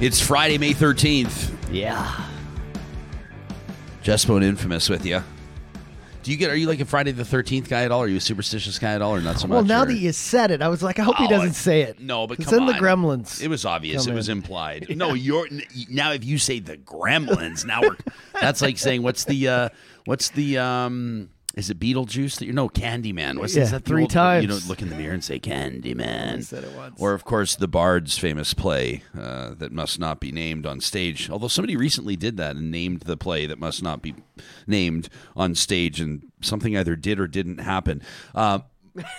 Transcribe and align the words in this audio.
It's 0.00 0.20
Friday, 0.24 0.58
May 0.58 0.72
13th. 0.74 1.52
Yeah. 1.72 2.24
Jespo 4.02 4.36
and 4.36 4.44
Infamous 4.44 4.88
with 4.88 5.04
you. 5.04 5.22
Do 6.22 6.30
you 6.30 6.36
get, 6.36 6.50
are 6.50 6.56
you 6.56 6.66
like 6.68 6.78
a 6.80 6.84
Friday 6.84 7.10
the 7.10 7.22
13th 7.24 7.68
guy 7.68 7.82
at 7.84 7.90
all? 7.90 8.02
Are 8.02 8.06
you 8.06 8.18
a 8.18 8.20
superstitious 8.20 8.78
guy 8.78 8.92
at 8.94 9.02
all 9.02 9.14
or 9.14 9.20
not 9.20 9.38
so 9.40 9.48
much? 9.48 9.54
Well, 9.56 9.64
now 9.64 9.82
or- 9.82 9.86
that 9.86 9.94
you 9.96 10.12
said 10.12 10.50
it, 10.50 10.62
I 10.62 10.68
was 10.68 10.82
like, 10.82 10.98
I 10.98 11.02
hope 11.02 11.16
he 11.16 11.24
Oh, 11.26 11.28
doesn't 11.28 11.50
it- 11.50 11.54
say 11.54 11.82
it. 11.82 12.00
No, 12.00 12.26
but 12.26 12.38
it's 12.38 12.52
in 12.52 12.66
the. 12.66 12.74
Gremlins. 12.74 13.42
It 13.42 13.48
was 13.48 13.64
obvious. 13.64 14.04
Come 14.04 14.12
It 14.12 14.16
was 14.16 14.28
in. 14.28 14.38
implied. 14.38 14.86
No, 14.96 15.14
you're 15.14 15.48
now 15.90 16.12
if 16.12 16.24
you 16.24 16.38
say 16.38 16.60
the 16.60 16.76
Gremlins, 16.76 17.64
now 17.64 17.80
we're 17.82 17.96
that's 18.40 18.62
like 18.62 18.78
saying 18.78 19.02
what's 19.02 19.24
the 19.24 19.48
uh 19.48 19.68
what's 20.04 20.28
the 20.30 20.58
um 20.58 21.30
is 21.56 21.70
it 21.70 21.80
Beetlejuice 21.80 22.38
that 22.38 22.46
you 22.46 22.52
know 22.52 22.68
Candyman? 22.68 23.38
What's 23.38 23.56
Yeah, 23.56 23.62
is 23.64 23.70
that 23.72 23.84
three 23.84 24.02
old- 24.02 24.10
times. 24.10 24.42
You 24.42 24.48
don't 24.48 24.68
look 24.68 24.80
in 24.82 24.90
the 24.90 24.94
mirror 24.96 25.14
and 25.14 25.24
say 25.24 25.40
Candyman. 25.40 26.36
I 26.36 26.40
said 26.40 26.64
it 26.64 26.72
once. 26.76 27.00
Or 27.00 27.14
of 27.14 27.24
course 27.24 27.56
the 27.56 27.66
Bard's 27.68 28.16
famous 28.18 28.54
play 28.54 29.02
uh, 29.18 29.54
that 29.58 29.72
must 29.72 29.98
not 29.98 30.20
be 30.20 30.30
named 30.30 30.66
on 30.66 30.80
stage. 30.80 31.28
Although 31.30 31.48
somebody 31.48 31.76
recently 31.76 32.16
did 32.16 32.36
that 32.36 32.54
and 32.56 32.70
named 32.70 33.00
the 33.00 33.16
play 33.16 33.46
that 33.46 33.58
must 33.58 33.82
not 33.82 34.02
be 34.02 34.14
named 34.66 35.08
on 35.36 35.54
stage, 35.54 36.00
and 36.00 36.22
something 36.40 36.76
either 36.76 36.94
did 36.96 37.18
or 37.18 37.26
didn't 37.26 37.58
happen. 37.58 38.02
Uh, 38.34 38.60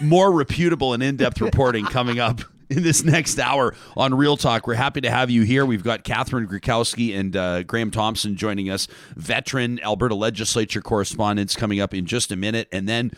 more 0.01 0.31
reputable 0.31 0.93
and 0.93 1.01
in-depth 1.01 1.39
reporting 1.41 1.85
coming 1.85 2.19
up 2.19 2.41
in 2.69 2.83
this 2.83 3.03
next 3.03 3.39
hour 3.39 3.73
on 3.97 4.13
Real 4.13 4.37
Talk. 4.37 4.67
We're 4.67 4.75
happy 4.75 5.01
to 5.01 5.09
have 5.09 5.29
you 5.29 5.43
here. 5.43 5.65
We've 5.65 5.83
got 5.83 6.03
Catherine 6.03 6.47
Griwkowsky 6.47 7.17
and 7.17 7.35
uh, 7.35 7.63
Graham 7.63 7.91
Thomson 7.91 8.35
joining 8.35 8.69
us, 8.69 8.87
veteran 9.15 9.79
Alberta 9.83 10.15
legislature 10.15 10.81
correspondents 10.81 11.55
coming 11.55 11.79
up 11.79 11.93
in 11.93 12.05
just 12.05 12.31
a 12.31 12.35
minute, 12.35 12.67
and 12.71 12.87
then 12.87 13.11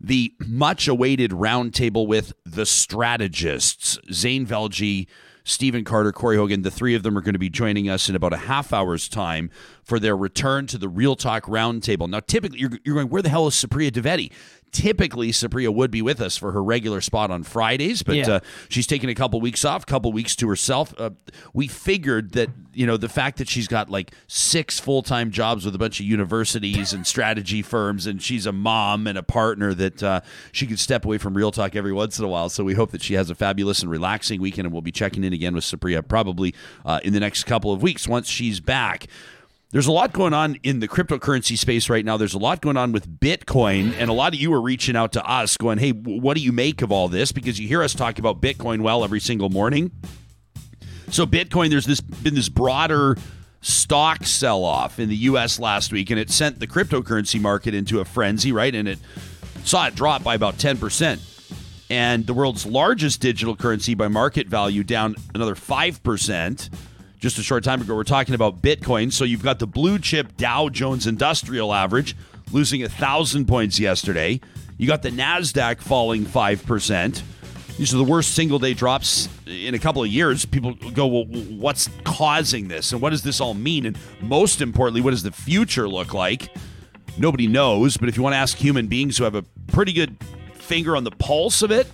the 0.00 0.34
much 0.46 0.88
awaited 0.88 1.30
roundtable 1.30 2.06
with 2.06 2.32
the 2.44 2.66
strategists, 2.66 3.98
Zain 4.12 4.46
Velji, 4.46 5.06
Stephen 5.44 5.84
Carter, 5.84 6.10
Corey 6.10 6.36
Hogan. 6.36 6.62
The 6.62 6.70
three 6.70 6.94
of 6.94 7.02
them 7.02 7.16
are 7.16 7.20
going 7.20 7.34
to 7.34 7.38
be 7.38 7.50
joining 7.50 7.88
us 7.88 8.08
in 8.08 8.16
about 8.16 8.32
a 8.32 8.38
half 8.38 8.72
hour's 8.72 9.08
time 9.08 9.50
for 9.82 9.98
their 9.98 10.16
return 10.16 10.66
to 10.68 10.78
the 10.78 10.88
Real 10.88 11.16
Talk 11.16 11.44
roundtable. 11.44 12.08
Now, 12.08 12.20
typically, 12.20 12.58
you're, 12.60 12.70
you're 12.84 12.94
going, 12.94 13.08
where 13.08 13.22
the 13.22 13.28
hell 13.28 13.46
is 13.46 13.54
Supriya 13.54 13.90
Dwivedi? 13.90 14.32
Typically, 14.74 15.30
Supriya 15.30 15.72
would 15.72 15.92
be 15.92 16.02
with 16.02 16.20
us 16.20 16.36
for 16.36 16.50
her 16.50 16.60
regular 16.62 17.00
spot 17.00 17.30
on 17.30 17.44
Fridays, 17.44 18.02
but 18.02 18.16
Yeah. 18.16 18.28
uh, 18.28 18.40
she's 18.68 18.88
taking 18.88 19.08
a 19.08 19.14
couple 19.14 19.40
weeks 19.40 19.64
off, 19.64 19.84
a 19.84 19.86
couple 19.86 20.10
weeks 20.12 20.34
to 20.34 20.48
herself. 20.48 20.92
Uh, 20.98 21.10
we 21.52 21.68
figured 21.68 22.32
that 22.32 22.50
you 22.72 22.84
know 22.84 22.96
the 22.96 23.08
fact 23.08 23.38
that 23.38 23.48
she's 23.48 23.68
got 23.68 23.88
like 23.88 24.10
six 24.26 24.80
full 24.80 25.00
time 25.02 25.30
jobs 25.30 25.64
with 25.64 25.76
a 25.76 25.78
bunch 25.78 26.00
of 26.00 26.06
universities 26.06 26.92
and 26.92 27.06
strategy 27.06 27.62
firms, 27.62 28.04
and 28.04 28.20
she's 28.20 28.46
a 28.46 28.52
mom 28.52 29.06
and 29.06 29.16
a 29.16 29.22
partner 29.22 29.74
that 29.74 30.02
uh, 30.02 30.20
she 30.50 30.66
could 30.66 30.80
step 30.80 31.04
away 31.04 31.18
from 31.18 31.34
Real 31.34 31.52
Talk 31.52 31.76
every 31.76 31.92
once 31.92 32.18
in 32.18 32.24
a 32.24 32.28
while. 32.28 32.48
So 32.48 32.64
we 32.64 32.74
hope 32.74 32.90
that 32.90 33.00
she 33.02 33.14
has 33.14 33.30
a 33.30 33.34
fabulous 33.36 33.80
and 33.80 33.88
relaxing 33.88 34.40
weekend, 34.40 34.66
and 34.66 34.72
we'll 34.72 34.82
be 34.82 34.90
checking 34.90 35.22
in 35.22 35.32
again 35.32 35.54
with 35.54 35.62
Supriya 35.62 36.06
probably 36.06 36.52
uh, 36.84 36.98
in 37.04 37.12
the 37.12 37.20
next 37.20 37.44
couple 37.44 37.72
of 37.72 37.80
weeks 37.80 38.08
once 38.08 38.28
she's 38.28 38.58
back. 38.58 39.06
There's 39.74 39.88
a 39.88 39.92
lot 39.92 40.12
going 40.12 40.32
on 40.32 40.54
in 40.62 40.78
the 40.78 40.86
cryptocurrency 40.86 41.58
space 41.58 41.90
right 41.90 42.04
now. 42.04 42.16
There's 42.16 42.34
a 42.34 42.38
lot 42.38 42.60
going 42.60 42.76
on 42.76 42.92
with 42.92 43.18
Bitcoin, 43.18 43.92
and 43.98 44.08
a 44.08 44.12
lot 44.12 44.32
of 44.32 44.38
you 44.38 44.54
are 44.54 44.60
reaching 44.60 44.94
out 44.94 45.10
to 45.14 45.28
us 45.28 45.56
going, 45.56 45.78
hey, 45.78 45.90
what 45.90 46.36
do 46.36 46.44
you 46.44 46.52
make 46.52 46.80
of 46.80 46.92
all 46.92 47.08
this? 47.08 47.32
Because 47.32 47.58
you 47.58 47.66
hear 47.66 47.82
us 47.82 47.92
talk 47.92 48.20
about 48.20 48.40
Bitcoin 48.40 48.82
well 48.82 49.02
every 49.02 49.18
single 49.18 49.50
morning. 49.50 49.90
So 51.10 51.26
Bitcoin, 51.26 51.70
there's 51.70 51.86
this 51.86 52.00
been 52.00 52.36
this 52.36 52.48
broader 52.48 53.16
stock 53.62 54.22
sell-off 54.22 55.00
in 55.00 55.08
the 55.08 55.16
U.S. 55.16 55.58
last 55.58 55.92
week, 55.92 56.08
and 56.10 56.20
it 56.20 56.30
sent 56.30 56.60
the 56.60 56.68
cryptocurrency 56.68 57.40
market 57.40 57.74
into 57.74 57.98
a 57.98 58.04
frenzy, 58.04 58.52
right? 58.52 58.76
And 58.76 58.86
it 58.86 59.00
saw 59.64 59.88
it 59.88 59.96
drop 59.96 60.22
by 60.22 60.36
about 60.36 60.56
10 60.56 60.78
percent. 60.78 61.20
And 61.90 62.28
the 62.28 62.32
world's 62.32 62.64
largest 62.64 63.20
digital 63.20 63.56
currency 63.56 63.94
by 63.94 64.06
market 64.06 64.46
value 64.46 64.84
down 64.84 65.16
another 65.34 65.56
5% 65.56 66.70
just 67.24 67.38
a 67.38 67.42
short 67.42 67.64
time 67.64 67.80
ago. 67.80 67.94
We're 67.94 68.04
talking 68.04 68.34
about 68.34 68.60
Bitcoin. 68.60 69.10
So 69.10 69.24
you've 69.24 69.42
got 69.42 69.58
the 69.58 69.66
blue 69.66 69.98
chip 69.98 70.36
Dow 70.36 70.68
Jones 70.68 71.06
Industrial 71.06 71.72
Average 71.72 72.14
losing 72.52 72.82
a 72.82 72.86
1,000 72.86 73.46
points 73.46 73.80
yesterday. 73.80 74.42
You 74.76 74.86
got 74.86 75.00
the 75.00 75.08
NASDAQ 75.08 75.80
falling 75.80 76.26
5%. 76.26 77.22
These 77.78 77.94
are 77.94 77.96
the 77.96 78.04
worst 78.04 78.34
single 78.34 78.58
day 78.58 78.74
drops 78.74 79.30
in 79.46 79.74
a 79.74 79.78
couple 79.78 80.02
of 80.02 80.10
years. 80.10 80.44
People 80.44 80.74
go, 80.74 81.06
well, 81.06 81.24
what's 81.24 81.88
causing 82.04 82.68
this? 82.68 82.92
And 82.92 83.00
what 83.00 83.08
does 83.08 83.22
this 83.22 83.40
all 83.40 83.54
mean? 83.54 83.86
And 83.86 83.98
most 84.20 84.60
importantly, 84.60 85.00
what 85.00 85.12
does 85.12 85.22
the 85.22 85.32
future 85.32 85.88
look 85.88 86.12
like? 86.12 86.54
Nobody 87.16 87.46
knows, 87.46 87.96
but 87.96 88.10
if 88.10 88.18
you 88.18 88.22
want 88.22 88.34
to 88.34 88.38
ask 88.38 88.58
human 88.58 88.86
beings 88.86 89.16
who 89.16 89.24
have 89.24 89.34
a 89.34 89.44
pretty 89.68 89.94
good 89.94 90.14
finger 90.52 90.94
on 90.94 91.04
the 91.04 91.10
pulse 91.10 91.62
of 91.62 91.70
it, 91.70 91.86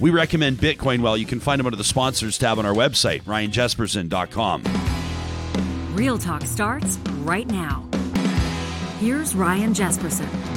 we 0.00 0.10
recommend 0.10 0.58
Bitcoin. 0.58 1.00
Well, 1.00 1.16
you 1.16 1.26
can 1.26 1.40
find 1.40 1.58
them 1.58 1.66
under 1.66 1.76
the 1.76 1.84
sponsors 1.84 2.38
tab 2.38 2.58
on 2.58 2.66
our 2.66 2.74
website, 2.74 3.22
ryanjespersen.com. 3.22 4.62
Real 5.94 6.18
Talk 6.18 6.42
starts 6.42 6.98
right 7.20 7.46
now. 7.46 7.84
Here's 9.00 9.34
Ryan 9.34 9.74
Jespersen. 9.74 10.47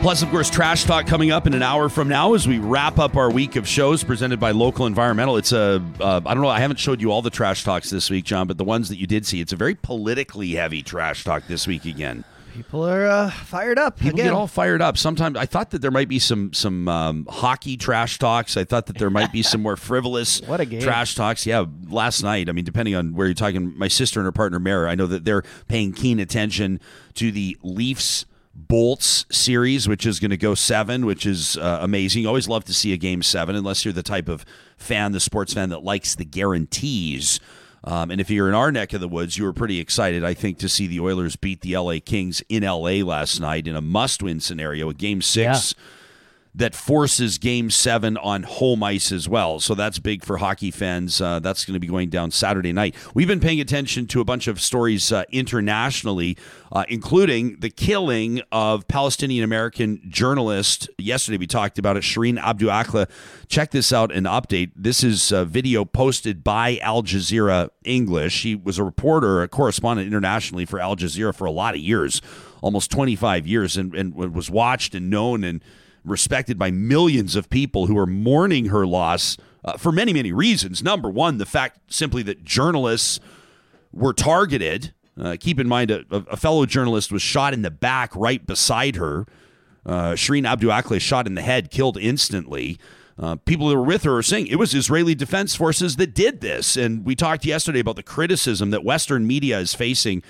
Plus, 0.00 0.22
of 0.22 0.30
course, 0.30 0.48
Trash 0.48 0.84
Talk 0.84 1.06
coming 1.06 1.32
up 1.32 1.46
in 1.46 1.52
an 1.54 1.62
hour 1.62 1.88
from 1.88 2.08
now 2.08 2.32
as 2.34 2.46
we 2.48 2.58
wrap 2.60 2.98
up 2.98 3.16
our 3.16 3.30
week 3.30 3.56
of 3.56 3.66
shows 3.68 4.02
presented 4.04 4.38
by 4.40 4.52
Local 4.52 4.86
Environmental. 4.86 5.36
It's 5.36 5.52
a, 5.52 5.84
uh, 6.00 6.20
I 6.24 6.32
don't 6.34 6.42
know, 6.42 6.48
I 6.48 6.60
haven't 6.60 6.78
showed 6.78 7.00
you 7.02 7.10
all 7.10 7.20
the 7.20 7.30
Trash 7.30 7.64
Talks 7.64 7.90
this 7.90 8.08
week, 8.08 8.24
John, 8.24 8.46
but 8.46 8.56
the 8.58 8.64
ones 8.64 8.88
that 8.90 8.96
you 8.96 9.06
did 9.08 9.26
see, 9.26 9.40
it's 9.40 9.52
a 9.52 9.56
very 9.56 9.74
politically 9.74 10.52
heavy 10.52 10.82
Trash 10.82 11.24
Talk 11.24 11.46
this 11.48 11.66
week 11.66 11.84
again. 11.84 12.24
People 12.54 12.88
are 12.88 13.06
uh, 13.06 13.30
fired 13.30 13.78
up 13.78 13.98
People 13.98 14.14
again. 14.20 14.26
get 14.26 14.32
all 14.34 14.46
fired 14.46 14.80
up. 14.80 14.96
Sometimes 14.96 15.36
I 15.36 15.46
thought 15.46 15.70
that 15.70 15.82
there 15.82 15.90
might 15.90 16.08
be 16.08 16.18
some 16.18 16.52
some 16.52 16.88
um, 16.88 17.26
hockey 17.30 17.76
trash 17.76 18.18
talks. 18.18 18.56
I 18.56 18.64
thought 18.64 18.86
that 18.86 18.98
there 18.98 19.10
might 19.10 19.30
be 19.30 19.42
some 19.44 19.62
more 19.62 19.76
frivolous 19.76 20.40
What 20.42 20.58
a 20.60 20.64
game. 20.64 20.80
trash 20.80 21.14
talks. 21.14 21.46
Yeah, 21.46 21.66
last 21.88 22.22
night. 22.24 22.48
I 22.48 22.52
mean, 22.52 22.64
depending 22.64 22.96
on 22.96 23.14
where 23.14 23.26
you're 23.28 23.34
talking, 23.34 23.78
my 23.78 23.86
sister 23.86 24.18
and 24.18 24.24
her 24.24 24.32
partner 24.32 24.58
Mara. 24.58 24.90
I 24.90 24.96
know 24.96 25.06
that 25.06 25.24
they're 25.24 25.42
paying 25.68 25.92
keen 25.92 26.18
attention 26.18 26.80
to 27.14 27.30
the 27.30 27.56
Leafs. 27.62 28.24
Bolts 28.66 29.24
series, 29.30 29.88
which 29.88 30.04
is 30.04 30.18
going 30.18 30.32
to 30.32 30.36
go 30.36 30.54
seven, 30.54 31.06
which 31.06 31.24
is 31.24 31.56
uh, 31.56 31.78
amazing. 31.80 32.26
Always 32.26 32.48
love 32.48 32.64
to 32.64 32.74
see 32.74 32.92
a 32.92 32.96
game 32.96 33.22
seven, 33.22 33.54
unless 33.54 33.84
you're 33.84 33.94
the 33.94 34.02
type 34.02 34.28
of 34.28 34.44
fan, 34.76 35.12
the 35.12 35.20
sports 35.20 35.54
fan 35.54 35.68
that 35.68 35.84
likes 35.84 36.16
the 36.16 36.24
guarantees. 36.24 37.38
Um, 37.84 38.10
and 38.10 38.20
if 38.20 38.30
you're 38.30 38.48
in 38.48 38.54
our 38.54 38.72
neck 38.72 38.92
of 38.92 39.00
the 39.00 39.08
woods, 39.08 39.38
you 39.38 39.44
were 39.44 39.52
pretty 39.52 39.78
excited, 39.78 40.24
I 40.24 40.34
think, 40.34 40.58
to 40.58 40.68
see 40.68 40.88
the 40.88 40.98
Oilers 40.98 41.36
beat 41.36 41.60
the 41.60 41.76
LA 41.76 41.98
Kings 42.04 42.42
in 42.48 42.64
LA 42.64 43.04
last 43.04 43.40
night 43.40 43.68
in 43.68 43.76
a 43.76 43.80
must 43.80 44.22
win 44.22 44.40
scenario, 44.40 44.90
a 44.90 44.94
game 44.94 45.22
six 45.22 45.74
that 46.54 46.74
forces 46.74 47.38
game 47.38 47.70
seven 47.70 48.16
on 48.16 48.42
home 48.42 48.82
ice 48.82 49.12
as 49.12 49.28
well. 49.28 49.60
So 49.60 49.74
that's 49.74 49.98
big 49.98 50.24
for 50.24 50.38
hockey 50.38 50.70
fans. 50.70 51.20
Uh, 51.20 51.38
that's 51.38 51.64
going 51.64 51.74
to 51.74 51.80
be 51.80 51.86
going 51.86 52.08
down 52.08 52.30
Saturday 52.30 52.72
night. 52.72 52.94
We've 53.14 53.28
been 53.28 53.40
paying 53.40 53.60
attention 53.60 54.06
to 54.08 54.20
a 54.20 54.24
bunch 54.24 54.48
of 54.48 54.60
stories 54.60 55.12
uh, 55.12 55.24
internationally, 55.30 56.36
uh, 56.72 56.84
including 56.88 57.60
the 57.60 57.70
killing 57.70 58.40
of 58.50 58.88
Palestinian 58.88 59.44
American 59.44 60.00
journalist. 60.08 60.88
Yesterday 60.98 61.38
we 61.38 61.46
talked 61.46 61.78
about 61.78 61.96
it, 61.96 62.02
Shireen 62.02 62.38
Abu 62.40 62.66
Akleh. 62.66 63.08
Check 63.48 63.70
this 63.70 63.92
out 63.92 64.12
an 64.12 64.24
update. 64.24 64.72
This 64.74 65.04
is 65.04 65.30
a 65.32 65.44
video 65.44 65.84
posted 65.84 66.42
by 66.42 66.78
Al 66.78 67.02
Jazeera 67.02 67.70
English. 67.84 68.32
She 68.32 68.54
was 68.54 68.78
a 68.78 68.84
reporter, 68.84 69.42
a 69.42 69.48
correspondent 69.48 70.06
internationally 70.06 70.64
for 70.64 70.80
Al 70.80 70.96
Jazeera 70.96 71.34
for 71.34 71.44
a 71.44 71.50
lot 71.50 71.74
of 71.74 71.80
years, 71.80 72.20
almost 72.62 72.90
25 72.90 73.46
years, 73.46 73.76
and, 73.76 73.94
and 73.94 74.14
was 74.14 74.50
watched 74.50 74.94
and 74.94 75.08
known 75.10 75.44
and 75.44 75.62
respected 76.04 76.58
by 76.58 76.70
millions 76.70 77.36
of 77.36 77.50
people 77.50 77.86
who 77.86 77.98
are 77.98 78.06
mourning 78.06 78.66
her 78.66 78.86
loss 78.86 79.36
uh, 79.64 79.76
for 79.76 79.92
many, 79.92 80.12
many 80.12 80.32
reasons. 80.32 80.82
Number 80.82 81.10
one, 81.10 81.38
the 81.38 81.46
fact 81.46 81.92
simply 81.92 82.22
that 82.24 82.44
journalists 82.44 83.20
were 83.92 84.12
targeted. 84.12 84.92
Uh, 85.20 85.36
keep 85.38 85.58
in 85.58 85.68
mind, 85.68 85.90
a, 85.90 86.04
a 86.10 86.36
fellow 86.36 86.64
journalist 86.66 87.10
was 87.10 87.22
shot 87.22 87.52
in 87.52 87.62
the 87.62 87.70
back 87.70 88.14
right 88.14 88.46
beside 88.46 88.96
her. 88.96 89.26
Uh, 89.84 90.12
Shireen 90.12 90.46
Abu 90.46 90.68
Akleh 90.68 91.00
shot 91.00 91.26
in 91.26 91.34
the 91.34 91.42
head, 91.42 91.70
killed 91.70 91.98
instantly. 91.98 92.78
Uh, 93.18 93.34
people 93.34 93.68
that 93.68 93.76
were 93.76 93.82
with 93.82 94.04
her 94.04 94.18
are 94.18 94.22
saying 94.22 94.46
it 94.46 94.56
was 94.56 94.74
Israeli 94.74 95.14
Defense 95.14 95.56
Forces 95.56 95.96
that 95.96 96.14
did 96.14 96.40
this. 96.40 96.76
And 96.76 97.04
we 97.04 97.16
talked 97.16 97.44
yesterday 97.44 97.80
about 97.80 97.96
the 97.96 98.02
criticism 98.02 98.70
that 98.70 98.84
Western 98.84 99.26
media 99.26 99.58
is 99.58 99.74
facing 99.74 100.22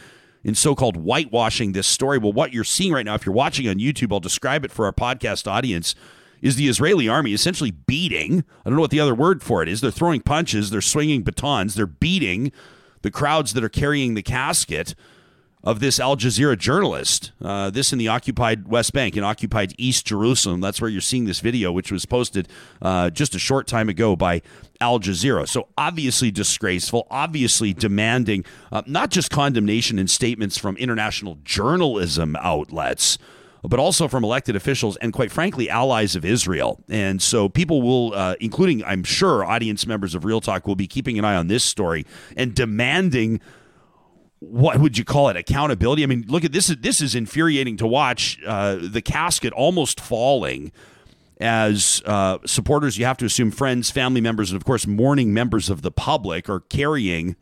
in 0.49 0.55
so-called 0.55 0.97
whitewashing 0.97 1.73
this 1.73 1.87
story. 1.87 2.17
Well, 2.17 2.33
what 2.33 2.55
you're 2.55 2.65
seeing 2.65 2.91
right 2.91 3.05
now, 3.05 3.15
if 3.15 3.27
you're 3.27 3.35
watching 3.35 3.69
on 3.69 3.77
YouTube, 3.77 4.11
I'll 4.11 4.19
describe 4.19 4.65
it 4.65 4.73
for 4.73 4.87
our 4.87 4.93
podcast 4.95 5.47
audience, 5.47 5.95
is 6.41 6.57
the 6.57 6.69
Israeli 6.69 7.07
army 7.07 7.35
essentially 7.35 7.71
beating, 7.71 8.45
I 8.65 8.71
don't 8.71 8.77
know 8.77 8.81
what 8.81 8.91
the 8.91 8.99
other 8.99 9.15
word 9.15 9.43
for 9.43 9.63
it 9.63 9.69
is, 9.69 9.83
they're 9.83 9.91
throwing 9.91 10.23
punches, 10.23 10.71
they're 10.71 10.81
swinging 10.81 11.23
batons, 11.23 11.75
they're 11.75 11.87
beating 11.87 12.51
the 13.03 13.11
crowds 13.11 13.53
that 13.53 13.63
are 13.63 13.69
carrying 13.69 14.15
the 14.15 14.23
casket 14.23 14.95
of 15.63 15.81
this 15.81 16.01
Al 16.01 16.17
Jazeera 16.17 16.57
journalist. 16.57 17.33
Uh, 17.43 17.69
this 17.69 17.93
in 17.93 17.99
the 17.99 18.09
occupied 18.09 18.69
West 18.69 18.95
Bank, 18.95 19.19
in 19.19 19.25
occupied 19.25 19.75
East 19.77 20.07
Jerusalem. 20.07 20.63
That's 20.63 20.81
where 20.81 20.89
you're 20.89 21.03
seeing 21.03 21.27
this 21.27 21.41
video, 21.41 21.73
which 21.73 21.93
was 21.93 22.07
posted 22.07 22.49
uh, 22.81 23.11
just 23.11 23.35
a 23.35 23.39
short 23.39 23.67
time 23.67 23.91
ago 23.91 24.17
by 24.17 24.41
Al 24.81 25.01
Jazeera. 25.01 25.49
So 25.49 25.69
obviously 25.77 26.31
disgraceful, 26.31 27.07
obviously 27.11 27.73
demanding 27.73 28.45
uh, 28.71 28.83
not 28.87 29.11
just 29.11 29.31
condemnation 29.31 29.99
and 29.99 30.09
statements 30.09 30.57
from 30.57 30.77
international 30.77 31.39
journalism 31.45 32.37
outlets. 32.37 33.19
but 33.65 33.81
also 33.81 34.07
from 34.07 34.23
elected 34.23 34.55
officials 34.55 34.97
and, 34.99 35.13
quite 35.13 35.33
frankly, 35.33 35.69
allies 35.69 36.15
of 36.15 36.25
Israel. 36.25 36.81
And 36.89 37.21
so 37.21 37.49
people 37.49 37.83
will, 37.83 38.15
uh, 38.15 38.37
including, 38.41 38.85
I'm 38.85 39.03
sure, 39.03 39.45
audience 39.45 39.85
members 39.85 40.15
of 40.15 40.25
Real 40.25 40.41
Talk, 40.41 40.69
will 40.69 40.77
be 40.77 40.87
keeping 40.87 41.19
an 41.19 41.25
eye 41.25 41.35
on 41.35 41.49
this 41.49 41.65
story 41.65 42.07
and 42.37 42.55
demanding 42.55 43.41
what 44.41 44.79
would 44.79 44.97
you 44.97 45.05
call 45.05 45.29
it 45.29 45.37
accountability 45.37 46.05
i 46.05 46.07
mean 46.07 46.25
look 46.29 46.45
at 46.45 46.53
this 46.53 46.69
this 46.69 47.01
is 47.01 47.17
infuriating 47.17 47.77
to 47.77 47.87
watch 47.87 48.39
uh, 48.47 48.77
the 48.81 49.03
casket 49.03 49.53
almost 49.53 49.99
falling 50.01 50.71
as 51.41 52.03
uh, 52.05 52.39
supporters 52.45 52.99
you 52.99 53.05
have 53.05 53.17
to 53.17 53.25
assume 53.25 53.51
friends 53.51 53.91
family 53.91 54.21
members 54.21 54.51
and 54.51 54.61
of 54.61 54.65
course 54.65 54.87
mourning 54.87 55.33
members 55.33 55.71
of 55.71 55.83
the 55.83 55.91
public 55.91 56.49
are 56.49 56.61
carrying 56.61 57.37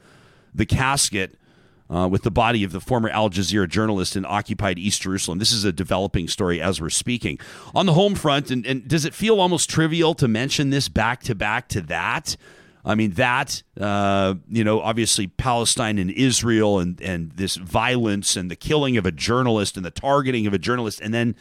the 0.54 0.66
casket 0.66 1.36
uh, 1.88 2.08
with 2.10 2.22
the 2.22 2.30
body 2.30 2.64
of 2.64 2.72
the 2.72 2.80
former 2.80 3.08
Al 3.10 3.30
Jazeera 3.30 3.68
journalist 3.68 4.16
in 4.16 4.24
occupied 4.24 4.78
East 4.78 5.02
Jerusalem. 5.02 5.38
This 5.38 5.52
is 5.52 5.64
a 5.64 5.72
developing 5.72 6.28
story 6.28 6.60
as 6.60 6.80
we're 6.80 6.90
speaking. 6.90 7.38
On 7.74 7.86
the 7.86 7.92
home 7.92 8.14
front, 8.14 8.50
and, 8.50 8.66
and 8.66 8.88
does 8.88 9.04
it 9.04 9.14
feel 9.14 9.40
almost 9.40 9.70
trivial 9.70 10.14
to 10.14 10.26
mention 10.26 10.70
this 10.70 10.88
back 10.88 11.22
to 11.24 11.34
back 11.34 11.68
to 11.68 11.80
that? 11.82 12.36
I 12.84 12.94
mean, 12.94 13.12
that, 13.12 13.64
uh, 13.80 14.34
you 14.48 14.62
know, 14.62 14.80
obviously 14.80 15.26
Palestine 15.26 15.98
and 15.98 16.10
Israel 16.10 16.78
and, 16.78 17.00
and 17.00 17.32
this 17.32 17.56
violence 17.56 18.36
and 18.36 18.48
the 18.48 18.54
killing 18.54 18.96
of 18.96 19.04
a 19.04 19.10
journalist 19.10 19.76
and 19.76 19.84
the 19.84 19.90
targeting 19.90 20.46
of 20.46 20.54
a 20.54 20.58
journalist. 20.58 21.00
And 21.00 21.12
then 21.12 21.34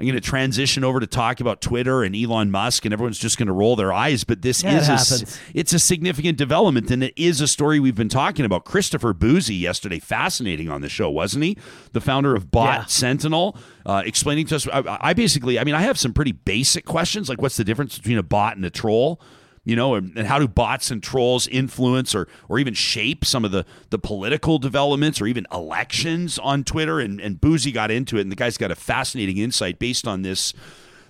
I'm 0.00 0.06
going 0.06 0.14
to 0.14 0.20
transition 0.20 0.84
over 0.84 1.00
to 1.00 1.06
talk 1.08 1.40
about 1.40 1.60
Twitter 1.60 2.04
and 2.04 2.14
Elon 2.14 2.52
Musk, 2.52 2.84
and 2.84 2.92
everyone's 2.92 3.18
just 3.18 3.36
going 3.36 3.48
to 3.48 3.52
roll 3.52 3.74
their 3.74 3.92
eyes. 3.92 4.22
But 4.22 4.42
this 4.42 4.62
Yeah, 4.62 4.78
is 4.78 5.22
a, 5.22 5.26
it's 5.54 5.72
a 5.72 5.78
significant 5.80 6.38
development, 6.38 6.90
and 6.92 7.02
it 7.02 7.14
is 7.16 7.40
a 7.40 7.48
story 7.48 7.80
we've 7.80 7.96
been 7.96 8.08
talking 8.08 8.44
about. 8.44 8.64
Christopher 8.64 9.12
Bouzy 9.12 9.56
yesterday, 9.56 9.98
fascinating 9.98 10.68
on 10.68 10.82
the 10.82 10.88
show, 10.88 11.10
wasn't 11.10 11.44
he? 11.44 11.58
The 11.92 12.00
founder 12.00 12.36
of 12.36 12.50
Bot 12.50 12.78
Yeah. 12.78 12.84
Sentinel, 12.84 13.56
uh, 13.86 14.02
explaining 14.06 14.46
to 14.46 14.56
us. 14.56 14.68
I, 14.68 14.98
I 15.00 15.12
basically, 15.14 15.58
I 15.58 15.64
mean, 15.64 15.74
I 15.74 15.82
have 15.82 15.98
some 15.98 16.12
pretty 16.12 16.32
basic 16.32 16.84
questions, 16.84 17.28
like 17.28 17.42
what's 17.42 17.56
the 17.56 17.64
difference 17.64 17.98
between 17.98 18.18
a 18.18 18.22
bot 18.22 18.54
and 18.56 18.64
a 18.64 18.70
troll? 18.70 19.20
You 19.68 19.76
know, 19.76 19.96
and, 19.96 20.16
and 20.16 20.26
how 20.26 20.38
do 20.38 20.48
bots 20.48 20.90
and 20.90 21.02
trolls 21.02 21.46
influence 21.46 22.14
or 22.14 22.26
or 22.48 22.58
even 22.58 22.72
shape 22.72 23.22
some 23.22 23.44
of 23.44 23.50
the 23.50 23.66
the 23.90 23.98
political 23.98 24.58
developments 24.58 25.20
or 25.20 25.26
even 25.26 25.46
elections 25.52 26.38
on 26.38 26.64
Twitter? 26.64 27.00
And 27.00 27.20
and 27.20 27.38
Bouzy 27.38 27.70
got 27.70 27.90
into 27.90 28.16
it, 28.16 28.22
and 28.22 28.32
the 28.32 28.36
guy's 28.36 28.56
got 28.56 28.70
a 28.70 28.74
fascinating 28.74 29.36
insight 29.36 29.78
based 29.78 30.08
on 30.08 30.22
this 30.22 30.54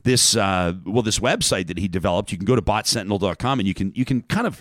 this 0.02 0.34
uh, 0.34 0.72
well 0.84 1.04
this 1.04 1.20
website 1.20 1.68
that 1.68 1.78
he 1.78 1.86
developed. 1.86 2.32
You 2.32 2.38
can 2.38 2.46
go 2.46 2.56
to 2.56 2.62
botsentinel.com 2.62 3.60
and 3.60 3.68
you 3.68 3.74
can 3.74 3.92
you 3.94 4.04
can 4.04 4.22
kind 4.22 4.48
of 4.48 4.60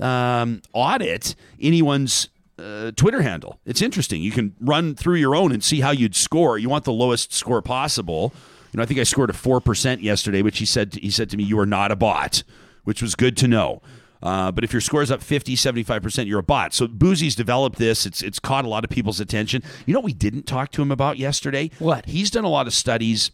um, 0.00 0.60
audit 0.72 1.36
anyone's 1.60 2.30
uh, 2.58 2.90
Twitter 2.96 3.22
handle. 3.22 3.60
It's 3.64 3.80
interesting. 3.80 4.22
You 4.22 4.32
can 4.32 4.56
run 4.60 4.96
through 4.96 5.16
your 5.16 5.36
own 5.36 5.52
and 5.52 5.62
see 5.62 5.82
how 5.82 5.92
you'd 5.92 6.16
score. 6.16 6.58
You 6.58 6.68
want 6.68 6.84
the 6.84 6.92
lowest 6.92 7.32
score 7.32 7.62
possible. 7.62 8.32
You 8.72 8.78
know, 8.78 8.82
I 8.82 8.86
think 8.86 8.98
I 8.98 9.04
scored 9.04 9.30
a 9.30 9.34
four 9.34 9.60
percent 9.60 10.02
yesterday, 10.02 10.42
which 10.42 10.58
he 10.58 10.66
said 10.66 10.94
he 10.94 11.10
said 11.10 11.30
to 11.30 11.36
me, 11.36 11.44
"You 11.44 11.60
are 11.60 11.66
not 11.66 11.92
a 11.92 11.96
bot," 11.96 12.42
which 12.86 13.02
was 13.02 13.14
good 13.14 13.36
to 13.36 13.46
know. 13.46 13.82
Uh, 14.22 14.50
but 14.50 14.64
if 14.64 14.72
your 14.72 14.80
score 14.80 15.02
is 15.02 15.10
up 15.10 15.22
50, 15.22 15.54
75%, 15.56 16.26
you're 16.26 16.38
a 16.38 16.42
bot. 16.42 16.72
So 16.72 16.88
Bouzy's 16.88 17.34
developed 17.36 17.78
this. 17.78 18.06
It's 18.06 18.22
it's 18.22 18.38
caught 18.38 18.64
a 18.64 18.68
lot 18.68 18.82
of 18.82 18.88
people's 18.90 19.20
attention. 19.20 19.62
You 19.84 19.92
know 19.92 20.00
what 20.00 20.06
we 20.06 20.14
didn't 20.14 20.44
talk 20.46 20.70
to 20.72 20.80
him 20.82 20.90
about 20.90 21.18
yesterday? 21.18 21.70
What? 21.78 22.06
He's 22.06 22.30
done 22.30 22.44
a 22.44 22.48
lot 22.48 22.66
of 22.66 22.72
studies 22.72 23.30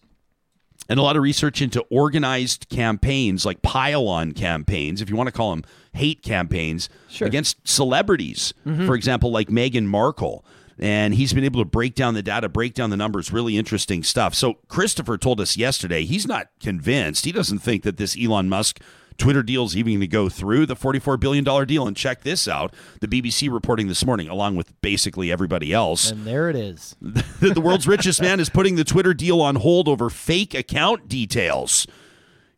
and 0.89 0.99
a 0.99 1.03
lot 1.03 1.17
of 1.17 1.23
research 1.23 1.63
into 1.63 1.83
organized 1.91 2.69
campaigns 2.69 3.47
like 3.47 3.63
pile-on 3.63 4.33
campaigns, 4.33 5.01
if 5.01 5.09
you 5.09 5.15
want 5.15 5.29
to 5.29 5.33
call 5.33 5.51
them 5.51 5.63
hate 5.93 6.23
campaigns, 6.23 6.89
Sure. 7.09 7.29
against 7.29 7.57
celebrities. 7.67 8.53
For 8.65 8.95
example, 8.97 9.31
like 9.31 9.49
Meghan 9.49 9.85
Markle. 9.87 10.45
And 10.79 11.15
he's 11.15 11.33
been 11.33 11.45
able 11.45 11.61
to 11.61 11.65
break 11.69 11.95
down 11.95 12.15
the 12.15 12.23
data, 12.23 12.49
break 12.49 12.75
down 12.75 12.91
the 12.91 12.97
numbers, 12.97 13.31
really 13.33 13.57
interesting 13.57 14.03
stuff. 14.03 14.35
So 14.35 14.55
Christopher 14.67 15.17
told 15.17 15.41
us 15.41 15.57
yesterday 15.57 16.05
he's 16.05 16.27
not 16.27 16.49
convinced. 16.61 17.25
He 17.25 17.31
doesn't 17.31 17.61
think 17.61 17.85
that 17.85 17.99
this 17.99 18.17
Elon 18.21 18.49
Musk 18.49 18.81
Twitter 19.19 19.43
deal 19.43 19.65
is 19.65 19.77
even 19.77 19.95
going 19.95 20.01
to 20.01 20.07
go 20.07 20.29
through 20.29 20.67
the 20.67 20.77
$44 20.77 21.19
billion 21.19 21.45
deal. 21.67 21.87
And 21.87 21.97
check 21.97 22.23
this 22.23 22.49
out 22.49 22.75
the 23.01 23.09
BBC 23.09 23.53
reporting 23.53 23.89
this 23.89 24.05
morning, 24.05 24.29
along 24.29 24.57
with 24.57 24.81
basically 24.81 25.31
everybody 25.31 25.73
else 25.73 26.11
And 26.11 26.25
there 26.25 26.49
it 26.49 26.57
is. 26.57 26.97
the 27.01 27.61
world's 27.61 27.87
richest 27.87 28.21
man 28.21 28.41
is 28.41 28.49
putting 28.49 28.77
the 28.77 28.85
Twitter 28.85 29.15
deal 29.15 29.41
on 29.41 29.57
hold 29.57 29.89
over 29.89 30.11
fake 30.11 30.55
account 30.55 31.09
details. 31.09 31.87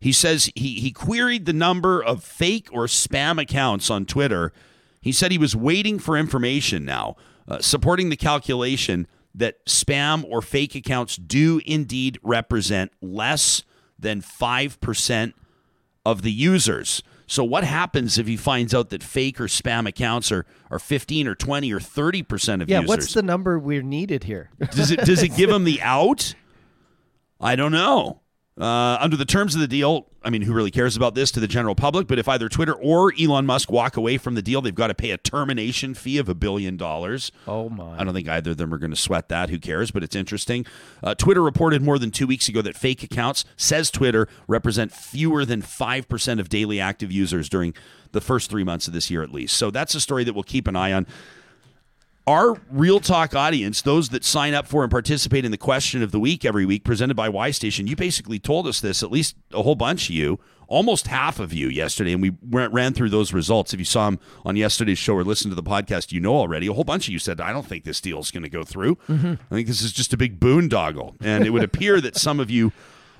He 0.00 0.12
says 0.12 0.50
he, 0.54 0.80
he 0.80 0.92
queried 0.92 1.46
the 1.46 1.52
number 1.52 2.02
of 2.02 2.22
fake 2.22 2.68
or 2.72 2.86
spam 2.86 3.40
accounts 3.40 3.90
on 3.90 4.04
Twitter. 4.04 4.52
He 5.00 5.12
said 5.12 5.32
he 5.32 5.38
was 5.38 5.56
waiting 5.56 5.98
for 5.98 6.16
information 6.16 6.84
now, 6.84 7.16
uh, 7.48 7.60
supporting 7.60 8.10
the 8.10 8.16
calculation 8.16 9.06
that 9.34 9.64
spam 9.66 10.24
or 10.28 10.40
fake 10.40 10.74
accounts 10.74 11.16
do 11.16 11.60
indeed 11.66 12.18
represent 12.22 12.92
less 13.00 13.62
than 13.98 14.20
5% 14.20 15.32
of 16.04 16.22
the 16.22 16.32
users. 16.32 17.02
So 17.26 17.42
what 17.42 17.64
happens 17.64 18.18
if 18.18 18.26
he 18.26 18.36
finds 18.36 18.74
out 18.74 18.90
that 18.90 19.02
fake 19.02 19.40
or 19.40 19.44
spam 19.44 19.88
accounts 19.88 20.30
are, 20.30 20.44
are 20.70 20.78
15 20.78 21.26
or 21.26 21.34
20 21.34 21.72
or 21.72 21.80
30% 21.80 22.60
of 22.62 22.68
Yeah, 22.68 22.80
users? 22.80 22.88
what's 22.88 23.14
the 23.14 23.22
number 23.22 23.58
we're 23.58 23.82
needed 23.82 24.24
here? 24.24 24.50
Does 24.72 24.90
it 24.90 25.00
does 25.00 25.22
it 25.22 25.34
give 25.34 25.48
him 25.56 25.64
the 25.64 25.80
out? 25.80 26.34
I 27.40 27.56
don't 27.56 27.72
know. 27.72 28.20
Uh, 28.56 28.96
under 29.00 29.16
the 29.16 29.24
terms 29.24 29.56
of 29.56 29.60
the 29.60 29.66
deal, 29.66 30.06
I 30.22 30.30
mean, 30.30 30.42
who 30.42 30.52
really 30.52 30.70
cares 30.70 30.96
about 30.96 31.16
this 31.16 31.32
to 31.32 31.40
the 31.40 31.48
general 31.48 31.74
public? 31.74 32.06
But 32.06 32.20
if 32.20 32.28
either 32.28 32.48
Twitter 32.48 32.72
or 32.72 33.12
Elon 33.20 33.46
Musk 33.46 33.68
walk 33.72 33.96
away 33.96 34.16
from 34.16 34.36
the 34.36 34.42
deal, 34.42 34.62
they've 34.62 34.72
got 34.72 34.86
to 34.88 34.94
pay 34.94 35.10
a 35.10 35.18
termination 35.18 35.92
fee 35.92 36.18
of 36.18 36.28
a 36.28 36.36
billion 36.36 36.76
dollars. 36.76 37.32
Oh 37.48 37.68
my. 37.68 37.98
I 37.98 38.04
don't 38.04 38.14
think 38.14 38.28
either 38.28 38.52
of 38.52 38.56
them 38.56 38.72
are 38.72 38.78
going 38.78 38.92
to 38.92 38.96
sweat 38.96 39.28
that. 39.28 39.50
Who 39.50 39.58
cares? 39.58 39.90
But 39.90 40.04
it's 40.04 40.14
interesting. 40.14 40.66
Uh, 41.02 41.16
Twitter 41.16 41.42
reported 41.42 41.82
more 41.82 41.98
than 41.98 42.12
two 42.12 42.28
weeks 42.28 42.48
ago 42.48 42.62
that 42.62 42.76
fake 42.76 43.02
accounts, 43.02 43.44
says 43.56 43.90
Twitter, 43.90 44.28
represent 44.46 44.92
fewer 44.92 45.44
than 45.44 45.60
5% 45.60 46.38
of 46.38 46.48
daily 46.48 46.78
active 46.78 47.10
users 47.10 47.48
during 47.48 47.74
the 48.12 48.20
first 48.20 48.50
three 48.50 48.62
months 48.62 48.86
of 48.86 48.92
this 48.94 49.10
year, 49.10 49.24
at 49.24 49.32
least. 49.32 49.56
So 49.56 49.72
that's 49.72 49.96
a 49.96 50.00
story 50.00 50.22
that 50.22 50.32
we'll 50.32 50.44
keep 50.44 50.68
an 50.68 50.76
eye 50.76 50.92
on 50.92 51.08
our 52.26 52.60
real 52.70 53.00
talk 53.00 53.34
audience, 53.34 53.82
those 53.82 54.08
that 54.10 54.24
sign 54.24 54.54
up 54.54 54.66
for 54.66 54.82
and 54.82 54.90
participate 54.90 55.44
in 55.44 55.50
the 55.50 55.58
question 55.58 56.02
of 56.02 56.10
the 56.10 56.20
week 56.20 56.44
every 56.44 56.64
week 56.64 56.84
presented 56.84 57.14
by 57.14 57.28
Y 57.28 57.50
Station, 57.50 57.86
you 57.86 57.96
basically 57.96 58.38
told 58.38 58.66
us 58.66 58.80
this, 58.80 59.02
at 59.02 59.10
least 59.10 59.36
a 59.52 59.62
whole 59.62 59.74
bunch 59.74 60.08
of 60.08 60.14
you, 60.14 60.38
almost 60.66 61.08
half 61.08 61.38
of 61.38 61.52
you 61.52 61.68
yesterday, 61.68 62.12
and 62.12 62.22
we 62.22 62.32
ran 62.48 62.72
ran 62.72 62.94
through 62.94 63.10
those 63.10 63.32
results. 63.34 63.74
If 63.74 63.78
you 63.78 63.84
saw 63.84 64.06
them 64.06 64.20
on 64.44 64.56
yesterday's 64.56 64.98
show 64.98 65.14
or 65.14 65.24
listened 65.24 65.52
to 65.52 65.56
the 65.56 65.62
podcast, 65.62 66.12
you 66.12 66.20
know 66.20 66.34
already. 66.34 66.66
A 66.66 66.72
whole 66.72 66.84
bunch 66.84 67.08
of 67.08 67.12
you 67.12 67.18
said, 67.18 67.40
I 67.40 67.52
don't 67.52 67.66
think 67.66 67.84
this 67.84 68.00
deal 68.00 68.20
is 68.20 68.30
going 68.30 68.42
to 68.42 68.48
go 68.48 68.64
through. 68.64 68.96
Mm-hmm. 69.08 69.34
I 69.50 69.54
think 69.54 69.68
this 69.68 69.82
is 69.82 69.92
just 69.92 70.14
a 70.14 70.16
big 70.16 70.40
boondoggle. 70.40 71.16
And 71.20 71.44
it 71.44 71.50
would 71.50 71.62
appear 71.62 72.00
that 72.00 72.16
some 72.16 72.40
of 72.40 72.50
you 72.50 72.72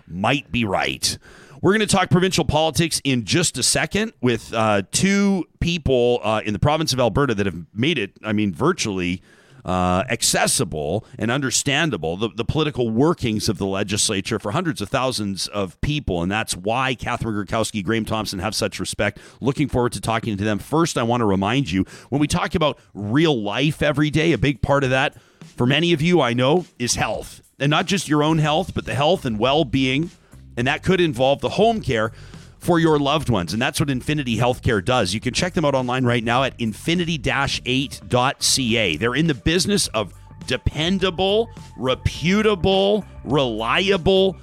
might 0.09 0.51
be 0.51 0.65
right. 0.65 1.19
We're 1.65 1.73
going 1.73 1.81
to 1.81 1.87
talk 1.87 2.11
provincial 2.11 2.45
politics 2.45 3.01
in 3.05 3.25
just 3.25 3.57
a 3.57 3.63
second 3.63 4.13
with 4.21 4.53
uh, 4.53 4.83
two 4.93 5.47
people 5.61 6.21
uh, 6.23 6.43
in 6.45 6.53
the 6.53 6.59
province 6.59 6.93
of 6.93 7.01
Alberta 7.01 7.35
that 7.37 7.47
have 7.47 7.65
made 7.73 7.97
it, 7.97 8.19
I 8.23 8.35
mean, 8.35 8.53
virtually 8.53 9.23
uh, 9.65 10.05
accessible 10.11 11.07
and 11.19 11.31
understandable, 11.31 12.19
the, 12.19 12.29
the 12.37 12.45
political 12.45 12.91
workings 12.91 13.49
of 13.49 13.57
the 13.57 13.65
legislature 13.65 14.39
for 14.39 14.53
hundreds 14.53 14.83
of 14.83 14.91
thousands 14.91 15.49
of 15.49 15.81
people. 15.81 16.23
And 16.23 16.31
that's 16.31 16.55
why 16.55 16.95
Catherine 16.95 17.35
Griwkowsky, 17.35 17.83
Graham 17.83 18.05
Thomson 18.05 18.41
have 18.41 18.55
such 18.55 18.79
respect. 18.79 19.19
Looking 19.41 19.67
forward 19.67 19.93
to 19.93 20.03
talking 20.03 20.37
to 20.37 20.45
them. 20.45 20.59
First, 20.59 20.99
I 20.99 21.03
want 21.03 21.23
to 21.23 21.25
remind 21.25 21.71
you 21.71 21.87
when 22.11 22.21
we 22.21 22.27
talk 22.27 22.55
about 22.55 22.79
real 22.93 23.43
life 23.43 23.81
every 23.81 24.11
day, 24.11 24.33
a 24.33 24.39
big 24.39 24.61
part 24.61 24.85
of 24.85 24.91
that 24.91 25.17
for 25.57 25.67
many 25.67 25.95
of 25.95 26.03
you, 26.03 26.21
I 26.21 26.35
know, 26.35 26.67
is 26.79 26.97
health. 26.97 27.41
And 27.59 27.71
not 27.71 27.87
just 27.87 28.07
your 28.07 28.23
own 28.23 28.37
health, 28.37 28.75
but 28.75 28.85
the 28.85 28.95
health 28.95 29.25
and 29.25 29.39
well 29.39 29.65
being 29.65 30.11
and 30.57 30.67
that 30.67 30.83
could 30.83 31.01
involve 31.01 31.41
the 31.41 31.51
home 31.51 31.81
care 31.81 32.13
for 32.59 32.79
your 32.79 32.99
loved 32.99 33.29
ones. 33.29 33.53
And 33.53 33.61
that's 33.61 33.79
what 33.79 33.91
Infinity 33.91 34.39
Healthcare 34.39 34.83
does. 34.85 35.13
You 35.13 35.21
can 35.21 35.35
check 35.35 35.55
them 35.55 35.65
out 35.65 35.75
online 35.75 36.05
right 36.05 36.25
now 36.25 36.45
at 36.45 36.55
infinity-8.ca. 36.59 38.97
They're 38.97 39.15
in 39.15 39.27
the 39.27 39.35
business 39.35 39.89
of 39.89 40.15
dependable, 40.47 41.51
reputable, 41.77 43.05
reliable 43.25 44.37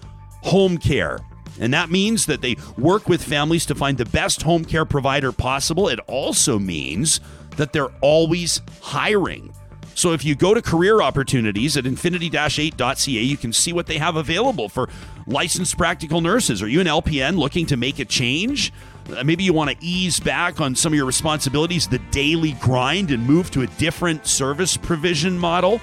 home 0.43 0.77
care. 0.77 1.19
And 1.59 1.73
that 1.73 1.89
means 1.89 2.27
that 2.27 2.41
they 2.41 2.55
work 2.77 3.09
with 3.09 3.23
families 3.23 3.65
to 3.67 3.75
find 3.75 3.97
the 3.97 4.05
best 4.05 4.43
home 4.43 4.65
care 4.65 4.85
provider 4.85 5.31
possible. 5.31 5.87
It 5.87 5.99
also 6.07 6.59
means 6.59 7.19
that 7.57 7.73
they're 7.73 7.91
always 8.01 8.61
hiring. 8.81 9.53
So 9.93 10.13
if 10.13 10.23
you 10.23 10.35
go 10.35 10.53
to 10.53 10.61
career 10.61 11.01
opportunities 11.01 11.75
at 11.75 11.85
infinity-8.ca, 11.85 13.11
you 13.11 13.37
can 13.37 13.51
see 13.51 13.73
what 13.73 13.87
they 13.87 13.97
have 13.97 14.15
available 14.15 14.69
for 14.69 14.89
licensed 15.31 15.77
practical 15.77 16.21
nurses. 16.21 16.61
Are 16.61 16.67
you 16.67 16.81
an 16.81 16.87
LPN 16.87 17.37
looking 17.37 17.65
to 17.67 17.77
make 17.77 17.99
a 17.99 18.05
change? 18.05 18.71
Uh, 19.15 19.23
Maybe 19.23 19.43
you 19.43 19.53
want 19.53 19.71
to 19.71 19.77
ease 19.79 20.19
back 20.19 20.61
on 20.61 20.75
some 20.75 20.93
of 20.93 20.97
your 20.97 21.05
responsibilities, 21.05 21.87
the 21.87 21.99
daily 22.11 22.53
grind, 22.53 23.11
and 23.11 23.25
move 23.25 23.49
to 23.51 23.61
a 23.61 23.67
different 23.67 24.27
service 24.27 24.77
provision 24.77 25.37
model. 25.37 25.81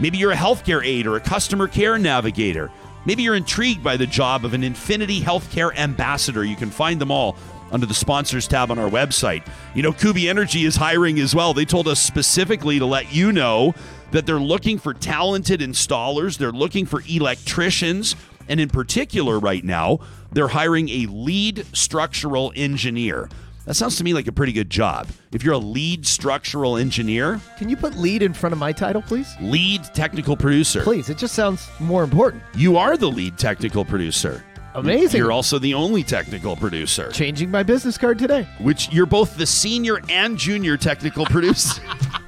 Maybe 0.00 0.18
you're 0.18 0.32
a 0.32 0.36
healthcare 0.36 0.84
aide 0.84 1.06
or 1.06 1.16
a 1.16 1.20
customer 1.20 1.68
care 1.68 1.98
navigator. 1.98 2.70
Maybe 3.04 3.22
you're 3.22 3.36
intrigued 3.36 3.82
by 3.82 3.96
the 3.96 4.06
job 4.06 4.44
of 4.44 4.54
an 4.54 4.62
Infinity 4.62 5.20
Healthcare 5.20 5.74
ambassador. 5.76 6.44
You 6.44 6.56
can 6.56 6.70
find 6.70 7.00
them 7.00 7.10
all 7.10 7.36
under 7.70 7.86
the 7.86 7.94
sponsors 7.94 8.46
tab 8.46 8.70
on 8.70 8.78
our 8.78 8.90
website. 8.90 9.46
You 9.74 9.82
know, 9.82 9.92
Kuby 9.92 10.28
Energy 10.28 10.64
is 10.64 10.76
hiring 10.76 11.18
as 11.18 11.34
well. 11.34 11.54
They 11.54 11.64
told 11.64 11.88
us 11.88 12.00
specifically 12.00 12.78
to 12.78 12.86
let 12.86 13.12
you 13.12 13.32
know 13.32 13.74
that 14.10 14.26
they're 14.26 14.40
looking 14.40 14.78
for 14.78 14.94
talented 14.94 15.60
installers, 15.60 16.38
they're 16.38 16.52
looking 16.52 16.86
for 16.86 17.02
electricians, 17.08 18.16
and 18.48 18.60
in 18.60 18.68
particular, 18.68 19.38
right 19.38 19.64
now, 19.64 19.98
they're 20.32 20.48
hiring 20.48 20.88
a 20.88 21.06
lead 21.06 21.64
structural 21.72 22.52
engineer. 22.56 23.28
That 23.64 23.74
sounds 23.74 23.96
to 23.96 24.04
me 24.04 24.14
like 24.14 24.26
a 24.26 24.32
pretty 24.32 24.52
good 24.54 24.70
job. 24.70 25.08
If 25.32 25.42
you're 25.44 25.52
a 25.54 25.58
lead 25.58 26.06
structural 26.06 26.78
engineer, 26.78 27.38
Can 27.58 27.68
you 27.68 27.76
put 27.76 27.96
lead 27.98 28.22
in 28.22 28.32
front 28.32 28.54
of 28.54 28.58
my 28.58 28.72
title, 28.72 29.02
please? 29.02 29.34
lead 29.42 29.84
technical 29.94 30.36
producer, 30.36 30.82
Please. 30.82 31.10
It 31.10 31.18
just 31.18 31.34
sounds 31.34 31.68
more 31.78 32.02
important. 32.02 32.42
you 32.54 32.78
are 32.78 32.96
the 32.96 33.10
lead 33.10 33.36
technical 33.38 33.84
producer. 33.84 34.42
Amazing. 34.74 35.18
You're 35.18 35.32
also 35.32 35.58
the 35.58 35.74
only 35.74 36.02
technical 36.04 36.54
producer, 36.56 37.10
Changing 37.10 37.50
my 37.50 37.62
business 37.62 37.98
card 37.98 38.18
today. 38.18 38.46
which 38.60 38.90
you're 38.92 39.06
both 39.06 39.36
the 39.36 39.46
senior 39.46 39.98
and 40.08 40.38
junior 40.38 40.76
technical 40.76 41.26
producer. 41.26 41.82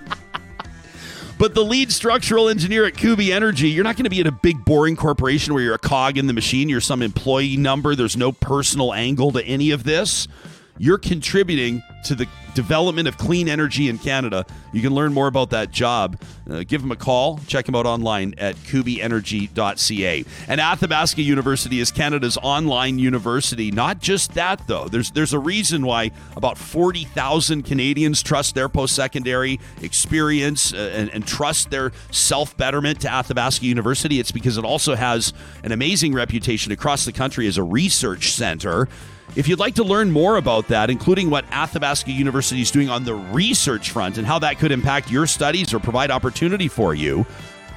But 1.41 1.55
the 1.55 1.65
lead 1.65 1.91
structural 1.91 2.51
engineer 2.51 2.85
at 2.85 2.99
Kuby 2.99 3.33
Energy, 3.33 3.71
you're 3.71 3.83
not 3.83 3.97
going 3.97 4.05
to 4.05 4.11
be 4.11 4.21
at 4.21 4.27
a 4.27 4.33
big, 4.33 4.63
boring 4.63 4.95
corporation 4.95 5.55
where 5.55 5.63
you're 5.63 5.75
a 5.75 5.79
cog 5.79 6.19
in 6.19 6.27
the 6.27 6.35
machine. 6.35 6.69
You're 6.69 6.83
some 6.83 7.01
employee 7.01 7.57
number. 7.57 7.95
There's 7.95 8.15
no 8.15 8.31
personal 8.31 8.93
angle 8.93 9.33
to 9.33 9.43
any 9.47 9.71
of 9.71 9.85
this. 9.85 10.29
You're 10.77 10.99
contributing 10.99 11.83
to 12.05 12.15
the 12.15 12.27
development 12.55 13.09
of 13.09 13.17
clean 13.17 13.49
energy 13.49 13.89
in 13.89 13.99
Canada. 13.99 14.45
You 14.73 14.83
can 14.83 14.95
learn 14.95 15.13
more 15.13 15.27
about 15.27 15.51
that 15.51 15.71
job. 15.71 16.21
Uh, 16.49 16.65
give 16.67 16.83
them 16.83 16.91
a 16.91 16.97
call. 16.97 17.39
Check 17.47 17.67
them 17.67 17.75
out 17.75 17.87
online 17.87 18.35
at 18.39 18.57
kubyenergy.ca. 18.57 20.25
And 20.49 20.61
Athabasca 20.61 21.23
University 21.23 21.81
is 21.81 21.91
Canada's 21.91 22.37
online 22.43 22.99
university. 22.99 23.71
Not 23.71 24.01
just 24.01 24.35
that, 24.35 24.67
though. 24.67 24.89
There's 24.89 25.11
there's 25.13 25.33
a 25.33 25.39
reason 25.39 25.87
why 25.87 26.11
about 26.37 26.59
40,000 26.59 27.63
Canadians 27.63 28.23
trust 28.23 28.55
their 28.55 28.69
post-secondary 28.69 29.61
experience 29.83 30.73
uh, 30.73 30.93
and, 30.95 31.11
and 31.11 31.27
trust 31.27 31.71
their 31.71 31.93
self-betterment 32.11 33.01
to 33.03 33.13
Athabasca 33.13 33.65
University. 33.65 34.19
It's 34.19 34.33
because 34.33 34.59
it 34.59 34.65
also 34.65 34.95
has 34.95 35.33
an 35.63 35.73
amazing 35.73 36.15
reputation 36.15 36.73
across 36.73 37.05
the 37.05 37.13
country 37.13 37.47
as 37.47 37.59
a 37.59 37.63
research 37.63 38.33
center. 38.33 38.89
If 39.37 39.47
you'd 39.47 39.61
like 39.61 39.77
to 39.77 39.85
learn 39.85 40.11
more 40.11 40.37
about 40.37 40.67
that, 40.69 40.91
including 40.91 41.31
what 41.31 41.45
Athabasca 41.53 42.11
University 42.11 42.63
is 42.63 42.73
doing 42.73 42.89
on 42.89 43.05
the 43.05 43.15
research 43.15 43.93
front 43.93 44.19
and 44.19 44.27
how 44.27 44.41
that 44.41 44.59
could 44.59 44.73
impact 44.73 45.11
your 45.11 45.27
studies 45.27 45.73
or 45.73 45.79
provide 45.79 46.11
opportunity 46.11 46.67
for 46.67 46.95
you, 46.95 47.25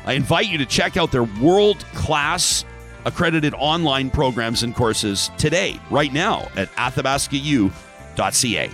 I 0.06 0.14
invite 0.14 0.48
you 0.48 0.58
to 0.58 0.66
check 0.66 0.98
out 0.98 1.12
their 1.12 1.24
world 1.24 1.86
class 1.94 2.66
accredited 3.06 3.54
online 3.56 4.10
programs 4.10 4.64
and 4.64 4.76
courses 4.76 5.30
today, 5.38 5.80
right 5.92 6.12
now, 6.12 6.50
at 6.56 6.72
athabascau.ca. 6.72 8.72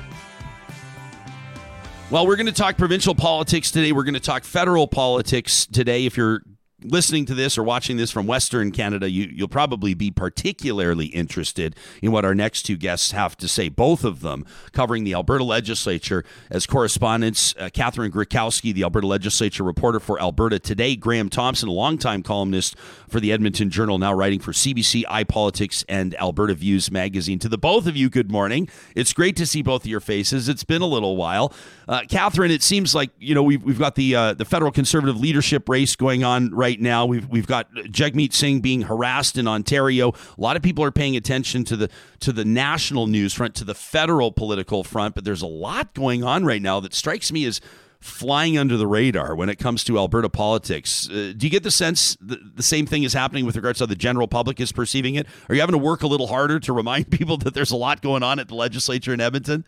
Well, 2.09 2.25
we're 2.25 2.38
going 2.38 2.48
to 2.48 2.51
talk 2.51 2.77
provincial 2.77 3.13
politics 3.13 3.71
today. 3.71 3.91
We're 3.91 4.03
going 4.03 4.13
to 4.13 4.19
talk 4.19 4.43
federal 4.43 4.88
politics 4.88 5.67
today. 5.67 6.05
If 6.05 6.17
you're 6.17 6.41
listening 6.83 7.25
to 7.25 7.33
this 7.33 7.57
or 7.57 7.63
watching 7.63 7.98
this 7.98 8.12
from 8.12 8.27
Western 8.27 8.71
Canada, 8.71 9.09
you, 9.09 9.29
you'll 9.31 9.48
probably 9.48 9.93
be 9.93 10.12
particularly 10.12 11.07
interested 11.07 11.75
in 12.01 12.12
what 12.12 12.25
our 12.25 12.36
next 12.36 12.63
two 12.63 12.77
guests 12.77 13.12
have 13.12 13.36
to 13.38 13.48
say. 13.48 13.69
Both 13.69 14.03
of 14.03 14.21
them 14.21 14.45
covering 14.71 15.03
the 15.03 15.13
Alberta 15.13 15.43
legislature 15.43 16.24
as 16.50 16.65
correspondents. 16.65 17.55
Uh, 17.57 17.69
Catherine 17.71 18.12
Griwkowsky, 18.12 18.74
the 18.74 18.83
Alberta 18.83 19.07
legislature 19.07 19.63
reporter 19.63 20.00
for 20.00 20.21
Alberta 20.21 20.59
Today. 20.59 20.95
Graham 20.95 21.29
Thomson, 21.29 21.69
a 21.69 21.74
longtime 21.74 22.24
columnist 22.24 22.75
for 23.07 23.19
the 23.19 23.31
Edmonton 23.31 23.69
Journal, 23.69 23.98
now 23.98 24.13
writing 24.13 24.39
for 24.39 24.51
CBC, 24.51 25.03
iPolitics, 25.05 25.83
and 25.89 26.15
Alberta 26.15 26.53
Views 26.53 26.91
magazine. 26.91 27.39
To 27.39 27.50
the 27.50 27.57
both 27.57 27.88
of 27.88 27.95
you, 27.95 28.09
good 28.09 28.31
morning. 28.31 28.69
It's 28.95 29.13
great 29.13 29.36
to 29.38 29.45
see 29.45 29.62
both 29.62 29.83
of 29.83 29.89
your 29.89 30.00
faces. 30.00 30.50
It's 30.50 30.63
been 30.63 30.81
a 30.81 30.88
little 30.88 31.17
while. 31.17 31.53
Uh, 31.89 32.01
Catherine, 32.08 32.51
it 32.51 32.62
seems 32.62 32.93
like 32.93 33.10
you 33.17 33.34
know 33.34 33.41
we've, 33.41 33.63
we've 33.63 33.79
got 33.79 33.96
the 33.96 34.15
uh, 34.15 34.34
the 34.36 34.46
federal 34.46 34.72
conservative 34.72 35.19
leadership 35.19 35.67
race 35.67 35.96
going 35.96 36.24
on 36.24 36.51
right 36.51 36.79
now. 36.79 37.08
We've 37.08 37.27
we've 37.27 37.48
got 37.48 37.74
Jagmeet 37.74 38.31
Singh 38.31 38.60
being 38.60 38.84
harassed 38.84 39.39
in 39.39 39.48
Ontario. 39.48 40.10
A 40.10 40.41
lot 40.41 40.55
of 40.55 40.62
people 40.62 40.84
are 40.84 40.91
paying 40.91 41.15
attention 41.15 41.63
to 41.63 41.75
the 41.75 41.89
to 42.19 42.31
the 42.31 42.46
national 42.46 43.08
news 43.08 43.34
front, 43.34 43.55
to 43.55 43.63
the 43.63 43.74
federal 43.74 44.31
political 44.31 44.84
front, 44.84 45.15
but 45.15 45.24
there's 45.24 45.41
a 45.41 45.48
lot 45.48 45.96
going 45.96 46.24
on 46.24 46.46
right 46.46 46.62
now 46.62 46.79
that 46.79 46.93
strikes 46.93 47.31
me 47.31 47.43
as 47.46 47.60
flying 48.00 48.55
under 48.55 48.77
the 48.77 48.86
radar 48.86 49.36
when 49.36 49.50
it 49.50 49.58
comes 49.58 49.84
to 49.86 49.98
Alberta 49.98 50.29
politics. 50.29 51.10
Uh, 51.10 51.34
do 51.36 51.48
you 51.48 51.50
get 51.50 51.63
the 51.63 51.72
sense 51.72 52.15
that 52.22 52.55
the 52.55 52.63
same 52.63 52.86
thing 52.86 53.01
is 53.01 53.13
happening 53.13 53.48
with 53.48 53.55
regards 53.55 53.79
to 53.79 53.86
how 53.86 53.88
the 53.88 53.96
general 53.96 54.27
public 54.27 54.60
is 54.60 54.72
perceiving 54.72 55.15
it? 55.15 55.25
Are 55.50 55.55
you 55.55 55.62
having 55.62 55.74
to 55.74 55.79
work 55.79 56.03
a 56.03 56.08
little 56.08 56.27
harder 56.27 56.60
to 56.60 56.72
remind 56.81 57.10
people 57.10 57.38
that 57.38 57.55
there's 57.55 57.72
a 57.72 57.75
lot 57.75 58.03
going 58.03 58.22
on 58.22 58.38
at 58.38 58.48
the 58.48 58.55
legislature 58.55 59.12
in 59.12 59.19
Edmonton? 59.19 59.65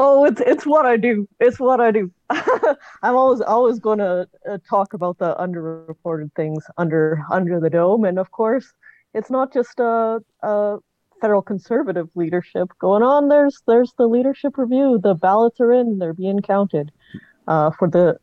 Oh, 0.00 0.24
it's 0.24 0.40
it's 0.40 0.64
what 0.64 0.86
I 0.86 0.96
do. 0.96 1.28
It's 1.40 1.58
what 1.58 1.80
I 1.80 1.90
do. 1.90 2.12
I'm 2.30 3.16
always 3.16 3.40
always 3.40 3.80
going 3.80 3.98
to 3.98 4.28
uh, 4.48 4.58
talk 4.70 4.94
about 4.94 5.18
the 5.18 5.34
underreported 5.34 6.32
things 6.36 6.64
under 6.78 7.24
under 7.32 7.58
the 7.58 7.68
dome, 7.68 8.04
and 8.04 8.16
of 8.18 8.30
course, 8.30 8.72
it's 9.12 9.28
not 9.28 9.52
just 9.52 9.80
a, 9.80 10.20
a 10.42 10.78
federal 11.20 11.42
conservative 11.42 12.08
leadership 12.14 12.68
going 12.78 13.02
on. 13.02 13.28
There's 13.28 13.60
there's 13.66 13.92
the 13.98 14.06
leadership 14.06 14.56
review. 14.56 15.00
The 15.02 15.14
ballots 15.14 15.60
are 15.60 15.72
in. 15.72 15.98
They're 15.98 16.14
being 16.14 16.42
counted 16.42 16.92
uh, 17.48 17.72
for 17.72 17.90
the 17.90 18.18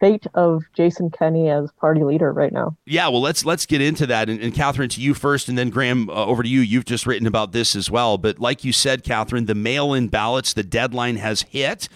fate 0.00 0.26
of 0.34 0.64
Jason 0.74 1.10
Kenney 1.10 1.50
as 1.50 1.70
party 1.72 2.02
leader 2.02 2.32
right 2.32 2.52
now. 2.52 2.76
Yeah, 2.86 3.08
well, 3.08 3.20
let's 3.20 3.44
let's 3.44 3.66
get 3.66 3.80
into 3.80 4.06
that. 4.06 4.28
And, 4.28 4.40
and 4.40 4.54
Catherine, 4.54 4.88
to 4.90 5.00
you 5.00 5.14
first, 5.14 5.48
and 5.48 5.58
then 5.58 5.70
Graham, 5.70 6.08
uh, 6.10 6.26
over 6.26 6.42
to 6.42 6.48
you. 6.48 6.60
You've 6.60 6.84
just 6.84 7.06
written 7.06 7.26
about 7.26 7.52
this 7.52 7.76
as 7.76 7.90
well. 7.90 8.18
But 8.18 8.38
like 8.38 8.64
you 8.64 8.72
said, 8.72 9.04
Catherine, 9.04 9.46
the 9.46 9.54
mail-in 9.54 10.08
ballots, 10.08 10.52
the 10.52 10.62
deadline 10.62 11.16
has 11.16 11.42
hit, 11.42 11.88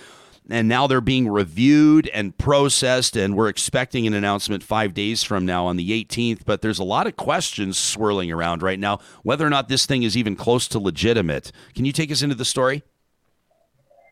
and 0.49 0.69
now 0.69 0.87
they're 0.87 1.01
being 1.01 1.29
reviewed 1.29 2.09
and 2.09 2.37
processed. 2.37 3.17
And 3.17 3.37
we're 3.37 3.49
expecting 3.49 4.07
an 4.07 4.15
announcement 4.15 4.63
five 4.63 4.95
days 4.95 5.23
from 5.23 5.47
now 5.47 5.67
on 5.67 5.77
the 5.77 6.05
18th. 6.05 6.41
But 6.45 6.63
there's 6.63 6.79
a 6.79 6.85
lot 6.85 7.07
of 7.07 7.17
questions 7.17 7.79
swirling 7.79 8.31
around 8.31 8.63
right 8.63 8.79
now 8.79 8.99
whether 9.23 9.47
or 9.47 9.51
not 9.51 9.69
this 9.69 9.87
thing 9.87 10.03
is 10.03 10.17
even 10.17 10.37
close 10.37 10.69
to 10.69 10.79
legitimate. 10.79 11.53
Can 11.75 11.85
you 11.85 11.93
take 11.93 12.11
us 12.11 12.23
into 12.23 12.35
the 12.35 12.45
story? 12.45 12.83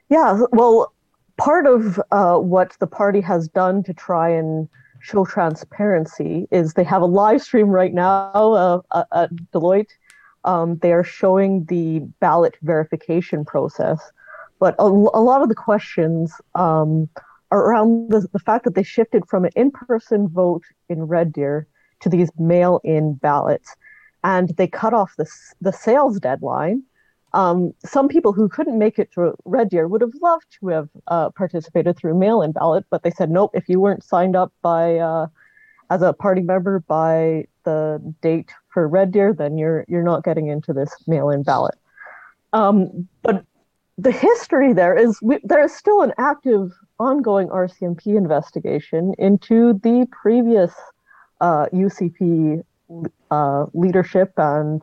Yeah, 0.09 0.40
well, 0.50 0.92
part 1.40 1.66
of 1.66 1.99
uh, 2.12 2.37
what 2.37 2.76
the 2.80 2.87
party 2.87 3.23
has 3.23 3.49
done 3.49 3.82
to 3.82 3.94
try 3.94 4.28
and 4.28 4.68
show 5.00 5.25
transparency 5.25 6.47
is 6.50 6.75
they 6.75 6.85
have 6.85 7.00
a 7.00 7.06
live 7.06 7.40
stream 7.40 7.68
right 7.68 7.94
now 7.94 8.30
uh, 8.35 8.80
uh, 8.90 9.04
at 9.14 9.30
Deloitte. 9.50 9.92
Um, 10.44 10.76
they 10.78 10.92
are 10.92 11.02
showing 11.02 11.64
the 11.64 12.00
ballot 12.20 12.56
verification 12.61 13.47
process, 13.47 13.99
but 14.59 14.75
a, 14.78 14.85
a 14.85 15.23
lot 15.30 15.40
of 15.40 15.49
the 15.49 15.54
questions 15.54 16.35
um, 16.54 17.09
are 17.50 17.62
around 17.70 18.11
the, 18.11 18.28
the 18.32 18.38
fact 18.38 18.64
that 18.64 18.75
they 18.75 18.82
shifted 18.82 19.26
from 19.26 19.47
an 19.47 19.52
in-person 19.56 20.28
vote 20.28 20.64
in 20.90 21.04
Red 21.04 21.32
Deer 21.32 21.66
to 22.00 22.11
these 22.11 22.30
mail-in 22.38 23.14
ballots, 23.14 23.75
and 24.25 24.50
they 24.59 24.66
cut 24.66 24.92
off 24.92 25.16
the 25.16 25.26
the 25.61 25.73
sales 25.73 26.20
deadline 26.20 26.82
um, 27.32 27.72
some 27.84 28.08
people 28.08 28.32
who 28.32 28.49
couldn't 28.49 28.78
make 28.78 28.99
it 28.99 29.12
to 29.12 29.34
Red 29.44 29.70
Deer 29.70 29.87
would 29.87 30.00
have 30.00 30.14
loved 30.20 30.46
to 30.60 30.68
have 30.68 30.88
uh, 31.06 31.30
participated 31.30 31.96
through 31.96 32.18
mail-in 32.18 32.52
ballot, 32.52 32.84
but 32.90 33.02
they 33.02 33.10
said 33.10 33.30
nope. 33.30 33.52
If 33.54 33.68
you 33.68 33.80
weren't 33.80 34.02
signed 34.02 34.37
up 34.37 34.52
by 34.62 34.99
uh, 34.99 35.26
as 35.90 36.02
a 36.02 36.12
party 36.12 36.42
member 36.42 36.80
by 36.80 37.46
the 37.64 38.00
date 38.20 38.50
for 38.72 38.88
Red 38.88 39.12
Deer, 39.12 39.32
then 39.32 39.58
you're 39.58 39.84
you're 39.88 40.02
not 40.02 40.25
getting 40.25 40.49
into 40.49 40.72
this 40.72 40.92
mail-in 41.06 41.42
ballot. 41.42 41.76
Um, 42.52 43.08
but 43.22 43.44
the 43.96 44.10
history 44.10 44.72
there 44.72 44.96
is 44.96 45.20
we, 45.22 45.38
there 45.44 45.62
is 45.62 45.75
still 45.75 46.02
an 46.02 46.12
active, 46.18 46.72
ongoing 46.99 47.49
RCMP 47.49 48.16
investigation 48.16 49.14
into 49.18 49.75
the 49.82 50.06
previous 50.10 50.72
uh, 51.40 51.66
UCP 51.72 52.64
uh, 53.30 53.66
leadership 53.72 54.32
and 54.37 54.82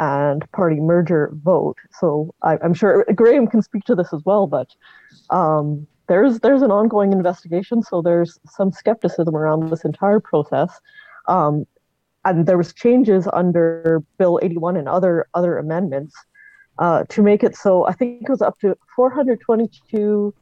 and 0.00 0.50
party 0.52 0.80
merger 0.80 1.30
vote. 1.44 1.76
So 1.92 2.34
I, 2.42 2.56
am 2.64 2.72
sure 2.72 3.04
Graham 3.14 3.46
can 3.46 3.60
speak 3.60 3.84
to 3.84 3.94
this 3.94 4.12
as 4.12 4.22
well, 4.24 4.46
but 4.46 4.74
um, 5.28 5.86
there's 6.08 6.40
there's 6.40 6.62
an 6.62 6.72
ongoing 6.72 7.12
investigation, 7.12 7.82
so 7.82 8.00
there's 8.00 8.40
some 8.46 8.72
skepticism 8.72 9.36
around 9.36 9.70
this 9.70 9.84
entire 9.84 10.18
process. 10.18 10.80
Um, 11.28 11.66
and 12.24 12.46
there 12.46 12.56
was 12.56 12.72
changes 12.72 13.28
under 13.32 14.02
Bill 14.18 14.40
81 14.42 14.78
and 14.78 14.88
other 14.88 15.28
other 15.34 15.58
amendments 15.58 16.14
uh, 16.78 17.04
to 17.10 17.22
make 17.22 17.44
it 17.44 17.54
so 17.54 17.86
I 17.86 17.92
think 17.92 18.22
it 18.22 18.30
was 18.30 18.42
up 18.42 18.58
to 18.60 18.76
422 18.96 20.34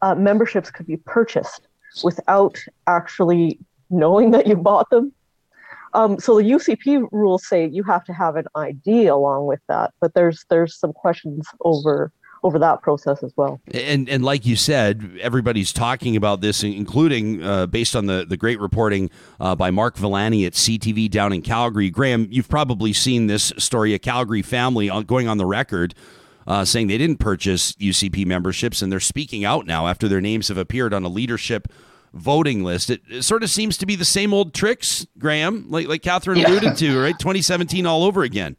uh, 0.00 0.14
memberships 0.14 0.70
could 0.70 0.86
be 0.86 0.96
purchased 0.96 1.68
without 2.02 2.58
actually 2.86 3.58
knowing 3.90 4.30
that 4.30 4.46
you 4.46 4.56
bought 4.56 4.88
them. 4.90 5.12
Um, 5.96 6.20
so 6.20 6.36
the 6.36 6.42
UCP 6.42 7.08
rules 7.10 7.46
say 7.46 7.66
you 7.66 7.82
have 7.84 8.04
to 8.04 8.12
have 8.12 8.36
an 8.36 8.44
ID 8.54 9.06
along 9.06 9.46
with 9.46 9.60
that, 9.68 9.94
but 9.98 10.12
there's 10.12 10.44
there's 10.50 10.76
some 10.76 10.92
questions 10.92 11.48
over 11.62 12.12
over 12.42 12.58
that 12.58 12.82
process 12.82 13.22
as 13.22 13.32
well. 13.34 13.60
And 13.72 14.06
and 14.06 14.22
like 14.22 14.44
you 14.44 14.56
said, 14.56 15.18
everybody's 15.22 15.72
talking 15.72 16.14
about 16.14 16.42
this, 16.42 16.62
including 16.62 17.42
uh, 17.42 17.66
based 17.66 17.96
on 17.96 18.04
the 18.04 18.26
the 18.28 18.36
great 18.36 18.60
reporting 18.60 19.08
uh, 19.40 19.56
by 19.56 19.70
Mark 19.70 19.96
Villani 19.96 20.44
at 20.44 20.52
CTV 20.52 21.10
down 21.10 21.32
in 21.32 21.40
Calgary. 21.40 21.88
Graham, 21.88 22.28
you've 22.30 22.48
probably 22.48 22.92
seen 22.92 23.26
this 23.26 23.54
story: 23.56 23.94
a 23.94 23.98
Calgary 23.98 24.42
family 24.42 24.90
going 25.06 25.28
on 25.28 25.38
the 25.38 25.46
record. 25.46 25.94
uh, 26.46 26.64
saying 26.64 26.86
they 26.86 26.98
didn't 26.98 27.18
purchase 27.18 27.72
UCP 27.72 28.24
memberships, 28.26 28.82
and 28.82 28.92
they're 28.92 29.00
speaking 29.00 29.44
out 29.44 29.66
now 29.66 29.88
after 29.88 30.08
their 30.08 30.20
names 30.20 30.48
have 30.48 30.58
appeared 30.58 30.94
on 30.94 31.04
a 31.04 31.08
leadership 31.08 31.68
voting 32.14 32.64
list. 32.64 32.90
It, 32.90 33.02
it 33.08 33.22
sort 33.22 33.42
of 33.42 33.50
seems 33.50 33.76
to 33.78 33.86
be 33.86 33.96
the 33.96 34.04
same 34.04 34.32
old 34.34 34.54
tricks, 34.54 35.06
Graham, 35.18 35.66
like 35.70 35.88
like 35.88 36.02
Catherine 36.02 36.38
Yeah. 36.38 36.48
alluded 36.48 36.76
to, 36.76 37.00
right? 37.00 37.18
2017 37.18 37.86
all 37.86 38.04
over 38.04 38.22
again. 38.22 38.56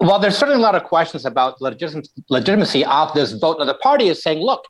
Well, 0.00 0.18
there's 0.18 0.36
certainly 0.36 0.58
a 0.60 0.62
lot 0.62 0.74
of 0.74 0.84
questions 0.84 1.24
about 1.24 1.60
legit- 1.60 2.08
legitimacy 2.28 2.84
of 2.84 3.12
this 3.14 3.32
vote. 3.32 3.58
Now, 3.60 3.66
the 3.66 3.74
party 3.74 4.08
is 4.08 4.20
saying, 4.20 4.40
look, 4.40 4.64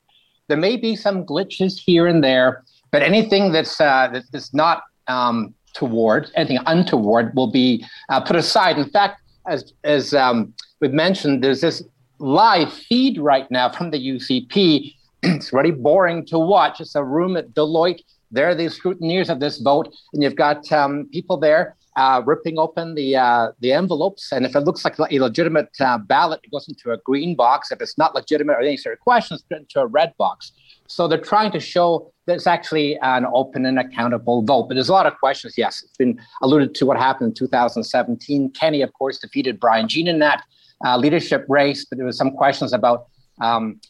there 0.48 0.58
may 0.58 0.76
be 0.76 0.94
some 0.94 1.24
glitches 1.24 1.78
here 1.78 2.06
and 2.06 2.22
there, 2.22 2.64
but 2.90 3.02
anything 3.02 3.50
that's 3.52 3.80
uh, 3.80 4.20
that's 4.30 4.52
not 4.52 4.82
um, 5.08 5.54
toward 5.74 6.30
anything 6.34 6.58
untoward 6.66 7.34
will 7.34 7.50
be 7.50 7.84
uh, 8.10 8.20
put 8.20 8.36
aside. 8.36 8.76
In 8.78 8.88
fact, 8.90 9.22
as 9.46 9.72
as 9.84 10.12
um, 10.14 10.52
we've 10.80 10.92
mentioned, 10.92 11.42
there's 11.42 11.62
this 11.62 11.82
live 12.18 12.72
feed 12.72 13.18
right 13.18 13.50
now 13.50 13.68
from 13.70 13.90
the 13.90 13.98
UCP. 13.98 14.94
it's 15.36 15.52
really 15.52 15.70
boring 15.70 16.26
to 16.26 16.38
watch. 16.38 16.80
It's 16.80 16.94
a 16.94 17.04
room 17.04 17.36
at 17.36 17.50
Deloitte. 17.50 18.02
There 18.30 18.48
are 18.48 18.54
the 18.54 18.66
scrutineers 18.66 19.28
of 19.28 19.40
this 19.40 19.58
vote, 19.58 19.94
and 20.12 20.22
you've 20.22 20.36
got 20.36 20.70
um, 20.72 21.08
people 21.12 21.36
there 21.36 21.76
uh, 21.96 22.22
ripping 22.24 22.58
open 22.58 22.94
the 22.94 23.16
uh, 23.16 23.52
the 23.60 23.72
envelopes. 23.72 24.32
And 24.32 24.46
if 24.46 24.56
it 24.56 24.60
looks 24.60 24.84
like 24.84 24.98
a 24.98 25.18
legitimate 25.18 25.68
uh, 25.80 25.98
ballot, 25.98 26.40
it 26.42 26.50
goes 26.50 26.66
into 26.68 26.92
a 26.92 26.98
green 26.98 27.36
box. 27.36 27.70
If 27.70 27.80
it's 27.80 27.98
not 27.98 28.14
legitimate 28.14 28.54
or 28.54 28.60
any 28.60 28.76
sort 28.76 28.94
of 28.94 29.00
questions, 29.00 29.42
put 29.42 29.58
into 29.58 29.80
a 29.80 29.86
red 29.86 30.16
box. 30.16 30.52
So 30.88 31.06
they're 31.06 31.20
trying 31.20 31.52
to 31.52 31.60
show 31.60 32.12
that 32.26 32.34
it's 32.34 32.46
actually 32.46 32.98
an 33.00 33.26
open 33.32 33.66
and 33.66 33.78
accountable 33.78 34.42
vote. 34.42 34.64
But 34.64 34.74
there's 34.74 34.88
a 34.88 34.92
lot 34.92 35.06
of 35.06 35.18
questions. 35.18 35.54
Yes, 35.56 35.82
it's 35.82 35.96
been 35.96 36.20
alluded 36.42 36.74
to 36.76 36.86
what 36.86 36.98
happened 36.98 37.28
in 37.30 37.34
2017. 37.34 38.50
Kenney, 38.50 38.82
of 38.82 38.92
course, 38.94 39.18
defeated 39.18 39.60
Brian 39.60 39.88
Jean 39.88 40.08
in 40.08 40.18
that 40.18 40.42
uh, 40.84 40.96
leadership 40.96 41.44
race, 41.48 41.84
but 41.84 41.98
there 41.98 42.06
was 42.06 42.16
some 42.16 42.32
questions 42.32 42.72
about. 42.72 43.06
Um, 43.40 43.80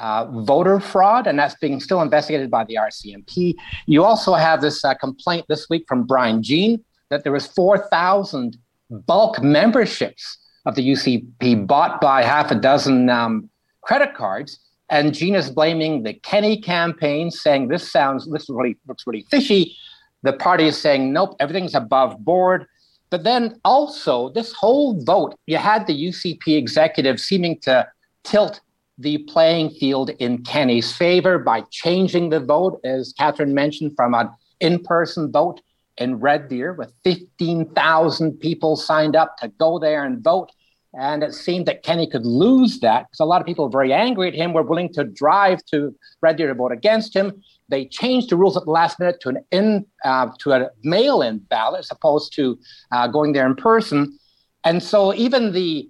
uh, 0.00 0.26
voter 0.42 0.80
fraud, 0.80 1.26
and 1.26 1.38
that's 1.38 1.54
being 1.56 1.80
still 1.80 2.00
investigated 2.00 2.50
by 2.50 2.64
the 2.64 2.74
RCMP. 2.74 3.54
You 3.86 4.04
also 4.04 4.34
have 4.34 4.60
this 4.60 4.84
uh, 4.84 4.94
complaint 4.94 5.46
this 5.48 5.68
week 5.68 5.84
from 5.88 6.04
Brian 6.04 6.42
Jean 6.42 6.84
that 7.10 7.22
there 7.22 7.32
was 7.32 7.46
4,000 7.46 8.56
bulk 8.90 9.42
memberships 9.42 10.38
of 10.66 10.74
the 10.74 10.82
UCP 10.82 11.66
bought 11.66 12.00
by 12.00 12.22
half 12.22 12.50
a 12.50 12.54
dozen 12.54 13.08
um, 13.08 13.48
credit 13.82 14.14
cards. 14.14 14.58
And 14.90 15.14
Jean 15.14 15.34
is 15.34 15.50
blaming 15.50 16.02
the 16.02 16.14
Kenney 16.14 16.60
campaign, 16.60 17.30
saying 17.30 17.68
this 17.68 17.90
sounds 17.90 18.28
this 18.30 18.48
really 18.48 18.76
looks 18.86 19.04
really 19.06 19.26
fishy. 19.30 19.76
The 20.22 20.32
party 20.32 20.66
is 20.66 20.78
saying 20.80 21.12
nope, 21.12 21.36
everything's 21.40 21.74
above 21.74 22.24
board. 22.24 22.66
But 23.10 23.24
then 23.24 23.60
also 23.64 24.30
this 24.30 24.52
whole 24.52 25.00
vote, 25.02 25.36
you 25.46 25.56
had 25.56 25.86
the 25.86 26.08
UCP 26.08 26.56
executive 26.56 27.20
seeming 27.20 27.58
to 27.60 27.88
tilt 28.24 28.60
the 28.98 29.18
playing 29.18 29.70
field 29.70 30.10
in 30.18 30.42
Kenney's 30.42 30.94
favor 30.96 31.38
by 31.38 31.62
changing 31.70 32.30
the 32.30 32.40
vote, 32.40 32.80
as 32.84 33.12
Catherine 33.18 33.54
mentioned, 33.54 33.92
from 33.96 34.14
an 34.14 34.30
in-person 34.60 35.30
vote 35.30 35.60
in 35.98 36.18
Red 36.18 36.48
Deer 36.48 36.72
with 36.72 36.92
15,000 37.04 38.38
people 38.40 38.76
signed 38.76 39.16
up 39.16 39.36
to 39.38 39.48
go 39.48 39.78
there 39.78 40.04
and 40.04 40.22
vote. 40.22 40.50
And 40.98 41.22
it 41.22 41.34
seemed 41.34 41.66
that 41.66 41.82
Kenney 41.82 42.06
could 42.06 42.24
lose 42.24 42.80
that 42.80 43.06
because 43.06 43.20
a 43.20 43.26
lot 43.26 43.42
of 43.42 43.46
people 43.46 43.66
were 43.66 43.70
very 43.70 43.92
angry 43.92 44.28
at 44.28 44.34
him, 44.34 44.54
were 44.54 44.62
willing 44.62 44.92
to 44.94 45.04
drive 45.04 45.62
to 45.66 45.94
Red 46.22 46.36
Deer 46.36 46.48
to 46.48 46.54
vote 46.54 46.72
against 46.72 47.14
him. 47.14 47.42
They 47.68 47.84
changed 47.86 48.30
the 48.30 48.36
rules 48.36 48.56
at 48.56 48.64
the 48.64 48.70
last 48.70 48.98
minute 48.98 49.20
to 49.20 49.28
an 49.30 49.44
in 49.50 49.84
uh, 50.04 50.28
to 50.38 50.52
a 50.52 50.70
mail-in 50.84 51.38
ballot 51.38 51.80
as 51.80 51.90
opposed 51.90 52.32
to 52.36 52.58
uh, 52.92 53.08
going 53.08 53.32
there 53.34 53.46
in 53.46 53.56
person. 53.56 54.18
And 54.64 54.82
so 54.82 55.12
even 55.14 55.52
the 55.52 55.88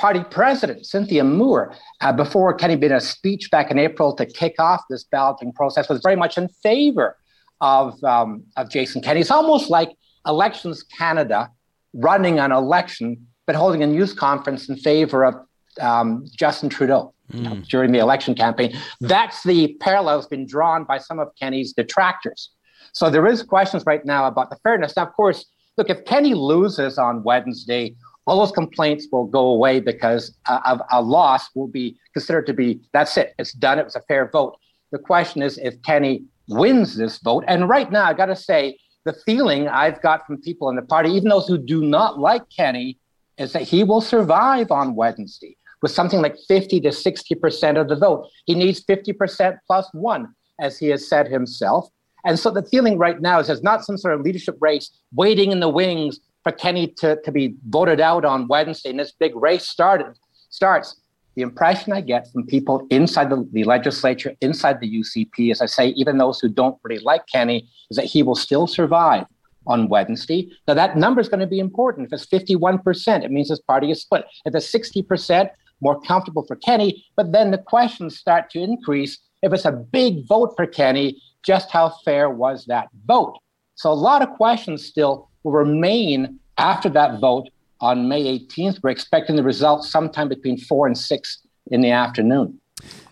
party 0.00 0.24
president, 0.30 0.86
Cynthia 0.86 1.22
Moore, 1.22 1.74
uh, 2.00 2.10
before 2.10 2.54
Kenney 2.54 2.74
made 2.74 2.90
a 2.90 3.02
speech 3.02 3.50
back 3.50 3.70
in 3.70 3.78
April 3.78 4.14
to 4.14 4.24
kick 4.24 4.54
off 4.58 4.80
this 4.88 5.04
balloting 5.04 5.52
process, 5.52 5.90
was 5.90 6.00
very 6.02 6.16
much 6.16 6.38
in 6.38 6.48
favor 6.48 7.18
of, 7.60 8.02
um, 8.02 8.42
of 8.56 8.70
Jason 8.70 9.02
Kenney. 9.02 9.20
It's 9.20 9.30
almost 9.30 9.68
like 9.68 9.90
Elections 10.26 10.82
Canada 10.82 11.50
running 11.92 12.38
an 12.38 12.50
election, 12.50 13.26
but 13.46 13.54
holding 13.54 13.82
a 13.82 13.86
news 13.86 14.14
conference 14.14 14.70
in 14.70 14.76
favor 14.76 15.22
of 15.22 15.34
um, 15.80 16.24
Justin 16.34 16.70
Trudeau 16.70 17.12
you 17.34 17.42
know, 17.42 17.56
during 17.68 17.92
the 17.92 17.98
election 17.98 18.34
campaign. 18.34 18.74
That's 19.02 19.42
the 19.42 19.76
parallel 19.80 20.16
that's 20.16 20.28
been 20.28 20.46
drawn 20.46 20.84
by 20.84 20.96
some 20.96 21.18
of 21.18 21.28
Kenney's 21.38 21.74
detractors. 21.74 22.48
So 22.94 23.10
there 23.10 23.26
is 23.26 23.42
questions 23.42 23.84
right 23.84 24.04
now 24.06 24.26
about 24.26 24.48
the 24.48 24.56
fairness. 24.62 24.96
Now, 24.96 25.04
of 25.04 25.12
course, 25.12 25.44
look, 25.76 25.90
if 25.90 26.06
Kenney 26.06 26.32
loses 26.32 26.96
on 26.96 27.22
Wednesday, 27.22 27.94
all 28.26 28.38
those 28.40 28.52
complaints 28.52 29.08
will 29.10 29.26
go 29.26 29.48
away 29.48 29.80
because 29.80 30.36
a, 30.46 30.78
a 30.90 31.02
loss 31.02 31.48
will 31.54 31.68
be 31.68 31.98
considered 32.12 32.46
to 32.46 32.52
be 32.52 32.80
that's 32.92 33.16
it, 33.16 33.34
it's 33.38 33.52
done, 33.52 33.78
it 33.78 33.84
was 33.84 33.96
a 33.96 34.02
fair 34.02 34.28
vote. 34.30 34.56
The 34.92 34.98
question 34.98 35.42
is 35.42 35.58
if 35.58 35.80
Kenney 35.82 36.24
wins 36.50 36.96
this 36.96 37.18
vote. 37.18 37.44
And 37.46 37.68
right 37.68 37.90
now, 37.90 38.04
I 38.04 38.12
got 38.12 38.26
to 38.26 38.36
say, 38.36 38.78
the 39.04 39.14
feeling 39.24 39.66
I've 39.68 40.02
got 40.02 40.26
from 40.26 40.42
people 40.42 40.68
in 40.68 40.76
the 40.76 40.82
party, 40.82 41.10
even 41.10 41.30
those 41.30 41.48
who 41.48 41.56
do 41.56 41.82
not 41.82 42.18
like 42.18 42.42
Kenney, 42.54 42.98
is 43.38 43.52
that 43.54 43.62
he 43.62 43.82
will 43.82 44.02
survive 44.02 44.70
on 44.70 44.94
Wednesday 44.94 45.56
with 45.80 45.90
something 45.90 46.20
like 46.20 46.36
50 46.46 46.80
to 46.80 46.90
60% 46.90 47.80
of 47.80 47.88
the 47.88 47.96
vote. 47.96 48.28
He 48.44 48.54
needs 48.54 48.84
50% 48.84 49.58
plus 49.66 49.88
one, 49.92 50.34
as 50.60 50.78
he 50.78 50.88
has 50.88 51.08
said 51.08 51.28
himself. 51.28 51.88
And 52.26 52.38
so 52.38 52.50
the 52.50 52.62
feeling 52.62 52.98
right 52.98 53.18
now 53.18 53.40
is 53.40 53.46
there's 53.46 53.62
not 53.62 53.86
some 53.86 53.96
sort 53.96 54.12
of 54.12 54.20
leadership 54.20 54.58
race 54.60 54.90
waiting 55.14 55.52
in 55.52 55.60
the 55.60 55.70
wings 55.70 56.20
for 56.42 56.52
Kenney 56.52 56.88
to, 56.98 57.20
to 57.24 57.32
be 57.32 57.54
voted 57.68 58.00
out 58.00 58.24
on 58.24 58.48
Wednesday 58.48 58.90
and 58.90 58.98
this 58.98 59.12
big 59.12 59.34
race 59.36 59.66
started 59.66 60.16
starts. 60.50 61.00
The 61.36 61.42
impression 61.42 61.92
I 61.92 62.00
get 62.00 62.30
from 62.32 62.46
people 62.46 62.86
inside 62.90 63.30
the, 63.30 63.48
the 63.52 63.64
legislature, 63.64 64.34
inside 64.40 64.80
the 64.80 65.00
UCP, 65.00 65.52
as 65.52 65.62
I 65.62 65.66
say, 65.66 65.88
even 65.88 66.18
those 66.18 66.40
who 66.40 66.48
don't 66.48 66.76
really 66.82 67.02
like 67.02 67.26
Kenney, 67.32 67.68
is 67.90 67.96
that 67.96 68.06
he 68.06 68.22
will 68.22 68.34
still 68.34 68.66
survive 68.66 69.26
on 69.66 69.88
Wednesday. 69.88 70.50
Now 70.66 70.74
that 70.74 70.96
number 70.96 71.20
is 71.20 71.28
going 71.28 71.40
to 71.40 71.46
be 71.46 71.60
important. 71.60 72.06
If 72.06 72.12
it's 72.12 72.26
51%, 72.26 73.24
it 73.24 73.30
means 73.30 73.50
his 73.50 73.60
party 73.60 73.90
is 73.90 74.02
split. 74.02 74.24
If 74.44 74.54
it's 74.54 74.72
60%, 74.72 75.50
more 75.80 76.00
comfortable 76.00 76.44
for 76.44 76.56
Kenney. 76.56 77.04
But 77.16 77.32
then 77.32 77.50
the 77.50 77.58
questions 77.58 78.18
start 78.18 78.50
to 78.50 78.60
increase. 78.60 79.18
If 79.42 79.52
it's 79.52 79.64
a 79.64 79.72
big 79.72 80.26
vote 80.26 80.52
for 80.56 80.66
Kenney, 80.66 81.22
just 81.42 81.70
how 81.70 81.94
fair 82.04 82.28
was 82.28 82.66
that 82.66 82.88
vote? 83.06 83.38
So 83.76 83.90
a 83.90 83.94
lot 83.94 84.22
of 84.22 84.30
questions 84.36 84.84
still 84.84 85.29
will 85.42 85.52
remain 85.52 86.38
after 86.58 86.88
that 86.90 87.20
vote 87.20 87.48
on 87.80 88.08
May 88.08 88.38
18th. 88.38 88.80
We're 88.82 88.90
expecting 88.90 89.36
the 89.36 89.42
results 89.42 89.90
sometime 89.90 90.28
between 90.28 90.58
four 90.58 90.86
and 90.86 90.96
six 90.96 91.40
in 91.70 91.80
the 91.80 91.90
afternoon. 91.90 92.60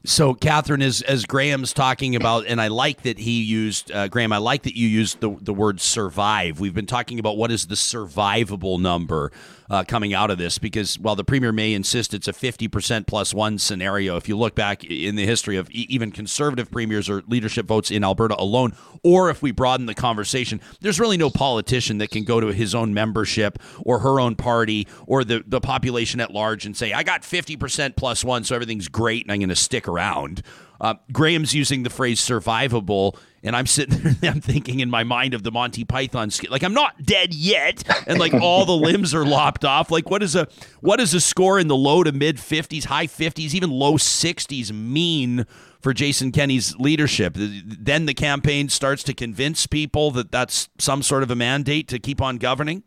So, 0.05 0.33
Catherine, 0.33 0.81
as 0.81 1.03
as 1.03 1.27
Graham's 1.27 1.73
talking 1.73 2.15
about, 2.15 2.47
and 2.47 2.61
I 2.61 2.69
like 2.69 3.03
that 3.03 3.19
he 3.19 3.43
used 3.43 3.91
uh, 3.91 4.07
Graham. 4.09 4.33
I 4.33 4.39
like 4.39 4.63
that 4.63 4.77
you 4.77 4.87
used 4.87 5.21
the 5.21 5.37
the 5.41 5.53
word 5.53 5.81
survive. 5.81 6.61
We've 6.61 6.75
been 6.75 6.87
talking 6.87 7.19
about 7.19 7.37
what 7.37 7.51
is 7.51 7.67
the 7.67 7.75
survivable 7.75 8.81
number 8.81 9.33
uh, 9.69 9.83
coming 9.83 10.15
out 10.15 10.31
of 10.31 10.39
this, 10.39 10.57
because 10.59 10.99
while 10.99 11.17
the 11.17 11.25
premier 11.25 11.53
may 11.53 11.75
insist 11.75 12.15
it's 12.15 12.29
a 12.29 12.33
fifty 12.33 12.69
percent 12.69 13.09
plus 13.09 13.35
one 13.35 13.59
scenario, 13.59 14.17
if 14.17 14.29
you 14.29 14.39
look 14.39 14.55
back 14.55 14.85
in 14.85 15.17
the 15.17 15.27
history 15.27 15.57
of 15.57 15.69
even 15.71 16.13
conservative 16.13 16.71
premiers 16.71 17.11
or 17.11 17.23
leadership 17.27 17.67
votes 17.67 17.91
in 17.91 18.05
Alberta 18.05 18.41
alone, 18.41 18.75
or 19.03 19.31
if 19.31 19.43
we 19.43 19.51
broaden 19.51 19.87
the 19.87 19.95
conversation, 19.95 20.61
there's 20.81 21.01
really 21.01 21.17
no 21.17 21.29
politician 21.29 21.99
that 21.99 22.11
can 22.11 22.23
go 22.23 22.39
to 22.39 22.47
his 22.49 22.73
own 22.73 22.95
membership 22.95 23.59
or 23.83 23.99
her 23.99 24.21
own 24.21 24.37
party 24.37 24.87
or 25.07 25.25
the 25.25 25.43
the 25.45 25.61
population 25.61 26.21
at 26.21 26.31
large 26.31 26.65
and 26.65 26.77
say, 26.77 26.93
"I 26.93 27.03
got 27.03 27.25
fifty 27.25 27.57
percent 27.57 27.97
plus 27.97 28.25
one, 28.25 28.45
so 28.45 28.55
everything's 28.55 28.89
great, 28.89 29.25
and 29.25 29.33
I'm 29.33 29.41
going 29.41 29.49
to 29.49 29.57
stick 29.57 29.88
around." 29.89 30.43
Uh, 30.81 30.95
Graham's 31.13 31.55
using 31.55 31.83
the 31.83 31.91
phrase 31.91 32.21
survivable, 32.21 33.17
and 33.43 33.57
I'm 33.57 33.67
sitting 33.67 33.99
there, 34.21 34.31
I'm 34.31 34.41
thinking 34.41 34.81
in 34.81 34.91
my 34.91 35.05
mind 35.05 35.35
of 35.35 35.43
the 35.43 35.51
Monty 35.51 35.85
Python 35.85 36.31
skit. 36.31 36.51
Like, 36.51 36.63
I'm 36.63 36.75
not 36.75 37.05
dead 37.05 37.35
yet, 37.35 37.83
and 38.07 38.19
like 38.19 38.35
all 38.35 38.65
the 38.65 38.77
limbs 38.77 39.15
are 39.15 39.25
lopped 39.25 39.65
off. 39.65 39.91
Like, 39.91 40.09
what 40.11 40.23
is 40.23 40.37
a 40.37 40.47
what 40.81 41.01
is 41.01 41.15
a 41.15 41.21
score 41.21 41.59
in 41.59 41.69
the 41.69 41.77
low 41.77 42.05
to 42.05 42.13
mid 42.13 42.37
50s, 42.37 42.85
high 42.85 43.07
50s, 43.07 43.55
even 43.55 43.71
low 43.71 43.95
60s 43.95 44.71
mean 44.73 45.47
for 45.81 45.93
Jason 45.93 46.31
Kenney's 46.31 46.77
leadership? 46.77 47.35
Then 47.37 48.07
the 48.07 48.15
campaign 48.15 48.69
starts 48.69 49.03
to 49.05 49.15
convince 49.15 49.67
people 49.67 50.13
that 50.13 50.31
that's 50.31 50.69
some 50.79 51.03
sort 51.03 51.25
of 51.25 51.31
a 51.31 51.37
mandate 51.37 51.89
to 51.89 51.99
keep 51.99 52.23
on 52.23 52.39
governing. 52.39 52.85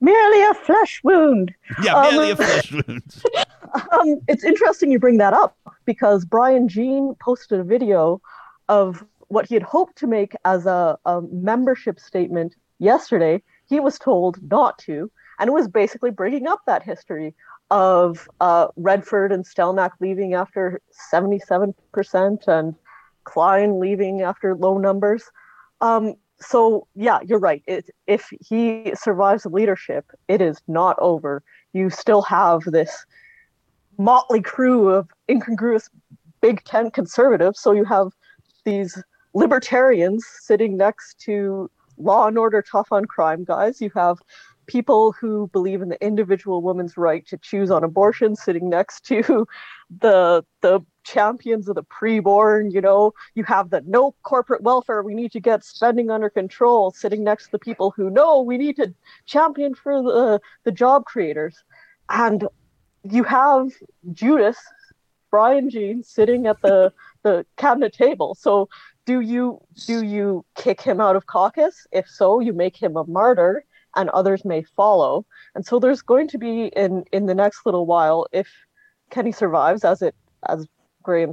Merely 0.00 0.42
a 0.42 0.54
flesh 0.54 1.00
wound. 1.04 1.54
Yeah, 1.82 1.94
Um, 1.94 2.14
merely 2.14 2.30
a 2.30 2.36
flesh 2.36 2.72
wound. 2.88 3.22
Um, 3.92 4.20
it's 4.28 4.44
interesting 4.44 4.90
you 4.90 4.98
bring 4.98 5.18
that 5.18 5.32
up 5.34 5.56
because 5.84 6.24
Brian 6.24 6.68
Jean 6.68 7.14
posted 7.20 7.60
a 7.60 7.64
video 7.64 8.20
of 8.68 9.04
what 9.28 9.46
he 9.46 9.54
had 9.54 9.62
hoped 9.62 9.96
to 9.98 10.06
make 10.06 10.34
as 10.44 10.66
a, 10.66 10.98
a 11.04 11.20
membership 11.30 12.00
statement 12.00 12.56
yesterday. 12.78 13.42
He 13.68 13.78
was 13.78 13.98
told 13.98 14.38
not 14.50 14.78
to, 14.78 15.10
and 15.38 15.48
it 15.48 15.52
was 15.52 15.68
basically 15.68 16.10
bringing 16.10 16.48
up 16.48 16.60
that 16.66 16.82
history 16.82 17.34
of 17.70 18.28
uh, 18.40 18.68
Redford 18.76 19.30
and 19.30 19.44
Stelmach 19.44 19.92
leaving 20.00 20.34
after 20.34 20.80
77% 21.12 22.48
and 22.48 22.74
Klein 23.24 23.78
leaving 23.78 24.22
after 24.22 24.56
low 24.56 24.78
numbers. 24.78 25.30
Um, 25.80 26.14
so, 26.40 26.86
yeah, 26.94 27.18
you're 27.24 27.38
right. 27.38 27.62
It, 27.66 27.90
if 28.06 28.30
he 28.40 28.92
survives 28.94 29.42
the 29.42 29.50
leadership, 29.50 30.06
it 30.28 30.40
is 30.40 30.60
not 30.66 30.96
over. 30.98 31.42
You 31.72 31.90
still 31.90 32.22
have 32.22 32.62
this 32.64 33.04
motley 33.98 34.40
crew 34.40 34.88
of 34.88 35.08
incongruous 35.28 35.90
big 36.40 36.64
tent 36.64 36.94
conservatives. 36.94 37.60
So 37.60 37.72
you 37.72 37.84
have 37.84 38.08
these 38.64 39.02
libertarians 39.34 40.26
sitting 40.26 40.76
next 40.76 41.20
to 41.20 41.70
law 41.98 42.26
and 42.26 42.38
order 42.38 42.62
tough 42.62 42.88
on 42.90 43.04
crime 43.04 43.44
guys. 43.44 43.80
You 43.80 43.90
have 43.94 44.18
people 44.66 45.12
who 45.12 45.48
believe 45.52 45.82
in 45.82 45.88
the 45.88 46.02
individual 46.04 46.62
woman's 46.62 46.96
right 46.96 47.26
to 47.26 47.36
choose 47.38 47.70
on 47.70 47.84
abortion 47.84 48.36
sitting 48.36 48.68
next 48.70 49.04
to 49.06 49.46
the 50.00 50.44
the 50.62 50.80
champions 51.04 51.68
of 51.68 51.74
the 51.74 51.84
preborn 51.84 52.72
you 52.72 52.80
know? 52.80 53.12
You 53.34 53.44
have 53.44 53.70
the 53.70 53.82
no 53.86 54.14
corporate 54.22 54.62
welfare 54.62 55.02
we 55.02 55.14
need 55.14 55.32
to 55.32 55.40
get 55.40 55.64
spending 55.64 56.10
under 56.10 56.30
control 56.30 56.90
sitting 56.90 57.24
next 57.24 57.46
to 57.46 57.52
the 57.52 57.58
people 57.58 57.92
who 57.96 58.10
know 58.10 58.40
we 58.40 58.58
need 58.58 58.76
to 58.76 58.94
champion 59.26 59.74
for 59.74 60.02
the 60.02 60.40
the 60.64 60.72
job 60.72 61.04
creators. 61.04 61.56
And 62.08 62.48
you 63.04 63.24
have 63.24 63.70
judas 64.12 64.58
brian 65.30 65.70
jean 65.70 66.02
sitting 66.02 66.46
at 66.46 66.60
the 66.62 66.92
the 67.22 67.44
cabinet 67.56 67.92
table. 67.92 68.34
So 68.34 68.68
do 69.06 69.20
you 69.20 69.60
do 69.86 70.04
you 70.04 70.44
kick 70.54 70.80
him 70.80 71.00
out 71.00 71.16
of 71.16 71.26
caucus? 71.26 71.86
If 71.92 72.08
so 72.08 72.40
you 72.40 72.52
make 72.52 72.76
him 72.76 72.96
a 72.96 73.04
martyr 73.04 73.64
and 73.96 74.08
others 74.10 74.44
may 74.44 74.62
follow. 74.62 75.26
And 75.54 75.66
so 75.66 75.78
there's 75.78 76.02
going 76.02 76.28
to 76.28 76.38
be 76.38 76.66
in 76.66 77.04
in 77.12 77.26
the 77.26 77.34
next 77.34 77.66
little 77.66 77.86
while, 77.86 78.26
if 78.32 78.48
Kenney 79.10 79.32
survives, 79.32 79.84
as 79.84 80.02
it 80.02 80.14
as 80.48 80.66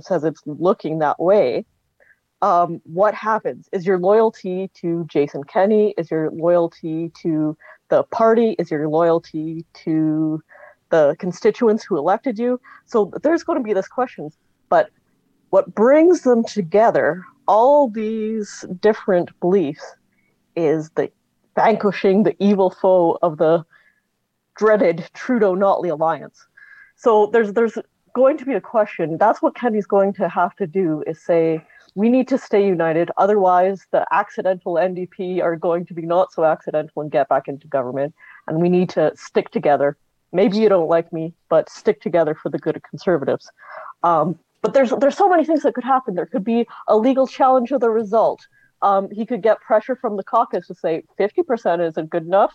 Says, 0.02 0.24
it's 0.24 0.42
looking 0.46 1.00
that 1.00 1.20
way. 1.20 1.66
Um, 2.42 2.82
what 2.84 3.14
happens? 3.14 3.68
Is 3.72 3.86
your 3.86 3.98
loyalty 3.98 4.70
to 4.76 5.06
Jason 5.06 5.44
Kenney? 5.44 5.94
Is 5.98 6.12
your 6.12 6.30
loyalty 6.32 7.12
to 7.22 7.58
the 7.90 8.04
party? 8.04 8.56
Is 8.60 8.70
your 8.70 8.88
loyalty 8.88 9.66
to 9.86 10.42
the 10.90 11.16
constituents 11.20 11.84
who 11.84 11.98
elected 11.98 12.38
you? 12.38 12.60
So 12.86 13.12
there's 13.24 13.44
going 13.44 13.58
to 13.58 13.64
be 13.64 13.74
this 13.74 13.88
question. 13.88 14.30
But 14.70 14.90
what 15.50 15.74
brings 15.74 16.22
them 16.22 16.44
together, 16.44 17.24
all 17.48 17.90
these 17.90 18.66
different 18.82 19.32
beliefs, 19.40 19.84
is 20.56 20.90
the 20.92 21.12
vanquishing 21.56 22.24
the 22.24 22.36
evil 22.40 22.70
foe 22.70 23.18
of 23.22 23.38
the 23.38 23.64
dreaded 24.56 25.10
Trudeau 25.14 25.56
Notley 25.56 25.92
alliance. 25.92 26.46
So 26.96 27.28
there's 27.28 27.54
there's 27.54 27.78
going 28.22 28.38
to 28.38 28.46
be 28.46 28.54
a 28.54 28.62
question. 28.76 29.18
That's 29.18 29.42
what 29.42 29.56
Kenney's 29.56 29.86
going 29.86 30.14
to 30.14 30.28
have 30.28 30.56
to 30.58 30.68
do 30.68 31.04
is 31.06 31.24
say 31.24 31.64
we 31.96 32.10
need 32.10 32.28
to 32.30 32.38
stay 32.38 32.66
united. 32.66 33.12
Otherwise, 33.18 33.86
the 33.92 34.06
accidental 34.12 34.74
NDP 34.74 35.42
are 35.42 35.56
going 35.56 35.86
to 35.86 35.94
be 35.94 36.06
not 36.16 36.34
so 36.34 36.44
accidental 36.44 37.02
and 37.02 37.12
get 37.12 37.30
back 37.30 37.48
into 37.48 37.68
government. 37.68 38.14
And 38.48 38.62
we 38.62 38.70
need 38.70 38.90
to 38.98 39.12
stick 39.16 39.52
together. 39.52 39.98
Maybe 40.32 40.58
you 40.58 40.70
don't 40.70 40.90
like 40.90 41.14
me, 41.14 41.34
but 41.48 41.70
stick 41.70 42.02
together 42.02 42.34
for 42.36 42.50
the 42.50 42.58
good 42.58 42.76
of 42.76 42.84
conservatives. 42.84 43.50
Um, 44.04 44.38
but 44.64 44.74
there's 44.74 44.92
there's 45.00 45.16
so 45.16 45.30
many 45.30 45.46
things 45.46 45.62
that 45.64 45.76
could 45.76 45.90
happen. 45.96 46.16
There 46.16 46.26
could 46.34 46.44
be 46.44 46.68
a 46.88 46.98
legal 46.98 47.28
challenge 47.28 47.72
of 47.72 47.82
the 47.82 47.90
result 47.90 48.42
um, 48.82 49.10
he 49.12 49.26
could 49.26 49.42
get 49.42 49.60
pressure 49.62 49.96
from 49.96 50.18
the 50.18 50.24
caucus 50.24 50.68
to 50.68 50.76
say 50.76 51.04
50% 51.20 51.86
isn't 51.88 52.10
good 52.10 52.26
enough. 52.26 52.54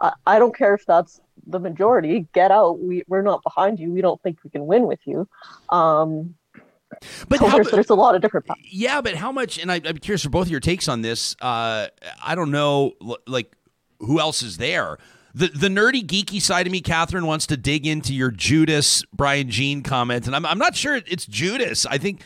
I, 0.00 0.12
I 0.26 0.38
don't 0.38 0.56
care 0.56 0.74
if 0.74 0.84
that's 0.86 1.20
the 1.46 1.58
majority. 1.58 2.26
Get 2.32 2.50
out. 2.50 2.80
We, 2.80 3.04
we're 3.08 3.22
not 3.22 3.42
behind 3.42 3.78
you. 3.78 3.92
We 3.92 4.00
don't 4.00 4.20
think 4.22 4.38
we 4.44 4.50
can 4.50 4.66
win 4.66 4.86
with 4.86 5.00
you. 5.04 5.28
Um, 5.70 6.34
but 7.28 7.38
so 7.38 7.46
how, 7.46 7.56
there's, 7.56 7.70
there's, 7.70 7.90
a 7.90 7.94
lot 7.94 8.14
of 8.14 8.22
different. 8.22 8.46
Paths. 8.46 8.60
Yeah, 8.70 9.00
but 9.00 9.14
how 9.14 9.32
much? 9.32 9.58
And 9.58 9.70
I, 9.70 9.76
am 9.84 9.98
curious 9.98 10.22
for 10.22 10.30
both 10.30 10.46
of 10.46 10.50
your 10.50 10.60
takes 10.60 10.88
on 10.88 11.02
this. 11.02 11.34
Uh, 11.40 11.88
I 12.22 12.34
don't 12.34 12.50
know, 12.50 12.92
like 13.26 13.56
who 14.00 14.20
else 14.20 14.42
is 14.42 14.58
there. 14.58 14.98
The 15.34 15.48
the 15.48 15.68
nerdy 15.68 16.04
geeky 16.04 16.40
side 16.40 16.66
of 16.66 16.72
me, 16.72 16.80
Catherine, 16.80 17.26
wants 17.26 17.46
to 17.48 17.56
dig 17.56 17.86
into 17.86 18.14
your 18.14 18.30
Judas 18.30 19.02
Brian 19.12 19.50
Jean 19.50 19.82
comment, 19.82 20.26
and 20.26 20.36
I'm 20.36 20.46
I'm 20.46 20.58
not 20.58 20.76
sure 20.76 20.94
it's 20.94 21.26
Judas. 21.26 21.86
I 21.86 21.98
think 21.98 22.20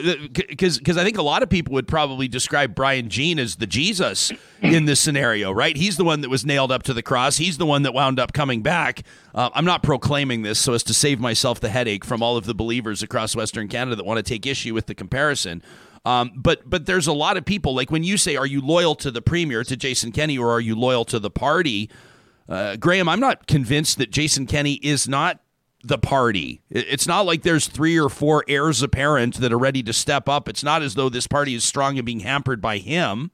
because 0.00 0.78
because 0.78 0.96
I 0.96 1.04
think 1.04 1.18
a 1.18 1.22
lot 1.22 1.42
of 1.42 1.48
people 1.48 1.74
would 1.74 1.88
probably 1.88 2.28
describe 2.28 2.74
Brian 2.74 3.08
Jean 3.08 3.38
as 3.38 3.56
the 3.56 3.66
Jesus 3.66 4.32
in 4.62 4.84
this 4.84 5.00
scenario, 5.00 5.52
right? 5.52 5.76
He's 5.76 5.96
the 5.96 6.04
one 6.04 6.20
that 6.22 6.30
was 6.30 6.44
nailed 6.44 6.72
up 6.72 6.82
to 6.84 6.94
the 6.94 7.02
cross. 7.02 7.36
He's 7.36 7.58
the 7.58 7.66
one 7.66 7.82
that 7.82 7.94
wound 7.94 8.18
up 8.18 8.32
coming 8.32 8.62
back. 8.62 9.02
Uh, 9.34 9.50
I'm 9.54 9.64
not 9.64 9.82
proclaiming 9.82 10.42
this 10.42 10.58
so 10.58 10.72
as 10.72 10.82
to 10.84 10.94
save 10.94 11.20
myself 11.20 11.60
the 11.60 11.68
headache 11.68 12.04
from 12.04 12.22
all 12.22 12.36
of 12.36 12.44
the 12.44 12.54
believers 12.54 13.02
across 13.02 13.36
Western 13.36 13.68
Canada 13.68 13.96
that 13.96 14.04
want 14.04 14.18
to 14.18 14.22
take 14.22 14.46
issue 14.46 14.74
with 14.74 14.86
the 14.86 14.94
comparison. 14.94 15.62
Um, 16.04 16.32
but 16.36 16.68
but 16.68 16.86
there's 16.86 17.06
a 17.06 17.12
lot 17.12 17.36
of 17.36 17.44
people 17.44 17.74
like 17.74 17.90
when 17.90 18.04
you 18.04 18.16
say, 18.16 18.36
"Are 18.36 18.46
you 18.46 18.60
loyal 18.60 18.94
to 18.96 19.10
the 19.10 19.22
premier, 19.22 19.64
to 19.64 19.76
Jason 19.76 20.12
Kenney, 20.12 20.36
or 20.36 20.50
are 20.50 20.60
you 20.60 20.74
loyal 20.74 21.04
to 21.06 21.18
the 21.18 21.30
party?" 21.30 21.90
Uh, 22.48 22.76
Graham, 22.76 23.08
I'm 23.08 23.20
not 23.20 23.46
convinced 23.46 23.96
that 23.98 24.10
Jason 24.10 24.46
Kenney 24.46 24.74
is 24.74 25.08
not 25.08 25.40
the 25.84 25.98
party. 25.98 26.62
It's 26.70 27.06
not 27.06 27.26
like 27.26 27.42
there's 27.42 27.66
three 27.66 27.98
or 27.98 28.08
four 28.08 28.44
heirs 28.48 28.82
apparent 28.82 29.36
that 29.36 29.52
are 29.52 29.58
ready 29.58 29.82
to 29.82 29.92
step 29.92 30.28
up. 30.28 30.48
It's 30.48 30.64
not 30.64 30.82
as 30.82 30.94
though 30.94 31.08
this 31.08 31.26
party 31.26 31.54
is 31.54 31.64
strong 31.64 31.98
and 31.98 32.06
being 32.06 32.20
hampered 32.20 32.60
by 32.60 32.78
him. 32.78 33.30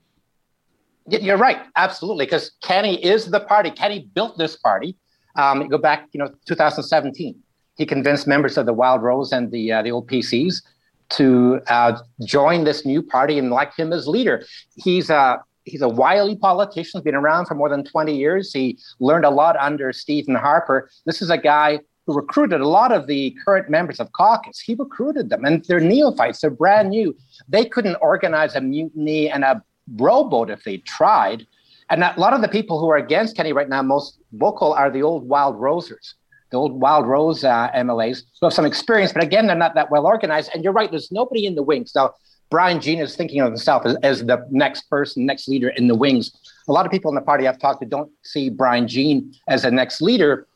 You're 1.07 1.39
right, 1.39 1.59
absolutely, 1.77 2.27
because 2.27 2.53
Kenney 2.63 3.03
is 3.05 3.27
the 3.27 3.41
party. 3.41 3.71
Kenney 3.71 4.11
built 4.15 4.39
this 4.39 4.57
party. 4.57 4.97
Um, 5.37 5.67
go 5.69 5.79
back, 5.79 6.09
you 6.13 6.19
know, 6.19 6.33
2017. 6.47 7.35
He 7.77 7.87
convinced 7.87 8.27
members 8.27 8.59
of 8.59 8.67
the 8.67 8.73
Wild 8.73 9.03
Rose 9.03 9.33
and 9.33 9.51
the 9.51 9.73
uh, 9.73 9.83
the 9.83 9.91
old 9.91 10.09
PCs 10.09 10.63
to 11.11 11.61
uh, 11.69 11.99
join 12.25 12.65
this 12.65 12.85
new 12.85 13.03
party 13.03 13.39
and 13.39 13.51
elect 13.51 13.79
him 13.79 13.93
as 13.93 14.07
leader. 14.07 14.45
He's 14.77 15.11
a 15.11 15.41
he's 15.65 15.83
a 15.83 15.89
wily 15.89 16.37
politician. 16.37 16.99
He's 16.99 17.05
been 17.05 17.15
around 17.15 17.47
for 17.47 17.55
more 17.55 17.69
than 17.69 17.85
20 17.85 18.17
years. 18.17 18.53
He 18.53 18.79
learned 18.99 19.25
a 19.25 19.31
lot 19.31 19.57
under 19.57 19.93
Stephen 19.93 20.35
Harper. 20.35 20.91
This 21.07 21.23
is 21.23 21.31
a 21.31 21.39
guy 21.39 21.81
who 22.07 22.15
recruited 22.15 22.61
a 22.61 22.69
lot 22.69 22.93
of 22.93 23.07
the 23.07 23.37
current 23.45 23.71
members 23.71 24.01
of 24.01 24.13
caucus. 24.13 24.59
He 24.59 24.75
recruited 24.75 25.31
them, 25.31 25.45
and 25.45 25.65
they're 25.65 25.81
neophytes. 25.81 26.41
They're 26.41 26.51
brand 26.51 26.91
new. 26.91 27.17
They 27.49 27.65
couldn't 27.65 27.97
organize 27.97 28.55
a 28.55 28.61
mutiny 28.61 29.31
and 29.31 29.45
a 29.45 29.63
rowboat 29.97 30.51
if 30.51 30.65
they 30.65 30.79
tried. 30.79 31.47
And 31.91 32.05
a 32.05 32.15
lot 32.17 32.33
of 32.33 32.41
the 32.41 32.49
people 32.49 32.79
who 32.79 32.89
are 32.91 32.97
against 32.97 33.37
Kenney 33.37 33.53
right 33.53 33.69
now, 33.69 33.83
most 33.83 34.19
vocal, 34.33 34.73
are 34.73 34.91
the 34.91 35.03
old 35.03 35.29
Wild 35.29 35.57
Rosers, 35.57 36.15
the 36.51 36.57
old 36.57 36.81
Wild 36.81 37.07
Rose 37.07 37.43
uh, 37.43 37.69
MLAs 37.75 38.23
who 38.41 38.47
have 38.47 38.53
some 38.53 38.65
experience, 38.65 39.13
but 39.13 39.23
again, 39.23 39.47
they're 39.47 39.57
not 39.57 39.75
that 39.75 39.91
well 39.91 40.07
organized. 40.07 40.51
And 40.55 40.63
you're 40.63 40.73
right, 40.73 40.91
there's 40.91 41.11
nobody 41.11 41.47
in 41.47 41.57
the 41.57 41.63
wings. 41.63 41.93
Now, 41.95 42.15
Brian 42.51 42.81
Jean 42.81 42.99
is 42.99 43.15
thinking 43.15 43.41
of 43.41 43.47
himself 43.47 43.87
as, 43.87 43.97
as, 44.03 44.25
the 44.25 44.45
next 44.51 44.91
person, 44.91 45.25
next 45.25 45.47
leader 45.47 45.69
in 45.69 45.87
the 45.87 45.95
wings. 45.95 46.33
A 46.69 46.73
lot 46.73 46.85
of 46.85 46.91
people 46.91 47.09
in 47.09 47.15
the 47.15 47.21
party 47.21 47.47
I've 47.47 47.61
talked 47.61 47.81
to 47.81 47.89
don't 47.89 48.11
see 48.23 48.51
Brian 48.51 48.89
Jean 48.89 49.33
as 49.49 49.63
the 49.63 49.71
next 49.71 50.03
leader 50.03 50.49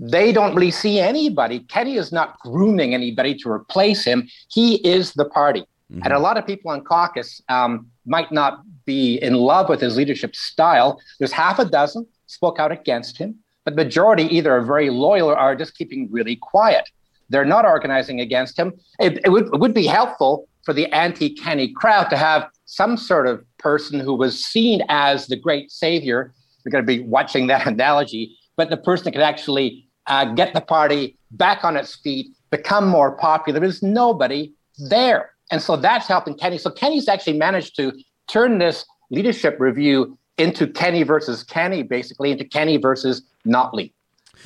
they 0.00 0.32
don't 0.32 0.54
really 0.54 0.70
see 0.70 0.98
anybody. 0.98 1.60
Kenney 1.60 1.96
is 1.96 2.10
not 2.10 2.38
grooming 2.40 2.94
anybody 2.94 3.34
to 3.36 3.50
replace 3.50 4.02
him. 4.02 4.26
He 4.48 4.76
is 4.76 5.12
the 5.12 5.26
party. 5.26 5.60
Mm-hmm. 5.60 6.00
And 6.04 6.12
a 6.14 6.18
lot 6.18 6.38
of 6.38 6.46
people 6.46 6.70
on 6.70 6.82
caucus 6.82 7.42
um, 7.50 7.86
might 8.06 8.32
not 8.32 8.62
be 8.86 9.16
in 9.18 9.34
love 9.34 9.68
with 9.68 9.80
his 9.80 9.96
leadership 9.96 10.34
style. 10.34 10.98
There's 11.18 11.32
half 11.32 11.58
a 11.58 11.66
dozen 11.66 12.06
spoke 12.26 12.58
out 12.58 12.72
against 12.72 13.18
him, 13.18 13.36
but 13.64 13.76
the 13.76 13.84
majority 13.84 14.24
either 14.34 14.52
are 14.52 14.62
very 14.62 14.88
loyal 14.88 15.28
or 15.28 15.36
are 15.36 15.54
just 15.54 15.76
keeping 15.76 16.08
really 16.10 16.36
quiet. 16.36 16.88
They're 17.28 17.44
not 17.44 17.66
organizing 17.66 18.20
against 18.20 18.58
him. 18.58 18.72
It, 18.98 19.20
it, 19.24 19.28
would, 19.28 19.46
it 19.52 19.60
would 19.60 19.74
be 19.74 19.86
helpful 19.86 20.48
for 20.64 20.72
the 20.72 20.86
anti 20.94 21.34
Kenney 21.34 21.68
crowd 21.68 22.04
to 22.04 22.16
have 22.16 22.48
some 22.64 22.96
sort 22.96 23.26
of 23.26 23.44
person 23.58 24.00
who 24.00 24.14
was 24.14 24.42
seen 24.42 24.82
as 24.88 25.26
the 25.26 25.36
great 25.36 25.70
savior. 25.70 26.32
We're 26.64 26.70
going 26.70 26.86
to 26.86 26.86
be 26.86 27.00
watching 27.00 27.48
that 27.48 27.66
analogy, 27.74 28.36
but 28.56 28.70
the 28.70 28.76
person 28.76 29.04
that 29.04 29.12
could 29.12 29.22
actually 29.22 29.88
uh, 30.06 30.24
get 30.34 30.54
the 30.54 30.60
party 30.60 31.16
back 31.32 31.64
on 31.64 31.76
its 31.76 31.94
feet, 31.96 32.28
become 32.50 32.86
more 32.86 33.12
popular. 33.12 33.60
There's 33.60 33.82
nobody 33.82 34.52
there. 34.88 35.32
And 35.50 35.60
so 35.60 35.76
that's 35.76 36.06
helping 36.06 36.34
Kenney. 36.34 36.58
So 36.58 36.70
Kenney's 36.70 37.08
actually 37.08 37.38
managed 37.38 37.76
to 37.76 37.92
turn 38.28 38.58
this 38.58 38.84
leadership 39.10 39.58
review 39.58 40.16
into 40.38 40.66
Kenney 40.66 41.02
versus 41.02 41.42
Kenney, 41.42 41.82
basically, 41.82 42.30
into 42.30 42.44
Kenney 42.44 42.76
versus 42.76 43.22
Notley, 43.46 43.92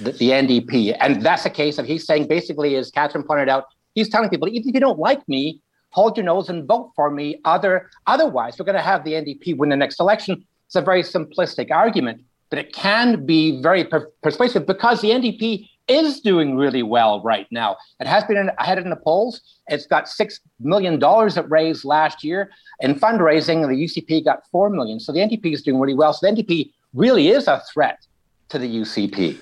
the, 0.00 0.12
the 0.12 0.30
NDP. 0.30 0.96
And 0.98 1.22
that's 1.22 1.44
a 1.44 1.50
case 1.50 1.78
of 1.78 1.86
he's 1.86 2.06
saying 2.06 2.26
basically, 2.26 2.76
as 2.76 2.90
Catherine 2.90 3.24
pointed 3.24 3.48
out, 3.48 3.66
he's 3.94 4.08
telling 4.08 4.30
people, 4.30 4.48
even 4.48 4.68
if 4.68 4.74
you 4.74 4.80
don't 4.80 4.98
like 4.98 5.26
me, 5.28 5.60
hold 5.90 6.16
your 6.16 6.24
nose 6.24 6.48
and 6.48 6.66
vote 6.66 6.90
for 6.96 7.10
me. 7.10 7.40
Other, 7.44 7.90
otherwise, 8.06 8.58
we're 8.58 8.64
going 8.64 8.76
to 8.76 8.82
have 8.82 9.04
the 9.04 9.12
NDP 9.12 9.56
win 9.56 9.68
the 9.68 9.76
next 9.76 10.00
election. 10.00 10.44
It's 10.66 10.74
a 10.74 10.82
very 10.82 11.02
simplistic 11.02 11.70
argument 11.70 12.22
but 12.54 12.64
it 12.64 12.72
can 12.72 13.26
be 13.26 13.60
very 13.60 13.82
per- 13.82 14.12
persuasive 14.22 14.64
because 14.64 15.00
the 15.00 15.10
NDP 15.10 15.68
is 15.88 16.20
doing 16.20 16.54
really 16.54 16.84
well 16.84 17.20
right 17.22 17.48
now. 17.50 17.76
It 17.98 18.06
has 18.06 18.22
been 18.22 18.48
ahead 18.60 18.78
in 18.78 18.90
the 18.90 18.96
polls. 18.96 19.40
It's 19.66 19.86
got 19.86 20.04
$6 20.04 20.38
million 20.60 21.00
it 21.02 21.50
raised 21.50 21.84
last 21.84 22.22
year. 22.22 22.50
In 22.78 22.94
fundraising, 22.94 23.66
the 23.66 23.74
UCP 23.74 24.24
got 24.24 24.46
4 24.52 24.70
million. 24.70 25.00
So 25.00 25.10
the 25.10 25.18
NDP 25.18 25.52
is 25.52 25.62
doing 25.62 25.80
really 25.80 25.94
well. 25.94 26.12
So 26.12 26.30
the 26.30 26.32
NDP 26.32 26.70
really 26.92 27.26
is 27.26 27.48
a 27.48 27.60
threat 27.72 28.06
to 28.50 28.60
the 28.60 28.68
UCP. 28.68 29.40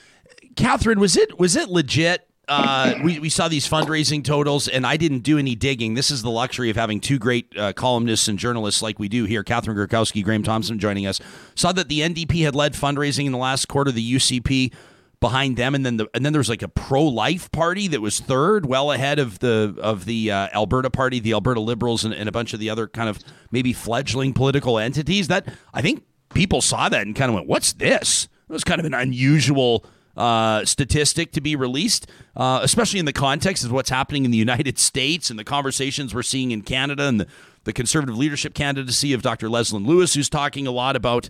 Catherine, 0.57 0.98
was 0.98 1.14
it 1.14 1.38
was 1.38 1.55
it 1.55 1.68
legit 1.68 2.27
uh, 2.53 2.95
we, 3.03 3.19
we 3.19 3.29
saw 3.29 3.49
these 3.49 3.69
fundraising 3.69 4.23
totals, 4.23 4.69
and 4.69 4.87
I 4.87 4.97
didn't 4.97 5.21
do 5.21 5.38
any 5.38 5.55
digging. 5.55 5.95
This 5.95 6.11
is 6.11 6.23
the 6.23 6.31
luxury 6.31 6.71
of 6.71 6.77
having 6.77 7.01
two 7.01 7.19
great 7.19 7.57
uh, 7.57 7.73
columnists 7.73 8.29
and 8.29 8.38
journalists 8.38 8.83
like 8.83 8.99
we 8.99 9.09
do 9.09 9.25
here. 9.25 9.43
Catherine 9.43 9.77
Griwkowsky, 9.77 10.23
Graham 10.23 10.43
Thomson 10.43 10.79
joining 10.79 11.07
us. 11.07 11.21
Saw 11.55 11.73
that 11.73 11.88
the 11.88 12.01
NDP 12.01 12.45
had 12.45 12.55
led 12.55 12.75
fundraising 12.75 13.27
in 13.27 13.33
the 13.33 13.38
last 13.38 13.69
quarter, 13.69 13.91
the 13.91 14.15
UCP 14.15 14.73
behind 15.21 15.57
them, 15.57 15.75
and 15.75 15.87
then 15.87 15.97
the 15.97 16.09
and 16.12 16.27
then 16.27 16.35
there's 16.35 16.51
like 16.51 16.62
a 16.62 16.69
pro 16.69 17.03
life 17.05 17.51
party 17.51 17.88
that 17.88 18.03
was 18.03 18.21
third, 18.21 18.67
well 18.67 18.93
ahead 18.93 19.19
of 19.19 19.38
the 19.38 19.75
of 19.81 20.05
the 20.05 20.31
uh, 20.31 20.49
Alberta 20.53 20.91
Party, 20.91 21.21
the 21.21 21.33
Alberta 21.33 21.61
Liberals, 21.61 22.05
and, 22.05 22.12
and 22.12 22.29
a 22.29 22.33
bunch 22.33 22.53
of 22.53 22.61
the 22.61 22.69
other 22.69 22.87
kind 22.87 23.09
of 23.09 23.19
maybe 23.51 23.73
fledgling 23.73 24.35
political 24.35 24.79
entities. 24.79 25.29
That 25.29 25.49
I 25.73 25.81
think 25.81 26.05
people 26.35 26.61
saw 26.61 26.91
that 26.91 27.07
and 27.07 27.17
kind 27.17 27.31
of 27.31 27.35
went, 27.35 27.47
"What's 27.47 27.73
this?" 27.73 28.29
It 28.49 28.53
was 28.53 28.65
kind 28.65 28.81
of 28.81 28.85
an 28.85 28.93
unusual 28.93 29.87
uh, 30.16 30.64
statistic 30.64 31.33
to 31.33 31.40
be 31.40 31.57
released, 31.57 32.07
uh, 32.37 32.61
especially 32.62 32.98
in 32.98 33.07
the 33.07 33.12
context 33.12 33.64
of 33.64 33.72
what's 33.72 33.90
happening 33.90 34.25
in 34.25 34.31
the 34.31 34.38
United 34.38 34.79
States 34.81 35.31
and 35.31 35.38
the 35.38 35.44
conversations 35.44 36.14
we're 36.14 36.22
seeing 36.22 36.51
in 36.51 36.62
Canada 36.62 37.05
and 37.05 37.20
the, 37.20 37.27
the 37.64 37.72
conservative 37.72 38.16
leadership 38.16 38.55
candidacy 38.55 39.12
of 39.12 39.22
Dr. 39.22 39.48
Leslyn 39.48 39.87
Lewis, 39.87 40.14
who's 40.14 40.29
talking 40.29 40.66
a 40.66 40.70
lot 40.70 40.96
about, 40.96 41.29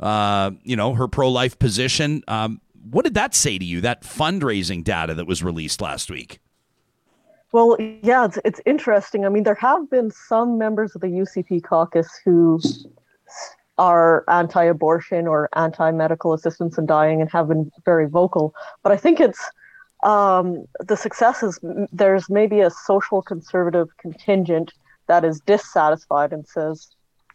uh, 0.00 0.50
you 0.62 0.76
know, 0.76 0.94
her 0.94 1.08
pro 1.08 1.30
life 1.30 1.58
position. 1.58 2.22
Um, 2.28 2.60
what 2.90 3.04
did 3.04 3.14
that 3.14 3.34
say 3.34 3.58
to 3.58 3.64
you, 3.64 3.80
that 3.82 4.02
fundraising 4.02 4.82
data 4.82 5.14
that 5.14 5.26
was 5.26 5.42
released 5.42 5.80
last 5.80 6.10
week? 6.10 6.40
Well, 7.52 7.76
yeah, 8.02 8.24
it's, 8.24 8.38
it's 8.44 8.60
interesting. 8.64 9.26
I 9.26 9.28
mean, 9.28 9.42
there 9.42 9.54
have 9.54 9.90
been 9.90 10.10
some 10.10 10.56
members 10.56 10.94
of 10.94 11.02
the 11.02 11.08
UCP 11.08 11.62
caucus 11.62 12.08
who 12.24 12.58
are 13.78 14.24
anti 14.28 14.64
abortion 14.64 15.26
or 15.26 15.48
anti 15.54 15.90
medical 15.90 16.32
assistance 16.32 16.78
in 16.78 16.86
dying 16.86 17.20
and 17.20 17.30
have 17.30 17.48
been 17.48 17.70
very 17.84 18.08
vocal. 18.08 18.54
But 18.82 18.92
I 18.92 18.96
think 18.96 19.20
it's 19.20 19.40
um, 20.02 20.66
the 20.80 20.96
success 20.96 21.42
is 21.42 21.58
there's 21.92 22.28
maybe 22.28 22.60
a 22.60 22.70
social 22.70 23.22
conservative 23.22 23.88
contingent 23.98 24.72
that 25.06 25.24
is 25.24 25.40
dissatisfied 25.40 26.32
and 26.32 26.46
says 26.46 26.88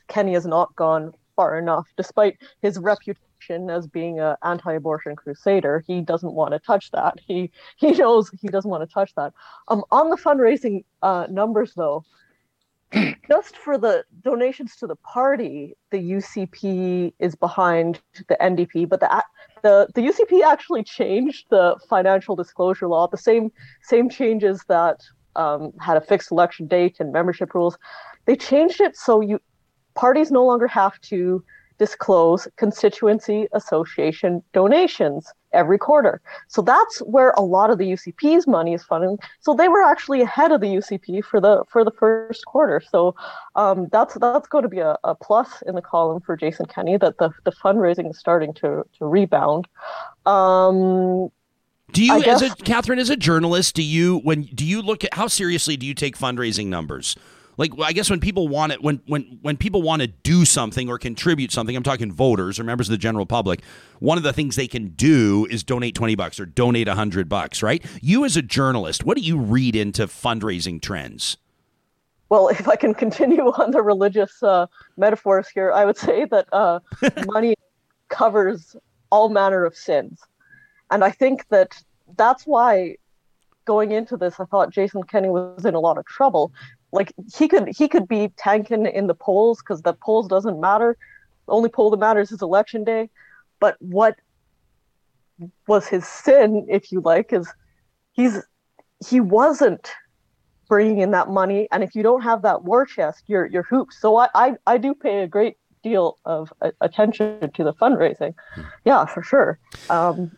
Kenney 0.08 0.34
has 0.34 0.46
not 0.46 0.76
gone 0.76 1.14
far 1.36 1.58
enough, 1.58 1.88
despite 1.96 2.38
his 2.62 2.78
reputation 2.78 3.70
as 3.70 3.88
being 3.88 4.20
an 4.20 4.36
anti-abortion 4.44 5.16
crusader. 5.16 5.84
He 5.88 6.02
doesn't 6.02 6.34
want 6.34 6.54
to 6.54 6.60
touch 6.60 6.92
that. 6.92 7.20
He 7.26 7.52
he 7.78 7.92
knows 7.92 8.30
he 8.42 8.48
doesn't 8.48 8.70
want 8.70 8.88
to 8.88 8.94
touch 8.94 9.14
that. 9.16 9.34
Um, 9.70 9.84
on 9.92 10.10
the 10.10 10.18
fundraising 10.18 10.84
uh, 11.02 11.28
numbers, 11.30 11.74
though, 11.76 12.04
just 13.28 13.58
for 13.58 13.78
the 13.78 14.04
donations 14.22 14.76
to 14.78 14.88
the 14.88 14.96
party, 14.96 15.76
the 15.92 15.98
UCP 15.98 17.14
is 17.20 17.36
behind 17.36 18.02
the 18.30 18.38
NDP, 18.40 18.88
but 18.88 19.00
the 19.00 19.24
the 19.64 19.88
the 19.94 20.02
UCP 20.02 20.44
actually 20.44 20.84
changed 20.84 21.48
the 21.50 21.76
financial 21.90 22.36
disclosure 22.36 22.88
law. 22.88 23.08
The 23.08 23.18
same 23.18 23.52
same 23.84 24.10
changes 24.10 24.64
that 24.68 25.02
um, 25.36 25.74
had 25.80 25.98
a 25.98 26.02
fixed 26.02 26.32
election 26.32 26.68
date 26.68 26.98
and 27.00 27.12
membership 27.12 27.54
rules. 27.54 27.78
They 28.26 28.36
changed 28.36 28.82
it 28.82 28.96
so 28.96 29.22
you 29.22 29.40
parties 29.96 30.32
no 30.32 30.46
longer 30.46 30.68
have 30.68 31.00
to 31.02 31.44
disclose 31.78 32.48
constituency 32.58 33.48
association 33.54 34.44
donations 34.54 35.32
every 35.54 35.78
quarter. 35.78 36.22
So 36.48 36.62
that's 36.62 37.00
where 37.00 37.32
a 37.32 37.42
lot 37.42 37.70
of 37.70 37.78
the 37.78 37.86
UCP's 37.86 38.48
money 38.48 38.74
is 38.74 38.84
funding. 38.84 39.18
So 39.40 39.54
they 39.54 39.70
were 39.70 39.84
actually 39.84 40.22
ahead 40.22 40.52
of 40.52 40.62
the 40.62 40.68
UCP 40.68 41.24
for 41.24 41.40
the 41.40 41.64
for 41.70 41.84
the 41.84 41.92
first 41.92 42.46
quarter. 42.46 42.82
So 42.82 43.16
um, 43.56 43.88
that's 43.92 44.16
that's 44.16 44.48
going 44.48 44.64
to 44.64 44.70
be 44.70 44.80
a, 44.80 44.98
a 45.04 45.16
plus 45.16 45.62
in 45.66 45.76
the 45.76 45.82
column 45.82 46.22
for 46.22 46.36
Jason 46.36 46.66
Kenney 46.66 46.98
that 46.98 47.18
the, 47.18 47.32
the 47.44 47.52
fundraising 47.52 48.10
is 48.10 48.18
starting 48.18 48.54
to 48.56 48.84
to 48.98 49.06
rebound. 49.06 49.68
Um, 50.26 51.32
do 51.94 52.04
you, 52.04 52.22
guess, 52.22 52.42
as 52.42 52.52
a 52.52 52.56
Catherine, 52.56 53.00
as 53.00 53.10
a 53.10 53.16
journalist, 53.16 53.76
do 53.76 53.84
you 53.84 54.18
when 54.20 54.44
do 54.44 54.66
you 54.66 54.82
look 54.82 55.04
at 55.04 55.14
how 55.14 55.28
seriously 55.28 55.78
do 55.78 55.86
you 55.86 55.94
take 55.94 56.18
fundraising 56.18 56.68
numbers? 56.68 57.16
Like 57.58 57.72
I 57.80 57.92
guess 57.92 58.10
when 58.10 58.20
people 58.20 58.48
want 58.48 58.72
it 58.72 58.82
when 58.82 59.02
when 59.08 59.40
when 59.42 59.58
people 59.58 59.82
want 59.82 60.02
to 60.02 60.08
do 60.08 60.46
something 60.46 60.90
or 60.90 60.98
contribute 60.98 61.52
something, 61.52 61.76
I'm 61.76 61.84
talking 61.84 62.12
voters 62.12 62.60
or 62.60 62.64
members 62.64 62.88
of 62.88 62.92
the 62.92 62.98
general 62.98 63.26
public. 63.26 63.62
One 64.00 64.18
of 64.18 64.24
the 64.24 64.34
things 64.34 64.56
they 64.56 64.68
can 64.68 64.90
do 64.90 65.48
is 65.50 65.64
donate 65.64 65.96
20 65.96 66.16
bucks 66.16 66.40
or 66.40 66.46
donate 66.46 66.88
100 66.88 67.28
bucks, 67.28 67.64
right? 67.64 67.84
You 68.02 68.26
as 68.26 68.38
a 68.38 68.42
journalist, 68.42 69.04
what 69.04 69.18
do 69.18 69.24
you 69.24 69.38
read 69.38 69.76
into 69.76 70.06
fundraising 70.08 70.82
trends? 70.82 71.38
Well, 72.30 72.48
if 72.50 72.68
I 72.68 72.76
can 72.76 72.94
continue 72.94 73.44
on 73.58 73.72
the 73.72 73.82
religious 73.82 74.42
uh, 74.44 74.68
metaphors 74.96 75.48
here, 75.50 75.72
I 75.72 75.86
would 75.86 75.98
say 76.08 76.26
that 76.26 76.48
uh, 76.54 76.80
money 77.26 77.56
covers 78.10 78.76
all 79.10 79.30
manner 79.30 79.66
of 79.66 79.76
sins. 79.76 80.22
And 80.92 81.04
I 81.04 81.12
think 81.12 81.48
that 81.50 81.82
that's 82.16 82.44
why 82.46 82.96
going 83.66 83.92
into 83.92 84.16
this, 84.16 84.40
I 84.40 84.46
thought 84.46 84.72
Jason 84.72 85.04
Kenney 85.04 85.30
was 85.30 85.66
in 85.66 85.76
a 85.76 85.80
lot 85.80 85.98
of 85.98 86.06
trouble 86.06 86.54
like 86.98 87.14
he 87.38 87.48
could 87.48 87.68
he 87.78 87.88
could 87.88 88.08
be 88.08 88.30
tanking 88.38 88.88
in 88.88 89.06
the 89.06 89.14
polls 89.14 89.60
because 89.60 89.84
the 89.84 89.94
polls 89.94 90.28
doesn't 90.28 90.60
matter. 90.60 90.98
The 91.46 91.54
only 91.54 91.70
poll 91.70 91.92
that 91.92 92.00
matters 92.00 92.32
is 92.32 92.42
election 92.42 92.84
day. 92.84 93.10
But 93.60 93.76
what 93.80 94.16
was 95.68 95.88
his 95.88 96.08
sin, 96.08 96.66
if 96.68 96.92
you 96.92 97.02
like, 97.02 97.32
is 97.32 97.48
he's 98.14 98.42
he 99.08 99.20
wasn't 99.20 99.92
bringing 100.68 101.00
in 101.00 101.12
that 101.12 101.30
money, 101.30 101.68
and 101.72 101.84
if 101.84 101.94
you 101.94 102.02
don't 102.02 102.22
have 102.22 102.42
that 102.42 102.64
war 102.64 102.84
chest, 102.86 103.26
you're 103.28 103.46
you're 103.46 103.68
hoops. 103.70 104.02
So 104.02 104.18
I 104.18 104.28
I, 104.34 104.54
I 104.66 104.78
do 104.80 104.96
pay 104.96 105.22
a 105.22 105.28
great 105.28 105.58
deal 105.84 106.18
of 106.26 106.52
attention 106.82 107.52
to 107.54 107.64
the 107.64 107.74
fundraising. 107.74 108.34
Hmm. 108.56 108.62
Yeah, 108.86 109.06
for 109.06 109.22
sure. 109.22 109.60
Um, 109.92 110.32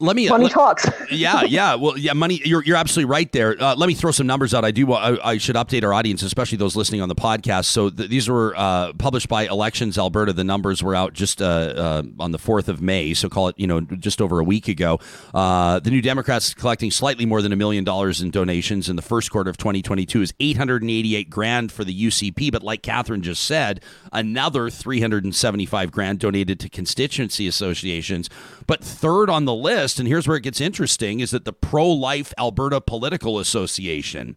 let 0.00 0.16
me 0.16 0.28
money 0.28 0.44
let, 0.44 0.52
talks. 0.52 0.88
yeah, 1.12 1.42
yeah. 1.42 1.74
Well, 1.74 1.96
yeah, 1.96 2.14
money. 2.14 2.40
You're, 2.44 2.64
you're 2.64 2.76
absolutely 2.76 3.10
right 3.10 3.30
there. 3.32 3.54
Uh, 3.60 3.76
let 3.76 3.86
me 3.86 3.94
throw 3.94 4.10
some 4.10 4.26
numbers 4.26 4.54
out. 4.54 4.64
I 4.64 4.70
do. 4.70 4.90
I, 4.92 5.32
I, 5.32 5.38
should 5.38 5.56
update 5.56 5.84
our 5.84 5.92
audience, 5.92 6.22
especially 6.22 6.56
those 6.56 6.74
listening 6.74 7.02
on 7.02 7.08
the 7.08 7.14
podcast. 7.14 7.66
So 7.66 7.90
th- 7.90 8.08
these 8.08 8.28
were 8.28 8.54
uh, 8.56 8.94
published 8.94 9.28
by 9.28 9.46
Elections 9.46 9.98
Alberta. 9.98 10.32
The 10.32 10.44
numbers 10.44 10.82
were 10.82 10.94
out 10.94 11.12
just 11.12 11.42
uh, 11.42 11.44
uh 11.44 12.02
on 12.18 12.32
the 12.32 12.38
fourth 12.38 12.68
of 12.68 12.80
May. 12.80 13.12
So 13.14 13.28
call 13.28 13.48
it 13.48 13.58
you 13.58 13.66
know 13.66 13.80
just 13.82 14.22
over 14.22 14.40
a 14.40 14.44
week 14.44 14.68
ago. 14.68 14.98
Uh, 15.34 15.80
the 15.80 15.90
New 15.90 16.02
Democrats 16.02 16.54
collecting 16.54 16.90
slightly 16.90 17.26
more 17.26 17.42
than 17.42 17.52
a 17.52 17.56
million 17.56 17.84
dollars 17.84 18.22
in 18.22 18.30
donations 18.30 18.88
in 18.88 18.96
the 18.96 19.02
first 19.02 19.30
quarter 19.30 19.50
of 19.50 19.58
2022 19.58 20.22
is 20.22 20.34
888 20.40 21.28
grand 21.28 21.72
for 21.72 21.84
the 21.84 22.06
UCP. 22.06 22.50
But 22.50 22.62
like 22.62 22.82
Catherine 22.82 23.22
just 23.22 23.44
said, 23.44 23.82
another 24.12 24.70
375 24.70 25.92
grand 25.92 26.18
donated 26.20 26.58
to 26.60 26.68
constituency 26.70 27.46
associations. 27.46 28.30
But 28.66 28.82
third 28.82 29.28
on 29.28 29.44
the 29.44 29.54
list, 29.54 29.89
and 29.98 30.08
here's 30.08 30.28
where 30.28 30.36
it 30.36 30.42
gets 30.42 30.60
interesting, 30.60 31.20
is 31.20 31.30
that 31.30 31.44
the 31.44 31.52
Pro 31.52 31.88
Life 31.88 32.32
Alberta 32.38 32.80
Political 32.80 33.38
Association 33.38 34.36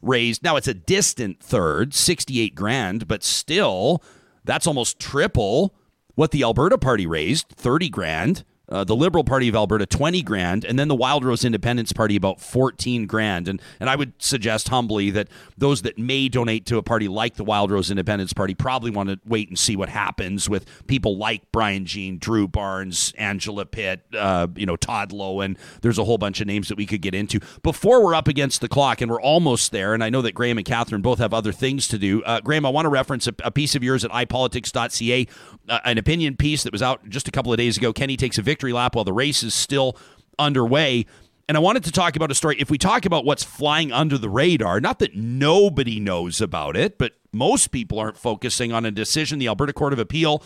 raised, 0.00 0.42
now 0.42 0.56
it's 0.56 0.68
a 0.68 0.74
distant 0.74 1.40
third, 1.40 1.94
68 1.94 2.54
grand, 2.54 3.06
but 3.06 3.22
still, 3.22 4.02
that's 4.44 4.66
almost 4.66 4.98
triple 4.98 5.74
what 6.14 6.30
the 6.30 6.42
Alberta 6.42 6.76
Party 6.78 7.06
raised, 7.06 7.48
30 7.48 7.88
grand 7.88 8.44
uh, 8.68 8.84
the 8.84 8.96
Liberal 8.96 9.24
Party 9.24 9.48
of 9.48 9.54
Alberta 9.54 9.86
20 9.86 10.22
grand, 10.22 10.64
and 10.64 10.78
then 10.78 10.88
the 10.88 10.94
Wildrose 10.94 11.44
Independence 11.44 11.92
Party 11.92 12.16
about 12.16 12.40
14 12.40 13.06
grand. 13.06 13.48
And 13.48 13.60
and 13.80 13.90
I 13.90 13.96
would 13.96 14.12
suggest 14.18 14.68
humbly 14.68 15.10
that 15.10 15.28
those 15.58 15.82
that 15.82 15.98
may 15.98 16.28
donate 16.28 16.64
to 16.66 16.78
a 16.78 16.82
party 16.82 17.08
like 17.08 17.34
the 17.34 17.44
Wildrose 17.44 17.90
Independence 17.90 18.32
Party 18.32 18.54
probably 18.54 18.90
want 18.90 19.08
to 19.08 19.18
wait 19.26 19.48
and 19.48 19.58
see 19.58 19.76
what 19.76 19.88
happens 19.88 20.48
with 20.48 20.64
people 20.86 21.16
like 21.16 21.50
Brian 21.52 21.84
Jean, 21.84 22.18
Drew 22.18 22.46
Barnes, 22.48 23.12
Angela 23.18 23.66
Pitt, 23.66 24.02
uh, 24.16 24.46
you 24.56 24.66
know 24.66 24.76
Todd 24.76 25.10
Loewen. 25.10 25.56
There's 25.82 25.98
a 25.98 26.04
whole 26.04 26.18
bunch 26.18 26.40
of 26.40 26.46
names 26.46 26.68
that 26.68 26.76
we 26.76 26.86
could 26.86 27.02
get 27.02 27.14
into 27.14 27.40
before 27.62 28.02
we're 28.02 28.14
up 28.14 28.28
against 28.28 28.60
the 28.60 28.68
clock, 28.68 29.00
and 29.00 29.10
we're 29.10 29.20
almost 29.20 29.72
there. 29.72 29.92
And 29.94 30.02
I 30.02 30.10
know 30.10 30.22
that 30.22 30.32
Graham 30.32 30.58
and 30.58 30.66
Catherine 30.66 31.02
both 31.02 31.18
have 31.18 31.34
other 31.34 31.52
things 31.52 31.88
to 31.88 31.98
do. 31.98 32.22
Uh, 32.22 32.40
Graham, 32.40 32.64
I 32.64 32.70
want 32.70 32.86
to 32.86 32.90
reference 32.90 33.26
a, 33.26 33.34
a 33.44 33.50
piece 33.50 33.74
of 33.74 33.82
yours 33.82 34.04
at 34.04 34.10
iPolitics.ca, 34.12 35.26
uh, 35.68 35.80
an 35.84 35.98
opinion 35.98 36.36
piece 36.36 36.62
that 36.62 36.72
was 36.72 36.82
out 36.82 37.08
just 37.08 37.28
a 37.28 37.30
couple 37.30 37.52
of 37.52 37.58
days 37.58 37.76
ago. 37.76 37.92
Kenney 37.92 38.16
takes 38.16 38.38
a 38.38 38.42
victory 38.52 38.74
lap 38.74 38.94
while 38.94 39.04
the 39.04 39.14
race 39.14 39.42
is 39.42 39.54
still 39.54 39.96
underway. 40.38 41.06
And 41.48 41.56
I 41.56 41.60
wanted 41.60 41.84
to 41.84 41.92
talk 41.92 42.16
about 42.16 42.30
a 42.30 42.34
story. 42.34 42.56
If 42.58 42.70
we 42.70 42.76
talk 42.76 43.06
about 43.06 43.24
what's 43.24 43.42
flying 43.42 43.92
under 43.92 44.18
the 44.18 44.28
radar, 44.28 44.78
not 44.78 44.98
that 44.98 45.16
nobody 45.16 45.98
knows 45.98 46.40
about 46.42 46.76
it, 46.76 46.98
but 46.98 47.12
most 47.32 47.68
people 47.68 47.98
aren't 47.98 48.18
focusing 48.18 48.72
on 48.72 48.84
a 48.84 48.90
decision 48.90 49.38
the 49.38 49.48
Alberta 49.48 49.72
Court 49.72 49.94
of 49.94 49.98
Appeal 49.98 50.42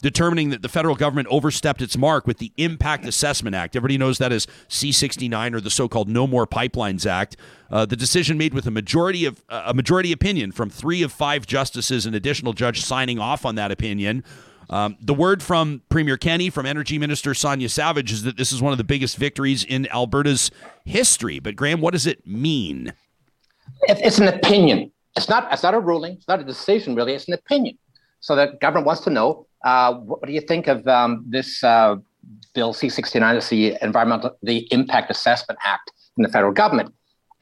determining 0.00 0.50
that 0.50 0.62
the 0.62 0.68
federal 0.68 0.94
government 0.94 1.26
overstepped 1.28 1.82
its 1.82 1.98
mark 1.98 2.26
with 2.26 2.38
the 2.38 2.52
Impact 2.56 3.04
Assessment 3.04 3.56
Act. 3.56 3.74
Everybody 3.74 3.98
knows 3.98 4.18
that 4.18 4.32
as 4.32 4.46
C69 4.68 5.54
or 5.54 5.60
the 5.60 5.70
so-called 5.70 6.08
No 6.08 6.26
More 6.26 6.46
Pipelines 6.46 7.04
Act. 7.04 7.36
Uh, 7.68 7.84
the 7.84 7.96
decision 7.96 8.38
made 8.38 8.54
with 8.54 8.66
a 8.66 8.70
majority 8.70 9.24
of 9.24 9.44
uh, 9.48 9.64
a 9.66 9.74
majority 9.74 10.12
opinion 10.12 10.52
from 10.52 10.70
three 10.70 11.02
of 11.02 11.12
five 11.12 11.46
justices, 11.46 12.06
an 12.06 12.14
additional 12.14 12.52
judge 12.52 12.80
signing 12.80 13.18
off 13.18 13.44
on 13.44 13.56
that 13.56 13.72
opinion. 13.72 14.22
Um, 14.70 14.96
the 15.00 15.14
word 15.14 15.42
from 15.42 15.82
Premier 15.88 16.16
Kenney, 16.16 16.50
from 16.50 16.66
Energy 16.66 16.98
Minister 16.98 17.32
Sonya 17.34 17.68
Savage, 17.68 18.12
is 18.12 18.22
that 18.24 18.36
this 18.36 18.52
is 18.52 18.60
one 18.60 18.72
of 18.72 18.78
the 18.78 18.84
biggest 18.84 19.16
victories 19.16 19.64
in 19.64 19.86
Alberta's 19.88 20.50
history. 20.84 21.38
But 21.38 21.56
Graham, 21.56 21.80
what 21.80 21.92
does 21.92 22.06
it 22.06 22.26
mean? 22.26 22.92
It's 23.82 24.18
an 24.18 24.28
opinion. 24.28 24.92
It's 25.16 25.28
not. 25.28 25.50
It's 25.52 25.62
not 25.62 25.74
a 25.74 25.80
ruling. 25.80 26.14
It's 26.14 26.28
not 26.28 26.40
a 26.40 26.44
decision. 26.44 26.94
Really, 26.94 27.14
it's 27.14 27.28
an 27.28 27.34
opinion. 27.34 27.78
So 28.20 28.36
the 28.36 28.58
government 28.60 28.86
wants 28.86 29.02
to 29.02 29.10
know 29.10 29.46
uh, 29.64 29.94
what, 29.94 30.22
do 30.24 30.32
you 30.32 30.40
think 30.40 30.66
of 30.66 30.86
um, 30.86 31.24
this 31.26 31.62
uh, 31.64 31.96
bill 32.54 32.74
C69? 32.74 33.48
The 33.48 33.78
environmental, 33.82 34.36
the 34.42 34.68
Impact 34.70 35.10
Assessment 35.10 35.58
Act 35.64 35.92
in 36.16 36.22
the 36.22 36.28
federal 36.28 36.52
government. 36.52 36.92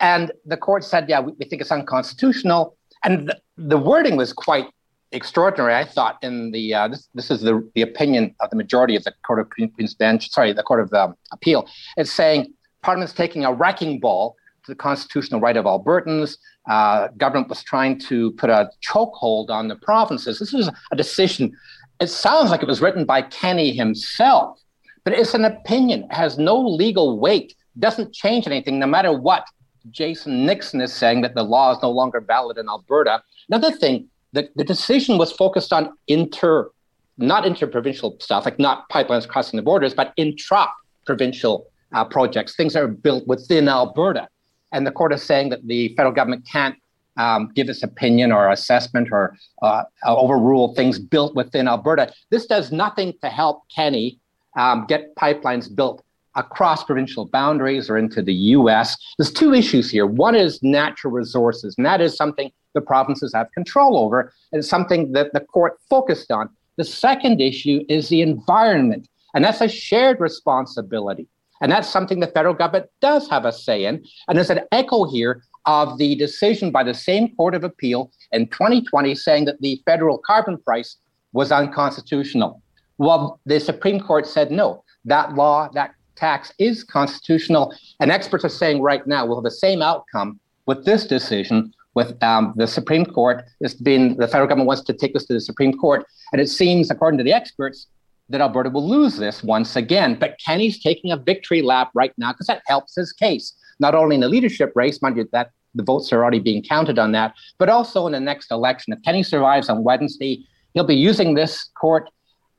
And 0.01 0.31
the 0.45 0.57
court 0.57 0.85
said, 0.85 1.09
yeah, 1.09 1.21
we, 1.21 1.33
we 1.39 1.47
think 1.47 1.63
it's 1.63 1.73
unconstitutional. 1.73 2.77
And 3.05 3.29
the, 3.29 3.41
the 3.57 3.79
wording 3.79 4.17
was 4.17 4.33
quite 4.33 4.67
extraordinary, 5.13 5.75
I 5.75 5.85
thought, 5.85 6.19
in 6.23 6.51
the 6.51 6.75
uh, 6.75 6.89
this, 6.89 7.09
this 7.15 7.31
is 7.31 7.41
the, 7.41 7.69
the 7.75 7.83
opinion 7.83 8.35
of 8.41 8.51
the 8.51 8.57
majority 8.57 8.97
of 8.97 9.05
the 9.05 9.13
Court 9.27 9.41
of 9.41 9.51
Queen's 9.51 9.95
Bench, 9.95 10.31
sorry, 10.31 10.53
the 10.53 10.63
Court 10.63 10.81
of 10.81 10.93
um, 10.93 11.15
Appeal. 11.33 11.69
It's 11.97 12.13
saying 12.13 12.53
Parliament's 12.83 13.13
taking 13.13 13.45
a 13.45 13.53
wrecking 13.53 14.01
ball 14.01 14.37
to 14.65 14.73
the 14.73 14.77
constitutional 14.77 15.41
right 15.41 15.57
of 15.57 15.65
Albertans. 15.65 16.39
Uh, 16.69 17.09
government 17.17 17.49
was 17.49 17.63
trying 17.63 17.99
to 18.01 18.33
put 18.33 18.51
a 18.51 18.69
chokehold 18.87 19.51
on 19.51 19.69
the 19.69 19.77
provinces. 19.77 20.39
This 20.39 20.53
is 20.53 20.69
a 20.91 20.97
decision. 20.97 21.53
It 22.01 22.09
sounds 22.09 22.51
like 22.51 22.63
it 22.63 22.69
was 22.69 22.81
written 22.81 23.05
by 23.05 23.23
Kenney 23.23 23.73
himself, 23.73 24.61
but 25.05 25.13
it's 25.13 25.35
an 25.35 25.45
opinion. 25.45 26.05
It 26.05 26.13
has 26.13 26.39
no 26.39 26.59
legal 26.59 27.19
weight. 27.19 27.55
Doesn't 27.79 28.13
change 28.13 28.47
anything, 28.47 28.79
no 28.79 28.87
matter 28.87 29.13
what. 29.13 29.47
Jason 29.91 30.45
Nixon 30.45 30.81
is 30.81 30.93
saying 30.93 31.21
that 31.21 31.35
the 31.35 31.45
law 31.45 31.73
is 31.73 31.79
no 31.81 31.91
longer 31.91 32.21
valid 32.21 32.59
in 32.59 32.69
Alberta. 32.69 33.23
Another 33.49 33.71
thing, 33.71 34.09
the, 34.37 34.51
the 34.55 34.65
decision 34.65 35.17
was 35.17 35.33
focused 35.33 35.73
on 35.73 35.97
inter, 36.09 36.71
not 37.17 37.47
interprovincial 37.47 38.17
stuff, 38.21 38.45
like 38.45 38.59
not 38.59 38.89
pipelines 38.91 39.27
crossing 39.27 39.57
the 39.57 39.63
borders, 39.63 39.95
but 39.95 40.13
intra-provincial 40.17 41.67
uh, 41.93 42.05
projects, 42.05 42.55
things 42.55 42.75
that 42.75 42.83
are 42.83 42.89
built 42.89 43.27
within 43.27 43.67
Alberta. 43.67 44.29
And 44.73 44.87
the 44.87 44.91
court 44.91 45.15
is 45.15 45.23
saying 45.23 45.49
that 45.51 45.67
the 45.67 45.95
federal 45.97 46.15
government 46.15 46.47
can't 46.51 46.77
um, 47.17 47.51
give 47.55 47.71
its 47.71 47.83
opinion 47.83 48.31
or 48.31 48.51
assessment 48.51 49.09
or 49.11 49.35
uh, 49.63 49.85
overrule 50.05 50.75
things 50.75 50.99
built 50.99 51.35
within 51.35 51.67
Alberta. 51.67 52.13
This 52.31 52.45
does 52.45 52.71
nothing 52.71 53.15
to 53.23 53.31
help 53.31 53.63
Kenney 53.75 54.21
um, 54.59 54.85
get 54.87 55.17
pipelines 55.17 55.75
built 55.75 56.03
across 56.35 56.85
provincial 56.85 57.25
boundaries 57.25 57.89
or 57.89 57.97
into 57.97 58.21
the 58.21 58.35
US. 58.35 58.99
There's 59.17 59.33
two 59.33 59.55
issues 59.55 59.91
here. 59.91 60.05
One 60.05 60.35
is 60.35 60.63
natural 60.63 61.15
resources, 61.15 61.75
and 61.79 61.87
that 61.87 62.03
is 62.03 62.15
something 62.15 62.51
the 62.77 62.81
provinces 62.81 63.33
have 63.35 63.51
control 63.51 63.99
over, 63.99 64.33
and 64.53 64.65
something 64.65 65.13
that 65.13 65.33
the 65.33 65.41
court 65.41 65.79
focused 65.91 66.31
on. 66.31 66.49
The 66.77 66.85
second 66.85 67.41
issue 67.41 67.85
is 67.89 68.09
the 68.09 68.23
environment, 68.23 69.09
and 69.35 69.45
that's 69.45 69.61
a 69.61 69.69
shared 69.69 70.21
responsibility. 70.21 71.27
And 71.61 71.73
that's 71.73 71.89
something 71.89 72.21
the 72.21 72.27
federal 72.27 72.55
government 72.55 72.91
does 73.01 73.29
have 73.31 73.47
a 73.47 73.53
say 73.53 73.87
in. 73.87 74.05
And 74.29 74.37
there's 74.37 74.51
an 74.51 74.61
echo 74.73 75.11
here 75.11 75.43
of 75.65 75.99
the 75.99 76.15
decision 76.15 76.71
by 76.71 76.85
the 76.85 76.95
same 76.95 77.35
Court 77.35 77.55
of 77.55 77.65
Appeal 77.65 78.13
in 78.33 78.47
2020 78.49 79.15
saying 79.15 79.47
that 79.47 79.61
the 79.61 79.81
federal 79.87 80.19
carbon 80.19 80.59
price 80.59 80.97
was 81.33 81.51
unconstitutional. 81.51 82.63
Well, 82.99 83.41
the 83.47 83.59
Supreme 83.59 84.01
Court 84.01 84.27
said 84.27 84.51
no, 84.51 84.85
that 85.07 85.35
law, 85.35 85.69
that 85.73 85.95
tax 86.15 86.53
is 86.59 86.85
constitutional. 86.85 87.75
And 88.01 88.11
experts 88.11 88.45
are 88.45 88.51
saying 88.51 88.83
right 88.83 89.07
now 89.07 89.27
we'll 89.27 89.37
have 89.37 89.45
the 89.45 89.51
same 89.51 89.83
outcome 89.83 90.41
with 90.67 90.85
this 90.85 91.07
decision. 91.07 91.73
With 91.97 92.23
um, 92.23 92.53
the 92.57 92.67
Supreme 92.67 93.07
Court, 93.07 93.43
it's 93.63 93.73
been 93.73 94.19
the 94.19 94.29
federal 94.29 94.47
government 94.47 94.69
wants 94.69 94.83
to 94.85 94.93
take 94.93 95.15
this 95.15 95.25
to 95.29 95.33
the 95.33 95.41
Supreme 95.41 95.73
Court, 95.73 96.05
and 96.31 96.43
it 96.43 96.51
seems, 96.51 96.91
according 96.91 97.17
to 97.17 97.25
the 97.25 97.33
experts, 97.33 97.87
that 98.29 98.43
Alberta 98.43 98.69
will 98.69 98.87
lose 98.87 99.17
this 99.17 99.43
once 99.43 99.77
again. 99.77 100.15
But 100.15 100.37
Kenney's 100.45 100.79
taking 100.83 101.11
a 101.11 101.17
victory 101.17 101.63
lap 101.63 101.91
right 101.95 102.13
now 102.19 102.33
because 102.33 102.49
that 102.49 102.61
helps 102.67 102.97
his 102.97 103.15
case, 103.15 103.55
not 103.81 103.95
only 103.95 104.15
in 104.15 104.21
the 104.21 104.29
leadership 104.29 104.73
race, 104.75 105.01
mind 105.01 105.17
you, 105.17 105.27
that 105.33 105.53
the 105.75 105.83
votes 105.83 106.13
are 106.13 106.23
already 106.23 106.39
being 106.39 106.63
counted 106.63 106.99
on 106.99 107.13
that, 107.13 107.33
but 107.57 107.71
also 107.71 108.07
in 108.07 108.13
the 108.13 108.21
next 108.21 108.51
election. 108.51 108.93
If 108.93 109.03
Kenney 109.03 109.23
survives 109.23 109.71
on 109.71 109.83
Wednesday, 109.83 110.45
he'll 110.75 110.85
be 110.85 110.95
using 110.95 111.33
this 111.33 111.71
court 111.81 112.11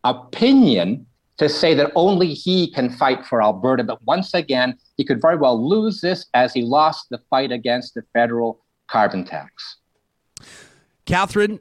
opinion 0.03 1.05
to 1.37 1.47
say 1.47 1.75
that 1.75 1.91
only 1.93 2.33
he 2.33 2.71
can 2.71 2.89
fight 2.89 3.23
for 3.23 3.43
Alberta. 3.43 3.83
But 3.83 4.03
once 4.07 4.33
again, 4.33 4.79
he 4.95 5.05
could 5.05 5.21
very 5.21 5.37
well 5.37 5.69
lose 5.69 6.01
this 6.01 6.25
as 6.33 6.55
he 6.55 6.63
lost 6.63 7.05
the 7.11 7.19
fight 7.29 7.51
against 7.51 7.93
the 7.93 8.01
federal 8.13 8.63
carbon 8.89 9.25
tax. 9.25 9.77
Catherine, 11.05 11.59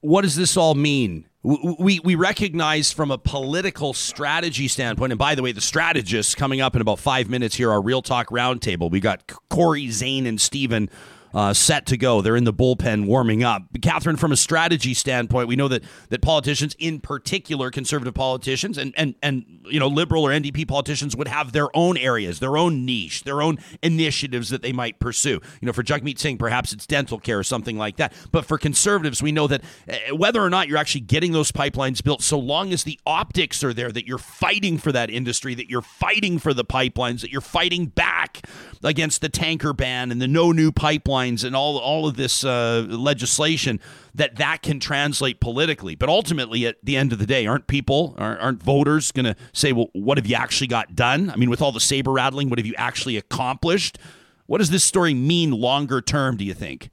what 0.00 0.22
does 0.22 0.36
this 0.36 0.56
all 0.56 0.74
mean? 0.74 1.26
We, 1.42 2.00
we 2.00 2.14
recognize 2.14 2.92
from 2.92 3.10
a 3.10 3.18
political 3.18 3.94
strategy 3.94 4.68
standpoint, 4.68 5.12
and 5.12 5.18
by 5.18 5.34
the 5.34 5.42
way, 5.42 5.52
the 5.52 5.60
strategists 5.60 6.34
coming 6.34 6.60
up 6.60 6.74
in 6.74 6.82
about 6.82 6.98
five 6.98 7.30
minutes 7.30 7.54
here, 7.54 7.70
our 7.70 7.80
Real 7.80 8.02
Talk 8.02 8.28
Roundtable. 8.28 8.90
We 8.90 9.00
got 9.00 9.32
Corey, 9.48 9.88
Zain, 9.90 10.26
and 10.26 10.40
Stephen 10.40 10.90
uh, 11.34 11.52
set 11.52 11.86
to 11.86 11.96
go. 11.96 12.20
They're 12.20 12.36
in 12.36 12.44
the 12.44 12.52
bullpen 12.52 13.06
warming 13.06 13.42
up. 13.42 13.62
Catherine, 13.82 14.16
from 14.16 14.32
a 14.32 14.36
strategy 14.36 14.94
standpoint, 14.94 15.48
we 15.48 15.56
know 15.56 15.68
that 15.68 15.84
that 16.08 16.22
politicians, 16.22 16.74
in 16.78 17.00
particular 17.00 17.70
conservative 17.70 18.14
politicians, 18.14 18.78
and 18.78 18.94
and 18.96 19.14
and 19.22 19.44
you 19.66 19.80
know 19.80 19.88
liberal 19.88 20.26
or 20.26 20.30
NDP 20.30 20.66
politicians, 20.66 21.16
would 21.16 21.28
have 21.28 21.52
their 21.52 21.74
own 21.76 21.96
areas, 21.96 22.40
their 22.40 22.56
own 22.56 22.84
niche, 22.84 23.24
their 23.24 23.42
own 23.42 23.58
initiatives 23.82 24.50
that 24.50 24.62
they 24.62 24.72
might 24.72 24.98
pursue. 24.98 25.40
You 25.60 25.66
know, 25.66 25.72
for 25.72 25.82
Jagmeet 25.82 26.18
Singh, 26.18 26.38
perhaps 26.38 26.72
it's 26.72 26.86
dental 26.86 27.18
care 27.18 27.38
or 27.38 27.44
something 27.44 27.76
like 27.76 27.96
that. 27.96 28.12
But 28.32 28.44
for 28.44 28.58
conservatives, 28.58 29.22
we 29.22 29.32
know 29.32 29.46
that 29.46 29.62
uh, 29.88 30.16
whether 30.16 30.42
or 30.42 30.50
not 30.50 30.68
you're 30.68 30.78
actually 30.78 31.02
getting 31.02 31.32
those 31.32 31.52
pipelines 31.52 32.02
built, 32.02 32.22
so 32.22 32.38
long 32.38 32.72
as 32.72 32.84
the 32.84 32.98
optics 33.06 33.62
are 33.62 33.74
there, 33.74 33.92
that 33.92 34.06
you're 34.06 34.18
fighting 34.18 34.78
for 34.78 34.92
that 34.92 35.10
industry, 35.10 35.54
that 35.54 35.70
you're 35.70 35.82
fighting 35.82 36.38
for 36.38 36.54
the 36.54 36.64
pipelines, 36.64 37.20
that 37.20 37.30
you're 37.30 37.40
fighting 37.40 37.86
back 37.86 38.46
against 38.82 39.20
the 39.20 39.28
tanker 39.28 39.72
ban 39.72 40.10
and 40.10 40.22
the 40.22 40.28
no 40.28 40.52
new 40.52 40.70
pipeline 40.70 41.17
and 41.26 41.56
all 41.56 41.78
all 41.78 42.06
of 42.06 42.16
this 42.16 42.44
uh, 42.44 42.86
legislation 42.88 43.80
that 44.14 44.36
that 44.36 44.62
can 44.62 44.80
translate 44.80 45.40
politically. 45.40 45.94
But 45.94 46.08
ultimately, 46.08 46.66
at 46.66 46.76
the 46.82 46.96
end 46.96 47.12
of 47.12 47.18
the 47.18 47.26
day, 47.26 47.46
aren't 47.46 47.66
people 47.66 48.14
aren't, 48.18 48.40
aren't 48.40 48.62
voters 48.62 49.12
going 49.12 49.26
to 49.26 49.36
say, 49.52 49.72
"Well, 49.72 49.88
what 49.92 50.18
have 50.18 50.26
you 50.26 50.36
actually 50.36 50.68
got 50.68 50.94
done?" 50.94 51.30
I 51.30 51.36
mean, 51.36 51.50
with 51.50 51.62
all 51.62 51.72
the 51.72 51.80
saber 51.80 52.12
rattling, 52.12 52.50
what 52.50 52.58
have 52.58 52.66
you 52.66 52.74
actually 52.76 53.16
accomplished? 53.16 53.98
What 54.46 54.58
does 54.58 54.70
this 54.70 54.84
story 54.84 55.14
mean 55.14 55.50
longer 55.50 56.00
term? 56.00 56.36
Do 56.36 56.44
you 56.44 56.54
think? 56.54 56.90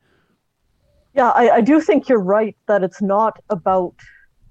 Yeah, 1.14 1.30
I, 1.30 1.56
I 1.56 1.62
do 1.62 1.80
think 1.80 2.10
you're 2.10 2.20
right 2.20 2.56
that 2.68 2.84
it's 2.84 3.02
not 3.02 3.42
about 3.50 3.96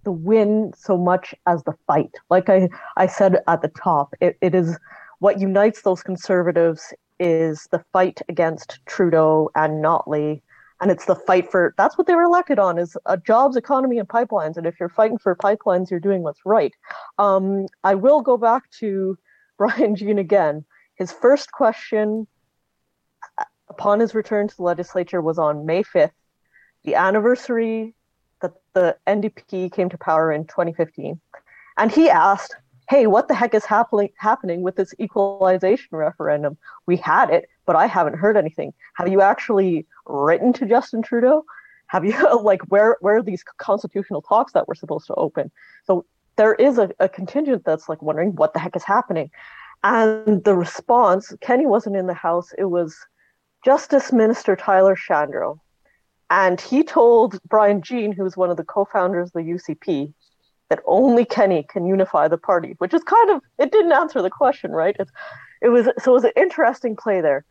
the 0.04 0.12
win 0.12 0.72
so 0.76 0.96
much 0.96 1.34
as 1.46 1.62
the 1.64 1.74
fight. 1.86 2.14
Like 2.30 2.48
I, 2.48 2.68
I 2.96 3.06
said 3.06 3.42
at 3.48 3.62
the 3.62 3.68
top, 3.68 4.14
it, 4.20 4.38
it 4.40 4.54
is 4.54 4.78
what 5.18 5.40
unites 5.40 5.82
those 5.82 6.02
conservatives 6.02 6.92
is 7.18 7.68
the 7.70 7.84
fight 7.92 8.20
against 8.28 8.78
Trudeau 8.86 9.50
and 9.54 9.84
Notley. 9.84 10.42
And 10.80 10.90
it's 10.90 11.04
the 11.04 11.14
fight 11.14 11.50
for 11.50 11.74
that's 11.78 11.96
what 11.96 12.06
they 12.06 12.14
were 12.14 12.24
elected 12.24 12.58
on 12.58 12.78
is 12.78 12.96
a 13.06 13.16
jobs, 13.16 13.56
economy, 13.56 13.98
and 13.98 14.08
pipelines. 14.08 14.56
And 14.56 14.66
if 14.66 14.78
you're 14.78 14.88
fighting 14.88 15.18
for 15.18 15.34
pipelines, 15.36 15.90
you're 15.90 16.00
doing 16.00 16.22
what's 16.22 16.44
right. 16.44 16.74
Um, 17.18 17.66
I 17.84 17.94
will 17.94 18.20
go 18.20 18.36
back 18.36 18.70
to 18.80 19.16
Brian 19.58 19.94
Jean 19.94 20.18
again. 20.18 20.64
His 20.96 21.12
first 21.12 21.52
question 21.52 22.26
upon 23.68 24.00
his 24.00 24.14
return 24.14 24.48
to 24.48 24.56
the 24.56 24.62
legislature 24.62 25.20
was 25.20 25.38
on 25.38 25.64
May 25.64 25.82
5th, 25.82 26.10
the 26.84 26.96
anniversary 26.96 27.94
that 28.42 28.52
the 28.74 28.96
NDP 29.06 29.72
came 29.72 29.88
to 29.88 29.98
power 29.98 30.30
in 30.30 30.44
2015. 30.46 31.20
And 31.76 31.90
he 31.90 32.10
asked, 32.10 32.54
hey, 32.88 33.06
what 33.06 33.28
the 33.28 33.34
heck 33.34 33.54
is 33.54 33.64
happening 33.64 34.10
happening 34.16 34.62
with 34.62 34.76
this 34.76 34.94
equalization 35.00 35.96
referendum? 35.96 36.56
We 36.86 36.96
had 36.96 37.30
it, 37.30 37.48
but 37.66 37.76
I 37.76 37.86
haven't 37.86 38.18
heard 38.18 38.36
anything. 38.36 38.72
Have 38.96 39.08
you 39.08 39.20
actually 39.20 39.86
written 40.06 40.52
to 40.54 40.66
Justin 40.66 41.02
Trudeau? 41.02 41.44
Have 41.86 42.04
you 42.04 42.14
like 42.42 42.62
where 42.68 42.96
where 43.00 43.16
are 43.16 43.22
these 43.22 43.44
constitutional 43.58 44.22
talks 44.22 44.52
that 44.52 44.68
were 44.68 44.74
supposed 44.74 45.06
to 45.06 45.14
open? 45.14 45.50
So 45.84 46.04
there 46.36 46.54
is 46.54 46.78
a, 46.78 46.90
a 46.98 47.08
contingent 47.08 47.64
that's 47.64 47.88
like 47.88 48.02
wondering 48.02 48.34
what 48.36 48.52
the 48.52 48.58
heck 48.58 48.76
is 48.76 48.84
happening. 48.84 49.30
And 49.82 50.42
the 50.44 50.54
response, 50.54 51.34
Kenney 51.40 51.66
wasn't 51.66 51.96
in 51.96 52.06
the 52.06 52.14
house, 52.14 52.52
it 52.56 52.64
was 52.64 52.96
Justice 53.64 54.12
Minister 54.12 54.56
Tyler 54.56 54.96
Shandro. 54.96 55.58
And 56.30 56.60
he 56.60 56.82
told 56.82 57.38
Brian 57.46 57.82
Jean, 57.82 58.10
who's 58.10 58.36
one 58.36 58.50
of 58.50 58.56
the 58.56 58.64
co-founders 58.64 59.28
of 59.28 59.32
the 59.34 59.40
UCP, 59.40 60.12
that 60.70 60.80
only 60.86 61.24
Kenney 61.24 61.64
can 61.68 61.86
unify 61.86 62.28
the 62.28 62.38
party, 62.38 62.74
which 62.78 62.94
is 62.94 63.02
kind 63.04 63.30
of 63.30 63.42
it 63.58 63.72
didn't 63.72 63.92
answer 63.92 64.22
the 64.22 64.30
question, 64.30 64.72
right? 64.72 64.96
It's, 64.98 65.12
it 65.62 65.68
was 65.68 65.86
so 65.98 66.12
it 66.12 66.14
was 66.14 66.24
an 66.24 66.32
interesting 66.36 66.96
play 66.96 67.20
there. 67.20 67.44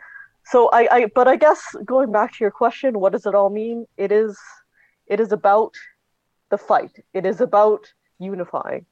So 0.45 0.69
I, 0.71 0.87
I 0.91 1.05
but 1.13 1.27
I 1.27 1.35
guess 1.35 1.75
going 1.85 2.11
back 2.11 2.33
to 2.33 2.43
your 2.43 2.51
question, 2.51 2.99
what 2.99 3.13
does 3.13 3.25
it 3.25 3.35
all 3.35 3.49
mean? 3.49 3.85
It 3.97 4.11
is 4.11 4.37
it 5.07 5.19
is 5.19 5.31
about 5.31 5.73
the 6.49 6.57
fight. 6.57 6.95
It 7.13 7.25
is 7.25 7.41
about 7.41 7.91
unifying. 8.19 8.85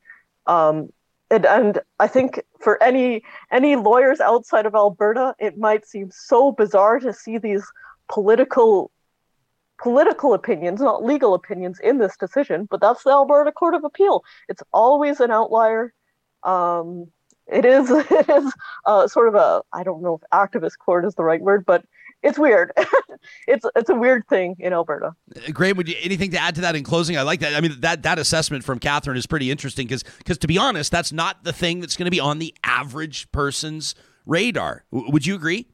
Um, 0.47 0.91
and, 1.29 1.45
and 1.45 1.79
I 1.99 2.07
think 2.07 2.41
for 2.59 2.81
any 2.83 3.23
any 3.51 3.75
lawyers 3.75 4.19
outside 4.19 4.65
of 4.65 4.75
Alberta, 4.75 5.35
it 5.39 5.57
might 5.57 5.87
seem 5.87 6.09
so 6.11 6.51
bizarre 6.51 6.99
to 6.99 7.13
see 7.13 7.37
these 7.37 7.65
political 8.09 8.91
political 9.81 10.33
opinions, 10.33 10.81
not 10.81 11.03
legal 11.03 11.33
opinions, 11.33 11.79
in 11.79 11.97
this 11.97 12.15
decision, 12.17 12.67
but 12.69 12.79
that's 12.79 13.03
the 13.03 13.09
Alberta 13.09 13.51
Court 13.51 13.73
of 13.73 13.83
Appeal. 13.83 14.23
It's 14.47 14.63
always 14.71 15.19
an 15.19 15.31
outlier. 15.31 15.93
Um, 16.43 17.07
it 17.47 17.65
is 17.65 17.89
it 18.11 18.29
is 18.29 18.53
uh, 18.85 19.07
sort 19.07 19.27
of 19.27 19.35
a 19.35 19.61
I 19.73 19.83
don't 19.83 20.01
know 20.01 20.19
if 20.21 20.29
activist 20.31 20.77
court 20.79 21.05
is 21.05 21.15
the 21.15 21.23
right 21.23 21.41
word, 21.41 21.65
but 21.65 21.83
it's 22.23 22.37
weird. 22.37 22.71
it's 23.47 23.65
it's 23.75 23.89
a 23.89 23.95
weird 23.95 24.27
thing 24.27 24.55
in 24.59 24.73
Alberta. 24.73 25.15
Uh, 25.35 25.51
Graham, 25.51 25.77
would 25.77 25.89
you 25.89 25.95
anything 26.01 26.31
to 26.31 26.37
add 26.37 26.55
to 26.55 26.61
that 26.61 26.75
in 26.75 26.83
closing? 26.83 27.17
I 27.17 27.23
like 27.23 27.39
that. 27.39 27.55
I 27.55 27.61
mean 27.61 27.75
that 27.79 28.03
that 28.03 28.19
assessment 28.19 28.63
from 28.63 28.79
Catherine 28.79 29.17
is 29.17 29.25
pretty 29.25 29.51
interesting 29.51 29.87
because 29.87 30.03
because 30.19 30.37
to 30.39 30.47
be 30.47 30.57
honest, 30.57 30.91
that's 30.91 31.11
not 31.11 31.43
the 31.43 31.53
thing 31.53 31.79
that's 31.81 31.97
going 31.97 32.05
to 32.05 32.11
be 32.11 32.19
on 32.19 32.39
the 32.39 32.53
average 32.63 33.31
person's 33.31 33.95
radar. 34.25 34.85
W- 34.91 35.11
would 35.11 35.25
you 35.25 35.35
agree? 35.35 35.67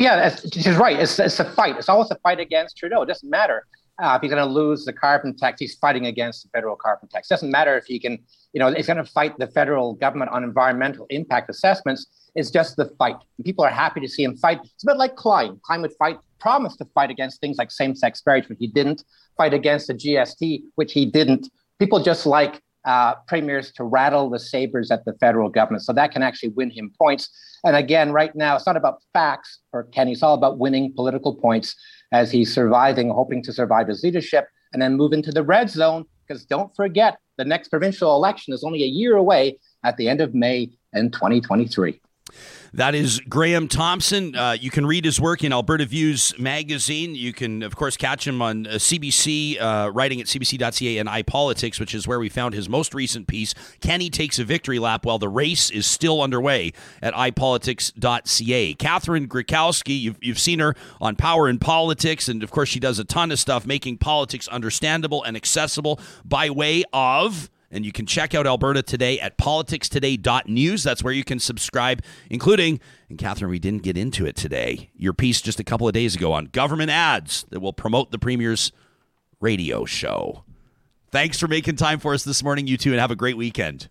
Yeah, 0.00 0.34
she's 0.50 0.76
right. 0.76 0.98
It's, 0.98 1.18
it's 1.18 1.38
a 1.40 1.44
fight. 1.44 1.76
It's 1.76 1.90
always 1.90 2.10
a 2.10 2.14
fight 2.16 2.40
against 2.40 2.78
Trudeau. 2.78 3.02
It 3.02 3.06
doesn't 3.06 3.28
matter. 3.28 3.66
uh, 4.02 4.14
if 4.16 4.22
he's 4.22 4.30
going 4.30 4.42
to 4.42 4.50
lose 4.50 4.84
the 4.86 4.94
carbon 4.94 5.36
tax, 5.36 5.60
he's 5.60 5.74
fighting 5.74 6.06
against 6.06 6.42
the 6.42 6.48
federal 6.48 6.74
carbon 6.74 7.06
tax. 7.08 7.28
Doesn't 7.28 7.50
matter 7.50 7.76
if 7.76 7.84
he 7.84 7.98
can, 7.98 8.18
you 8.54 8.60
know, 8.60 8.72
he's 8.72 8.86
going 8.86 8.96
to 8.96 9.04
fight 9.04 9.38
the 9.38 9.46
federal 9.46 9.92
government 9.94 10.30
on 10.30 10.42
environmental 10.42 11.06
impact 11.10 11.50
assessments. 11.50 12.06
It's 12.34 12.50
just 12.50 12.76
the 12.76 12.86
fight. 12.98 13.16
And 13.36 13.44
People 13.44 13.62
are 13.64 13.70
happy 13.70 14.00
to 14.00 14.08
see 14.08 14.24
him 14.24 14.36
fight. 14.36 14.60
It's 14.64 14.84
a 14.84 14.86
bit 14.86 14.96
like 14.96 15.16
Klein. 15.16 15.60
Klein 15.64 15.82
would 15.82 15.92
fight, 15.98 16.18
promised 16.38 16.78
to 16.78 16.86
fight 16.94 17.10
against 17.10 17.40
things 17.42 17.58
like 17.58 17.70
same-sex 17.70 18.22
marriage, 18.24 18.46
but 18.48 18.56
he 18.58 18.68
didn't. 18.68 19.04
Fight 19.36 19.52
against 19.52 19.88
the 19.88 19.94
GST, 19.94 20.62
which 20.76 20.94
he 20.94 21.04
didn't. 21.04 21.50
People 21.78 22.02
just 22.02 22.24
like 22.24 22.62
uh, 22.84 23.14
premiers 23.26 23.72
to 23.72 23.84
rattle 23.84 24.30
the 24.30 24.38
sabers 24.38 24.90
at 24.90 25.04
the 25.04 25.12
federal 25.14 25.48
government. 25.48 25.82
So 25.82 25.92
that 25.92 26.12
can 26.12 26.22
actually 26.22 26.50
win 26.50 26.70
him 26.70 26.92
points. 26.98 27.28
And 27.64 27.76
again, 27.76 28.12
right 28.12 28.34
now, 28.34 28.56
it's 28.56 28.66
not 28.66 28.76
about 28.76 29.02
facts 29.12 29.58
for 29.70 29.84
Kenney. 29.84 30.12
It's 30.12 30.22
all 30.22 30.34
about 30.34 30.58
winning 30.58 30.92
political 30.94 31.34
points 31.34 31.76
as 32.12 32.30
he's 32.30 32.52
surviving, 32.52 33.10
hoping 33.10 33.42
to 33.44 33.52
survive 33.52 33.88
his 33.88 34.02
leadership 34.02 34.46
and 34.72 34.80
then 34.80 34.96
move 34.96 35.12
into 35.12 35.30
the 35.30 35.42
red 35.42 35.68
zone. 35.68 36.04
Because 36.26 36.44
don't 36.44 36.74
forget, 36.74 37.18
the 37.38 37.44
next 37.44 37.68
provincial 37.68 38.14
election 38.14 38.54
is 38.54 38.64
only 38.64 38.82
a 38.82 38.86
year 38.86 39.16
away 39.16 39.58
at 39.84 39.96
the 39.96 40.08
end 40.08 40.20
of 40.20 40.34
May 40.34 40.70
in 40.92 41.10
2023. 41.10 42.00
That 42.72 42.94
is 42.94 43.20
Graham 43.28 43.66
Thomson. 43.66 44.36
Uh, 44.36 44.56
you 44.58 44.70
can 44.70 44.86
read 44.86 45.04
his 45.04 45.20
work 45.20 45.42
in 45.42 45.52
Alberta 45.52 45.84
Views 45.86 46.38
magazine. 46.38 47.16
You 47.16 47.32
can, 47.32 47.64
of 47.64 47.74
course, 47.74 47.96
catch 47.96 48.26
him 48.26 48.40
on 48.40 48.66
uh, 48.66 48.70
CBC, 48.72 49.60
uh, 49.60 49.90
writing 49.92 50.20
at 50.20 50.28
cbc.ca 50.28 50.98
and 50.98 51.08
iPolitics, 51.08 51.80
which 51.80 51.94
is 51.96 52.06
where 52.06 52.20
we 52.20 52.28
found 52.28 52.54
his 52.54 52.68
most 52.68 52.94
recent 52.94 53.26
piece. 53.26 53.54
Kenney 53.80 54.08
takes 54.08 54.38
a 54.38 54.44
victory 54.44 54.78
lap 54.78 55.04
while 55.04 55.18
the 55.18 55.28
race 55.28 55.68
is 55.70 55.84
still 55.84 56.22
underway 56.22 56.72
at 57.02 57.12
iPolitics.ca. 57.14 58.74
Catherine 58.74 59.26
Griwkowsky, 59.26 60.00
you've, 60.00 60.18
you've 60.22 60.38
seen 60.38 60.60
her 60.60 60.76
on 61.00 61.16
Power 61.16 61.48
and 61.48 61.60
Politics, 61.60 62.28
and 62.28 62.42
of 62.44 62.52
course, 62.52 62.68
she 62.68 62.78
does 62.78 63.00
a 63.00 63.04
ton 63.04 63.32
of 63.32 63.40
stuff 63.40 63.66
making 63.66 63.98
politics 63.98 64.46
understandable 64.46 65.24
and 65.24 65.36
accessible 65.36 65.98
by 66.24 66.50
way 66.50 66.84
of 66.92 67.50
and 67.70 67.84
you 67.84 67.92
can 67.92 68.06
check 68.06 68.34
out 68.34 68.46
Alberta 68.46 68.82
Today 68.82 69.20
at 69.20 69.38
politicstoday.news. 69.38 70.82
That's 70.82 71.02
where 71.02 71.12
you 71.12 71.24
can 71.24 71.38
subscribe, 71.38 72.02
including, 72.28 72.80
and 73.08 73.18
Catherine, 73.18 73.50
we 73.50 73.58
didn't 73.58 73.82
get 73.82 73.96
into 73.96 74.26
it 74.26 74.36
today, 74.36 74.90
your 74.94 75.12
piece 75.12 75.40
just 75.40 75.60
a 75.60 75.64
couple 75.64 75.86
of 75.86 75.94
days 75.94 76.14
ago 76.14 76.32
on 76.32 76.46
government 76.46 76.90
ads 76.90 77.44
that 77.50 77.60
will 77.60 77.72
promote 77.72 78.10
the 78.10 78.18
Premier's 78.18 78.72
radio 79.40 79.84
show. 79.84 80.44
Thanks 81.10 81.38
for 81.38 81.48
making 81.48 81.76
time 81.76 81.98
for 81.98 82.14
us 82.14 82.24
this 82.24 82.42
morning, 82.42 82.66
you 82.66 82.76
two, 82.76 82.90
and 82.92 83.00
have 83.00 83.10
a 83.10 83.16
great 83.16 83.36
weekend. 83.36 83.88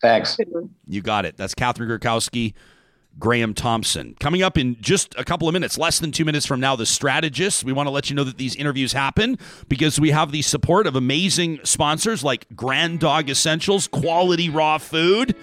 Thanks. 0.00 0.38
You 0.86 1.02
got 1.02 1.24
it. 1.24 1.36
That's 1.36 1.54
Catherine 1.54 1.88
Griwkowsky 1.88 2.54
Graham 3.18 3.54
Thomson. 3.54 4.16
Coming 4.20 4.42
up 4.42 4.56
in 4.56 4.80
just 4.80 5.14
a 5.18 5.24
couple 5.24 5.48
of 5.48 5.52
minutes, 5.52 5.76
less 5.76 5.98
than 5.98 6.12
two 6.12 6.24
minutes 6.24 6.46
from 6.46 6.60
now, 6.60 6.76
the 6.76 6.86
strategist. 6.86 7.64
We 7.64 7.72
want 7.72 7.86
to 7.86 7.90
let 7.90 8.10
you 8.10 8.16
know 8.16 8.24
that 8.24 8.38
these 8.38 8.54
interviews 8.54 8.92
happen 8.92 9.38
because 9.68 9.98
we 9.98 10.10
have 10.10 10.32
the 10.32 10.42
support 10.42 10.86
of 10.86 10.94
amazing 10.96 11.60
sponsors 11.64 12.22
like 12.22 12.46
Grand 12.54 13.00
Dog 13.00 13.28
Essentials, 13.28 13.88
quality 13.88 14.48
raw 14.48 14.78
food. 14.78 15.34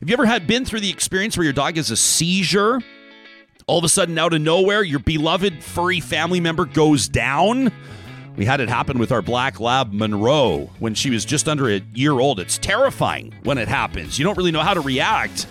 Have 0.00 0.10
you 0.10 0.12
ever 0.12 0.26
had 0.26 0.46
been 0.46 0.64
through 0.64 0.80
the 0.80 0.90
experience 0.90 1.36
where 1.36 1.44
your 1.44 1.54
dog 1.54 1.76
has 1.76 1.90
a 1.90 1.96
seizure? 1.96 2.80
All 3.66 3.78
of 3.78 3.84
a 3.84 3.88
sudden, 3.88 4.18
out 4.18 4.34
of 4.34 4.42
nowhere, 4.42 4.82
your 4.82 5.00
beloved 5.00 5.64
furry 5.64 6.00
family 6.00 6.38
member 6.38 6.66
goes 6.66 7.08
down. 7.08 7.72
We 8.36 8.44
had 8.44 8.60
it 8.60 8.68
happen 8.68 8.98
with 8.98 9.10
our 9.10 9.22
black 9.22 9.58
lab 9.58 9.92
Monroe 9.94 10.70
when 10.78 10.94
she 10.94 11.08
was 11.08 11.24
just 11.24 11.48
under 11.48 11.70
a 11.70 11.80
year 11.94 12.12
old. 12.12 12.38
It's 12.38 12.58
terrifying 12.58 13.34
when 13.44 13.56
it 13.56 13.66
happens. 13.66 14.18
You 14.18 14.26
don't 14.26 14.36
really 14.36 14.52
know 14.52 14.60
how 14.60 14.74
to 14.74 14.82
react 14.82 15.46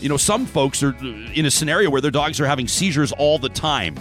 you 0.00 0.08
know, 0.08 0.16
some 0.16 0.46
folks 0.46 0.82
are 0.82 0.96
in 1.34 1.46
a 1.46 1.50
scenario 1.50 1.90
where 1.90 2.00
their 2.00 2.10
dogs 2.10 2.40
are 2.40 2.46
having 2.46 2.68
seizures 2.68 3.12
all 3.12 3.38
the 3.38 3.48
time. 3.48 3.96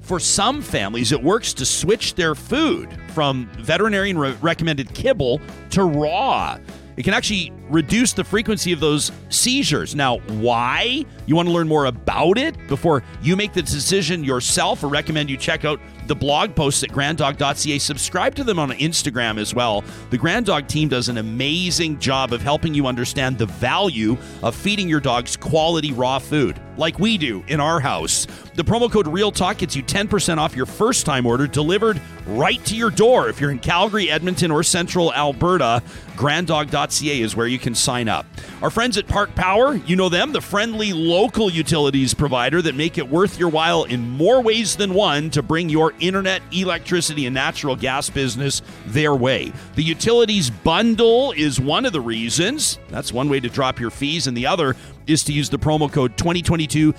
For 0.00 0.18
some 0.18 0.62
families, 0.62 1.12
it 1.12 1.22
works 1.22 1.52
to 1.54 1.64
switch 1.64 2.14
their 2.14 2.34
food 2.34 2.88
from 3.14 3.48
veterinarian 3.58 4.18
re- 4.18 4.36
recommended 4.40 4.92
kibble 4.94 5.40
to 5.70 5.84
raw. 5.84 6.58
It 6.96 7.04
can 7.04 7.14
actually 7.14 7.52
reduce 7.68 8.12
the 8.12 8.24
frequency 8.24 8.72
of 8.72 8.80
those 8.80 9.12
seizures. 9.28 9.94
Now, 9.94 10.18
why? 10.18 11.04
You 11.30 11.36
want 11.36 11.46
to 11.46 11.54
learn 11.54 11.68
more 11.68 11.84
about 11.84 12.38
it 12.38 12.56
before 12.66 13.04
you 13.22 13.36
make 13.36 13.52
the 13.52 13.62
decision 13.62 14.24
yourself, 14.24 14.82
or 14.82 14.88
recommend 14.88 15.30
you 15.30 15.36
check 15.36 15.64
out 15.64 15.78
the 16.08 16.16
blog 16.16 16.56
posts 16.56 16.82
at 16.82 16.90
granddog.ca. 16.90 17.78
Subscribe 17.78 18.34
to 18.34 18.42
them 18.42 18.58
on 18.58 18.70
Instagram 18.70 19.38
as 19.38 19.54
well. 19.54 19.84
The 20.10 20.18
Grand 20.18 20.46
Dog 20.46 20.66
team 20.66 20.88
does 20.88 21.08
an 21.08 21.18
amazing 21.18 22.00
job 22.00 22.32
of 22.32 22.42
helping 22.42 22.74
you 22.74 22.88
understand 22.88 23.38
the 23.38 23.46
value 23.46 24.16
of 24.42 24.56
feeding 24.56 24.88
your 24.88 24.98
dogs 24.98 25.36
quality 25.36 25.92
raw 25.92 26.18
food, 26.18 26.60
like 26.76 26.98
we 26.98 27.16
do 27.16 27.44
in 27.46 27.60
our 27.60 27.78
house. 27.78 28.26
The 28.56 28.64
promo 28.64 28.90
code 28.90 29.06
Real 29.06 29.30
Talk 29.30 29.58
gets 29.58 29.76
you 29.76 29.84
10% 29.84 30.38
off 30.38 30.56
your 30.56 30.66
first 30.66 31.06
time 31.06 31.26
order 31.26 31.46
delivered 31.46 32.00
right 32.26 32.62
to 32.64 32.74
your 32.74 32.90
door. 32.90 33.28
If 33.28 33.40
you're 33.40 33.52
in 33.52 33.60
Calgary, 33.60 34.10
Edmonton, 34.10 34.50
or 34.50 34.64
Central 34.64 35.14
Alberta, 35.14 35.80
granddog.ca 36.16 37.20
is 37.20 37.36
where 37.36 37.46
you 37.46 37.58
can 37.60 37.74
sign 37.76 38.08
up. 38.08 38.26
Our 38.62 38.70
friends 38.70 38.98
at 38.98 39.06
Park 39.06 39.34
Power, 39.36 39.76
you 39.76 39.94
know 39.94 40.08
them, 40.08 40.32
the 40.32 40.40
friendly 40.40 40.92
local 40.92 41.19
utilities 41.50 42.14
provider 42.14 42.62
that 42.62 42.74
make 42.74 42.96
it 42.96 43.08
worth 43.08 43.38
your 43.38 43.50
while 43.50 43.84
in 43.84 44.08
more 44.08 44.40
ways 44.42 44.76
than 44.76 44.94
one 44.94 45.28
to 45.30 45.42
bring 45.42 45.68
your 45.68 45.92
internet, 46.00 46.40
electricity, 46.50 47.26
and 47.26 47.34
natural 47.34 47.76
gas 47.76 48.08
business 48.08 48.62
their 48.86 49.14
way. 49.14 49.52
The 49.74 49.82
utilities 49.82 50.48
bundle 50.48 51.32
is 51.32 51.60
one 51.60 51.84
of 51.84 51.92
the 51.92 52.00
reasons. 52.00 52.78
That's 52.88 53.12
one 53.12 53.28
way 53.28 53.40
to 53.40 53.50
drop 53.50 53.78
your 53.78 53.90
fees, 53.90 54.26
and 54.26 54.36
the 54.36 54.46
other 54.46 54.76
is 55.06 55.24
to 55.24 55.32
use 55.32 55.48
the 55.48 55.58
promo 55.58 55.90
code 55.90 56.16
2022 56.16 56.94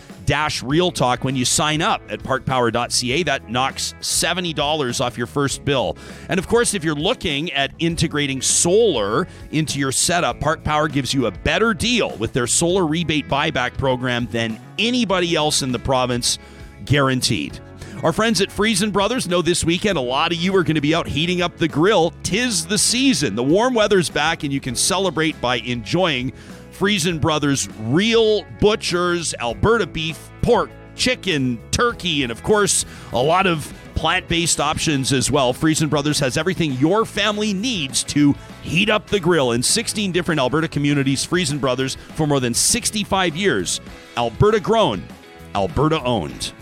Real 0.63 0.91
Talk 0.91 1.23
when 1.23 1.35
you 1.35 1.45
sign 1.45 1.81
up 1.81 2.01
at 2.09 2.19
parkpower.ca. 2.21 3.23
That 3.23 3.49
knocks 3.49 3.93
$70 4.01 5.01
off 5.01 5.17
your 5.17 5.27
first 5.27 5.65
bill. 5.65 5.97
And 6.29 6.39
of 6.39 6.47
course, 6.47 6.73
if 6.73 6.83
you're 6.83 6.95
looking 6.95 7.51
at 7.51 7.71
integrating 7.79 8.41
solar 8.41 9.27
into 9.51 9.79
your 9.79 9.91
setup, 9.91 10.39
Park 10.39 10.63
Power 10.63 10.87
gives 10.87 11.13
you 11.13 11.25
a 11.25 11.31
better 11.31 11.73
deal 11.73 12.15
with 12.17 12.33
their 12.33 12.47
solar 12.47 12.85
rebate 12.85 13.27
buyback 13.27 13.77
program 13.77 14.27
than 14.31 14.59
anybody 14.79 15.35
else 15.35 15.61
in 15.61 15.71
the 15.71 15.79
province, 15.79 16.39
guaranteed. 16.85 17.59
Our 18.03 18.11
friends 18.11 18.41
at 18.41 18.51
Freson 18.51 18.89
Brothers 18.89 19.27
know 19.27 19.43
this 19.43 19.63
weekend 19.63 19.95
a 19.95 20.01
lot 20.01 20.31
of 20.31 20.39
you 20.39 20.55
are 20.55 20.63
going 20.63 20.75
to 20.75 20.81
be 20.81 20.95
out 20.95 21.07
heating 21.07 21.43
up 21.43 21.57
the 21.57 21.67
grill. 21.67 22.11
Tis 22.23 22.65
the 22.65 22.79
season. 22.79 23.35
The 23.35 23.43
warm 23.43 23.75
weather's 23.75 24.09
back, 24.09 24.43
and 24.43 24.51
you 24.51 24.59
can 24.59 24.75
celebrate 24.75 25.39
by 25.39 25.57
enjoying 25.57 26.33
Freson 26.71 27.19
Brothers 27.19 27.69
real 27.79 28.43
butchers, 28.59 29.33
Alberta 29.39 29.85
beef, 29.85 30.29
pork, 30.41 30.69
chicken, 30.95 31.59
turkey, 31.71 32.23
and 32.23 32.31
of 32.31 32.43
course, 32.43 32.85
a 33.13 33.21
lot 33.21 33.47
of 33.47 33.73
plant 33.95 34.27
based 34.27 34.59
options 34.59 35.13
as 35.13 35.29
well. 35.29 35.53
Freson 35.53 35.89
Brothers 35.89 36.19
has 36.19 36.37
everything 36.37 36.73
your 36.73 37.05
family 37.05 37.53
needs 37.53 38.03
to 38.05 38.33
heat 38.63 38.89
up 38.89 39.07
the 39.07 39.19
grill 39.19 39.51
in 39.51 39.61
16 39.61 40.11
different 40.11 40.39
Alberta 40.39 40.67
communities. 40.67 41.23
Freson 41.23 41.59
Brothers 41.59 41.95
for 42.15 42.25
more 42.25 42.39
than 42.39 42.53
65 42.53 43.35
years. 43.35 43.79
Alberta 44.17 44.59
grown, 44.59 45.03
Alberta 45.53 46.01
owned. 46.03 46.53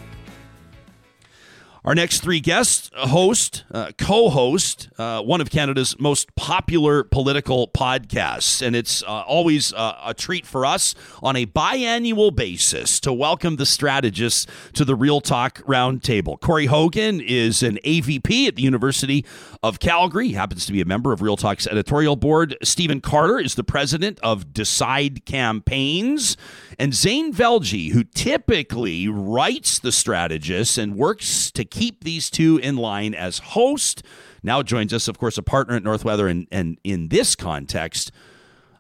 Our 1.85 1.95
next 1.95 2.19
three 2.19 2.41
guests 2.41 2.91
host, 2.93 3.63
uh, 3.71 3.91
co 3.97 4.29
host, 4.29 4.89
uh, 4.97 5.21
one 5.21 5.39
of 5.39 5.49
Canada's 5.49 5.97
most 5.97 6.35
popular 6.35 7.05
political 7.05 7.69
podcasts. 7.69 8.61
And 8.61 8.75
it's 8.75 9.01
uh, 9.03 9.21
always 9.21 9.71
uh, 9.71 9.97
a 10.03 10.13
treat 10.13 10.45
for 10.45 10.65
us 10.65 10.93
on 11.23 11.37
a 11.37 11.45
biannual 11.45 12.35
basis 12.35 12.99
to 12.99 13.13
welcome 13.13 13.55
the 13.55 13.65
strategists 13.65 14.45
to 14.73 14.83
the 14.83 14.93
Real 14.93 15.21
Talk 15.21 15.59
Roundtable. 15.59 16.39
Corey 16.41 16.65
Hogan 16.65 17.21
is 17.21 17.63
an 17.63 17.79
AVP 17.85 18.47
at 18.49 18.57
the 18.57 18.61
University 18.61 19.25
of 19.63 19.79
Calgary. 19.79 20.27
He 20.27 20.33
happens 20.33 20.65
to 20.65 20.73
be 20.73 20.81
a 20.81 20.85
member 20.85 21.13
of 21.13 21.21
Real 21.21 21.37
Talk's 21.37 21.65
editorial 21.65 22.17
board. 22.17 22.57
Stephen 22.61 22.99
Carter 22.99 23.39
is 23.39 23.55
the 23.55 23.63
president 23.63 24.19
of 24.21 24.53
Decide 24.53 25.25
Campaigns. 25.25 26.35
And 26.77 26.93
Zain 26.93 27.33
Velji, 27.33 27.91
who 27.91 28.03
typically 28.03 29.07
writes 29.07 29.79
the 29.79 29.91
strategists 29.93 30.77
and 30.77 30.95
works 30.95 31.51
to 31.51 31.68
keep 31.69 32.03
these 32.03 32.29
two 32.29 32.59
in 32.61 32.77
line 32.77 33.13
as 33.13 33.39
host, 33.39 34.03
now 34.43 34.61
joins 34.61 34.93
us, 34.93 35.07
of 35.07 35.17
course, 35.17 35.37
a 35.37 35.43
partner 35.43 35.75
at 35.75 35.83
Northweather, 35.83 36.27
and, 36.27 36.47
and 36.51 36.77
in 36.83 37.09
this 37.09 37.35
context, 37.35 38.11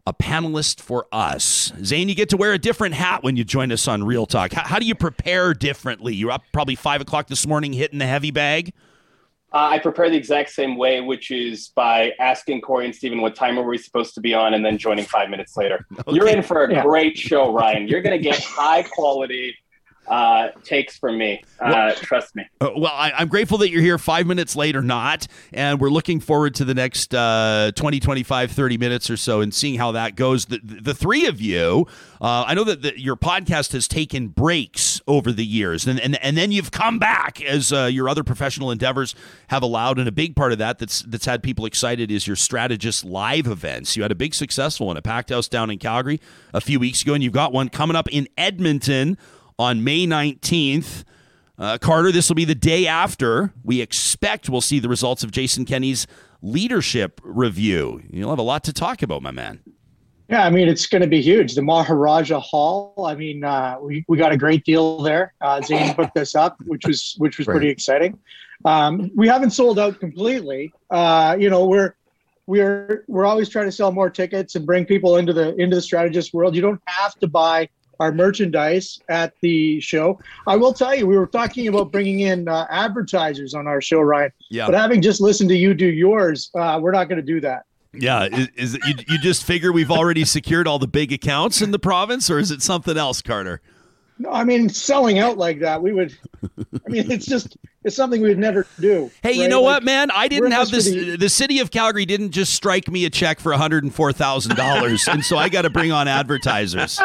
a 0.07 0.13
panelist 0.13 0.79
for 0.79 1.05
us. 1.11 1.71
Zain, 1.83 2.09
you 2.09 2.15
get 2.15 2.29
to 2.29 2.37
wear 2.37 2.53
a 2.53 2.57
different 2.57 2.95
hat 2.95 3.23
when 3.23 3.35
you 3.35 3.43
join 3.43 3.71
us 3.71 3.87
on 3.87 4.03
Real 4.03 4.25
Talk. 4.25 4.53
How, 4.53 4.63
how 4.63 4.79
do 4.79 4.85
you 4.85 4.95
prepare 4.95 5.53
differently? 5.53 6.15
You're 6.15 6.31
up 6.31 6.43
probably 6.51 6.75
five 6.75 7.01
o'clock 7.01 7.27
this 7.27 7.45
morning 7.45 7.73
hitting 7.73 7.99
the 7.99 8.07
heavy 8.07 8.31
bag. 8.31 8.73
Uh, 9.51 9.69
I 9.71 9.79
prepare 9.79 10.09
the 10.09 10.17
exact 10.17 10.51
same 10.51 10.77
way, 10.77 11.01
which 11.01 11.31
is 11.31 11.69
by 11.69 12.13
asking 12.19 12.61
Corey 12.61 12.85
and 12.85 12.95
Stephen 12.95 13.19
what 13.19 13.35
time 13.35 13.57
are 13.57 13.63
we 13.63 13.79
supposed 13.79 14.13
to 14.13 14.21
be 14.21 14.33
on, 14.33 14.53
and 14.53 14.63
then 14.63 14.77
joining 14.77 15.05
five 15.05 15.29
minutes 15.29 15.57
later. 15.57 15.85
Okay. 15.99 16.13
You're 16.13 16.27
in 16.27 16.43
for 16.43 16.63
a 16.63 16.71
yeah. 16.71 16.83
great 16.83 17.17
show, 17.17 17.51
Ryan. 17.51 17.87
You're 17.87 18.01
going 18.01 18.17
to 18.17 18.23
get 18.23 18.39
high 18.43 18.83
quality 18.83 19.55
uh, 20.09 20.49
takes 20.63 20.97
from 20.97 21.17
me. 21.17 21.43
Uh, 21.59 21.69
well, 21.71 21.95
trust 21.95 22.35
me. 22.35 22.45
Uh, 22.59 22.71
well, 22.75 22.91
I, 22.93 23.21
am 23.21 23.27
grateful 23.27 23.59
that 23.59 23.69
you're 23.69 23.81
here 23.81 23.97
five 23.97 24.25
minutes 24.25 24.55
late 24.55 24.75
or 24.75 24.81
not. 24.81 25.27
And 25.53 25.79
we're 25.79 25.91
looking 25.91 26.19
forward 26.19 26.55
to 26.55 26.65
the 26.65 26.73
next 26.73 27.13
uh, 27.13 27.71
20, 27.75 27.99
25, 27.99 28.51
30 28.51 28.77
minutes 28.77 29.09
or 29.09 29.17
so 29.17 29.41
and 29.41 29.53
seeing 29.53 29.75
how 29.75 29.91
that 29.91 30.15
goes. 30.15 30.47
The, 30.47 30.59
the 30.63 30.95
three 30.95 31.27
of 31.27 31.39
you, 31.39 31.87
uh, 32.21 32.43
I 32.47 32.55
know 32.55 32.63
that 32.63 32.81
the, 32.81 32.99
your 32.99 33.15
podcast 33.15 33.71
has 33.73 33.87
taken 33.87 34.29
breaks 34.29 34.99
over 35.07 35.31
the 35.31 35.45
years, 35.45 35.87
and 35.87 35.99
and, 35.99 36.21
and 36.23 36.35
then 36.35 36.51
you've 36.51 36.71
come 36.71 36.99
back 36.99 37.41
as 37.41 37.71
uh, 37.71 37.85
your 37.85 38.09
other 38.09 38.23
professional 38.23 38.71
endeavors 38.71 39.15
have 39.47 39.63
allowed. 39.63 39.99
And 39.99 40.07
a 40.07 40.11
big 40.11 40.35
part 40.35 40.51
of 40.51 40.57
that 40.57 40.79
that's 40.79 41.01
that's 41.03 41.25
had 41.25 41.43
people 41.43 41.65
excited 41.65 42.11
is 42.11 42.27
your 42.27 42.35
strategist 42.35 43.05
live 43.05 43.47
events. 43.47 43.95
You 43.95 44.03
had 44.03 44.11
a 44.11 44.15
big 44.15 44.33
successful 44.33 44.87
one 44.87 44.97
at 44.97 45.03
Packed 45.03 45.29
House 45.29 45.47
down 45.47 45.69
in 45.69 45.77
Calgary 45.77 46.19
a 46.53 46.61
few 46.61 46.79
weeks 46.79 47.03
ago, 47.03 47.13
and 47.13 47.23
you've 47.23 47.33
got 47.33 47.53
one 47.53 47.69
coming 47.69 47.95
up 47.95 48.09
in 48.11 48.27
Edmonton 48.37 49.17
on 49.59 49.83
May 49.83 50.07
nineteenth. 50.07 51.03
Uh, 51.59 51.77
Carter, 51.77 52.11
this 52.11 52.29
will 52.29 52.35
be 52.35 52.45
the 52.45 52.55
day 52.55 52.87
after 52.87 53.53
we 53.63 53.81
expect 53.81 54.49
we'll 54.49 54.61
see 54.61 54.79
the 54.79 54.87
results 54.87 55.23
of 55.23 55.31
Jason 55.31 55.65
Kenney's 55.65 56.07
leadership 56.41 57.19
review. 57.21 58.01
You'll 58.09 58.29
have 58.29 58.39
a 58.39 58.43
lot 58.43 58.63
to 58.63 58.73
talk 58.73 59.01
about, 59.01 59.21
my 59.21 59.31
man. 59.31 59.59
Yeah, 60.29 60.45
I 60.45 60.51
mean, 60.51 60.69
it's 60.69 60.85
going 60.85 61.01
to 61.01 61.07
be 61.07 61.21
huge. 61.21 61.55
The 61.55 61.61
Maharaja 61.61 62.39
Hall. 62.39 62.93
I 63.05 63.15
mean, 63.15 63.43
uh, 63.43 63.77
we, 63.81 64.05
we 64.07 64.17
got 64.17 64.31
a 64.31 64.37
great 64.37 64.63
deal 64.63 65.01
there. 65.01 65.33
Uh, 65.41 65.59
Zain 65.61 65.93
booked 65.95 66.15
this 66.15 66.35
up, 66.35 66.55
which 66.65 66.85
was 66.85 67.15
which 67.17 67.37
was 67.37 67.45
pretty 67.45 67.67
exciting. 67.67 68.17
Um, 68.63 69.11
we 69.15 69.27
haven't 69.27 69.51
sold 69.51 69.79
out 69.79 69.99
completely. 69.99 70.71
Uh, 70.89 71.35
you 71.37 71.49
know, 71.49 71.65
we're 71.65 71.95
we're 72.45 73.03
we're 73.07 73.25
always 73.25 73.49
trying 73.49 73.65
to 73.65 73.71
sell 73.71 73.91
more 73.91 74.09
tickets 74.09 74.55
and 74.55 74.65
bring 74.65 74.85
people 74.85 75.17
into 75.17 75.33
the 75.33 75.55
into 75.55 75.75
the 75.75 75.81
strategist 75.81 76.33
world. 76.33 76.55
You 76.55 76.61
don't 76.61 76.81
have 76.85 77.15
to 77.15 77.27
buy 77.27 77.67
our 77.99 78.11
merchandise 78.11 78.99
at 79.09 79.33
the 79.41 79.79
show. 79.81 80.19
I 80.47 80.55
will 80.55 80.73
tell 80.73 80.95
you, 80.95 81.05
we 81.07 81.17
were 81.17 81.27
talking 81.27 81.67
about 81.67 81.91
bringing 81.91 82.21
in 82.21 82.47
uh, 82.47 82.65
advertisers 82.69 83.53
on 83.53 83.67
our 83.67 83.81
show, 83.81 83.99
Ryan. 84.01 84.31
Yeah. 84.49 84.65
But 84.67 84.75
having 84.75 85.01
just 85.01 85.21
listened 85.21 85.49
to 85.49 85.55
you 85.55 85.73
do 85.73 85.87
yours, 85.87 86.49
uh, 86.55 86.79
we're 86.81 86.91
not 86.91 87.09
going 87.09 87.17
to 87.17 87.25
do 87.25 87.41
that. 87.41 87.65
Yeah, 87.93 88.25
is, 88.25 88.47
is 88.55 88.75
it, 88.75 88.81
you, 88.85 88.93
you 89.07 89.17
just 89.19 89.43
figure 89.43 89.71
we've 89.71 89.89
already 89.89 90.23
secured 90.23 90.67
all 90.67 90.77
the 90.77 90.87
big 90.87 91.11
accounts 91.11 91.59
in 91.61 91.71
the 91.71 91.79
province, 91.79 92.29
or 92.29 92.37
is 92.37 92.51
it 92.51 92.61
something 92.61 92.95
else, 92.97 93.21
Carter? 93.23 93.61
No, 94.19 94.29
I 94.31 94.43
mean 94.43 94.69
selling 94.69 95.17
out 95.17 95.37
like 95.37 95.59
that, 95.61 95.81
we 95.81 95.93
would. 95.93 96.15
I 96.43 96.89
mean, 96.89 97.09
it's 97.09 97.25
just 97.25 97.57
it's 97.85 97.95
something 97.95 98.21
we 98.21 98.27
would 98.27 98.37
never 98.37 98.67
do. 98.79 99.09
Hey, 99.23 99.31
you 99.31 99.47
know 99.47 99.61
Like, 99.61 99.75
what, 99.77 99.83
man? 99.85 100.11
I 100.11 100.27
didn't 100.27 100.51
have 100.51 100.69
this. 100.69 100.85
this 100.85 100.93
the- 100.93 101.15
The 101.17 101.29
city 101.29 101.59
of 101.59 101.71
Calgary 101.71 102.05
didn't 102.05 102.31
just 102.31 102.53
strike 102.53 102.89
me 102.91 103.05
a 103.05 103.09
check 103.09 103.39
for 103.39 103.53
one 103.53 103.59
hundred 103.59 103.85
and 103.85 103.95
four 103.95 104.11
thousand 104.13 104.55
dollars, 104.57 105.07
and 105.07 105.23
so 105.25 105.37
I 105.37 105.47
got 105.49 105.61
to 105.63 105.69
bring 105.69 105.91
on 105.93 106.07
advertisers. 106.09 106.99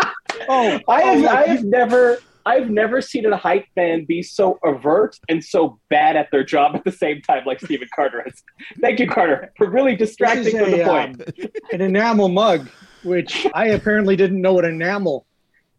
Oh, 0.49 0.81
I 0.89 1.03
oh, 1.03 1.05
have, 1.05 1.21
look, 1.21 1.31
I 1.31 1.43
have 1.47 1.65
never, 1.65 2.19
I've 2.47 2.71
never 2.71 3.01
seen 3.01 3.27
a 3.27 3.37
hype 3.37 3.67
band 3.75 4.07
be 4.07 4.23
so 4.23 4.59
overt 4.65 5.19
and 5.29 5.43
so 5.43 5.79
bad 5.91 6.17
at 6.17 6.31
their 6.31 6.45
job 6.45 6.77
at 6.77 6.85
the 6.85 6.93
same 6.93 7.23
time, 7.23 7.45
like 7.47 7.61
Stephen 7.61 7.89
Carter 7.95 8.23
is. 8.27 8.43
Thank 8.81 9.01
you, 9.01 9.09
Carter, 9.09 9.53
for 9.57 9.71
really 9.71 9.97
distracting 9.97 10.47
is 10.47 10.63
from 10.63 10.71
the 10.71 10.83
a, 10.83 10.87
point. 10.87 11.23
um, 11.23 11.49
an 11.73 11.81
enamel 11.81 12.29
mug, 12.29 12.69
which 13.03 13.47
I 13.55 13.69
apparently 13.69 14.17
didn't 14.17 14.41
know 14.41 14.55
what 14.55 14.65
enamel 14.65 15.27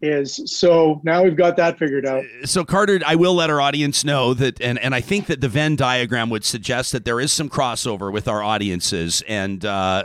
is. 0.07 0.41
So 0.45 1.01
now 1.03 1.23
we've 1.23 1.35
got 1.35 1.57
that 1.57 1.77
figured 1.77 2.05
out. 2.05 2.23
so 2.45 2.63
Carter, 2.63 2.99
I 3.05 3.15
will 3.15 3.35
let 3.35 3.49
our 3.49 3.59
audience 3.59 4.03
know 4.03 4.33
that, 4.33 4.61
and, 4.61 4.79
and 4.79 4.95
I 4.95 5.01
think 5.01 5.27
that 5.27 5.41
the 5.41 5.49
Venn 5.49 5.75
diagram 5.75 6.29
would 6.29 6.45
suggest 6.45 6.91
that 6.91 7.05
there 7.05 7.19
is 7.19 7.33
some 7.33 7.49
crossover 7.49 8.11
with 8.11 8.27
our 8.27 8.41
audiences, 8.41 9.23
and 9.27 9.65
uh, 9.65 10.03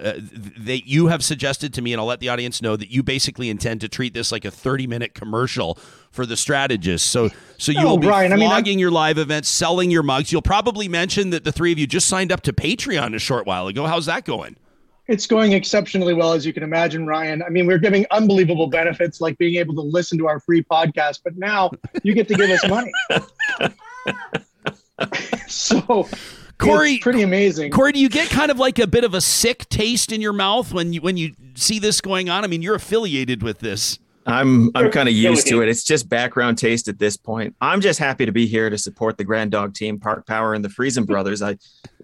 that 0.58 0.86
you 0.86 1.08
have 1.08 1.24
suggested 1.24 1.72
to 1.74 1.82
me, 1.82 1.92
and 1.92 2.00
I'll 2.00 2.06
let 2.06 2.20
the 2.20 2.28
audience 2.28 2.62
know 2.62 2.76
that 2.76 2.90
you 2.90 3.02
basically 3.02 3.50
intend 3.50 3.80
to 3.82 3.88
treat 3.88 4.14
this 4.14 4.32
like 4.32 4.44
a 4.44 4.50
thirty-minute 4.50 5.14
commercial 5.14 5.78
for 6.10 6.26
the 6.26 6.36
strategist. 6.36 7.08
So, 7.08 7.30
so 7.56 7.72
you'll 7.72 7.98
be 7.98 8.08
Brian, 8.08 8.32
I 8.32 8.36
mean, 8.36 8.78
your 8.78 8.90
live 8.90 9.18
events, 9.18 9.48
selling 9.48 9.90
your 9.90 10.02
mugs. 10.02 10.32
You'll 10.32 10.42
probably 10.42 10.88
mention 10.88 11.30
that 11.30 11.44
the 11.44 11.52
three 11.52 11.72
of 11.72 11.78
you 11.78 11.86
just 11.86 12.08
signed 12.08 12.32
up 12.32 12.40
to 12.42 12.52
Patreon 12.52 13.14
a 13.14 13.18
short 13.18 13.46
while 13.46 13.68
ago. 13.68 13.86
How's 13.86 14.06
that 14.06 14.24
going? 14.24 14.56
It's 15.10 15.26
going 15.26 15.54
exceptionally 15.54 16.14
well, 16.14 16.34
as 16.34 16.46
you 16.46 16.52
can 16.52 16.62
imagine, 16.62 17.04
Ryan. 17.04 17.42
I 17.42 17.48
mean, 17.48 17.66
we're 17.66 17.78
giving 17.78 18.06
unbelievable 18.12 18.68
benefits 18.68 19.20
like 19.20 19.36
being 19.38 19.56
able 19.56 19.74
to 19.74 19.80
listen 19.80 20.16
to 20.18 20.28
our 20.28 20.38
free 20.38 20.62
podcast, 20.62 21.22
but 21.24 21.36
now 21.36 21.72
you 22.04 22.14
get 22.14 22.28
to 22.28 22.34
give 22.34 22.48
us 22.48 22.64
money. 22.68 22.92
so 25.48 26.08
Corey- 26.58 26.92
it's 26.92 27.02
pretty 27.02 27.22
amazing. 27.22 27.72
Corey, 27.72 27.90
do 27.90 27.98
you 27.98 28.08
get 28.08 28.30
kind 28.30 28.52
of 28.52 28.60
like 28.60 28.78
a 28.78 28.86
bit 28.86 29.02
of 29.02 29.12
a 29.12 29.20
sick 29.20 29.68
taste 29.68 30.12
in 30.12 30.20
your 30.20 30.32
mouth 30.32 30.72
when 30.72 30.92
you 30.92 31.00
when 31.00 31.16
you 31.16 31.34
see 31.56 31.80
this 31.80 32.00
going 32.00 32.30
on? 32.30 32.44
I 32.44 32.46
mean, 32.46 32.62
you're 32.62 32.76
affiliated 32.76 33.42
with 33.42 33.58
this. 33.58 33.98
I'm 34.26 34.70
I'm 34.74 34.90
kind 34.90 35.08
of 35.08 35.14
used 35.14 35.46
to 35.48 35.62
it. 35.62 35.68
It's 35.68 35.82
just 35.82 36.08
background 36.08 36.58
taste 36.58 36.88
at 36.88 36.98
this 36.98 37.16
point. 37.16 37.54
I'm 37.60 37.80
just 37.80 37.98
happy 37.98 38.26
to 38.26 38.32
be 38.32 38.46
here 38.46 38.68
to 38.68 38.76
support 38.76 39.16
the 39.16 39.24
Grand 39.24 39.50
Dog 39.50 39.74
team, 39.74 39.98
Park 39.98 40.26
Power, 40.26 40.54
and 40.54 40.64
the 40.64 40.68
Freson 40.68 41.04
brothers. 41.06 41.40
I 41.42 41.56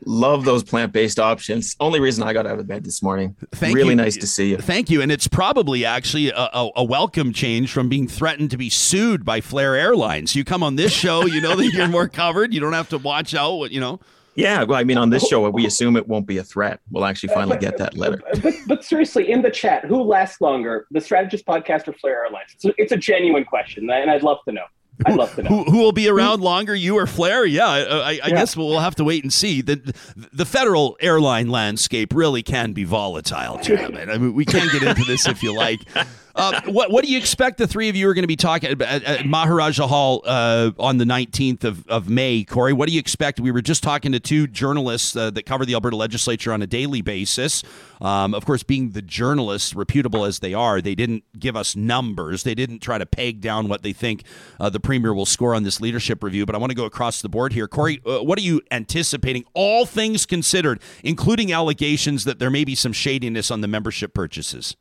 love 0.04 0.44
those 0.44 0.62
plant-based 0.62 1.18
options. 1.18 1.76
Only 1.78 2.00
reason 2.00 2.24
I 2.24 2.32
got 2.32 2.46
out 2.46 2.58
of 2.58 2.66
bed 2.66 2.84
this 2.84 3.02
morning. 3.02 3.36
Thank 3.52 3.74
really 3.74 3.90
you. 3.90 3.96
nice 3.96 4.16
to 4.16 4.26
see 4.26 4.50
you. 4.50 4.58
Thank 4.58 4.88
you, 4.88 5.02
and 5.02 5.12
it's 5.12 5.28
probably 5.28 5.84
actually 5.84 6.30
a, 6.30 6.48
a, 6.52 6.70
a 6.76 6.84
welcome 6.84 7.32
change 7.32 7.70
from 7.70 7.88
being 7.88 8.08
threatened 8.08 8.50
to 8.50 8.56
be 8.56 8.70
sued 8.70 9.24
by 9.24 9.40
Flair 9.40 9.76
Airlines. 9.76 10.34
You 10.34 10.44
come 10.44 10.62
on 10.62 10.76
this 10.76 10.92
show, 10.92 11.26
you 11.26 11.40
know 11.40 11.54
that 11.56 11.66
you're 11.72 11.88
more 11.88 12.08
covered. 12.08 12.54
You 12.54 12.60
don't 12.60 12.72
have 12.72 12.88
to 12.90 12.98
watch 12.98 13.34
out. 13.34 13.56
What 13.56 13.72
you 13.72 13.80
know. 13.80 14.00
Yeah, 14.36 14.64
well, 14.64 14.78
I 14.78 14.84
mean, 14.84 14.98
on 14.98 15.10
this 15.10 15.26
show, 15.26 15.48
we 15.50 15.66
assume 15.66 15.96
it 15.96 16.06
won't 16.06 16.26
be 16.26 16.38
a 16.38 16.44
threat. 16.44 16.80
We'll 16.90 17.04
actually 17.04 17.30
finally 17.34 17.56
get 17.58 17.78
that 17.78 17.96
letter. 17.96 18.20
But, 18.42 18.54
but 18.66 18.84
seriously, 18.84 19.30
in 19.30 19.42
the 19.42 19.50
chat, 19.50 19.84
who 19.84 20.02
lasts 20.02 20.40
longer, 20.40 20.86
the 20.90 21.00
Strategist 21.00 21.46
Podcast 21.46 21.88
or 21.88 21.94
Flair 21.94 22.24
Airlines? 22.26 22.50
It's 22.54 22.64
a, 22.66 22.74
it's 22.76 22.92
a 22.92 22.96
genuine 22.96 23.44
question, 23.44 23.88
and 23.90 24.10
I'd 24.10 24.22
love 24.22 24.38
to 24.46 24.52
know. 24.52 24.64
I'd 25.04 25.14
love 25.16 25.34
to 25.34 25.42
know. 25.42 25.48
Who, 25.50 25.64
who 25.64 25.78
will 25.78 25.92
be 25.92 26.08
around 26.08 26.40
longer, 26.40 26.74
you 26.74 26.96
or 26.96 27.06
Flair? 27.06 27.44
Yeah, 27.44 27.66
I, 27.66 27.80
I, 27.80 28.00
I 28.08 28.10
Yeah. 28.12 28.28
guess 28.30 28.56
we'll 28.56 28.78
have 28.78 28.94
to 28.96 29.04
wait 29.04 29.22
and 29.24 29.32
see. 29.32 29.60
The, 29.60 29.94
the 30.32 30.46
federal 30.46 30.96
airline 31.00 31.50
landscape 31.50 32.14
really 32.14 32.42
can 32.42 32.72
be 32.72 32.84
volatile, 32.84 33.58
gentlemen. 33.58 34.08
I 34.08 34.16
mean, 34.18 34.32
we 34.34 34.44
can 34.46 34.66
get 34.72 34.82
into 34.82 35.04
this 35.04 35.26
if 35.26 35.42
you 35.42 35.54
like. 35.54 35.80
Uh, 36.36 36.60
what 36.66 36.90
what 36.90 37.02
do 37.02 37.10
you 37.10 37.16
expect 37.16 37.56
the 37.56 37.66
three 37.66 37.88
of 37.88 37.96
you 37.96 38.06
are 38.08 38.12
going 38.14 38.22
to 38.22 38.28
be 38.28 38.36
talking 38.36 38.70
at, 38.70 38.82
at 38.82 39.26
Maharaja 39.26 39.86
Hall 39.86 40.22
uh, 40.26 40.70
on 40.78 40.98
the 40.98 41.06
19th 41.06 41.64
of, 41.64 41.86
of 41.88 42.10
May, 42.10 42.44
Corey? 42.44 42.74
What 42.74 42.88
do 42.88 42.94
you 42.94 43.00
expect? 43.00 43.40
We 43.40 43.50
were 43.50 43.62
just 43.62 43.82
talking 43.82 44.12
to 44.12 44.20
two 44.20 44.46
journalists 44.46 45.16
uh, 45.16 45.30
that 45.30 45.46
cover 45.46 45.64
the 45.64 45.72
Alberta 45.72 45.96
legislature 45.96 46.52
on 46.52 46.60
a 46.60 46.66
daily 46.66 47.00
basis. 47.00 47.62
Um, 48.02 48.34
of 48.34 48.44
course, 48.44 48.62
being 48.62 48.90
the 48.90 49.00
journalists, 49.00 49.74
reputable 49.74 50.26
as 50.26 50.40
they 50.40 50.52
are, 50.52 50.82
they 50.82 50.94
didn't 50.94 51.24
give 51.38 51.56
us 51.56 51.74
numbers. 51.74 52.42
They 52.42 52.54
didn't 52.54 52.80
try 52.80 52.98
to 52.98 53.06
peg 53.06 53.40
down 53.40 53.68
what 53.68 53.82
they 53.82 53.94
think 53.94 54.24
uh, 54.60 54.68
the 54.68 54.80
premier 54.80 55.14
will 55.14 55.24
score 55.24 55.54
on 55.54 55.62
this 55.62 55.80
leadership 55.80 56.22
review. 56.22 56.44
But 56.44 56.54
I 56.54 56.58
want 56.58 56.70
to 56.70 56.76
go 56.76 56.84
across 56.84 57.22
the 57.22 57.30
board 57.30 57.54
here. 57.54 57.66
Corey, 57.66 58.02
uh, 58.04 58.22
what 58.22 58.38
are 58.38 58.42
you 58.42 58.60
anticipating, 58.70 59.44
all 59.54 59.86
things 59.86 60.26
considered, 60.26 60.82
including 61.02 61.50
allegations 61.50 62.24
that 62.24 62.38
there 62.38 62.50
may 62.50 62.64
be 62.64 62.74
some 62.74 62.92
shadiness 62.92 63.50
on 63.50 63.62
the 63.62 63.68
membership 63.68 64.12
purchases? 64.12 64.76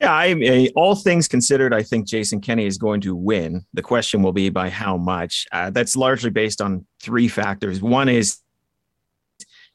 Yeah, 0.00 0.12
I, 0.12 0.26
I- 0.40 0.70
all 0.76 0.94
things 0.94 1.26
considered, 1.26 1.74
I 1.74 1.82
think 1.82 2.06
Jason 2.06 2.40
Kenney 2.40 2.66
is 2.66 2.78
going 2.78 3.00
to 3.02 3.14
win. 3.16 3.64
The 3.74 3.82
question 3.82 4.22
will 4.22 4.32
be 4.32 4.48
by 4.48 4.70
how 4.70 4.96
much. 4.96 5.46
Uh, 5.50 5.70
that's 5.70 5.96
largely 5.96 6.30
based 6.30 6.60
on 6.60 6.86
three 7.02 7.28
factors. 7.28 7.82
One 7.82 8.08
is 8.08 8.38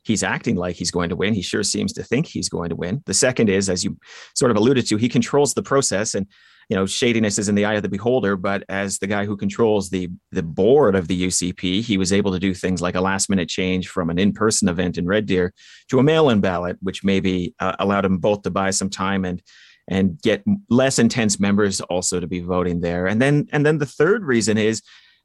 he's 0.04 0.24
acting 0.24 0.56
like 0.56 0.76
he's 0.76 0.92
going 0.92 1.10
to 1.10 1.16
win. 1.16 1.34
He 1.34 1.42
sure 1.42 1.64
seems 1.64 1.94
to 1.94 2.04
think 2.04 2.26
he's 2.28 2.50
going 2.50 2.70
to 2.70 2.76
win. 2.76 3.02
The 3.06 3.14
second 3.14 3.50
is, 3.50 3.70
as 3.70 3.84
you 3.84 3.98
sort 4.36 4.52
of 4.52 4.58
alluded 4.58 4.86
to, 4.88 4.98
he 4.98 5.10
controls 5.10 5.54
the 5.54 5.64
process, 5.64 6.14
and 6.16 6.26
you 6.70 6.78
know 6.78 6.86
shadiness 6.86 7.38
is 7.38 7.50
in 7.50 7.56
the 7.56 7.66
eye 7.66 7.74
of 7.74 7.84
the 7.84 7.90
beholder. 7.90 8.38
But 8.38 8.64
as 8.70 9.00
the 9.00 9.08
guy 9.08 9.26
who 9.26 9.36
controls 9.36 9.90
the 9.90 10.10
the 10.32 10.44
board 10.44 10.96
of 10.96 11.08
the 11.10 11.28
UCP, 11.28 11.82
he 11.82 11.98
was 11.98 12.14
able 12.14 12.32
to 12.32 12.40
do 12.40 12.54
things 12.54 12.82
like 12.82 12.96
a 12.96 13.02
last 13.02 13.30
minute 13.30 13.50
change 13.50 13.90
from 13.90 14.10
an 14.10 14.18
in 14.20 14.32
person 14.34 14.70
event 14.70 14.98
in 14.98 15.06
Red 15.06 15.26
Deer 15.26 15.54
to 15.90 16.00
a 16.00 16.04
mail 16.04 16.30
in 16.30 16.40
ballot, 16.40 16.78
which 16.82 17.04
maybe 17.04 17.54
uh, 17.60 17.76
allowed 17.80 18.06
him 18.06 18.18
both 18.20 18.44
to 18.44 18.52
buy 18.52 18.70
some 18.70 18.90
time 18.90 19.26
and 19.26 19.42
and 19.88 20.22
get 20.22 20.44
less 20.70 21.00
intense 21.00 21.40
members 21.40 21.82
also 21.82 22.20
to 22.20 22.28
be 22.28 22.40
voting 22.40 22.82
there. 22.82 23.08
And 23.08 23.22
then 23.22 23.48
and 23.52 23.66
then 23.66 23.78
the 23.78 23.86
third 23.86 24.24
reason 24.24 24.58
is 24.58 24.82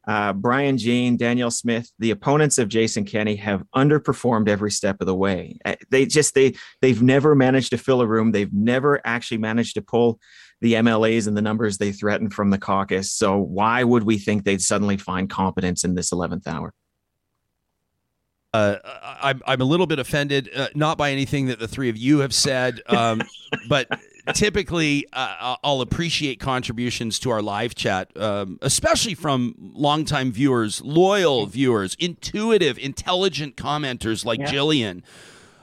uh, 0.07 0.33
Brian 0.33 0.79
Jean, 0.79 1.19
Danielle 1.19 1.51
Smith, 1.51 1.93
the 1.99 2.11
opponents 2.13 2.57
of 2.57 2.69
Jason 2.69 3.05
Kenney 3.05 3.37
have 3.37 3.63
underperformed 3.77 4.49
every 4.49 4.71
step 4.71 4.97
of 5.01 5.07
the 5.07 5.15
way. 5.15 5.59
Uh, 5.65 5.77
They 5.91 6.07
just 6.07 6.35
they 6.35 6.55
they've 6.81 7.03
never 7.03 7.35
managed 7.35 7.71
to 7.71 7.79
fill 7.79 8.01
a 8.01 8.07
room. 8.07 8.33
They've 8.33 8.53
never 8.53 9.01
actually 9.05 9.39
managed 9.39 9.75
to 9.75 9.83
pull 9.83 10.19
the 10.61 10.75
MLAs 10.75 11.29
and 11.29 11.37
the 11.37 11.43
numbers 11.43 11.79
they 11.79 11.93
threatened 11.93 12.33
from 12.33 12.51
the 12.51 12.59
caucus. 12.59 13.13
So 13.13 13.39
why 13.39 13.85
would 13.85 14.03
we 14.03 14.19
think 14.19 14.45
they'd 14.45 14.63
suddenly 14.63 14.97
find 14.97 15.29
competence 15.29 15.85
in 15.85 15.95
this 15.95 16.11
eleventh 16.11 16.49
hour? 16.49 16.73
Uh, 18.55 18.77
I'm 19.21 19.43
I'm 19.47 19.61
a 19.61 19.65
little 19.65 19.87
bit 19.87 19.99
offended, 19.99 20.49
uh, 20.57 20.69
not 20.75 20.97
by 20.97 21.11
anything 21.11 21.47
that 21.47 21.59
the 21.59 21.69
three 21.69 21.91
of 21.91 21.99
you 21.99 22.21
have 22.21 22.33
said, 22.33 22.81
um, 22.87 23.21
but 23.69 23.89
typically 24.35 25.07
uh, 25.13 25.57
I'll 25.63 25.81
appreciate 25.81 26.41
contributions 26.41 27.19
to 27.21 27.31
our 27.31 27.43
live 27.43 27.75
chat, 27.75 28.11
um, 28.17 28.59
especially 28.63 29.15
from 29.15 29.55
longtime 29.59 30.33
viewers, 30.33 30.81
loyal 30.83 31.47
viewers, 31.47 31.97
intuitive, 31.99 32.79
intelligent 32.79 33.57
commenters 33.57 34.25
like 34.25 34.41
Jillian. 34.41 35.03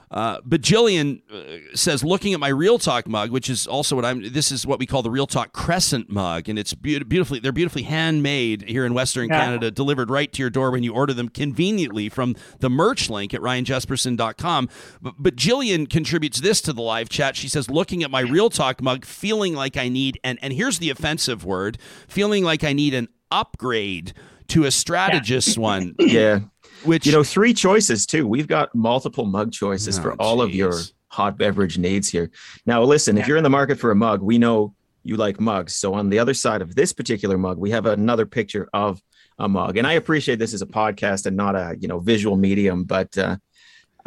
Uh, 0.08 0.38
but 0.44 0.60
Jillian 0.60 1.20
uh, 1.32 1.74
says, 1.76 2.04
looking 2.04 2.32
at 2.32 2.38
my 2.38 2.48
Real 2.48 2.78
Talk 2.78 3.08
mug, 3.08 3.30
which 3.30 3.50
is 3.50 3.66
also 3.66 3.96
what 3.96 4.04
I'm. 4.04 4.32
This 4.32 4.52
is 4.52 4.64
what 4.64 4.78
we 4.78 4.86
call 4.86 5.02
the 5.02 5.10
Real 5.10 5.26
Talk 5.26 5.52
Crescent 5.52 6.08
mug, 6.08 6.48
and 6.48 6.58
it's 6.58 6.74
beau- 6.74 7.00
beautifully. 7.04 7.40
They're 7.40 7.50
beautifully 7.52 7.82
handmade 7.82 8.62
here 8.68 8.86
in 8.86 8.94
Western 8.94 9.28
Yeah. 9.28 9.44
Canada, 9.44 9.70
delivered 9.72 10.08
right 10.08 10.32
to 10.32 10.42
your 10.42 10.50
door 10.50 10.70
when 10.70 10.84
you 10.84 10.94
order 10.94 11.12
them 11.12 11.28
conveniently 11.28 12.08
from 12.08 12.36
the 12.60 12.70
merch 12.70 13.10
link 13.10 13.34
at 13.34 13.40
ryanjespersen.com. 13.40 14.68
But, 15.02 15.14
but 15.18 15.36
Jillian 15.36 15.90
contributes 15.90 16.40
this 16.40 16.60
to 16.62 16.72
the 16.72 16.82
live 16.82 17.08
chat. 17.08 17.36
She 17.36 17.48
says, 17.48 17.68
looking 17.68 18.02
at 18.04 18.10
my 18.10 18.20
Real 18.20 18.50
Talk 18.50 18.80
mug, 18.80 19.04
feeling 19.04 19.54
like 19.54 19.76
I 19.76 19.88
need, 19.88 20.20
and 20.22 20.38
and 20.40 20.52
here's 20.52 20.78
the 20.78 20.90
offensive 20.90 21.44
word, 21.44 21.78
feeling 22.08 22.44
like 22.44 22.62
I 22.62 22.72
need 22.72 22.94
an 22.94 23.08
upgrade 23.32 24.12
to 24.48 24.64
a 24.64 24.70
strategist 24.70 25.58
one. 25.58 25.94
Yeah. 26.00 26.40
Which 26.86 27.06
you 27.06 27.12
know, 27.12 27.24
three 27.24 27.52
choices 27.52 28.06
too. 28.06 28.26
We've 28.26 28.46
got 28.46 28.74
multiple 28.74 29.26
mug 29.26 29.52
choices 29.52 29.98
Oh, 29.98 30.02
for 30.02 30.12
all 30.14 30.40
of 30.40 30.54
your 30.54 30.74
hot 31.08 31.38
beverage 31.38 31.78
needs 31.78 32.08
here. 32.08 32.30
Now, 32.64 32.82
listen, 32.82 33.18
if 33.18 33.26
you're 33.26 33.36
in 33.36 33.44
the 33.44 33.50
market 33.50 33.78
for 33.78 33.90
a 33.90 33.94
mug, 33.96 34.22
we 34.22 34.38
know 34.38 34.74
you 35.02 35.16
like 35.16 35.40
mugs. 35.40 35.74
So 35.74 35.94
on 35.94 36.10
the 36.10 36.18
other 36.18 36.34
side 36.34 36.62
of 36.62 36.74
this 36.74 36.92
particular 36.92 37.38
mug, 37.38 37.58
we 37.58 37.70
have 37.70 37.86
another 37.86 38.26
picture 38.26 38.68
of 38.72 39.00
a 39.38 39.48
mug. 39.48 39.76
And 39.76 39.86
I 39.86 39.94
appreciate 39.94 40.38
this 40.38 40.54
is 40.54 40.62
a 40.62 40.66
podcast 40.66 41.26
and 41.26 41.36
not 41.36 41.54
a 41.54 41.76
you 41.78 41.88
know 41.88 41.98
visual 42.00 42.36
medium, 42.36 42.84
but 42.84 43.16
uh, 43.18 43.36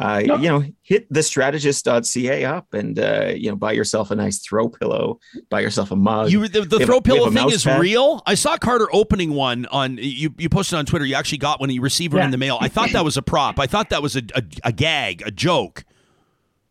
uh, 0.00 0.20
No. 0.24 0.36
you 0.36 0.48
know, 0.48 0.64
hit 0.82 1.06
the 1.12 1.22
strategist.ca 1.22 2.44
up 2.44 2.72
and 2.74 2.98
uh, 2.98 3.32
you 3.36 3.50
know, 3.50 3.56
buy 3.56 3.72
yourself 3.72 4.10
a 4.10 4.16
nice 4.16 4.38
throw 4.38 4.68
pillow, 4.68 5.20
buy 5.50 5.60
yourself 5.60 5.90
a 5.90 5.96
mug. 5.96 6.30
You 6.30 6.48
the, 6.48 6.62
the 6.62 6.78
throw 6.84 6.94
a- 6.96 6.98
have 6.98 7.04
pillow 7.04 7.30
thing 7.30 7.50
is 7.50 7.64
pad. 7.64 7.80
real. 7.80 8.22
I 8.26 8.34
saw 8.34 8.56
Carter 8.56 8.88
opening 8.92 9.34
one 9.34 9.66
on 9.66 9.98
you. 10.00 10.34
You 10.38 10.48
posted 10.48 10.78
on 10.78 10.86
Twitter. 10.86 11.04
You 11.04 11.14
actually 11.14 11.38
got 11.38 11.60
one. 11.60 11.68
and 11.68 11.74
You 11.74 11.82
received 11.82 12.14
one 12.14 12.20
Yeah. 12.22 12.24
in 12.26 12.30
the 12.30 12.38
mail. 12.38 12.58
I 12.60 12.68
thought 12.68 12.90
that 12.92 13.04
was 13.04 13.16
a 13.16 13.22
prop. 13.22 13.60
I 13.60 13.66
thought 13.66 13.90
that 13.90 14.02
was 14.02 14.16
a, 14.16 14.22
a, 14.34 14.42
a 14.64 14.72
gag, 14.72 15.22
a 15.26 15.30
joke. 15.30 15.84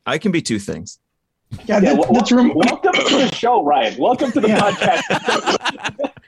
I 0.06 0.18
can 0.18 0.32
be 0.32 0.42
two 0.42 0.58
things. 0.60 1.00
Yeah, 1.52 1.60
Yeah, 1.68 1.80
that- 1.82 1.98
wel- 1.98 2.14
that's 2.14 2.32
rem- 2.32 2.54
welcome 2.56 2.94
to 2.94 3.18
the 3.18 3.32
show, 3.36 3.64
Ryan. 3.64 3.96
Welcome 4.00 4.32
to 4.34 4.40
the 4.40 4.48
Yeah. 4.50 4.60
podcast. 4.72 6.12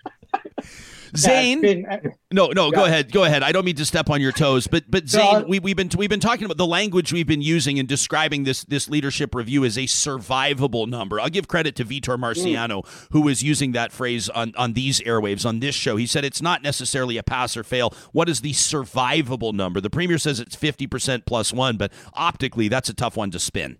Zain, 1.17 1.61
been- 1.61 1.85
uh, 1.85 1.97
no, 2.31 2.47
no, 2.47 2.71
go 2.71 2.85
ahead, 2.85 3.11
go 3.11 3.23
ahead. 3.23 3.43
I 3.43 3.51
don't 3.51 3.65
mean 3.65 3.75
to 3.75 3.85
step 3.85 4.09
on 4.09 4.21
your 4.21 4.31
toes, 4.31 4.67
but 4.67 4.89
but 4.89 5.07
Zain, 5.09 5.47
we, 5.47 5.59
we've 5.59 5.75
been 5.75 5.89
we've 5.97 6.09
been 6.09 6.19
talking 6.19 6.45
about 6.45 6.57
the 6.57 6.65
language 6.65 7.11
we've 7.11 7.27
been 7.27 7.41
using 7.41 7.77
in 7.77 7.85
describing 7.85 8.43
this 8.43 8.63
this 8.63 8.89
leadership 8.89 9.35
review 9.35 9.65
as 9.65 9.77
a 9.77 9.81
survivable 9.83 10.87
number. 10.87 11.19
I'll 11.19 11.29
give 11.29 11.47
credit 11.47 11.75
to 11.77 11.85
Vitor 11.85 12.17
Marciano, 12.17 12.85
who 13.11 13.21
was 13.21 13.43
using 13.43 13.73
that 13.73 13.91
phrase 13.91 14.29
on 14.29 14.53
on 14.57 14.73
these 14.73 14.99
airwaves 15.01 15.45
on 15.45 15.59
this 15.59 15.75
show. 15.75 15.95
He 15.97 16.05
said 16.05 16.23
it's 16.23 16.41
not 16.41 16.63
necessarily 16.63 17.17
a 17.17 17.23
pass 17.23 17.57
or 17.57 17.63
fail. 17.63 17.93
What 18.11 18.29
is 18.29 18.41
the 18.41 18.53
survivable 18.53 19.53
number? 19.53 19.81
The 19.81 19.89
premier 19.89 20.17
says 20.17 20.39
it's 20.39 20.55
fifty 20.55 20.87
percent 20.87 21.25
plus 21.25 21.51
one, 21.53 21.77
but 21.77 21.91
optically 22.13 22.67
that's 22.67 22.89
a 22.89 22.93
tough 22.93 23.17
one 23.17 23.31
to 23.31 23.39
spin. 23.39 23.77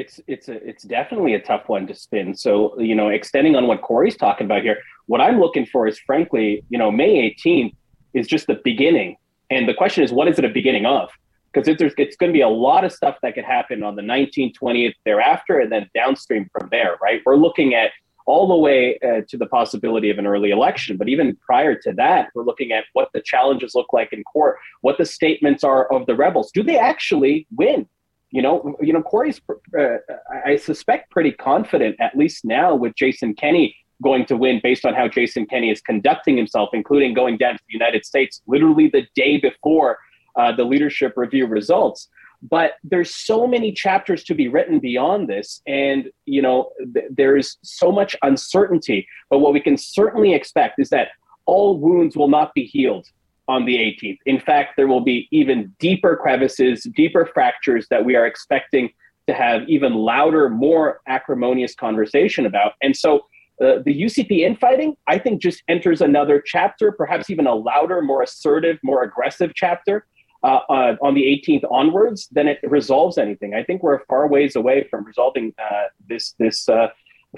It's 0.00 0.20
it's 0.26 0.48
a 0.48 0.56
it's 0.66 0.84
definitely 0.84 1.34
a 1.34 1.40
tough 1.40 1.68
one 1.68 1.86
to 1.86 1.94
spin. 1.94 2.34
So 2.34 2.78
you 2.80 2.94
know, 2.94 3.08
extending 3.08 3.54
on 3.54 3.66
what 3.66 3.82
Corey's 3.82 4.16
talking 4.16 4.46
about 4.46 4.62
here, 4.62 4.78
what 5.06 5.20
I'm 5.20 5.38
looking 5.38 5.66
for 5.66 5.86
is 5.86 5.98
frankly, 5.98 6.64
you 6.70 6.78
know, 6.78 6.90
May 6.90 7.12
18th 7.30 7.74
is 8.14 8.26
just 8.26 8.46
the 8.46 8.60
beginning, 8.64 9.16
and 9.50 9.68
the 9.68 9.74
question 9.74 10.02
is, 10.02 10.12
what 10.12 10.26
is 10.28 10.38
it 10.38 10.44
a 10.44 10.48
beginning 10.48 10.86
of? 10.86 11.10
Because 11.52 11.68
it's 11.68 12.16
going 12.16 12.30
to 12.30 12.32
be 12.32 12.40
a 12.40 12.48
lot 12.48 12.84
of 12.84 12.92
stuff 12.92 13.16
that 13.22 13.34
could 13.34 13.44
happen 13.44 13.82
on 13.82 13.96
the 13.96 14.02
19th, 14.02 14.54
20th 14.62 14.94
thereafter, 15.04 15.58
and 15.58 15.70
then 15.72 15.90
downstream 15.94 16.48
from 16.52 16.68
there, 16.70 16.96
right? 17.02 17.20
We're 17.26 17.36
looking 17.36 17.74
at 17.74 17.90
all 18.24 18.46
the 18.46 18.56
way 18.56 18.96
uh, 19.02 19.22
to 19.28 19.36
the 19.36 19.46
possibility 19.46 20.10
of 20.10 20.18
an 20.18 20.26
early 20.28 20.50
election. 20.50 20.96
But 20.96 21.08
even 21.08 21.34
prior 21.44 21.74
to 21.74 21.92
that, 21.94 22.28
we're 22.36 22.44
looking 22.44 22.70
at 22.70 22.84
what 22.92 23.08
the 23.12 23.20
challenges 23.20 23.74
look 23.74 23.92
like 23.92 24.12
in 24.12 24.22
court, 24.22 24.58
what 24.82 24.96
the 24.96 25.04
statements 25.04 25.64
are 25.64 25.92
of 25.92 26.06
the 26.06 26.14
rebels. 26.14 26.52
Do 26.52 26.62
they 26.62 26.78
actually 26.78 27.48
win? 27.56 27.88
You 28.30 28.42
know, 28.42 28.76
you 28.80 28.92
know, 28.92 29.02
Corey's, 29.02 29.40
uh, 29.78 29.96
I 30.44 30.56
suspect, 30.56 31.10
pretty 31.10 31.32
confident, 31.32 31.96
at 32.00 32.16
least 32.16 32.44
now, 32.44 32.74
with 32.74 32.94
Jason 32.94 33.34
Kenney 33.34 33.76
going 34.02 34.24
to 34.26 34.36
win 34.36 34.60
based 34.62 34.84
on 34.84 34.94
how 34.94 35.08
Jason 35.08 35.46
Kenney 35.46 35.70
is 35.70 35.80
conducting 35.80 36.36
himself, 36.36 36.70
including 36.72 37.12
going 37.12 37.36
down 37.36 37.54
to 37.54 37.62
the 37.66 37.72
United 37.72 38.04
States 38.04 38.40
literally 38.46 38.88
the 38.88 39.06
day 39.14 39.38
before 39.38 39.98
uh, 40.36 40.54
the 40.54 40.64
leadership 40.64 41.14
review 41.16 41.46
results. 41.46 42.08
But 42.42 42.74
there's 42.82 43.14
so 43.14 43.46
many 43.46 43.72
chapters 43.72 44.24
to 44.24 44.34
be 44.34 44.48
written 44.48 44.78
beyond 44.78 45.28
this, 45.28 45.60
and 45.66 46.08
you 46.24 46.40
know, 46.40 46.70
th- 46.94 47.06
there's 47.10 47.58
so 47.62 47.92
much 47.92 48.16
uncertainty. 48.22 49.06
But 49.28 49.40
what 49.40 49.52
we 49.52 49.60
can 49.60 49.76
certainly 49.76 50.32
expect 50.32 50.78
is 50.78 50.88
that 50.88 51.08
all 51.44 51.78
wounds 51.78 52.16
will 52.16 52.28
not 52.28 52.54
be 52.54 52.64
healed 52.64 53.06
on 53.50 53.64
the 53.64 53.76
18th. 53.76 54.18
In 54.26 54.38
fact, 54.38 54.76
there 54.76 54.86
will 54.86 55.00
be 55.00 55.26
even 55.32 55.74
deeper 55.80 56.16
crevices, 56.16 56.86
deeper 56.94 57.28
fractures 57.34 57.88
that 57.90 58.04
we 58.04 58.14
are 58.14 58.24
expecting 58.24 58.90
to 59.26 59.34
have 59.34 59.68
even 59.68 59.92
louder, 59.94 60.48
more 60.48 61.00
acrimonious 61.08 61.74
conversation 61.74 62.46
about. 62.46 62.74
And 62.80 62.96
so 62.96 63.26
uh, 63.60 63.82
the 63.84 64.02
UCP 64.06 64.40
infighting, 64.40 64.96
I 65.08 65.18
think, 65.18 65.42
just 65.42 65.62
enters 65.68 66.00
another 66.00 66.40
chapter, 66.44 66.92
perhaps 66.92 67.28
even 67.28 67.46
a 67.48 67.54
louder, 67.54 68.00
more 68.00 68.22
assertive, 68.22 68.78
more 68.84 69.02
aggressive 69.02 69.50
chapter 69.54 70.06
uh, 70.44 70.60
uh, 70.68 70.96
on 71.02 71.14
the 71.14 71.22
18th 71.22 71.64
onwards 71.70 72.28
than 72.30 72.46
it 72.46 72.58
resolves 72.62 73.18
anything. 73.18 73.54
I 73.54 73.64
think 73.64 73.82
we're 73.82 74.04
far 74.04 74.28
ways 74.28 74.54
away 74.54 74.86
from 74.88 75.04
resolving 75.04 75.52
uh, 75.58 75.88
this 76.08 76.34
this 76.38 76.68
uh, 76.68 76.88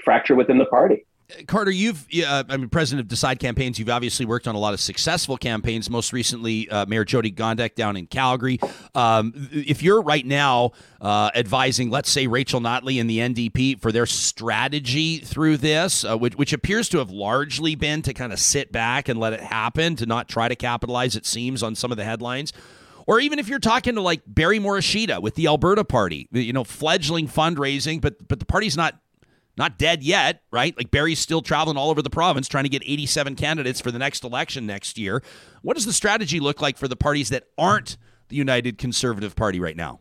fracture 0.03 0.35
within 0.35 0.59
the 0.59 0.65
party. 0.65 1.05
Carter, 1.47 1.71
you've, 1.71 2.07
uh, 2.25 2.43
I 2.49 2.57
mean, 2.57 2.69
president 2.69 3.01
of 3.01 3.07
Decide 3.07 3.39
Campaigns, 3.39 3.79
you've 3.79 3.89
obviously 3.89 4.25
worked 4.25 4.47
on 4.47 4.55
a 4.55 4.59
lot 4.59 4.73
of 4.73 4.79
successful 4.79 5.37
campaigns, 5.37 5.89
most 5.89 6.13
recently, 6.13 6.69
uh, 6.69 6.85
Mayor 6.85 7.05
Jyoti 7.05 7.33
Gondek 7.33 7.75
down 7.75 7.97
in 7.97 8.07
Calgary. 8.07 8.59
Um, 8.95 9.49
if 9.51 9.81
you're 9.81 10.01
right 10.01 10.25
now 10.25 10.71
uh, 11.01 11.31
advising, 11.35 11.89
let's 11.89 12.09
say, 12.09 12.27
Rachel 12.27 12.61
Notley 12.61 12.99
and 12.99 13.09
the 13.09 13.19
NDP 13.19 13.79
for 13.79 13.91
their 13.91 14.05
strategy 14.05 15.17
through 15.17 15.57
this, 15.57 16.05
uh, 16.05 16.17
which, 16.17 16.35
which 16.35 16.53
appears 16.53 16.89
to 16.89 16.99
have 16.99 17.09
largely 17.09 17.75
been 17.75 18.01
to 18.03 18.13
kind 18.13 18.33
of 18.33 18.39
sit 18.39 18.71
back 18.71 19.09
and 19.09 19.19
let 19.19 19.33
it 19.33 19.41
happen, 19.41 19.95
to 19.97 20.05
not 20.05 20.27
try 20.27 20.47
to 20.47 20.55
capitalize, 20.55 21.15
it 21.15 21.25
seems, 21.25 21.63
on 21.63 21.75
some 21.75 21.91
of 21.91 21.97
the 21.97 22.03
headlines. 22.03 22.53
Or 23.05 23.19
even 23.19 23.39
if 23.39 23.47
you're 23.47 23.59
talking 23.59 23.95
to 23.95 24.01
like 24.01 24.21
Barry 24.25 24.59
Morishita 24.59 25.21
with 25.21 25.35
the 25.35 25.47
Alberta 25.47 25.83
Party, 25.83 26.27
you 26.31 26.53
know, 26.53 26.63
fledgling 26.63 27.27
fundraising, 27.27 27.99
but 27.99 28.27
but 28.27 28.39
the 28.39 28.45
party's 28.45 28.77
not 28.77 28.97
not 29.57 29.77
dead 29.77 30.03
yet, 30.03 30.41
right? 30.51 30.75
Like 30.75 30.91
Barry's 30.91 31.19
still 31.19 31.41
traveling 31.41 31.77
all 31.77 31.89
over 31.89 32.01
the 32.01 32.09
province 32.09 32.47
trying 32.47 32.63
to 32.63 32.69
get 32.69 32.81
87 32.85 33.35
candidates 33.35 33.79
for 33.79 33.91
the 33.91 33.99
next 33.99 34.23
election 34.23 34.65
next 34.65 34.97
year. 34.97 35.21
What 35.61 35.75
does 35.75 35.85
the 35.85 35.93
strategy 35.93 36.39
look 36.39 36.61
like 36.61 36.77
for 36.77 36.87
the 36.87 36.95
parties 36.95 37.29
that 37.29 37.43
aren't 37.57 37.97
the 38.29 38.35
United 38.35 38.77
Conservative 38.77 39.35
Party 39.35 39.59
right 39.59 39.77
now? 39.77 39.99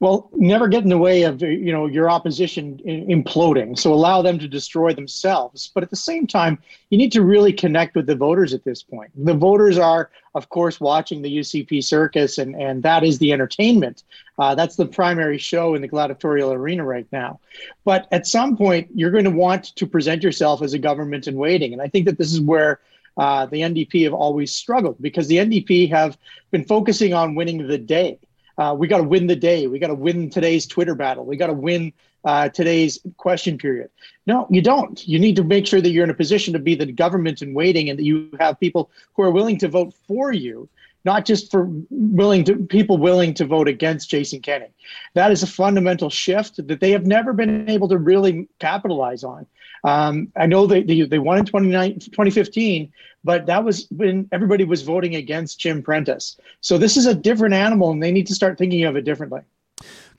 Well, 0.00 0.30
never 0.34 0.66
get 0.66 0.82
in 0.82 0.88
the 0.88 0.96
way 0.96 1.24
of 1.24 1.42
you 1.42 1.70
know 1.70 1.84
your 1.86 2.10
opposition 2.10 2.80
imploding. 2.86 3.78
So 3.78 3.92
allow 3.92 4.22
them 4.22 4.38
to 4.38 4.48
destroy 4.48 4.94
themselves. 4.94 5.70
But 5.74 5.82
at 5.82 5.90
the 5.90 5.96
same 5.96 6.26
time, 6.26 6.58
you 6.88 6.96
need 6.96 7.12
to 7.12 7.22
really 7.22 7.52
connect 7.52 7.94
with 7.94 8.06
the 8.06 8.16
voters 8.16 8.54
at 8.54 8.64
this 8.64 8.82
point. 8.82 9.10
The 9.14 9.34
voters 9.34 9.76
are, 9.76 10.10
of 10.34 10.48
course, 10.48 10.80
watching 10.80 11.20
the 11.20 11.38
UCP 11.38 11.84
circus, 11.84 12.38
and 12.38 12.56
and 12.56 12.82
that 12.82 13.04
is 13.04 13.18
the 13.18 13.30
entertainment. 13.30 14.02
Uh, 14.40 14.54
that's 14.54 14.76
the 14.76 14.86
primary 14.86 15.36
show 15.38 15.74
in 15.74 15.82
the 15.82 15.88
gladiatorial 15.88 16.52
arena 16.52 16.84
right 16.84 17.06
now. 17.12 17.38
But 17.84 18.08
at 18.10 18.26
some 18.26 18.56
point, 18.56 18.88
you're 18.94 19.10
going 19.10 19.24
to 19.24 19.30
want 19.30 19.76
to 19.76 19.86
present 19.86 20.22
yourself 20.22 20.62
as 20.62 20.72
a 20.72 20.78
government 20.78 21.28
in 21.28 21.36
waiting, 21.36 21.72
and 21.74 21.82
I 21.82 21.88
think 21.88 22.06
that 22.06 22.18
this 22.18 22.32
is 22.32 22.40
where. 22.40 22.80
Uh, 23.16 23.44
the 23.44 23.60
NDP 23.60 24.04
have 24.04 24.14
always 24.14 24.54
struggled 24.54 24.96
because 25.02 25.26
the 25.26 25.36
NDP 25.36 25.90
have 25.90 26.16
been 26.52 26.64
focusing 26.64 27.12
on 27.12 27.34
winning 27.34 27.66
the 27.66 27.76
day. 27.76 28.18
Uh, 28.56 28.72
we 28.72 28.86
got 28.86 28.98
to 28.98 29.02
win 29.02 29.26
the 29.26 29.36
day. 29.36 29.66
We 29.66 29.78
got 29.78 29.88
to 29.88 29.94
win 29.94 30.30
today's 30.30 30.66
Twitter 30.66 30.94
battle. 30.94 31.26
We 31.26 31.36
got 31.36 31.48
to 31.48 31.52
win 31.52 31.92
uh, 32.24 32.50
today's 32.50 32.98
question 33.16 33.58
period. 33.58 33.90
No, 34.26 34.46
you 34.50 34.62
don't. 34.62 35.06
You 35.06 35.18
need 35.18 35.36
to 35.36 35.44
make 35.44 35.66
sure 35.66 35.80
that 35.80 35.90
you're 35.90 36.04
in 36.04 36.10
a 36.10 36.14
position 36.14 36.52
to 36.52 36.58
be 36.58 36.74
the 36.74 36.90
government 36.92 37.42
in 37.42 37.54
waiting 37.54 37.88
and 37.88 37.98
that 37.98 38.04
you 38.04 38.30
have 38.38 38.60
people 38.60 38.90
who 39.14 39.22
are 39.22 39.30
willing 39.30 39.58
to 39.58 39.68
vote 39.68 39.94
for 40.06 40.32
you, 40.32 40.68
not 41.04 41.24
just 41.24 41.50
for 41.50 41.68
willing 41.90 42.44
to 42.44 42.56
people 42.56 42.98
willing 42.98 43.34
to 43.34 43.44
vote 43.44 43.68
against 43.68 44.10
Jason 44.10 44.40
Kenney. 44.40 44.68
That 45.14 45.32
is 45.32 45.42
a 45.42 45.46
fundamental 45.46 46.10
shift 46.10 46.66
that 46.66 46.80
they 46.80 46.90
have 46.90 47.06
never 47.06 47.32
been 47.32 47.68
able 47.68 47.88
to 47.88 47.98
really 47.98 48.48
capitalize 48.58 49.24
on. 49.24 49.46
Um, 49.82 50.30
I 50.36 50.46
know 50.46 50.66
they, 50.66 50.82
they, 50.82 51.02
they 51.02 51.18
won 51.18 51.38
in 51.38 51.46
29 51.46 52.00
2015, 52.00 52.92
but 53.24 53.46
that 53.46 53.64
was 53.64 53.86
when 53.90 54.28
everybody 54.30 54.64
was 54.64 54.82
voting 54.82 55.14
against 55.14 55.58
Jim 55.58 55.82
Prentice. 55.82 56.38
So 56.60 56.76
this 56.76 56.96
is 56.96 57.06
a 57.06 57.14
different 57.14 57.54
animal, 57.54 57.90
and 57.90 58.02
they 58.02 58.12
need 58.12 58.26
to 58.26 58.34
start 58.34 58.58
thinking 58.58 58.84
of 58.84 58.96
it 58.96 59.04
differently. 59.04 59.40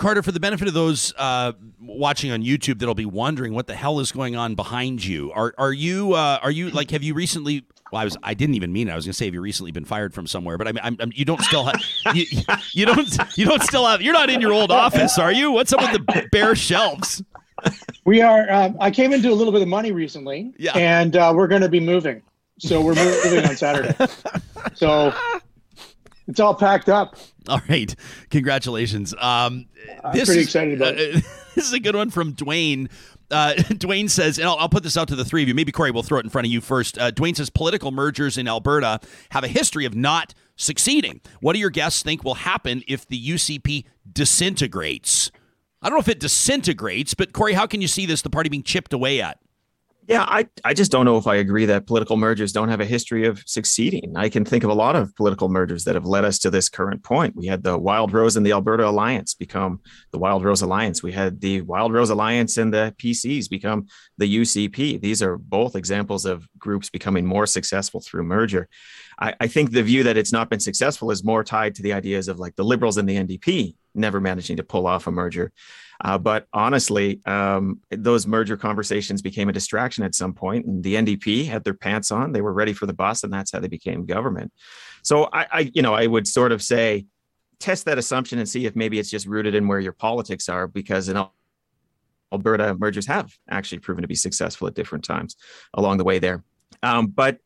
Carter, 0.02 0.24
for 0.24 0.32
the 0.32 0.40
benefit 0.40 0.68
of 0.68 0.74
those 0.74 1.14
uh, 1.18 1.52
watching 1.80 2.32
on 2.32 2.42
YouTube 2.42 2.80
that'll 2.80 2.96
be 2.96 3.06
wondering 3.06 3.54
what 3.54 3.68
the 3.68 3.76
hell 3.76 4.00
is 4.00 4.12
going 4.12 4.36
on 4.36 4.56
behind 4.56 5.06
you, 5.06 5.32
are 5.34 5.54
are 5.60 5.72
you 5.72 6.14
uh, 6.14 6.40
are 6.42 6.50
you 6.50 6.72
like 6.72 6.90
have 6.90 7.04
you 7.04 7.14
recently? 7.14 7.64
Well, 7.92 8.02
I 8.02 8.06
was 8.06 8.18
I 8.24 8.34
didn't 8.34 8.56
even 8.56 8.74
mean 8.74 8.88
it. 8.90 8.92
I 8.94 8.96
was 8.96 9.06
going 9.06 9.12
to 9.12 9.18
say 9.18 9.26
have 9.26 9.34
you 9.36 9.42
recently 9.42 9.72
been 9.72 9.86
fired 9.86 10.14
from 10.14 10.26
somewhere, 10.26 10.58
but 10.58 10.68
I 10.68 10.72
mean 10.72 10.82
I'm, 10.84 10.98
I'm, 11.00 11.12
you 11.14 11.24
don't 11.24 11.42
still 11.42 11.66
have 11.66 11.76
you, 12.16 12.26
you 12.74 12.86
don't 12.88 13.38
you 13.38 13.46
don't 13.46 13.62
still 13.62 13.86
have 13.86 14.02
you're 14.02 14.14
not 14.14 14.30
in 14.32 14.42
your 14.42 14.54
old 14.54 14.72
office, 14.72 15.20
are 15.20 15.32
you? 15.32 15.52
What's 15.52 15.72
up 15.72 15.82
with 15.82 15.92
the 16.08 16.28
bare 16.32 16.56
shelves? 16.56 17.22
We 18.06 18.22
are. 18.22 18.52
Um, 18.52 18.76
I 18.80 18.90
came 18.90 19.14
into 19.14 19.30
a 19.30 19.36
little 19.36 19.54
bit 19.54 19.62
of 19.62 19.68
money 19.68 19.92
recently, 19.92 20.52
Yeah. 20.58 20.72
and 20.76 21.16
uh, 21.16 21.32
we're 21.36 21.48
going 21.48 21.62
to 21.62 21.70
be 21.70 21.80
moving. 21.80 22.24
So 22.58 22.82
we're 22.82 22.96
moving 22.96 23.46
on 23.46 23.56
Saturday. 23.56 23.94
So 24.76 25.14
it's 26.32 26.40
all 26.40 26.56
packed 26.56 26.90
up. 26.90 27.16
All 27.48 27.62
right, 27.70 27.94
congratulations. 28.30 29.14
Um, 29.14 29.68
I'm 30.04 30.14
this 30.14 30.26
pretty 30.28 30.42
is- 30.42 30.48
excited 30.48 30.82
about 30.82 30.96
uh, 30.96 30.98
this 31.56 31.68
is 31.68 31.74
a 31.74 31.80
good 31.80 31.96
one 31.96 32.10
from 32.10 32.34
Dwayne. 32.34 32.90
Uh, 33.30 33.54
Dwayne 33.58 34.10
says, 34.10 34.38
and 34.40 34.48
I'll, 34.48 34.58
I'll 34.58 34.70
put 34.70 34.84
this 34.84 34.98
out 34.98 35.08
to 35.10 35.16
the 35.16 35.24
three 35.24 35.42
of 35.42 35.48
you. 35.48 35.54
Maybe 35.56 35.72
Corey 35.72 35.92
will 35.92 36.04
throw 36.04 36.20
it 36.20 36.26
in 36.26 36.30
front 36.30 36.48
of 36.48 36.52
you 36.52 36.60
first. 36.62 36.98
Uh, 36.98 37.12
Dwayne 37.12 37.36
says 37.36 37.50
political 37.50 37.92
mergers 37.92 38.38
in 38.38 38.48
Alberta 38.48 39.00
have 39.30 39.44
a 39.44 39.48
history 39.48 39.86
of 39.86 39.96
not 39.96 40.34
succeeding. 40.58 41.22
What 41.40 41.54
do 41.54 41.60
your 41.60 41.70
guests 41.70 42.04
think 42.04 42.24
will 42.24 42.34
happen 42.36 42.84
if 42.88 43.08
the 43.08 43.22
UCP 43.30 43.86
disintegrates? 44.12 45.32
I 45.82 45.90
don't 45.90 45.98
know 45.98 46.02
if 46.02 46.10
it 46.10 46.20
disintegrates, 46.20 47.14
but 47.14 47.34
Corey, 47.34 47.54
how 47.54 47.66
can 47.68 47.82
you 47.82 47.88
see 47.88 48.06
this 48.06 48.22
the 48.22 48.30
party 48.30 48.50
being 48.50 48.64
chipped 48.64 48.94
away 48.94 49.22
at? 49.22 49.40
Yeah, 50.08 50.26
I, 50.28 50.48
I 50.66 50.74
just 50.74 50.92
don't 50.92 51.06
know 51.06 51.18
if 51.18 51.28
I 51.28 51.36
agree 51.36 51.66
that 51.68 51.86
political 51.86 52.18
mergers 52.18 52.52
don't 52.52 52.70
have 52.70 52.82
a 52.82 52.86
history 52.86 53.28
of 53.28 53.44
succeeding. 53.46 54.14
I 54.16 54.30
can 54.30 54.44
think 54.44 54.64
of 54.64 54.72
a 54.72 54.74
lot 54.74 54.96
of 54.96 55.16
political 55.16 55.48
mergers 55.48 55.84
that 55.84 55.94
have 55.94 56.06
led 56.06 56.26
us 56.26 56.40
to 56.40 56.50
this 56.50 56.70
current 56.70 57.04
point. 57.04 57.36
We 57.36 57.46
had 57.46 57.62
the 57.62 57.78
Wild 57.78 58.12
Rose 58.12 58.36
and 58.36 58.46
the 58.46 58.52
Alberta 58.52 58.88
Alliance 58.88 59.36
become 59.36 59.80
the 60.12 60.18
Wild 60.18 60.44
Rose 60.44 60.64
Alliance. 60.64 61.04
We 61.04 61.12
had 61.12 61.40
the 61.40 61.62
Wild 61.62 61.94
Rose 61.94 62.10
Alliance 62.10 62.58
and 62.58 62.74
the 62.74 62.96
PCs 62.98 63.48
become 63.48 63.88
the 64.18 64.38
UCP. 64.38 65.00
These 65.00 65.22
are 65.22 65.38
both 65.38 65.76
examples 65.76 66.26
of 66.26 66.48
groups 66.58 66.90
becoming 66.90 67.26
more 67.26 67.46
successful 67.46 68.02
through 68.02 68.24
merger. 68.24 68.68
I, 69.20 69.36
I 69.40 69.48
think 69.48 69.72
the 69.72 69.84
view 69.84 70.04
that 70.04 70.18
it's 70.18 70.34
not 70.34 70.50
been 70.50 70.60
successful 70.60 71.12
is 71.12 71.24
more 71.24 71.44
tied 71.44 71.76
to 71.76 71.84
the 71.84 71.94
ideas 71.94 72.28
of 72.28 72.40
like 72.40 72.56
the 72.56 72.66
Liberals 72.66 72.98
and 72.98 73.08
the 73.08 73.18
NDP 73.18 73.76
never 73.94 74.20
managing 74.20 74.58
to 74.58 74.64
pull 74.64 74.88
off 74.88 75.08
a 75.08 75.12
merger. 75.12 75.52
Uh, 76.04 76.18
but 76.18 76.48
honestly, 76.52 77.22
um, 77.26 77.80
those 77.92 78.26
merger 78.26 78.58
conversations 78.58 79.22
became 79.22 79.50
a 79.50 79.54
distraction 79.54 80.04
at 80.04 80.16
some 80.16 80.34
point, 80.34 80.66
and 80.66 80.84
the 80.84 80.96
NDP 80.96 81.46
had 81.46 81.64
their 81.64 81.76
pants 81.76 82.12
on; 82.12 82.32
they 82.32 82.42
were 82.42 82.54
ready 82.54 82.74
for 82.74 82.88
the 82.88 82.94
bus, 82.94 83.24
and 83.24 83.32
that's 83.32 83.52
how 83.52 83.60
they 83.60 83.68
became 83.68 84.06
government. 84.06 84.52
So 85.04 85.30
I, 85.32 85.48
I, 85.52 85.72
you 85.74 85.82
know, 85.82 85.94
I 85.94 86.08
would 86.08 86.28
sort 86.28 86.52
of 86.52 86.62
say, 86.62 87.06
test 87.60 87.86
that 87.86 87.98
assumption 87.98 88.40
and 88.40 88.50
see 88.50 88.66
if 88.66 88.76
maybe 88.76 89.00
it's 89.00 89.10
just 89.10 89.28
rooted 89.28 89.56
in 89.56 89.68
where 89.68 89.80
your 89.80 89.94
politics 89.94 90.50
are, 90.50 90.68
because 90.68 91.08
in 91.08 91.24
Alberta, 92.34 92.76
mergers 92.80 93.06
have 93.06 93.32
actually 93.50 93.80
proven 93.80 94.02
to 94.02 94.08
be 94.08 94.16
successful 94.16 94.68
at 94.68 94.74
different 94.74 95.04
times 95.04 95.36
along 95.76 95.98
the 95.98 96.04
way 96.04 96.18
there. 96.20 96.44
Um, 96.82 97.08
but 97.08 97.38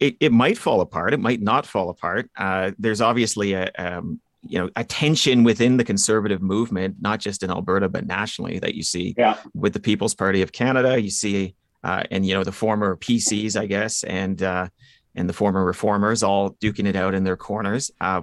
it, 0.00 0.16
it 0.20 0.32
might 0.32 0.58
fall 0.58 0.80
apart. 0.80 1.14
It 1.14 1.20
might 1.20 1.40
not 1.40 1.66
fall 1.66 1.88
apart. 1.88 2.30
Uh, 2.36 2.72
there's 2.78 3.00
obviously 3.00 3.52
a, 3.54 3.70
um, 3.78 4.20
you 4.48 4.58
know 4.58 4.70
a 4.76 4.84
tension 4.84 5.44
within 5.44 5.76
the 5.76 5.84
conservative 5.84 6.42
movement, 6.42 6.96
not 7.00 7.20
just 7.20 7.42
in 7.42 7.50
Alberta 7.50 7.88
but 7.88 8.06
nationally, 8.06 8.58
that 8.58 8.74
you 8.74 8.82
see 8.82 9.14
yeah. 9.16 9.36
with 9.54 9.72
the 9.72 9.80
People's 9.80 10.14
Party 10.14 10.42
of 10.42 10.52
Canada. 10.52 11.00
You 11.00 11.10
see, 11.10 11.54
uh, 11.84 12.04
and 12.10 12.26
you 12.26 12.34
know 12.34 12.44
the 12.44 12.52
former 12.52 12.96
PCs, 12.96 13.58
I 13.58 13.66
guess, 13.66 14.04
and 14.04 14.42
uh, 14.42 14.68
and 15.14 15.28
the 15.28 15.32
former 15.32 15.64
reformers 15.64 16.22
all 16.22 16.52
duking 16.52 16.86
it 16.86 16.96
out 16.96 17.14
in 17.14 17.24
their 17.24 17.36
corners. 17.36 17.90
Uh, 18.00 18.22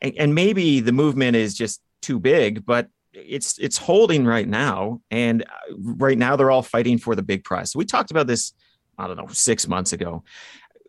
and, 0.00 0.14
and 0.18 0.34
maybe 0.34 0.80
the 0.80 0.92
movement 0.92 1.36
is 1.36 1.54
just 1.54 1.80
too 2.02 2.18
big, 2.18 2.66
but 2.66 2.88
it's 3.12 3.58
it's 3.58 3.78
holding 3.78 4.26
right 4.26 4.48
now, 4.48 5.00
and 5.10 5.42
uh, 5.42 5.74
right 5.78 6.18
now 6.18 6.36
they're 6.36 6.50
all 6.50 6.62
fighting 6.62 6.98
for 6.98 7.14
the 7.14 7.22
big 7.22 7.44
prize. 7.44 7.70
So 7.70 7.78
we 7.78 7.84
talked 7.84 8.10
about 8.10 8.26
this, 8.26 8.52
I 8.98 9.06
don't 9.06 9.16
know, 9.16 9.28
six 9.28 9.68
months 9.68 9.92
ago, 9.92 10.24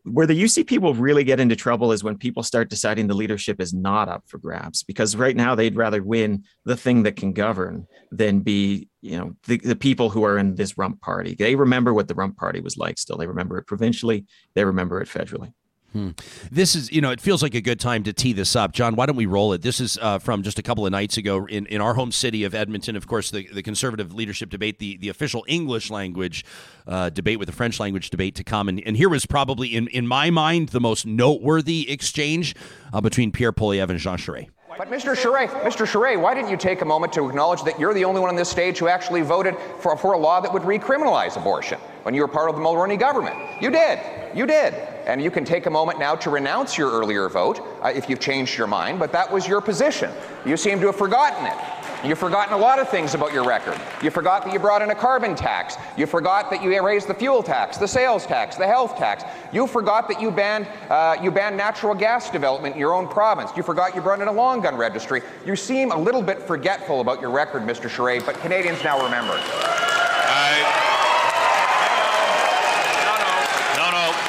where 0.06 0.28
the 0.28 0.43
UCP 0.43 0.80
will 0.80 0.93
really 0.93 1.24
get 1.24 1.39
into 1.39 1.56
trouble 1.56 1.91
is 1.91 2.03
when 2.03 2.18
people 2.18 2.43
start 2.43 2.70
deciding 2.70 3.08
the 3.08 3.16
leadership 3.16 3.60
is 3.60 3.74
not 3.74 4.08
up 4.08 4.24
for 4.28 4.38
grabs 4.38 4.84
because 4.84 5.16
right 5.16 5.36
now 5.36 5.56
they'd 5.56 5.76
rather 5.76 6.03
win 6.03 6.43
the 6.64 6.78
thing 6.78 7.03
that 7.03 7.16
can 7.16 7.34
govern 7.34 7.88
than 8.12 8.39
be 8.39 8.88
you 9.01 9.18
know 9.18 9.36
the, 9.47 9.58
the 9.58 9.76
people 9.76 10.10
who 10.10 10.24
are 10.24 10.38
in 10.38 10.56
this 10.56 10.78
rump 10.78 11.01
party. 11.01 11.36
They 11.38 11.56
remember 11.56 11.93
what 11.93 12.08
the 12.08 12.16
rump 12.16 12.38
party 12.38 12.62
was 12.62 12.78
like 12.78 12.97
still. 12.97 13.18
They 13.18 13.28
remember 13.28 13.58
it 13.58 13.68
provincially. 13.68 14.26
They 14.53 14.64
remember 14.64 15.01
it 15.01 15.10
federally 15.10 15.53
Hmm. 15.96 16.10
This 16.52 16.76
is, 16.76 16.91
you 16.91 17.00
know, 17.00 17.10
it 17.12 17.22
feels 17.22 17.41
like 17.41 17.56
a 17.56 17.62
good 17.62 17.80
time 17.80 18.04
to 18.04 18.12
tee 18.12 18.34
this 18.34 18.54
up. 18.54 18.74
John, 18.74 18.98
why 18.98 19.06
don't 19.06 19.16
we 19.16 19.28
roll 19.28 19.54
it? 19.54 19.62
This 19.62 19.80
is 19.80 19.98
uh, 20.02 20.20
from 20.20 20.43
just 20.43 20.60
a 20.60 20.62
couple 20.62 20.86
of 20.86 20.91
nights 20.91 21.16
ago 21.16 21.46
in, 21.46 21.66
in 21.68 21.80
our 21.80 21.93
home 21.93 22.12
city 22.12 22.43
of 22.43 22.54
Edmonton. 22.54 22.98
Of 22.98 23.08
course, 23.08 23.32
the, 23.32 23.48
the 23.48 23.64
conservative 23.64 24.14
leadership 24.14 24.50
debate, 24.50 24.80
the, 24.80 24.98
the 24.98 25.08
official 25.08 25.46
English 25.48 25.89
language 25.89 26.43
uh, 26.86 27.12
debate 27.12 27.39
with 27.39 27.46
the 27.46 27.54
French 27.54 27.80
language 27.80 28.10
debate 28.10 28.36
to 28.36 28.43
come. 28.43 28.68
And, 28.68 28.86
and 28.86 28.98
here 28.98 29.08
was 29.08 29.26
probably, 29.26 29.74
in, 29.74 29.88
in 29.88 30.06
my 30.06 30.30
mind, 30.30 30.70
the 30.70 30.82
most 30.82 31.06
noteworthy 31.06 31.89
exchange 31.89 32.56
uh, 32.91 33.00
between 33.00 33.32
Pierre 33.32 33.54
Poilievre 33.54 33.91
and 33.91 34.00
Jean 34.00 34.18
Charest. 34.18 34.50
But 34.78 34.90
Mr. 34.90 35.16
Charest, 35.16 35.52
Mr. 35.62 35.86
Charest, 35.86 36.20
why 36.20 36.34
didn't 36.34 36.50
you 36.50 36.58
take 36.58 36.82
a 36.82 36.86
moment 36.86 37.14
to 37.14 37.30
acknowledge 37.30 37.64
that 37.64 37.80
you're 37.80 37.94
the 37.94 38.04
only 38.04 38.20
one 38.20 38.30
on 38.30 38.36
this 38.36 38.50
stage 38.50 38.78
who 38.78 38.90
actually 38.90 39.22
voted 39.22 39.56
for, 39.80 39.96
for 39.96 40.14
a 40.14 40.18
law 40.18 40.42
that 40.42 40.52
would 40.52 40.64
recriminalize 40.64 41.38
abortion 41.38 41.80
when 42.04 42.14
you 42.14 42.22
were 42.22 42.28
part 42.28 42.50
of 42.50 42.58
the 42.58 42.62
Mulroney 42.62 43.00
government? 43.00 43.38
You 43.62 43.72
did. 43.72 44.00
You 44.36 44.46
did. 44.46 44.74
And 45.06 45.22
you 45.22 45.32
can 45.32 45.46
take 45.46 45.66
a 45.66 45.70
moment 45.70 45.98
now 45.98 46.16
to 46.16 46.30
renounce 46.30 46.78
your 46.78 46.92
earlier 46.92 47.30
vote 47.30 47.62
uh, 47.82 47.94
if 47.96 48.10
you've 48.10 48.20
changed 48.20 48.58
your 48.58 48.68
mind, 48.68 49.00
but 49.00 49.14
that 49.14 49.32
was 49.32 49.48
your 49.48 49.62
position. 49.62 50.12
You 50.46 50.58
seem 50.58 50.82
to 50.82 50.88
have 50.88 50.98
forgotten 50.98 51.46
it. 51.46 51.85
You've 52.06 52.20
forgotten 52.20 52.53
a 52.53 52.58
lot 52.58 52.78
of 52.78 52.88
things 52.88 53.16
about 53.16 53.34
your 53.34 53.43
record. 53.43 53.82
You 54.03 54.12
forgot 54.12 54.43
that 54.45 54.53
you 54.53 54.60
brought 54.60 54.84
in 54.84 54.91
a 54.91 54.95
carbon 54.95 55.36
tax. 55.36 55.76
You 55.97 56.06
forgot 56.06 56.51
that 56.51 56.62
you 56.62 56.80
raised 56.86 57.08
the 57.08 57.16
fuel 57.16 57.41
tax, 57.41 57.78
the 57.78 57.88
sales 57.88 58.28
tax, 58.28 58.58
the 58.58 58.68
health 58.68 58.95
tax. 58.95 59.24
You 59.51 59.66
forgot 59.66 60.08
that 60.10 60.22
you 60.22 60.30
banned, 60.30 60.68
uh, 60.91 61.18
you 61.20 61.32
banned 61.32 61.58
natural 61.58 61.95
gas 61.95 62.30
development 62.30 62.76
in 62.76 62.80
your 62.80 62.93
own 62.93 63.08
province. 63.08 63.49
You 63.58 63.64
forgot 63.64 63.95
you 63.95 64.01
brought 64.01 64.22
in 64.22 64.28
a 64.28 64.32
long 64.32 64.62
gun 64.62 64.76
registry. 64.78 65.24
You 65.47 65.56
seem 65.56 65.91
a 65.91 65.97
little 65.97 66.22
bit 66.22 66.43
forgetful 66.43 67.01
about 67.01 67.22
your 67.22 67.32
record, 67.32 67.64
Mr. 67.64 67.89
Charest, 67.89 68.28
but 68.28 68.36
Canadians 68.36 68.84
now 68.84 69.03
remember. 69.03 69.34
I, 69.34 70.62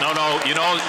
no, 0.01 0.13
no, 0.13 0.15
no, 0.15 0.15
no, 0.15 0.39
no. 0.39 0.45
You 0.47 0.55
know, 0.55 0.81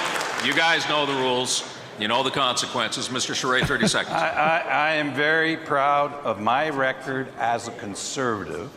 you 0.42 0.54
guys 0.54 0.88
know 0.88 1.04
the 1.04 1.12
rules. 1.14 1.67
You 1.98 2.06
know 2.06 2.22
the 2.22 2.30
consequences. 2.30 3.08
Mr. 3.08 3.34
Charest, 3.34 3.66
30 3.66 3.88
seconds. 3.88 4.14
I, 4.14 4.28
I, 4.28 4.58
I, 4.58 4.94
am 4.94 5.14
very 5.14 5.56
proud 5.56 6.12
of 6.24 6.40
my 6.40 6.68
record 6.68 7.26
as 7.38 7.66
a 7.66 7.72
conservative 7.72 8.70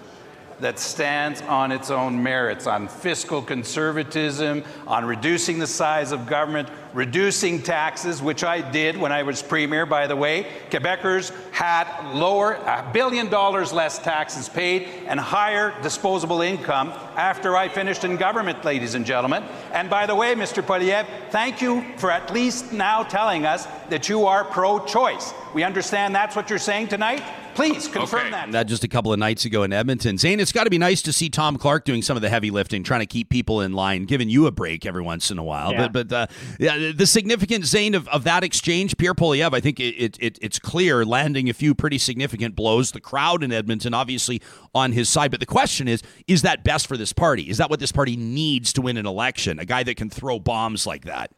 that 0.59 0.79
stands 0.79 1.41
on 1.43 1.71
its 1.71 1.91
own 1.91 2.21
merits, 2.21 2.65
on 2.65 2.87
fiscal 2.87 3.43
conservatism, 3.43 4.63
on 4.87 5.05
reducing 5.05 5.59
the 5.59 5.67
size 5.67 6.11
of 6.11 6.25
government, 6.25 6.67
reducing 6.93 7.61
taxes, 7.61 8.21
which 8.21 8.43
I 8.43 8.61
did 8.61 8.97
when 8.97 9.11
I 9.11 9.23
was 9.23 9.41
premier, 9.41 9.85
by 9.85 10.07
the 10.07 10.15
way. 10.15 10.47
Quebecers 10.69 11.31
had 11.51 11.87
lower, 12.13 12.53
a 12.53 12.89
billion 12.93 13.29
dollars 13.29 13.71
less 13.73 13.99
taxes 13.99 14.49
paid 14.49 14.87
and 15.07 15.19
higher 15.19 15.73
disposable 15.81 16.41
income 16.41 16.89
after 17.15 17.55
I 17.55 17.69
finished 17.69 18.03
in 18.03 18.17
government, 18.17 18.63
ladies 18.65 18.95
and 18.95 19.05
gentlemen. 19.05 19.43
And 19.73 19.89
by 19.89 20.05
the 20.05 20.15
way, 20.15 20.35
Mr. 20.35 20.63
Poilievre, 20.63 21.05
thank 21.29 21.61
you 21.61 21.85
for 21.97 22.11
at 22.11 22.31
least 22.33 22.73
now 22.73 23.03
telling 23.03 23.45
us 23.45 23.67
that 23.89 24.09
you 24.09 24.25
are 24.25 24.43
pro 24.43 24.85
choice. 24.85 25.33
We 25.53 25.63
understand 25.63 26.15
that's 26.15 26.35
what 26.35 26.49
you're 26.49 26.59
saying 26.59 26.87
tonight. 26.87 27.23
Please 27.53 27.87
confirm 27.87 28.21
okay. 28.21 28.31
that. 28.31 28.51
That 28.51 28.63
just 28.67 28.83
a 28.83 28.87
couple 28.87 29.11
of 29.11 29.19
nights 29.19 29.45
ago 29.45 29.63
in 29.63 29.73
Edmonton. 29.73 30.17
Zain, 30.17 30.39
it's 30.39 30.51
got 30.51 30.63
to 30.63 30.69
be 30.69 30.77
nice 30.77 31.01
to 31.03 31.13
see 31.13 31.29
Tom 31.29 31.57
Clark 31.57 31.83
doing 31.83 32.01
some 32.01 32.15
of 32.15 32.21
the 32.21 32.29
heavy 32.29 32.51
lifting, 32.51 32.83
trying 32.83 33.01
to 33.01 33.05
keep 33.05 33.29
people 33.29 33.61
in 33.61 33.73
line, 33.73 34.05
giving 34.05 34.29
you 34.29 34.47
a 34.47 34.51
break 34.51 34.85
every 34.85 35.01
once 35.01 35.31
in 35.31 35.37
a 35.37 35.43
while. 35.43 35.73
Yeah. 35.73 35.87
But 35.89 36.07
but 36.07 36.15
uh, 36.15 36.27
yeah, 36.59 36.75
the 36.95 37.05
significant 37.05 37.65
Zane 37.65 37.95
of, 37.95 38.07
of 38.09 38.23
that 38.23 38.43
exchange, 38.43 38.97
Pierre 38.97 39.13
Poilievre, 39.13 39.53
I 39.53 39.59
think 39.59 39.79
it, 39.79 40.17
it, 40.19 40.39
it's 40.41 40.59
clear, 40.59 41.05
landing 41.05 41.49
a 41.49 41.53
few 41.53 41.75
pretty 41.75 41.97
significant 41.97 42.55
blows. 42.55 42.91
The 42.91 43.01
crowd 43.01 43.43
in 43.43 43.51
Edmonton, 43.51 43.93
obviously, 43.93 44.41
on 44.73 44.91
his 44.91 45.09
side. 45.09 45.31
But 45.31 45.39
the 45.39 45.45
question 45.45 45.87
is, 45.87 46.01
is 46.27 46.41
that 46.41 46.63
best 46.63 46.87
for 46.87 46.97
this 46.97 47.13
party? 47.13 47.49
Is 47.49 47.57
that 47.57 47.69
what 47.69 47.79
this 47.79 47.91
party 47.91 48.15
needs 48.15 48.73
to 48.73 48.81
win 48.81 48.97
an 48.97 49.05
election? 49.05 49.59
A 49.59 49.65
guy 49.65 49.83
that 49.83 49.95
can 49.97 50.09
throw 50.09 50.39
bombs 50.39 50.85
like 50.87 51.05
that? 51.05 51.31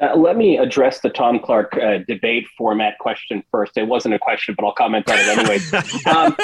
Uh, 0.00 0.16
let 0.16 0.36
me 0.36 0.58
address 0.58 1.00
the 1.00 1.10
Tom 1.10 1.38
Clark 1.38 1.76
uh, 1.76 1.98
debate 2.08 2.46
format 2.58 2.98
question 2.98 3.42
first. 3.50 3.76
It 3.76 3.86
wasn't 3.86 4.14
a 4.14 4.18
question, 4.18 4.54
but 4.58 4.66
I'll 4.66 4.74
comment 4.74 5.08
on 5.08 5.16
it 5.18 5.38
anyway. 5.38 5.58
um, 6.14 6.36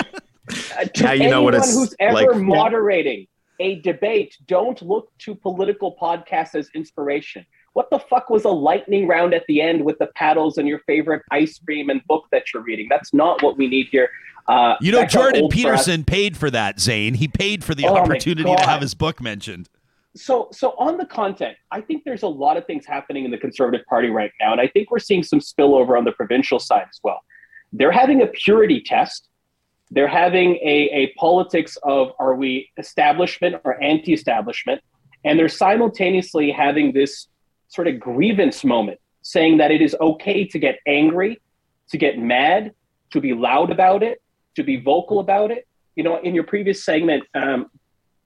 uh, 0.78 0.84
to 0.84 1.02
now 1.02 1.12
you 1.12 1.28
know 1.28 1.42
what 1.42 1.54
it's 1.54 1.74
who's 1.74 1.94
ever 1.98 2.32
like. 2.32 2.36
moderating 2.36 3.26
a 3.60 3.80
debate, 3.80 4.36
don't 4.46 4.80
look 4.82 5.10
to 5.18 5.34
political 5.34 5.96
podcasts 6.00 6.54
as 6.54 6.70
inspiration. 6.74 7.44
What 7.72 7.88
the 7.90 7.98
fuck 7.98 8.30
was 8.30 8.44
a 8.44 8.50
lightning 8.50 9.06
round 9.06 9.32
at 9.32 9.44
the 9.46 9.60
end 9.60 9.84
with 9.84 9.98
the 9.98 10.08
paddles 10.16 10.58
and 10.58 10.66
your 10.66 10.80
favorite 10.86 11.22
ice 11.30 11.58
cream 11.58 11.88
and 11.88 12.04
book 12.06 12.24
that 12.32 12.52
you're 12.52 12.62
reading? 12.62 12.88
That's 12.90 13.14
not 13.14 13.42
what 13.42 13.56
we 13.56 13.68
need 13.68 13.88
here. 13.90 14.10
Uh, 14.48 14.74
you 14.80 14.90
know, 14.90 15.04
Jordan 15.04 15.48
Peterson 15.48 16.02
press. 16.02 16.14
paid 16.14 16.36
for 16.36 16.50
that, 16.50 16.80
Zain. 16.80 17.14
He 17.14 17.28
paid 17.28 17.62
for 17.62 17.74
the 17.74 17.86
oh 17.86 17.96
opportunity 17.96 18.54
to 18.56 18.62
have 18.62 18.80
his 18.80 18.94
book 18.94 19.20
mentioned 19.20 19.68
so 20.16 20.48
so 20.52 20.74
on 20.76 20.96
the 20.96 21.06
content 21.06 21.56
i 21.70 21.80
think 21.80 22.02
there's 22.04 22.22
a 22.22 22.28
lot 22.28 22.56
of 22.56 22.66
things 22.66 22.84
happening 22.84 23.24
in 23.24 23.30
the 23.30 23.38
conservative 23.38 23.84
party 23.86 24.08
right 24.08 24.32
now 24.40 24.50
and 24.50 24.60
i 24.60 24.66
think 24.66 24.90
we're 24.90 24.98
seeing 24.98 25.22
some 25.22 25.38
spillover 25.38 25.96
on 25.96 26.04
the 26.04 26.12
provincial 26.12 26.58
side 26.58 26.86
as 26.88 26.98
well 27.04 27.20
they're 27.72 27.92
having 27.92 28.22
a 28.22 28.26
purity 28.26 28.80
test 28.80 29.28
they're 29.92 30.08
having 30.08 30.56
a, 30.56 30.88
a 30.92 31.12
politics 31.16 31.76
of 31.84 32.12
are 32.18 32.34
we 32.34 32.68
establishment 32.76 33.56
or 33.64 33.80
anti-establishment 33.82 34.80
and 35.24 35.38
they're 35.38 35.48
simultaneously 35.48 36.50
having 36.50 36.92
this 36.92 37.28
sort 37.70 37.88
of 37.88 37.98
grievance 37.98 38.64
moment 38.64 39.00
saying 39.22 39.56
that 39.56 39.70
it 39.70 39.80
is 39.80 39.96
okay 40.00 40.46
to 40.46 40.58
get 40.58 40.78
angry 40.86 41.40
to 41.88 41.96
get 41.96 42.18
mad 42.18 42.72
to 43.10 43.20
be 43.20 43.32
loud 43.32 43.70
about 43.70 44.02
it 44.02 44.22
to 44.54 44.62
be 44.62 44.76
vocal 44.80 45.18
about 45.20 45.50
it 45.50 45.66
you 45.96 46.04
know 46.04 46.20
in 46.20 46.34
your 46.34 46.44
previous 46.44 46.84
segment 46.84 47.24
um, 47.34 47.70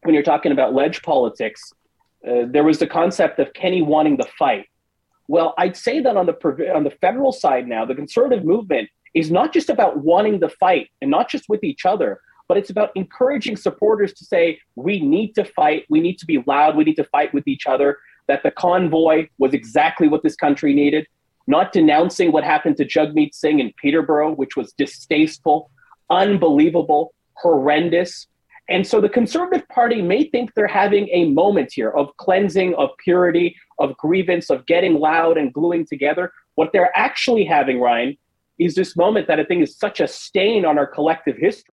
when 0.05 0.14
you're 0.14 0.22
talking 0.22 0.53
about 0.53 0.74
ledge 0.74 1.03
politics, 1.03 1.72
uh, 2.28 2.42
there 2.47 2.62
was 2.62 2.78
the 2.78 2.86
concept 2.86 3.38
of 3.38 3.53
Kenney 3.55 3.82
wanting 3.82 4.16
the 4.16 4.28
fight. 4.38 4.66
Well, 5.28 5.55
I'd 5.59 5.76
say 5.76 6.01
that 6.01 6.16
on 6.16 6.26
the 6.26 6.74
on 6.74 6.84
the 6.84 6.95
federal 7.01 7.32
side 7.32 7.66
now, 7.66 7.84
the 7.84 7.95
conservative 7.95 8.45
movement 8.45 8.88
is 9.14 9.30
not 9.30 9.53
just 9.53 9.70
about 9.70 9.99
wanting 9.99 10.40
the 10.40 10.51
fight 10.51 10.90
and 11.01 11.11
not 11.11 11.30
just 11.30 11.49
with 11.49 11.64
each 11.64 11.86
other, 11.86 12.20
but 12.49 12.59
it's 12.59 12.68
about 12.68 12.90
encouraging 12.95 13.57
supporters 13.57 14.12
to 14.14 14.24
say 14.24 14.59
we 14.76 15.01
need 15.01 15.34
to 15.34 15.45
fight, 15.45 15.86
we 15.88 16.01
need 16.01 16.18
to 16.18 16.26
be 16.26 16.45
loud, 16.47 16.76
we 16.76 16.84
need 16.84 16.97
to 16.97 17.05
fight 17.05 17.32
with 17.32 17.49
each 17.49 17.66
other. 17.66 17.99
That 18.29 18.43
the 18.43 18.51
convoy 18.51 19.29
was 19.39 19.55
exactly 19.55 20.09
what 20.09 20.22
this 20.22 20.37
country 20.37 20.75
needed. 20.75 21.07
Not 21.47 21.72
denouncing 21.72 22.33
what 22.33 22.45
happened 22.45 22.77
to 22.79 22.87
Jagmeet 22.87 23.35
Singh 23.35 23.61
in 23.61 23.72
Peterborough, 23.77 24.33
which 24.33 24.57
was 24.57 24.72
distasteful, 24.72 25.70
unbelievable, 26.11 27.12
horrendous, 27.35 28.27
And 28.68 28.87
so 28.87 29.01
the 29.01 29.09
Conservative 29.09 29.68
Party 29.68 30.01
may 30.01 30.25
think 30.31 30.55
they're 30.55 30.66
having 30.66 31.09
a 31.12 31.27
moment 31.27 31.72
here 31.72 31.91
of 31.91 32.16
cleansing, 32.16 32.75
of 32.77 32.91
purity, 33.03 33.57
of 33.79 33.97
grievance, 33.99 34.49
of 34.49 34.64
getting 34.66 34.95
loud 34.95 35.37
and 35.37 35.53
gluing 35.53 35.87
together. 35.87 36.33
What 36.55 36.70
they're 36.72 36.97
actually 36.97 37.45
having, 37.45 37.79
Ryan, 37.81 38.16
is 38.59 38.75
this 38.75 38.97
moment 38.97 39.27
that 39.27 39.39
I 39.39 39.45
think 39.45 39.62
is 39.62 39.77
such 39.77 40.01
a 40.01 40.09
stain 40.09 40.64
on 40.64 40.79
our 40.79 40.87
collective 40.87 41.37
history 41.37 41.75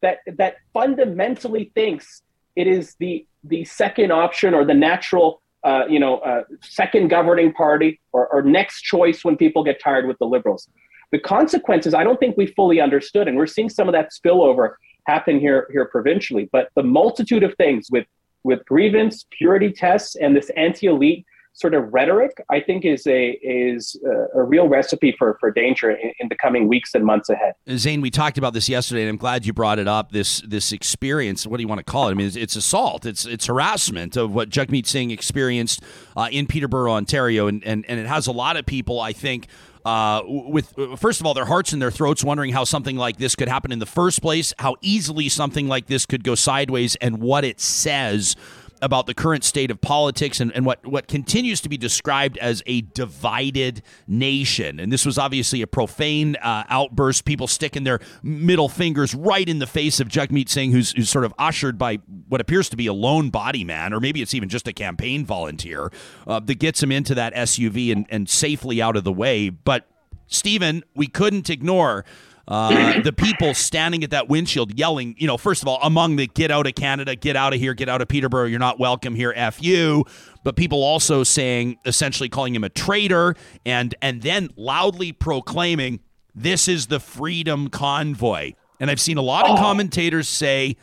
that 0.00 0.18
that 0.38 0.54
fundamentally 0.72 1.70
thinks 1.74 2.22
it 2.60 2.66
is 2.66 2.94
the 2.98 3.26
the 3.44 3.64
second 3.64 4.10
option 4.12 4.52
or 4.54 4.64
the 4.64 4.74
natural 4.74 5.42
uh, 5.64 5.84
you 5.88 6.00
know 6.00 6.18
uh, 6.18 6.42
second 6.62 7.08
governing 7.08 7.52
party 7.52 8.00
or, 8.12 8.28
or 8.28 8.42
next 8.42 8.82
choice 8.82 9.24
when 9.24 9.36
people 9.36 9.62
get 9.64 9.80
tired 9.80 10.06
with 10.06 10.18
the 10.18 10.26
liberals. 10.26 10.68
The 11.12 11.18
consequences 11.18 11.92
I 11.94 12.04
don't 12.04 12.20
think 12.20 12.36
we 12.36 12.46
fully 12.46 12.80
understood, 12.80 13.26
and 13.28 13.36
we're 13.36 13.46
seeing 13.56 13.68
some 13.68 13.88
of 13.88 13.92
that 13.92 14.10
spillover 14.12 14.74
happen 15.06 15.40
here 15.40 15.68
here 15.72 15.86
provincially. 15.86 16.48
But 16.52 16.68
the 16.74 16.82
multitude 16.82 17.42
of 17.42 17.54
things 17.56 17.88
with 17.90 18.06
with 18.42 18.64
grievance, 18.66 19.26
purity 19.30 19.70
tests, 19.72 20.16
and 20.16 20.36
this 20.36 20.50
anti-elite 20.56 21.24
sort 21.52 21.74
of 21.74 21.92
rhetoric, 21.92 22.42
I 22.48 22.60
think 22.60 22.84
is 22.84 23.06
a 23.06 23.38
is 23.42 24.00
a, 24.34 24.42
real 24.42 24.68
recipe 24.68 25.14
for 25.18 25.36
for 25.40 25.50
danger 25.50 25.90
in, 25.90 26.12
in, 26.18 26.28
the 26.28 26.36
coming 26.36 26.68
weeks 26.68 26.94
and 26.94 27.04
months 27.04 27.28
ahead. 27.28 27.54
Zain, 27.76 28.00
we 28.00 28.10
talked 28.10 28.38
about 28.38 28.54
this 28.54 28.68
yesterday, 28.68 29.02
and 29.02 29.10
I'm 29.10 29.16
glad 29.16 29.46
you 29.46 29.52
brought 29.52 29.78
it 29.78 29.88
up. 29.88 30.12
This 30.12 30.40
this 30.40 30.72
experience, 30.72 31.46
what 31.46 31.58
do 31.58 31.62
you 31.62 31.68
want 31.68 31.80
to 31.80 31.84
call 31.84 32.08
it? 32.08 32.12
I 32.12 32.14
mean, 32.14 32.26
it's, 32.26 32.36
it's 32.36 32.56
assault, 32.56 33.04
it's 33.04 33.26
it's 33.26 33.46
harassment 33.46 34.16
of 34.16 34.32
what 34.32 34.48
Jagmeet 34.48 34.86
Singh 34.86 35.10
experienced 35.10 35.82
uh, 36.16 36.28
in 36.30 36.46
Peterborough, 36.46 36.92
Ontario, 36.92 37.46
and, 37.46 37.64
and 37.64 37.84
and 37.86 38.00
it 38.00 38.06
has 38.06 38.26
a 38.26 38.32
lot 38.32 38.56
of 38.56 38.66
people, 38.66 39.00
I 39.00 39.12
think. 39.12 39.48
Uh, 39.82 40.22
with 40.26 40.74
first 40.98 41.20
of 41.20 41.26
all, 41.26 41.32
their 41.32 41.46
hearts 41.46 41.72
in 41.72 41.78
their 41.78 41.90
throats, 41.90 42.22
wondering 42.22 42.52
how 42.52 42.64
something 42.64 42.96
like 42.96 43.16
this 43.16 43.34
could 43.34 43.48
happen 43.48 43.72
in 43.72 43.78
the 43.78 43.86
first 43.86 44.20
place, 44.20 44.52
how 44.58 44.76
easily 44.82 45.28
something 45.28 45.68
like 45.68 45.86
this 45.86 46.04
could 46.04 46.22
go 46.22 46.34
sideways, 46.34 46.96
and 46.96 47.18
what 47.18 47.44
it 47.44 47.60
says 47.60 48.36
about 48.82 49.06
the 49.06 49.14
current 49.14 49.44
state 49.44 49.70
of 49.70 49.80
politics 49.80 50.40
and, 50.40 50.52
and 50.52 50.64
what, 50.64 50.84
what 50.86 51.08
continues 51.08 51.60
to 51.60 51.68
be 51.68 51.76
described 51.76 52.38
as 52.38 52.62
a 52.66 52.80
divided 52.80 53.82
nation. 54.06 54.80
And 54.80 54.92
this 54.92 55.04
was 55.04 55.18
obviously 55.18 55.62
a 55.62 55.66
profane 55.66 56.36
uh, 56.36 56.64
outburst, 56.68 57.24
people 57.24 57.46
sticking 57.46 57.84
their 57.84 58.00
middle 58.22 58.68
fingers 58.68 59.14
right 59.14 59.48
in 59.48 59.58
the 59.58 59.66
face 59.66 60.00
of 60.00 60.08
Jagmeet 60.08 60.48
Singh, 60.48 60.72
who's, 60.72 60.92
who's 60.92 61.10
sort 61.10 61.24
of 61.24 61.34
ushered 61.38 61.78
by 61.78 61.96
what 62.28 62.40
appears 62.40 62.68
to 62.70 62.76
be 62.76 62.86
a 62.86 62.92
lone 62.92 63.30
body 63.30 63.64
man, 63.64 63.92
or 63.92 64.00
maybe 64.00 64.22
it's 64.22 64.34
even 64.34 64.48
just 64.48 64.66
a 64.68 64.72
campaign 64.72 65.24
volunteer 65.24 65.92
uh, 66.26 66.40
that 66.40 66.58
gets 66.58 66.82
him 66.82 66.92
into 66.92 67.14
that 67.14 67.34
SUV 67.34 67.92
and, 67.92 68.06
and 68.10 68.28
safely 68.28 68.80
out 68.80 68.96
of 68.96 69.04
the 69.04 69.12
way. 69.12 69.50
But, 69.50 69.86
Stephen, 70.26 70.84
we 70.94 71.06
couldn't 71.06 71.50
ignore 71.50 72.04
uh, 72.48 73.00
the 73.02 73.12
people 73.12 73.54
standing 73.54 74.02
at 74.02 74.10
that 74.10 74.28
windshield 74.28 74.76
yelling, 74.78 75.14
you 75.18 75.26
know, 75.26 75.36
first 75.36 75.62
of 75.62 75.68
all, 75.68 75.78
among 75.82 76.16
the 76.16 76.26
get 76.26 76.50
out 76.50 76.66
of 76.66 76.74
Canada, 76.74 77.14
get 77.14 77.36
out 77.36 77.54
of 77.54 77.60
here, 77.60 77.74
get 77.74 77.88
out 77.88 78.02
of 78.02 78.08
Peterborough, 78.08 78.46
you're 78.46 78.58
not 78.58 78.78
welcome 78.78 79.14
here, 79.14 79.32
F 79.36 79.62
you. 79.62 80.04
But 80.42 80.56
people 80.56 80.82
also 80.82 81.22
saying, 81.22 81.78
essentially 81.84 82.28
calling 82.28 82.54
him 82.54 82.64
a 82.64 82.68
traitor 82.68 83.36
and, 83.64 83.94
and 84.02 84.22
then 84.22 84.48
loudly 84.56 85.12
proclaiming, 85.12 86.00
this 86.34 86.66
is 86.66 86.86
the 86.86 86.98
freedom 86.98 87.68
convoy. 87.68 88.52
And 88.80 88.90
I've 88.90 89.00
seen 89.00 89.18
a 89.18 89.22
lot 89.22 89.44
of 89.44 89.58
oh. 89.58 89.60
commentators 89.60 90.28
say, 90.28 90.76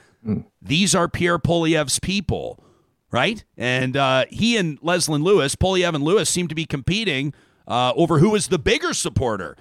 these 0.62 0.93
are 0.93 1.08
Pierre 1.08 1.39
Poilievre's 1.39 1.99
people, 1.99 2.64
right? 3.12 3.43
And 3.58 3.97
uh, 3.97 4.26
he 4.30 4.58
and 4.58 4.80
Leslyn 4.82 5.24
Lewis, 5.24 5.55
Poilievre 5.55 5.95
and 5.95 6.03
Lewis, 6.03 6.30
seem 6.30 6.47
to 6.47 6.55
be 6.55 6.66
competing 6.66 7.34
uh, 7.68 7.93
over 7.95 8.20
who 8.20 8.36
is 8.36 8.47
the 8.47 8.60
bigger 8.60 8.93
supporter 8.93 9.58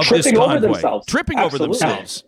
of 0.00 0.06
tripping 0.06 0.34
this 0.34 0.38
convoy. 0.38 0.54
over 0.56 0.60
themselves. 0.60 1.06
Tripping 1.06 1.38
Absolutely. 1.38 1.64
over 1.66 1.72
themselves. 1.72 2.24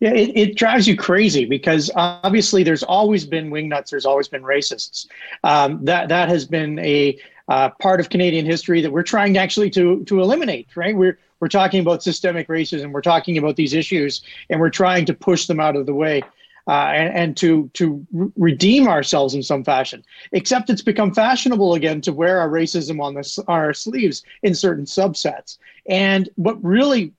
Yeah, 0.00 0.12
it, 0.12 0.36
it, 0.36 0.56
drives 0.56 0.86
you 0.86 0.96
crazy 0.96 1.44
because 1.44 1.90
obviously 1.94 2.62
there's 2.62 2.82
always 2.82 3.24
been 3.24 3.50
wingnuts. 3.50 3.90
There's 3.90 4.04
always 4.04 4.28
been 4.28 4.42
racists. 4.42 5.06
Um, 5.44 5.84
that 5.84 6.08
that 6.08 6.28
has 6.28 6.44
been 6.44 6.78
a 6.80 7.18
uh, 7.48 7.70
part 7.80 8.00
of 8.00 8.08
Canadian 8.10 8.44
history 8.44 8.80
that 8.82 8.90
we're 8.90 9.02
trying 9.02 9.38
actually 9.38 9.70
to 9.70 10.04
to 10.04 10.20
eliminate. 10.20 10.68
Right? 10.76 10.96
We're 10.96 11.18
we're 11.40 11.48
talking 11.48 11.80
about 11.80 12.02
systemic 12.02 12.48
racism. 12.48 12.90
We're 12.92 13.02
talking 13.02 13.38
about 13.38 13.56
these 13.56 13.72
issues, 13.72 14.22
and 14.50 14.60
we're 14.60 14.70
trying 14.70 15.06
to 15.06 15.14
push 15.14 15.46
them 15.46 15.60
out 15.60 15.76
of 15.76 15.86
the 15.86 15.94
way. 15.94 16.22
Uh, 16.66 16.92
and, 16.96 17.14
and, 17.14 17.36
to 17.36 17.68
to 17.74 18.06
redeem 18.36 18.88
ourselves 18.88 19.34
in 19.34 19.42
some 19.42 19.62
fashion. 19.62 20.02
Except 20.32 20.70
it's 20.70 20.80
become 20.80 21.12
fashionable 21.12 21.74
again 21.74 22.00
to 22.00 22.10
wear 22.10 22.40
our 22.40 22.48
racism 22.48 23.02
on 23.02 23.12
the, 23.12 23.44
our 23.48 23.74
sleeves 23.74 24.22
in 24.42 24.54
certain 24.54 24.86
subsets. 24.86 25.58
And 25.88 26.28
what 26.36 26.62
really 26.64 27.12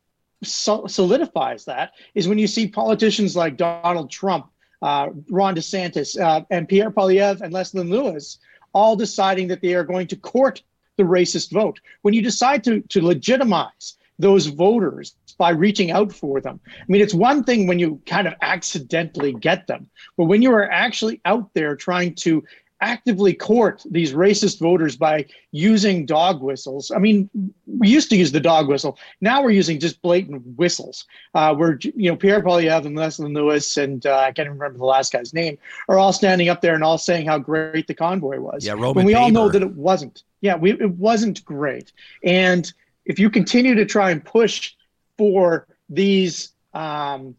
so- 0.43 0.87
solidifies 0.87 1.65
that 1.65 1.91
is 2.13 2.27
when 2.27 2.37
you 2.37 2.47
see 2.47 2.67
politicians 2.67 3.35
like 3.35 3.57
Donald 3.57 4.09
Trump, 4.09 4.47
uh, 4.81 5.09
Ron 5.29 5.55
DeSantis, 5.55 6.19
uh, 6.19 6.45
and 6.49 6.67
Pierre 6.67 6.91
Poilievre 6.91 7.41
and 7.41 7.53
Leslyn 7.53 7.89
Lewis 7.89 8.39
all 8.73 8.95
deciding 8.95 9.47
that 9.47 9.61
they 9.61 9.73
are 9.73 9.83
going 9.83 10.07
to 10.07 10.15
court 10.15 10.61
the 10.97 11.03
racist 11.03 11.51
vote. 11.51 11.79
When 12.01 12.13
you 12.13 12.21
decide 12.21 12.63
to, 12.65 12.81
to 12.81 13.01
legitimize 13.01 13.97
those 14.19 14.47
voters 14.47 15.15
by 15.37 15.49
reaching 15.49 15.91
out 15.91 16.13
for 16.13 16.39
them. 16.39 16.59
I 16.65 16.83
mean, 16.87 17.01
it's 17.01 17.13
one 17.13 17.43
thing 17.43 17.67
when 17.67 17.79
you 17.79 18.01
kind 18.05 18.27
of 18.27 18.35
accidentally 18.41 19.33
get 19.33 19.67
them, 19.67 19.89
but 20.17 20.25
when 20.25 20.41
you 20.41 20.53
are 20.53 20.69
actually 20.69 21.19
out 21.25 21.53
there 21.53 21.75
trying 21.75 22.15
to 22.15 22.43
actively 22.81 23.33
court 23.33 23.83
these 23.89 24.13
racist 24.13 24.59
voters 24.59 24.95
by 24.95 25.25
using 25.51 26.05
dog 26.05 26.41
whistles. 26.41 26.91
I 26.91 26.99
mean, 26.99 27.29
we 27.65 27.87
used 27.87 28.09
to 28.09 28.17
use 28.17 28.31
the 28.31 28.39
dog 28.39 28.67
whistle. 28.67 28.97
Now 29.21 29.41
we're 29.41 29.51
using 29.51 29.79
just 29.79 30.01
blatant 30.01 30.45
whistles. 30.57 31.05
Uh, 31.33 31.55
we're, 31.57 31.77
you 31.81 32.11
know, 32.11 32.15
Pierre 32.15 32.41
Poilievre 32.41 32.85
and 32.85 32.97
Leslyn 32.97 33.33
Lewis 33.33 33.77
and 33.77 34.05
uh, 34.05 34.17
I 34.17 34.31
can't 34.31 34.47
even 34.47 34.59
remember 34.59 34.77
the 34.77 34.85
last 34.85 35.13
guy's 35.13 35.33
name 35.33 35.57
are 35.87 35.97
all 35.97 36.13
standing 36.13 36.49
up 36.49 36.61
there 36.61 36.75
and 36.75 36.83
all 36.83 36.97
saying 36.97 37.27
how 37.27 37.37
great 37.37 37.87
the 37.87 37.93
convoy 37.93 38.39
was. 38.39 38.65
Yeah, 38.65 38.73
Roman 38.73 38.95
when 38.95 39.05
we 39.05 39.13
all 39.13 39.31
know 39.31 39.49
that 39.49 39.61
it 39.61 39.73
wasn't. 39.73 40.23
Yeah, 40.41 40.55
we, 40.55 40.71
it 40.73 40.91
wasn't 40.91 41.43
great. 41.45 41.91
And 42.23 42.71
if 43.05 43.19
you 43.19 43.29
continue 43.29 43.75
to 43.75 43.85
try 43.85 44.11
and 44.11 44.23
push 44.23 44.73
for 45.17 45.67
these 45.89 46.51
um, 46.73 47.35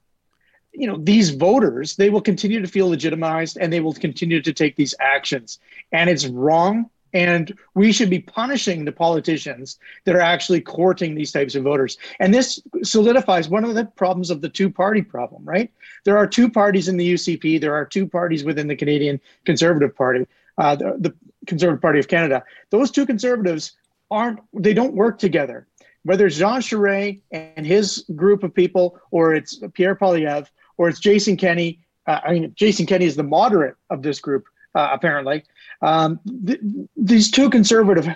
you 0.77 0.87
know 0.87 0.99
these 0.99 1.31
voters 1.31 1.97
they 1.97 2.11
will 2.11 2.21
continue 2.21 2.61
to 2.61 2.69
feel 2.69 2.89
legitimized 2.89 3.57
and 3.57 3.73
they 3.73 3.81
will 3.81 3.95
continue 3.95 4.41
to 4.43 4.53
take 4.53 4.77
these 4.77 4.95
actions. 5.01 5.59
And 5.93 6.11
it's 6.11 6.27
wrong. 6.27 6.91
And 7.13 7.57
we 7.75 7.93
should 7.93 8.11
be 8.11 8.19
punishing 8.19 8.85
the 8.85 8.93
politicians 8.93 9.79
that 10.05 10.15
are 10.15 10.21
actually 10.21 10.61
courting 10.61 11.15
these 11.15 11.33
types 11.33 11.55
of 11.55 11.63
voters. 11.63 11.97
And 12.21 12.35
this 12.35 12.61
solidifies 12.83 13.49
one 13.49 13.65
of 13.65 13.75
the 13.75 13.87
problems 13.87 14.31
of 14.31 14.43
the 14.43 14.51
two 14.51 14.69
party 14.69 15.03
problem 15.03 15.45
right? 15.45 15.71
There 16.05 16.19
are 16.19 16.27
two 16.27 16.51
parties 16.51 16.89
in 16.89 16.97
the 16.97 17.15
ucp 17.15 17.61
there 17.61 17.75
are 17.75 17.85
two 17.85 18.07
parties 18.07 18.45
within 18.45 18.69
the 18.69 18.77
canadian 18.77 19.21
conservative 19.45 19.97
party 19.97 20.27
uh, 20.59 20.77
the, 20.77 20.97
the 20.99 21.15
conservative 21.47 21.81
party 21.81 21.99
of 21.99 22.09
canada. 22.09 22.43
Those 22.71 22.91
two 22.91 23.07
conservatives 23.07 23.73
aren't 24.11 24.41
they 24.53 24.75
don't 24.75 24.95
work 24.95 25.19
together. 25.19 25.67
Whether 26.03 26.27
it's 26.27 26.37
Jean 26.37 26.61
Charest 26.61 27.21
and 27.33 27.67
his 27.67 28.05
group 28.15 28.45
of 28.45 28.55
people, 28.55 29.01
or 29.11 29.35
it's 29.35 29.61
Pierre 29.75 29.97
Poilievre, 29.97 30.47
or 30.77 30.89
it's 30.89 31.01
Jason 31.01 31.37
Kenney. 31.37 31.81
Uh, 32.07 32.21
I 32.25 32.33
mean, 32.33 32.53
Jason 32.55 32.87
Kenney 32.87 33.07
is 33.07 33.17
the 33.17 33.23
moderate 33.23 33.77
of 33.91 34.03
this 34.03 34.21
group, 34.21 34.47
uh, 34.75 34.89
apparently. 34.93 35.45
Um, 35.83 36.21
th- 36.47 36.61
these 36.97 37.31
two 37.31 37.51
conservative 37.51 38.09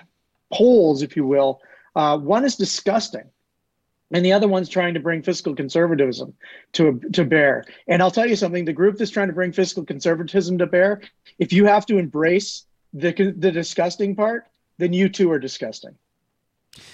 poles, 0.52 1.02
if 1.02 1.16
you 1.16 1.26
will, 1.26 1.60
uh, 1.96 2.16
one 2.18 2.44
is 2.44 2.56
disgusting, 2.56 3.24
and 4.12 4.24
the 4.24 4.32
other 4.32 4.48
one's 4.48 4.68
trying 4.68 4.94
to 4.94 5.00
bring 5.00 5.22
fiscal 5.22 5.54
conservatism 5.54 6.34
to 6.72 7.00
to 7.12 7.24
bear. 7.24 7.64
And 7.88 8.02
I'll 8.02 8.10
tell 8.10 8.26
you 8.26 8.36
something: 8.36 8.64
the 8.64 8.72
group 8.72 8.96
that's 8.96 9.10
trying 9.10 9.28
to 9.28 9.34
bring 9.34 9.52
fiscal 9.52 9.84
conservatism 9.84 10.58
to 10.58 10.66
bear, 10.66 11.00
if 11.38 11.52
you 11.52 11.66
have 11.66 11.86
to 11.86 11.98
embrace 11.98 12.64
the 12.92 13.12
the 13.36 13.50
disgusting 13.50 14.14
part, 14.14 14.46
then 14.78 14.92
you 14.92 15.08
too 15.08 15.30
are 15.32 15.38
disgusting. 15.38 15.96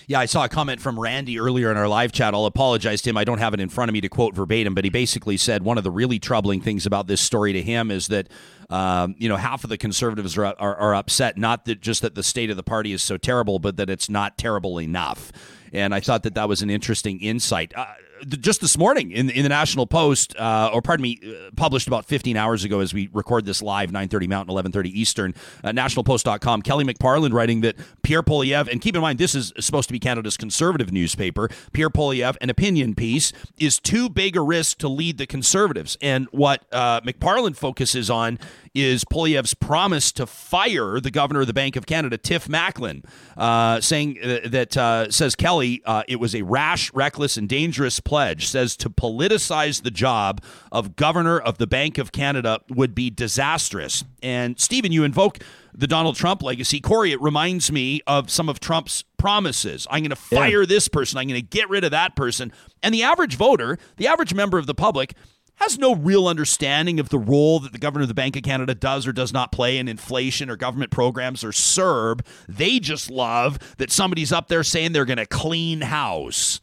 Yeah, 0.07 0.21
I 0.21 0.27
saw 0.27 0.45
a 0.45 0.49
comment 0.49 0.81
from 0.81 0.99
Randy 0.99 1.39
earlier 1.39 1.71
in 1.71 1.77
our 1.77 1.89
live 1.89 2.13
chat. 2.13 2.33
I'll 2.33 2.47
apologize 2.47 3.03
to 3.03 3.11
him. 3.11 3.17
I 3.17 3.25
don't 3.25 3.39
have 3.39 3.53
it 3.53 3.61
in 3.61 3.69
front 3.69 3.91
of 3.91 3.93
me 3.93 4.01
to 4.01 4.09
quote 4.09 4.35
verbatim, 4.35 4.75
but 4.75 4.85
he 4.85 4.91
basically 4.91 5.37
said 5.37 5.63
one 5.63 5.77
of 5.77 5.85
the 5.85 5.91
really 5.91 6.19
troubling 6.19 6.61
things 6.61 6.87
about 6.87 7.07
this 7.09 7.21
story 7.21 7.53
to 7.53 7.63
him 7.63 7.91
is 7.91 8.07
that, 8.09 8.29
um, 8.71 9.15
you 9.19 9.29
know, 9.29 9.37
half 9.37 9.65
of 9.65 9.71
the 9.71 9.77
conservatives 9.77 10.39
are, 10.39 10.47
are, 10.47 10.77
are 10.77 10.95
upset, 10.95 11.37
not 11.37 11.67
that 11.67 11.81
just 11.81 12.03
that 12.03 12.15
the 12.15 12.23
state 12.23 12.49
of 12.51 12.57
the 12.57 12.63
party 12.63 12.93
is 12.93 13.03
so 13.03 13.19
terrible, 13.19 13.59
but 13.59 13.77
that 13.77 13.91
it's 13.91 14.09
not 14.09 14.39
terrible 14.39 14.81
enough. 14.81 15.31
And 15.73 15.95
I 15.95 16.01
thought 16.01 16.23
that 16.23 16.35
that 16.35 16.49
was 16.49 16.63
an 16.63 16.71
interesting 16.71 17.21
insight. 17.21 17.73
Uh, 17.77 17.87
just 18.25 18.61
this 18.61 18.79
morning 18.79 19.11
in, 19.11 19.31
in 19.31 19.43
the 19.43 19.49
National 19.49 19.87
Post, 19.87 20.37
uh, 20.37 20.71
or 20.73 20.83
pardon 20.83 21.03
me, 21.03 21.19
uh, 21.25 21.51
published 21.57 21.87
about 21.87 22.05
15 22.07 22.37
hours 22.37 22.65
ago 22.65 22.81
as 22.81 22.95
we 22.95 23.09
record 23.13 23.45
this 23.45 23.63
live, 23.63 23.91
9:30 23.91 24.29
Mountain, 24.29 24.55
11:30 24.55 24.91
Eastern. 24.91 25.35
Uh, 25.63 25.71
NationalPost.com. 25.71 26.63
Kelly 26.63 26.85
McParland 26.85 27.33
writing 27.33 27.61
that 27.63 27.77
Pierre 28.03 28.23
Poilievre, 28.23 28.69
and 28.71 28.81
keep 28.81 28.95
in 28.95 29.03
mind 29.03 29.19
this 29.19 29.35
is 29.35 29.53
supposed 29.61 29.89
to 29.89 29.93
be 29.93 29.99
Canada's 29.99 30.37
conservative 30.37 30.93
newspaper. 30.93 31.49
Pierre 31.73 31.91
Poilievre, 31.91 32.37
an 32.41 32.51
opinion 32.51 32.95
piece, 32.95 33.33
is 33.59 33.79
too 33.79 34.09
big 34.09 34.37
a 34.37 34.41
risk 34.41 34.79
to 34.79 34.89
lead 34.89 35.19
the 35.19 35.27
Conservatives. 35.27 35.97
And 36.01 36.29
what 36.31 36.65
uh, 36.73 37.01
McParland 37.03 37.57
focuses 37.57 38.11
on 38.11 38.39
is 38.77 39.05
Poilievre's 39.05 39.55
promise 39.55 40.13
to 40.13 40.27
fire 40.27 41.01
the 41.01 41.11
governor 41.11 41.41
of 41.41 41.47
the 41.47 41.55
Bank 41.55 41.77
of 41.77 41.87
Canada, 41.87 42.19
Tiff 42.19 42.47
Macklem, 42.47 43.05
uh, 43.37 43.81
saying 43.81 44.19
uh, 44.23 44.41
that 44.49 44.77
uh, 44.77 45.11
says 45.11 45.35
Kelly 45.35 45.83
uh, 45.87 46.03
it 46.09 46.17
was 46.17 46.35
a 46.35 46.43
rash, 46.43 46.93
reckless, 46.93 47.37
and 47.37 47.49
dangerous 47.49 48.01
pledge. 48.01 48.47
Says 48.47 48.77
to 48.79 48.91
politicize 48.91 49.83
the 49.83 49.91
job 49.91 50.43
of 50.71 50.97
governor 50.97 51.39
of 51.39 51.59
the 51.59 51.67
Bank 51.67 51.99
of 51.99 52.13
Canada 52.13 52.61
would 52.69 52.95
be 52.95 53.11
disastrous. 53.11 54.05
And 54.23 54.61
Stephen, 54.61 54.93
you 54.93 55.05
invoke 55.05 55.39
the 55.73 55.87
Donald 55.87 56.17
Trump 56.17 56.43
legacy. 56.43 56.81
Corey, 56.81 57.13
it 57.13 57.21
reminds 57.21 57.71
me 57.71 58.01
of 58.07 58.31
some 58.31 58.49
of 58.49 58.61
Trump's 58.61 59.05
promises. 59.19 59.87
I'm 59.91 60.01
going 60.01 60.11
to 60.11 60.17
fire 60.17 60.63
yeah. 60.63 60.67
this 60.67 60.89
person. 60.89 61.19
I'm 61.19 61.29
going 61.29 61.41
to 61.41 61.47
get 61.47 61.69
rid 61.69 61.85
of 61.85 61.91
that 61.91 62.17
person. 62.17 62.53
And 62.83 62.95
the 62.95 63.03
average 63.03 63.37
voter, 63.37 63.79
the 63.97 64.07
average 64.07 64.33
member 64.33 64.59
of 64.59 64.67
the 64.67 64.75
public, 64.75 65.15
has 65.57 65.79
no 65.79 65.95
real 65.95 66.29
understanding 66.29 67.01
of 67.01 67.09
the 67.09 67.19
role 67.19 67.61
that 67.61 67.73
the 67.73 67.79
governor 67.79 68.03
of 68.03 68.09
the 68.09 68.15
Bank 68.15 68.37
of 68.37 68.43
Canada 68.43 68.75
does 68.75 69.07
or 69.07 69.13
does 69.13 69.33
not 69.33 69.53
play 69.53 69.79
in 69.79 69.89
inflation 69.89 70.51
or 70.51 70.57
government 70.57 70.91
programs 70.91 71.43
or 71.43 71.51
CERB. 71.51 72.21
They 72.49 72.79
just 72.79 73.11
love 73.11 73.59
that 73.79 73.91
somebody's 73.91 74.33
up 74.33 74.49
there 74.49 74.63
saying 74.63 74.93
they're 74.93 75.05
going 75.05 75.17
to 75.19 75.27
clean 75.27 75.81
house. 75.81 76.61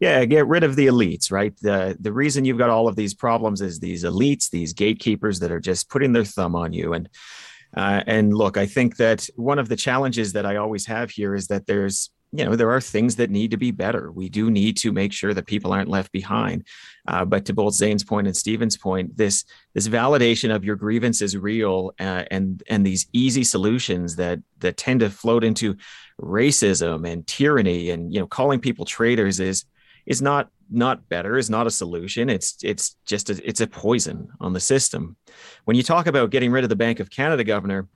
Yeah, 0.00 0.24
get 0.24 0.48
rid 0.48 0.64
of 0.64 0.74
the 0.74 0.88
elites, 0.88 1.30
right? 1.30 1.54
The 1.62 1.96
the 2.00 2.12
reason 2.12 2.44
you've 2.44 2.58
got 2.58 2.70
all 2.70 2.88
of 2.88 2.96
these 2.96 3.14
problems 3.14 3.60
is 3.60 3.78
these 3.78 4.02
elites, 4.02 4.50
these 4.50 4.72
gatekeepers 4.72 5.38
that 5.38 5.52
are 5.52 5.60
just 5.60 5.88
putting 5.90 6.12
their 6.12 6.24
thumb 6.24 6.56
on 6.56 6.72
you. 6.72 6.92
And 6.92 7.08
uh, 7.76 8.02
and 8.08 8.34
look, 8.34 8.56
I 8.56 8.66
think 8.66 8.96
that 8.96 9.28
one 9.36 9.60
of 9.60 9.68
the 9.68 9.76
challenges 9.76 10.32
that 10.32 10.44
I 10.44 10.56
always 10.56 10.86
have 10.86 11.10
here 11.10 11.36
is 11.36 11.46
that 11.46 11.66
there's 11.66 12.10
you 12.32 12.44
know 12.44 12.56
there 12.56 12.70
are 12.70 12.80
things 12.80 13.16
that 13.16 13.30
need 13.30 13.50
to 13.50 13.56
be 13.56 13.70
better. 13.70 14.10
We 14.10 14.28
do 14.28 14.50
need 14.50 14.78
to 14.78 14.92
make 14.92 15.12
sure 15.12 15.34
that 15.34 15.46
people 15.46 15.72
aren't 15.72 15.90
left 15.90 16.12
behind. 16.12 16.66
Uh, 17.06 17.24
but 17.24 17.44
to 17.46 17.52
both 17.52 17.74
Zain's 17.74 18.04
point 18.04 18.26
and 18.26 18.36
stephen's 18.36 18.76
point 18.76 19.16
this 19.16 19.44
this 19.74 19.88
validation 19.88 20.54
of 20.54 20.64
your 20.64 20.76
grievance 20.76 21.20
is 21.20 21.36
real 21.36 21.92
uh, 22.00 22.24
and 22.30 22.62
and 22.68 22.86
these 22.86 23.06
easy 23.12 23.44
solutions 23.44 24.16
that 24.16 24.40
that 24.60 24.76
tend 24.76 25.00
to 25.00 25.10
float 25.10 25.44
into 25.44 25.76
racism 26.20 27.08
and 27.08 27.26
tyranny 27.26 27.90
and 27.90 28.12
you 28.12 28.20
know 28.20 28.26
calling 28.26 28.60
people 28.60 28.84
traitors 28.84 29.38
is 29.38 29.64
is 30.06 30.22
not 30.22 30.48
not 30.70 31.06
better 31.10 31.36
is 31.36 31.50
not 31.50 31.66
a 31.66 31.70
solution. 31.70 32.30
It's 32.30 32.56
it's 32.62 32.96
just 33.04 33.28
a, 33.28 33.46
it's 33.46 33.60
a 33.60 33.66
poison 33.66 34.28
on 34.40 34.54
the 34.54 34.60
system. 34.60 35.16
When 35.64 35.76
you 35.76 35.82
talk 35.82 36.06
about 36.06 36.30
getting 36.30 36.50
rid 36.50 36.64
of 36.64 36.70
the 36.70 36.76
bank 36.76 36.98
of 36.98 37.10
canada 37.10 37.44
governor 37.44 37.88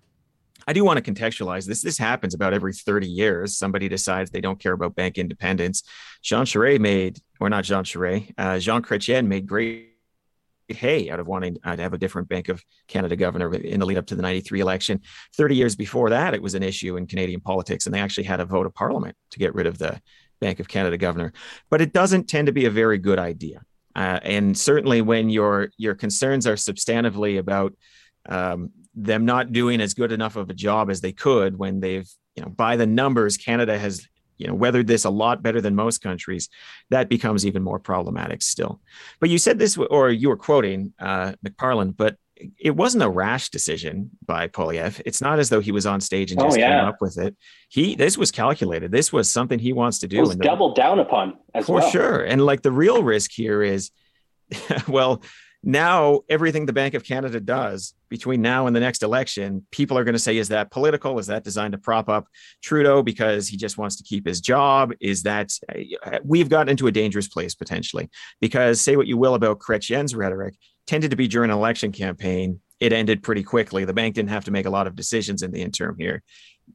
I 0.67 0.73
do 0.73 0.85
want 0.85 1.03
to 1.03 1.13
contextualize 1.13 1.67
this. 1.67 1.83
This 1.83 1.99
happens 1.99 2.35
about 2.35 2.53
every 2.53 2.73
30 2.73 3.07
years. 3.07 3.57
Somebody 3.57 3.89
decides 3.89 4.31
they 4.31 4.41
don't 4.41 4.59
care 4.59 4.73
about 4.73 4.97
bank 4.97 5.17
independence. 5.17 5.83
Jean 6.23 6.45
Charest 6.45 6.81
made, 6.81 7.21
or 7.41 7.49
not 7.49 7.65
Jean 7.65 7.85
Charest, 7.85 8.33
uh, 8.37 8.59
Jean 8.59 8.83
Chrétien 8.83 9.27
made 9.27 9.47
great 9.47 9.93
hay 10.69 11.11
out 11.11 11.21
of 11.21 11.29
wanting 11.29 11.57
uh, 11.65 11.77
to 11.77 11.83
have 11.83 11.95
a 11.95 11.99
different 11.99 12.29
Bank 12.29 12.49
of 12.49 12.63
Canada 12.89 13.15
governor 13.15 13.55
in 13.55 13.81
the 13.81 13.87
lead 13.87 13.99
up 13.99 14.07
to 14.07 14.17
the 14.17 14.23
93 14.23 14.61
election. 14.61 15.01
30 15.37 15.55
years 15.55 15.77
before 15.77 16.11
that, 16.11 16.35
it 16.35 16.43
was 16.43 16.55
an 16.55 16.63
issue 16.63 16.97
in 16.97 17.07
Canadian 17.07 17.41
politics, 17.41 17.87
and 17.87 17.95
they 17.95 18.01
actually 18.01 18.25
had 18.25 18.41
a 18.41 18.45
vote 18.45 18.67
of 18.67 18.75
parliament 18.75 19.17
to 19.31 19.39
get 19.39 19.55
rid 19.55 19.67
of 19.67 19.79
the 19.79 20.01
Bank 20.41 20.61
of 20.61 20.69
Canada 20.69 20.99
governor. 20.99 21.33
But 21.71 21.81
it 21.81 21.93
doesn't 21.93 22.29
tend 22.29 22.47
to 22.47 22.53
be 22.53 22.67
a 22.67 22.71
very 22.71 22.99
good 22.99 23.19
idea. 23.19 23.63
Uh, 23.95 24.21
and 24.23 24.59
certainly 24.59 25.01
when 25.01 25.31
your 25.31 25.71
your 25.79 25.95
concerns 25.95 26.47
are 26.47 26.57
substantively 26.57 27.39
about 27.39 27.73
um, 28.29 28.71
them 28.97 29.25
not 29.25 29.53
doing 29.53 29.81
as 29.81 29.95
good 29.95 30.11
enough 30.11 30.37
of 30.37 30.51
a 30.51 30.55
job 30.55 30.91
as 30.91 31.01
they 31.01 31.13
could 31.13 31.59
when 31.59 31.81
they've, 31.81 32.09
you 32.35 32.43
know, 32.43 32.49
by 32.49 32.77
the 32.77 32.87
numbers, 32.87 33.37
Canada 33.37 33.79
has, 33.79 34.09
you 34.39 34.47
know, 34.47 34.55
weathered 34.55 34.87
this 34.87 35.05
a 35.05 35.11
lot 35.11 35.43
better 35.43 35.61
than 35.61 35.75
most 35.75 36.03
countries. 36.03 36.49
That 36.91 37.09
becomes 37.09 37.47
even 37.47 37.63
more 37.63 37.79
problematic 37.79 38.43
still. 38.43 38.81
But 39.21 39.31
you 39.31 39.39
said 39.39 39.59
this, 39.59 39.77
or 39.77 40.11
you 40.11 40.29
were 40.29 40.37
quoting 40.37 40.95
uh, 40.99 41.35
McParland, 41.45 41.97
but 41.97 42.17
it 42.59 42.77
wasn't 42.77 43.03
a 43.03 43.09
rash 43.09 43.49
decision 43.49 44.11
by 44.27 44.49
Poilievre. 44.49 45.01
It's 45.07 45.21
not 45.21 45.39
as 45.39 45.49
though 45.49 45.61
he 45.61 45.73
was 45.73 45.87
on 45.87 46.01
stage 46.01 46.33
and 46.33 46.41
oh, 46.41 46.45
just 46.45 46.59
oh, 46.59 46.61
yeah. 46.61 46.81
came 46.81 46.89
up 46.89 46.97
with 47.01 47.19
it. 47.19 47.35
He 47.69 47.95
this 47.97 48.19
was 48.19 48.31
calculated. 48.31 48.93
This 48.93 49.13
was 49.13 49.31
something 49.31 49.59
he 49.59 49.73
wants 49.73 50.01
to 50.01 50.09
do. 50.09 50.19
It 50.19 50.21
was 50.21 50.37
doubled 50.37 50.77
down 50.77 50.99
upon 50.99 51.39
as 51.55 51.67
for 51.67 51.77
well. 51.77 51.91
sure. 51.91 52.25
And 52.25 52.45
like 52.45 52.63
the 52.63 52.73
real 52.73 53.03
risk 53.03 53.31
here 53.33 53.63
is, 53.63 53.91
well, 54.89 55.23
now 55.67 56.21
everything 56.29 56.65
the 56.65 56.73
Bank 56.73 56.95
of 56.95 57.03
Canada 57.03 57.41
does 57.41 57.93
between 58.09 58.41
now 58.41 58.69
and 58.69 58.77
the 58.77 58.81
next 58.81 59.03
election, 59.03 59.67
people 59.73 59.99
are 59.99 60.05
going 60.05 60.15
to 60.15 60.19
say, 60.19 60.37
is 60.37 60.49
that 60.49 60.71
political? 60.71 61.19
Is 61.19 61.27
that 61.27 61.43
designed 61.43 61.73
to 61.73 61.79
prop 61.79 62.09
up 62.09 62.29
Trudeau 62.63 63.03
because 63.03 63.49
he 63.49 63.57
just 63.57 63.77
wants 63.77 63.97
to 63.97 64.05
keep 64.05 64.29
his 64.29 64.41
job? 64.41 64.93
Is 65.01 65.25
that 65.25 65.59
uh, 66.05 66.21
we've 66.23 66.49
gotten 66.49 66.69
into 66.69 66.87
a 66.87 66.93
dangerous 66.93 67.27
place 67.27 67.57
potentially? 67.57 68.09
Because 68.41 68.81
say 68.81 68.95
what 68.97 69.09
you 69.09 69.17
will 69.17 69.35
about 69.35 69.59
Chrétien's 69.59 70.15
rhetoric, 70.15 70.55
tended 70.87 71.11
to 71.11 71.17
be 71.17 71.27
during 71.27 71.51
an 71.51 71.57
election 71.57 71.91
campaign. 71.91 72.61
It 72.79 72.93
ended 72.93 73.25
pretty 73.25 73.43
quickly. 73.43 73.85
The 73.85 73.93
bank 73.93 74.15
didn't 74.15 74.31
have 74.31 74.45
to 74.45 74.53
make 74.53 74.67
a 74.67 74.71
lot 74.71 74.87
of 74.87 74.95
decisions 74.95 75.43
in 75.43 75.51
the 75.51 75.63
interim 75.63 75.97
here. 75.99 76.23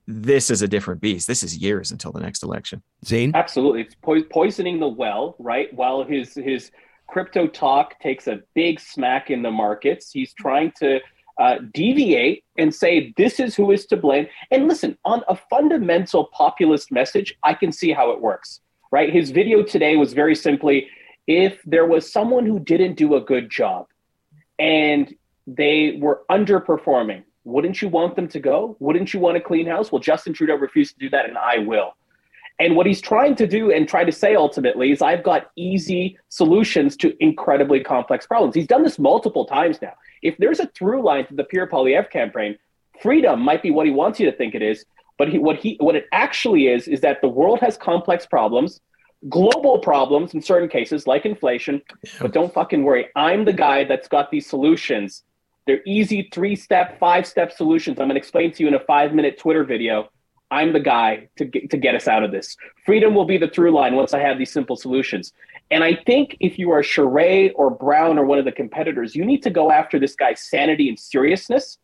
This 0.05 0.49
is 0.49 0.63
a 0.63 0.67
different 0.67 0.99
beast. 0.99 1.27
This 1.27 1.43
is 1.43 1.55
years 1.57 1.91
until 1.91 2.11
the 2.11 2.19
next 2.19 2.43
election. 2.43 2.83
Zain, 3.05 3.31
absolutely, 3.35 3.81
it's 3.81 3.95
po- 3.95 4.23
poisoning 4.23 4.81
the 4.81 4.87
well, 4.87 5.35
right? 5.39 5.73
While 5.73 6.03
his 6.03 6.33
his 6.33 6.71
crypto 7.11 7.47
talk 7.47 7.99
takes 7.99 8.27
a 8.27 8.39
big 8.55 8.79
smack 8.79 9.29
in 9.29 9.41
the 9.41 9.51
markets. 9.51 10.11
He's 10.11 10.33
trying 10.33 10.71
to 10.79 10.99
uh, 11.37 11.57
deviate 11.73 12.43
and 12.57 12.73
say 12.73 13.13
this 13.17 13.39
is 13.39 13.55
who 13.55 13.71
is 13.71 13.85
to 13.87 13.97
blame. 13.97 14.27
And 14.49 14.67
listen, 14.67 14.97
on 15.05 15.21
a 15.27 15.35
fundamental 15.49 16.25
populist 16.25 16.91
message, 16.91 17.37
I 17.43 17.53
can 17.53 17.71
see 17.71 17.91
how 17.91 18.11
it 18.11 18.21
works, 18.21 18.61
right? 18.91 19.11
His 19.11 19.31
video 19.31 19.61
today 19.63 19.97
was 19.97 20.13
very 20.13 20.35
simply 20.35 20.87
if 21.27 21.61
there 21.65 21.85
was 21.85 22.11
someone 22.11 22.45
who 22.45 22.59
didn't 22.59 22.95
do 22.95 23.15
a 23.15 23.21
good 23.21 23.49
job 23.49 23.87
and 24.59 25.13
they 25.47 25.97
were 25.99 26.21
underperforming, 26.29 27.23
wouldn't 27.43 27.81
you 27.81 27.89
want 27.89 28.15
them 28.15 28.27
to 28.29 28.39
go? 28.39 28.77
Wouldn't 28.79 29.13
you 29.13 29.19
want 29.19 29.37
a 29.37 29.41
clean 29.41 29.65
house? 29.65 29.91
Well, 29.91 29.99
Justin 29.99 30.33
Trudeau 30.33 30.55
refused 30.55 30.93
to 30.93 30.99
do 30.99 31.09
that, 31.09 31.27
and 31.27 31.37
I 31.37 31.57
will. 31.59 31.95
And 32.61 32.75
what 32.75 32.85
he's 32.85 33.01
trying 33.01 33.33
to 33.37 33.47
do 33.47 33.71
and 33.71 33.89
try 33.89 34.03
to 34.03 34.11
say 34.11 34.35
ultimately 34.35 34.91
is, 34.91 35.01
I've 35.01 35.23
got 35.23 35.49
easy 35.55 36.19
solutions 36.29 36.95
to 36.97 37.11
incredibly 37.19 37.79
complex 37.79 38.27
problems. 38.27 38.53
He's 38.53 38.67
done 38.67 38.83
this 38.83 38.99
multiple 38.99 39.45
times 39.45 39.81
now. 39.81 39.93
If 40.21 40.37
there's 40.37 40.59
a 40.59 40.67
through 40.67 41.01
line 41.03 41.25
to 41.25 41.33
the 41.33 41.43
Pierre 41.43 41.65
Poilievre 41.65 42.11
campaign, 42.11 42.59
freedom 43.01 43.41
might 43.41 43.63
be 43.63 43.71
what 43.71 43.87
he 43.87 43.91
wants 43.91 44.19
you 44.19 44.29
to 44.29 44.37
think 44.37 44.53
it 44.53 44.61
is. 44.61 44.85
But 45.17 45.29
he, 45.29 45.39
what 45.39 45.55
he 45.55 45.75
what 45.79 45.95
it 45.95 46.05
actually 46.11 46.67
is 46.67 46.87
is 46.87 47.01
that 47.01 47.19
the 47.21 47.27
world 47.27 47.59
has 47.61 47.77
complex 47.77 48.27
problems, 48.27 48.79
global 49.27 49.79
problems 49.79 50.35
in 50.35 50.41
certain 50.43 50.69
cases 50.69 51.07
like 51.07 51.25
inflation. 51.25 51.81
But 52.19 52.31
don't 52.31 52.53
fucking 52.53 52.83
worry. 52.83 53.07
I'm 53.15 53.43
the 53.43 53.53
guy 53.53 53.85
that's 53.85 54.07
got 54.07 54.29
these 54.29 54.45
solutions. 54.47 55.23
They're 55.65 55.81
easy 55.87 56.29
three 56.31 56.55
step, 56.55 56.99
five 56.99 57.25
step 57.25 57.51
solutions. 57.51 57.99
I'm 57.99 58.05
going 58.05 58.15
to 58.15 58.19
explain 58.19 58.51
to 58.51 58.61
you 58.61 58.67
in 58.67 58.75
a 58.75 58.79
five 58.79 59.15
minute 59.15 59.39
Twitter 59.39 59.63
video 59.63 60.09
I'm 60.51 60.73
the 60.73 60.79
guy 60.79 61.29
to 61.37 61.45
get, 61.45 61.69
to 61.69 61.77
get 61.77 61.95
us 61.95 62.07
out 62.07 62.23
of 62.23 62.31
this. 62.31 62.57
Freedom 62.85 63.15
will 63.15 63.25
be 63.25 63.37
the 63.37 63.47
through 63.47 63.71
line 63.71 63.95
once 63.95 64.13
I 64.13 64.19
have 64.19 64.37
these 64.37 64.51
simple 64.51 64.75
solutions. 64.75 65.33
And 65.71 65.83
I 65.83 65.95
think 66.05 66.35
if 66.41 66.59
you 66.59 66.71
are 66.71 66.81
Charest 66.81 67.53
or 67.55 67.69
Brown 67.69 68.19
or 68.19 68.25
one 68.25 68.37
of 68.37 68.43
the 68.43 68.51
competitors, 68.51 69.15
you 69.15 69.23
need 69.23 69.41
to 69.43 69.49
go 69.49 69.71
after 69.71 69.97
this 69.97 70.13
guy's 70.15 70.41
sanity 70.41 70.89
and 70.89 70.99
seriousness 70.99 71.79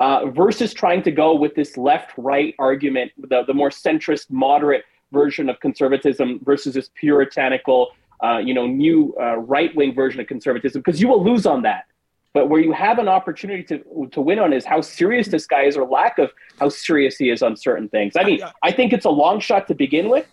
uh, 0.00 0.26
versus 0.26 0.74
trying 0.74 1.02
to 1.04 1.12
go 1.12 1.36
with 1.36 1.54
this 1.54 1.76
left 1.76 2.10
right 2.16 2.54
argument, 2.58 3.12
the, 3.16 3.44
the 3.46 3.54
more 3.54 3.70
centrist, 3.70 4.28
moderate 4.30 4.84
version 5.12 5.48
of 5.48 5.60
conservatism 5.60 6.40
versus 6.42 6.74
this 6.74 6.90
puritanical, 6.94 7.92
uh, 8.24 8.38
you 8.38 8.54
know, 8.54 8.66
new 8.66 9.14
uh, 9.20 9.36
right 9.36 9.74
wing 9.76 9.94
version 9.94 10.20
of 10.20 10.26
conservatism, 10.26 10.82
because 10.84 11.00
you 11.00 11.06
will 11.06 11.22
lose 11.22 11.46
on 11.46 11.62
that. 11.62 11.84
But 12.32 12.48
where 12.48 12.60
you 12.60 12.72
have 12.72 12.98
an 12.98 13.08
opportunity 13.08 13.62
to 13.64 14.08
to 14.12 14.20
win 14.20 14.38
on 14.38 14.52
is 14.52 14.64
how 14.64 14.80
serious 14.80 15.28
this 15.28 15.46
guy 15.46 15.64
is, 15.64 15.76
or 15.76 15.84
lack 15.84 16.18
of 16.18 16.30
how 16.58 16.68
serious 16.68 17.16
he 17.16 17.30
is 17.30 17.42
on 17.42 17.56
certain 17.56 17.88
things. 17.88 18.14
I 18.16 18.24
mean, 18.24 18.40
I 18.62 18.70
think 18.70 18.92
it's 18.92 19.04
a 19.04 19.10
long 19.10 19.40
shot 19.40 19.66
to 19.68 19.74
begin 19.74 20.08
with, 20.08 20.26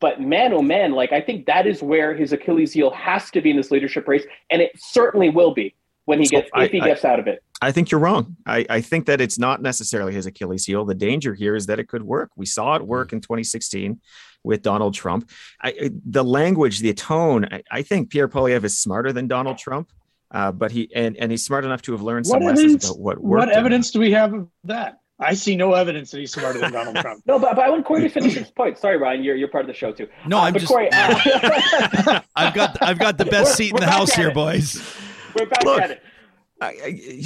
but 0.00 0.20
man, 0.20 0.52
oh 0.52 0.62
man, 0.62 0.92
like 0.92 1.12
I 1.12 1.20
think 1.20 1.46
that 1.46 1.66
is 1.66 1.82
where 1.82 2.14
his 2.14 2.32
Achilles 2.32 2.72
heel 2.72 2.90
has 2.90 3.30
to 3.30 3.40
be 3.40 3.50
in 3.50 3.56
this 3.56 3.70
leadership 3.70 4.06
race, 4.06 4.24
and 4.50 4.60
it 4.60 4.72
certainly 4.76 5.30
will 5.30 5.54
be 5.54 5.74
when 6.04 6.20
he 6.20 6.26
gets 6.26 6.50
if 6.56 6.72
he 6.72 6.80
gets 6.80 7.04
out 7.04 7.18
of 7.18 7.26
it. 7.26 7.42
I 7.62 7.72
think 7.72 7.90
you're 7.90 8.00
wrong. 8.00 8.36
I, 8.46 8.64
I 8.70 8.80
think 8.80 9.06
that 9.06 9.20
it's 9.20 9.38
not 9.38 9.60
necessarily 9.60 10.14
his 10.14 10.24
Achilles 10.26 10.64
heel. 10.64 10.84
The 10.84 10.94
danger 10.94 11.34
here 11.34 11.54
is 11.54 11.66
that 11.66 11.78
it 11.78 11.88
could 11.88 12.02
work. 12.02 12.30
We 12.36 12.46
saw 12.46 12.74
it 12.76 12.86
work 12.86 13.08
mm. 13.10 13.14
in 13.14 13.20
2016 13.20 14.00
with 14.42 14.62
Donald 14.62 14.94
Trump. 14.94 15.30
I, 15.62 15.90
the 16.06 16.24
language, 16.24 16.80
the 16.80 16.94
tone, 16.94 17.44
I, 17.50 17.62
I 17.70 17.82
think 17.82 18.10
Pierre 18.10 18.28
Poilievre 18.28 18.64
is 18.64 18.78
smarter 18.78 19.12
than 19.12 19.28
Donald 19.28 19.58
Trump. 19.58 19.90
Uh, 20.32 20.52
but 20.52 20.70
he 20.70 20.88
and, 20.94 21.16
and 21.16 21.30
he's 21.30 21.44
smart 21.44 21.64
enough 21.64 21.82
to 21.82 21.92
have 21.92 22.02
learned 22.02 22.26
some 22.26 22.40
what 22.40 22.50
lessons 22.50 22.64
evidence, 22.64 22.84
about 22.90 23.00
what 23.00 23.18
worked. 23.18 23.46
What 23.46 23.56
evidence 23.56 23.90
do 23.90 24.00
we 24.00 24.12
have 24.12 24.32
of 24.32 24.48
that? 24.64 25.00
I 25.18 25.34
see 25.34 25.54
no 25.54 25.74
evidence 25.74 26.10
that 26.12 26.18
he's 26.18 26.32
smarter 26.32 26.60
than 26.60 26.72
Donald 26.72 26.96
Trump. 27.00 27.22
no, 27.26 27.38
but, 27.38 27.54
but 27.56 27.64
I 27.64 27.68
want 27.68 27.84
Corey 27.84 28.02
to 28.02 28.08
finish 28.08 28.34
his 28.34 28.50
point. 28.50 28.78
Sorry, 28.78 28.96
Ryan, 28.96 29.22
you're, 29.22 29.36
you're 29.36 29.48
part 29.48 29.64
of 29.64 29.68
the 29.68 29.74
show 29.74 29.92
too. 29.92 30.08
No, 30.26 30.38
uh, 30.38 30.42
I'm 30.42 30.54
just. 30.54 30.66
Corey, 30.66 30.88
uh... 30.92 32.20
I've 32.36 32.54
got 32.54 32.80
I've 32.80 32.98
got 32.98 33.18
the 33.18 33.24
best 33.30 33.56
seat 33.56 33.72
in 33.72 33.80
the 33.80 33.90
house 33.90 34.12
here, 34.12 34.28
it. 34.28 34.34
boys. 34.34 34.80
We're 35.34 35.46
back 35.46 35.64
Look, 35.64 35.80
at 35.80 35.90
it 35.90 36.02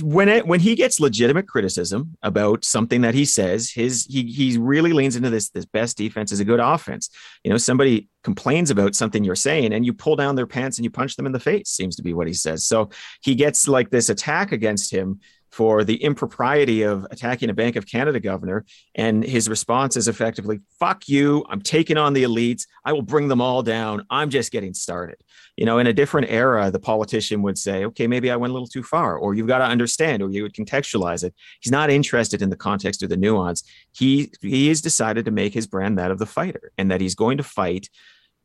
when 0.03 0.29
it 0.29 0.47
when 0.47 0.61
he 0.61 0.77
gets 0.77 1.01
legitimate 1.01 1.49
criticism 1.49 2.17
about 2.23 2.65
something 2.65 3.01
that 3.01 3.15
he 3.15 3.25
says, 3.25 3.71
his 3.71 4.07
he 4.07 4.25
he 4.31 4.57
really 4.59 4.93
leans 4.93 5.17
into 5.17 5.31
this 5.31 5.51
this 5.51 5.67
best 5.67 5.97
defense 5.97 6.31
is 6.31 6.39
a 6.39 6.45
good 6.45 6.61
offense. 6.61 7.11
You 7.43 7.51
know, 7.51 7.57
somebody 7.57 8.09
complains 8.23 8.71
about 8.71 8.95
something 8.95 9.25
you're 9.25 9.35
saying 9.35 9.73
and 9.73 9.85
you 9.85 9.93
pull 9.93 10.15
down 10.15 10.37
their 10.37 10.47
pants 10.47 10.79
and 10.79 10.85
you 10.85 10.91
punch 10.91 11.17
them 11.17 11.27
in 11.27 11.33
the 11.33 11.41
face 11.41 11.69
seems 11.69 11.97
to 11.97 12.03
be 12.03 12.15
what 12.15 12.29
he 12.29 12.33
says. 12.33 12.65
So 12.65 12.91
he 13.23 13.35
gets 13.35 13.67
like 13.67 13.91
this 13.91 14.09
attack 14.09 14.53
against 14.53 14.93
him 14.93 15.21
for 15.55 15.85
the 15.85 16.03
impropriety 16.03 16.83
of 16.83 17.07
attacking 17.13 17.49
a 17.49 17.55
Bank 17.55 17.77
of 17.77 17.87
Canada 17.87 18.19
governor. 18.19 18.65
And 18.97 19.23
his 19.23 19.49
response 19.49 19.97
is 19.97 20.09
effectively, 20.09 20.59
fuck 20.81 21.09
you. 21.09 21.45
I'm 21.49 21.61
taking 21.61 21.97
on 21.97 22.13
the 22.13 22.25
elites. 22.25 22.67
I 22.85 22.93
will 22.93 23.03
bring 23.03 23.29
them 23.29 23.41
all 23.41 23.63
down. 23.63 24.05
I'm 24.11 24.31
just 24.31 24.51
getting 24.51 24.75
started. 24.75 25.19
You 25.57 25.65
know, 25.65 25.79
in 25.79 25.87
a 25.87 25.93
different 25.93 26.29
era, 26.29 26.73
the 26.73 26.81
politician 26.81 27.41
would 27.43 27.57
say, 27.57 27.85
okay, 27.85 28.09
maybe 28.09 28.33
I 28.33 28.37
went 28.37 28.51
a 28.51 28.55
little 28.55 28.67
too 28.67 28.83
far, 28.83 29.17
or 29.17 29.35
you've 29.35 29.47
got 29.47 29.59
to 29.59 29.67
understand, 29.67 30.25
or 30.25 30.31
you 30.31 30.43
would 30.43 30.55
contextualize 30.55 31.23
it. 31.23 31.33
He's 31.61 31.71
not 31.71 31.89
interested 31.89 32.43
in 32.43 32.51
the 32.51 32.57
context 32.57 33.05
or 33.05 33.07
the 33.07 33.17
nuance. 33.17 33.63
He 33.93 34.33
he 34.43 34.67
has 34.71 34.81
decided 34.81 35.25
to 35.27 35.31
make 35.31 35.55
his 35.55 35.69
brand 35.69 35.99
that 35.99 36.11
of 36.11 36.19
the 36.19 36.27
fighter 36.27 36.73
and 36.77 36.91
that 36.91 37.01
he's 37.01 37.15
going 37.15 37.37
to 37.37 37.45
fight 37.45 37.89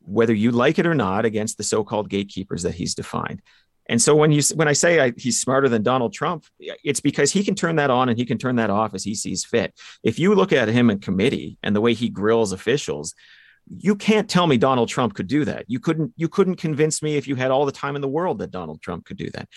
whether 0.02 0.32
you 0.32 0.50
like 0.50 0.78
it 0.78 0.86
or 0.86 0.94
not 0.94 1.24
against 1.24 1.58
the 1.58 1.64
so-called 1.64 2.08
gatekeepers 2.08 2.62
that 2.62 2.74
he's 2.74 2.94
defined. 2.94 3.42
And 3.90 4.00
so 4.00 4.14
when 4.14 4.30
you 4.30 4.40
when 4.54 4.68
I 4.68 4.72
say 4.72 5.00
I, 5.00 5.12
he's 5.16 5.40
smarter 5.40 5.68
than 5.68 5.82
Donald 5.82 6.12
Trump, 6.14 6.44
it's 6.60 7.00
because 7.00 7.32
he 7.32 7.42
can 7.42 7.56
turn 7.56 7.74
that 7.76 7.90
on 7.90 8.08
and 8.08 8.16
he 8.16 8.24
can 8.24 8.38
turn 8.38 8.54
that 8.56 8.70
off 8.70 8.94
as 8.94 9.02
he 9.02 9.16
sees 9.16 9.44
fit. 9.44 9.74
If 10.04 10.20
you 10.20 10.36
look 10.36 10.52
at 10.52 10.68
him 10.68 10.90
in 10.90 11.00
committee 11.00 11.58
and 11.64 11.74
the 11.74 11.80
way 11.80 11.92
he 11.92 12.08
grills 12.08 12.52
officials, 12.52 13.16
you 13.68 13.96
can't 13.96 14.30
tell 14.30 14.46
me 14.46 14.58
Donald 14.58 14.88
Trump 14.88 15.14
could 15.14 15.26
do 15.26 15.44
that. 15.44 15.64
You 15.66 15.80
couldn't 15.80 16.12
you 16.16 16.28
couldn't 16.28 16.54
convince 16.54 17.02
me 17.02 17.16
if 17.16 17.26
you 17.26 17.34
had 17.34 17.50
all 17.50 17.66
the 17.66 17.72
time 17.72 17.96
in 17.96 18.00
the 18.00 18.08
world 18.08 18.38
that 18.38 18.52
Donald 18.52 18.80
Trump 18.80 19.06
could 19.06 19.16
do 19.16 19.28
that. 19.30 19.48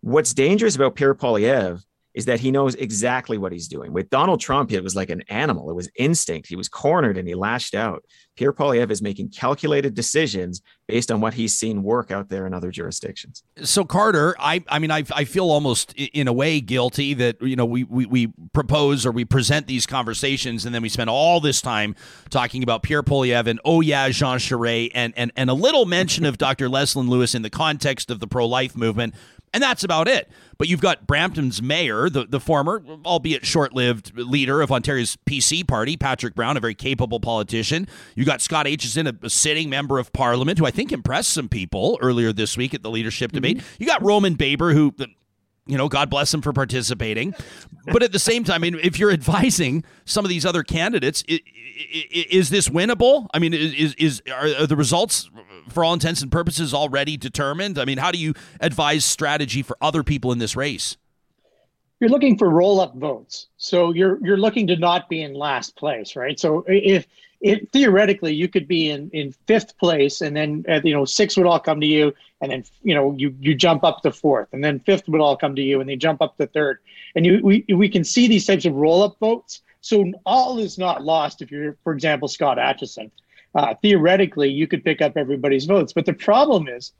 What's 0.00 0.34
dangerous 0.34 0.74
about 0.74 0.96
Pierre 0.96 1.14
Poilievre 1.14 1.80
is 2.16 2.24
that 2.24 2.40
he 2.40 2.50
knows 2.50 2.74
exactly 2.76 3.36
what 3.36 3.52
he's 3.52 3.68
doing. 3.68 3.92
With 3.92 4.08
Donald 4.08 4.40
Trump, 4.40 4.72
it 4.72 4.82
was 4.82 4.96
like 4.96 5.10
an 5.10 5.22
animal. 5.28 5.70
It 5.70 5.74
was 5.74 5.90
instinct. 5.96 6.48
He 6.48 6.56
was 6.56 6.66
cornered 6.66 7.18
and 7.18 7.28
he 7.28 7.34
lashed 7.34 7.74
out. 7.74 8.04
Pierre 8.36 8.54
Poilievre 8.54 8.90
is 8.90 9.02
making 9.02 9.28
calculated 9.30 9.94
decisions 9.94 10.62
based 10.88 11.10
on 11.10 11.20
what 11.20 11.34
he's 11.34 11.56
seen 11.56 11.82
work 11.82 12.10
out 12.10 12.28
there 12.28 12.46
in 12.46 12.54
other 12.54 12.70
jurisdictions. 12.70 13.42
So 13.62 13.84
Carter, 13.84 14.34
I 14.38 14.64
I 14.68 14.78
mean 14.78 14.90
I, 14.90 15.04
I 15.14 15.24
feel 15.24 15.50
almost 15.50 15.92
in 15.94 16.26
a 16.26 16.32
way 16.32 16.60
guilty 16.60 17.12
that 17.14 17.40
you 17.42 17.56
know 17.56 17.66
we, 17.66 17.84
we 17.84 18.06
we 18.06 18.32
propose 18.52 19.04
or 19.04 19.12
we 19.12 19.24
present 19.24 19.66
these 19.66 19.86
conversations 19.86 20.64
and 20.64 20.74
then 20.74 20.82
we 20.82 20.88
spend 20.88 21.10
all 21.10 21.40
this 21.40 21.60
time 21.60 21.94
talking 22.30 22.62
about 22.62 22.82
Pierre 22.82 23.02
Poilievre 23.02 23.46
and 23.46 23.60
oh 23.64 23.82
yeah 23.82 24.08
Jean 24.08 24.38
Charest 24.38 24.90
and 24.94 25.12
and 25.16 25.32
and 25.36 25.50
a 25.50 25.54
little 25.54 25.84
mention 25.84 26.24
of 26.24 26.38
Dr. 26.46 26.68
Leslyn 26.68 27.08
Lewis 27.08 27.34
in 27.34 27.42
the 27.42 27.50
context 27.50 28.10
of 28.10 28.20
the 28.20 28.26
pro 28.26 28.46
life 28.46 28.76
movement 28.76 29.14
and 29.52 29.62
that's 29.62 29.84
about 29.84 30.08
it. 30.08 30.28
But 30.58 30.68
you've 30.68 30.80
got 30.80 31.06
Brampton's 31.06 31.60
mayor, 31.60 32.08
the, 32.08 32.24
the 32.24 32.40
former, 32.40 32.82
albeit 33.04 33.44
short 33.44 33.74
lived 33.74 34.16
leader 34.16 34.62
of 34.62 34.72
Ontario's 34.72 35.16
PC 35.26 35.66
party, 35.66 35.96
Patrick 35.96 36.34
Brown, 36.34 36.56
a 36.56 36.60
very 36.60 36.74
capable 36.74 37.20
politician. 37.20 37.86
You 38.14 38.24
got 38.24 38.40
Scott 38.40 38.66
Aitchison, 38.66 39.06
a, 39.06 39.26
a 39.26 39.30
sitting 39.30 39.68
member 39.68 39.98
of 39.98 40.12
parliament, 40.12 40.58
who 40.58 40.66
I 40.66 40.70
think 40.70 40.92
impressed 40.92 41.30
some 41.30 41.48
people 41.48 41.98
earlier 42.00 42.32
this 42.32 42.56
week 42.56 42.74
at 42.74 42.82
the 42.82 42.90
leadership 42.90 43.32
mm-hmm. 43.32 43.36
debate. 43.36 43.62
You 43.78 43.86
got 43.86 44.02
Roman 44.02 44.34
Baber, 44.34 44.72
who 44.72 44.94
you 45.66 45.76
know, 45.76 45.88
God 45.88 46.10
bless 46.10 46.30
them 46.30 46.42
for 46.42 46.52
participating. 46.52 47.34
But 47.86 48.02
at 48.02 48.12
the 48.12 48.18
same 48.18 48.44
time, 48.44 48.56
I 48.56 48.58
mean, 48.58 48.80
if 48.82 48.98
you're 48.98 49.10
advising 49.10 49.84
some 50.04 50.24
of 50.24 50.28
these 50.28 50.46
other 50.46 50.62
candidates, 50.62 51.24
is 51.26 52.50
this 52.50 52.68
winnable? 52.68 53.28
I 53.34 53.38
mean, 53.38 53.52
is 53.54 53.94
is 53.94 54.22
are 54.32 54.66
the 54.66 54.76
results, 54.76 55.28
for 55.68 55.84
all 55.84 55.92
intents 55.92 56.22
and 56.22 56.30
purposes, 56.30 56.72
already 56.72 57.16
determined? 57.16 57.78
I 57.78 57.84
mean, 57.84 57.98
how 57.98 58.10
do 58.10 58.18
you 58.18 58.34
advise 58.60 59.04
strategy 59.04 59.62
for 59.62 59.76
other 59.80 60.02
people 60.02 60.32
in 60.32 60.38
this 60.38 60.56
race? 60.56 60.96
You're 62.00 62.10
looking 62.10 62.36
for 62.36 62.50
roll-up 62.50 62.94
votes, 62.96 63.46
so 63.56 63.92
you're 63.92 64.18
you're 64.24 64.36
looking 64.36 64.66
to 64.66 64.76
not 64.76 65.08
be 65.08 65.22
in 65.22 65.32
last 65.32 65.76
place, 65.76 66.14
right? 66.14 66.38
So 66.38 66.64
if 66.68 67.06
it 67.40 67.70
theoretically 67.72 68.34
you 68.34 68.48
could 68.48 68.66
be 68.66 68.90
in 68.90 69.10
in 69.10 69.32
fifth 69.46 69.76
place 69.78 70.20
and 70.20 70.36
then 70.36 70.64
uh, 70.68 70.80
you 70.82 70.92
know 70.92 71.04
six 71.04 71.36
would 71.36 71.46
all 71.46 71.60
come 71.60 71.80
to 71.80 71.86
you 71.86 72.14
and 72.40 72.50
then 72.50 72.64
you 72.82 72.94
know 72.94 73.14
you 73.16 73.34
you 73.40 73.54
jump 73.54 73.84
up 73.84 74.02
to 74.02 74.12
fourth 74.12 74.48
and 74.52 74.64
then 74.64 74.78
fifth 74.80 75.08
would 75.08 75.20
all 75.20 75.36
come 75.36 75.54
to 75.54 75.62
you 75.62 75.80
and 75.80 75.88
they 75.88 75.96
jump 75.96 76.22
up 76.22 76.36
to 76.36 76.46
third. 76.46 76.78
And 77.14 77.26
you 77.26 77.40
we, 77.42 77.64
we 77.68 77.88
can 77.88 78.04
see 78.04 78.26
these 78.26 78.46
types 78.46 78.64
of 78.64 78.74
roll 78.74 79.02
up 79.02 79.18
votes. 79.18 79.62
So 79.80 80.12
all 80.24 80.58
is 80.58 80.78
not 80.78 81.04
lost 81.04 81.42
if 81.42 81.50
you're 81.50 81.76
for 81.84 81.92
example 81.92 82.28
Scott 82.28 82.58
Aitchison. 82.58 83.10
Uh, 83.54 83.74
theoretically 83.80 84.50
you 84.50 84.66
could 84.66 84.84
pick 84.84 85.00
up 85.00 85.16
everybody's 85.16 85.64
votes 85.64 85.92
but 85.92 86.04
the 86.04 86.12
problem 86.12 86.68
is 86.68 86.92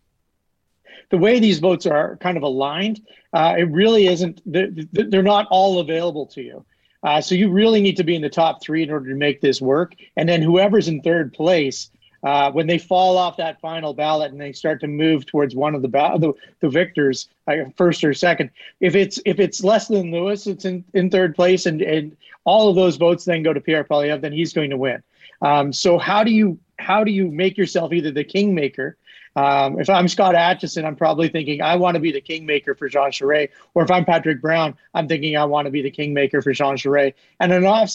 the 1.11 1.18
way 1.18 1.38
these 1.38 1.59
votes 1.59 1.86
are 1.86 2.16
kind 2.18 2.36
of 2.36 2.42
aligned 2.42 3.01
uh, 3.32 3.55
it 3.59 3.68
really 3.70 4.07
isn't 4.07 4.40
they're, 4.47 4.70
they're 4.92 5.22
not 5.22 5.47
all 5.51 5.80
available 5.80 6.26
to 6.26 6.42
you 6.42 6.64
uh, 7.07 7.20
so 7.20 7.36
you 7.36 7.51
really 7.51 7.80
need 7.80 7.97
to 7.97 8.05
be 8.05 8.16
in 8.16 8.22
the 8.22 8.28
top 8.28 8.61
three 8.61 8.82
in 8.82 8.90
order 8.90 9.09
to 9.09 9.14
make 9.14 9.40
this 9.40 9.61
work. 9.61 9.94
And 10.16 10.28
then 10.28 10.42
whoever's 10.42 10.88
in 10.88 11.03
third 11.03 11.32
place, 11.32 11.90
uh, 12.24 12.51
when 12.51 12.66
they 12.66 12.78
fall 12.78 13.16
off 13.16 13.36
that 13.36 13.61
final 13.61 13.94
ballot 13.94 14.32
and 14.32 14.40
they 14.40 14.53
start 14.53 14.80
to 14.80 14.88
move 14.88 15.24
towards 15.24 15.55
one 15.55 15.76
of 15.76 15.82
the 15.82 15.88
ba- 15.88 16.16
the, 16.18 16.32
the 16.61 16.68
victors, 16.68 17.28
first 17.76 18.03
or 18.03 18.12
second, 18.12 18.51
if 18.80 18.97
it's 18.97 19.20
if 19.24 19.38
it's 19.38 19.62
less 19.62 19.86
than 19.86 20.11
Lewis, 20.11 20.49
it's 20.49 20.64
in, 20.64 20.84
in 20.94 21.09
third 21.09 21.36
place, 21.36 21.66
and 21.66 21.80
and 21.80 22.16
all 22.44 22.68
of 22.68 22.74
those 22.74 22.97
votes 22.97 23.24
then 23.24 23.44
go 23.44 23.53
to 23.53 23.61
Pierre 23.61 23.84
Poilievre, 23.84 24.20
then 24.20 24.32
he's 24.32 24.53
going 24.53 24.70
to 24.70 24.76
win. 24.76 25.01
Um, 25.42 25.72
so 25.72 25.99
how 25.99 26.24
do 26.24 26.32
you 26.32 26.59
how 26.78 27.05
do 27.05 27.12
you 27.12 27.30
make 27.30 27.57
yourself 27.57 27.92
either 27.92 28.11
the 28.11 28.24
kingmaker 28.24 28.97
um, 29.37 29.78
if 29.78 29.91
I'm 29.91 30.09
Scott 30.09 30.34
Aitchison, 30.34 30.87
I'm 30.87 30.97
probably 30.97 31.28
thinking 31.28 31.61
I 31.61 31.76
want 31.76 31.95
to 31.95 32.01
be 32.01 32.11
the 32.11 32.22
kingmaker 32.22 32.74
for 32.74 32.89
Jean 32.89 33.11
Charest. 33.11 33.51
Or 33.74 33.84
if 33.84 33.91
I'm 33.91 34.07
Patrick 34.07 34.41
Brown, 34.41 34.74
I'm 34.95 35.07
thinking 35.07 35.37
I 35.37 35.45
want 35.45 35.66
to 35.66 35.70
be 35.70 35.82
the 35.82 35.91
kingmaker 35.91 36.41
for 36.41 36.53
Jean 36.53 36.76
Charest. 36.76 37.12
And 37.39 37.53
an 37.53 37.66
off, 37.66 37.93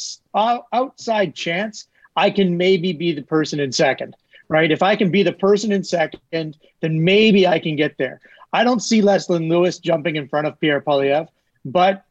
outside 0.71 1.33
chance, 1.33 1.87
I 2.15 2.29
can 2.29 2.57
maybe 2.57 2.93
be 2.93 3.13
the 3.13 3.23
person 3.23 3.59
in 3.59 3.71
second, 3.71 4.15
right? 4.49 4.71
If 4.71 4.83
I 4.83 4.95
can 4.95 5.09
be 5.09 5.23
the 5.23 5.33
person 5.33 5.71
in 5.71 5.83
second, 5.83 6.57
then 6.79 7.03
maybe 7.03 7.47
I 7.47 7.57
can 7.57 7.75
get 7.75 7.97
there. 7.97 8.21
I 8.53 8.63
don't 8.63 8.81
see 8.81 9.01
Leslyn 9.01 9.49
Lewis 9.49 9.79
jumping 9.79 10.17
in 10.17 10.27
front 10.27 10.45
of 10.45 10.59
Pierre 10.59 10.81
Poilievre, 10.81 11.27
but 11.65 12.05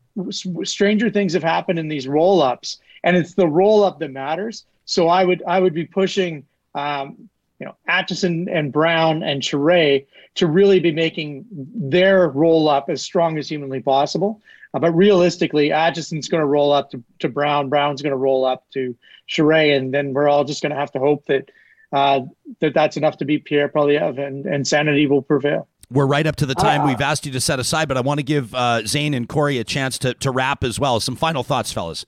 stranger 0.65 1.09
things 1.09 1.35
have 1.35 1.45
happened 1.45 1.79
in 1.79 1.87
these 1.87 2.09
roll-ups, 2.09 2.79
and 3.05 3.17
it's 3.17 3.35
the 3.35 3.47
roll-up 3.47 4.01
that 4.01 4.11
matters. 4.11 4.65
So 4.87 5.07
I 5.07 5.25
would 5.25 5.45
I 5.47 5.61
would 5.61 5.75
be 5.75 5.85
pushing 5.85 6.47
um, 6.75 7.30
you 7.61 7.67
know, 7.67 7.77
Aitchison 7.89 8.49
and 8.51 8.73
Brown 8.73 9.23
and 9.23 9.43
Charest 9.43 10.07
to 10.37 10.47
really 10.47 10.81
be 10.81 10.93
making 10.93 11.45
their 11.51 12.29
roll 12.29 12.69
up 12.69 12.89
as 12.89 13.03
strong 13.03 13.37
as 13.37 13.49
humanly 13.49 13.81
possible. 13.81 14.41
Uh, 14.73 14.79
but 14.79 14.93
realistically, 14.93 15.69
Aitchison's 15.69 16.29
going 16.29 16.41
to 16.41 16.47
roll 16.47 16.73
up 16.73 16.91
to, 16.93 17.03
to 17.19 17.29
Brown. 17.29 17.69
Brown's 17.69 18.01
going 18.01 18.13
to 18.13 18.17
roll 18.17 18.47
up 18.47 18.65
to 18.73 18.97
Charest, 19.29 19.77
and 19.77 19.95
then 19.95 20.15
we're 20.15 20.29
all 20.29 20.45
just 20.45 20.63
going 20.63 20.71
to 20.71 20.79
have 20.79 20.91
to 20.93 20.99
hope 20.99 21.27
that 21.27 21.51
uh, 21.93 22.21
that 22.61 22.73
that's 22.73 22.97
enough 22.97 23.19
to 23.19 23.25
beat 23.25 23.45
Pierre 23.45 23.69
Poilievre 23.69 24.25
and, 24.25 24.47
and 24.47 24.67
sanity 24.67 25.07
will 25.07 25.23
prevail. 25.23 25.69
We're 25.93 26.07
right 26.07 26.27
up 26.27 26.37
to 26.37 26.47
the 26.47 26.55
time 26.55 26.83
uh, 26.83 26.87
we've 26.87 27.01
asked 27.01 27.27
you 27.27 27.33
to 27.33 27.41
set 27.41 27.59
aside, 27.59 27.89
but 27.89 27.97
I 27.97 28.01
want 28.01 28.21
to 28.21 28.25
give 28.25 28.55
uh, 28.55 28.87
Zain 28.87 29.13
and 29.13 29.29
Corey 29.29 29.59
a 29.59 29.65
chance 29.65 29.99
to, 29.99 30.15
to 30.15 30.31
wrap 30.31 30.63
as 30.63 30.79
well. 30.79 31.01
Some 31.01 31.17
final 31.17 31.43
thoughts, 31.43 31.73
fellas. 31.73 32.07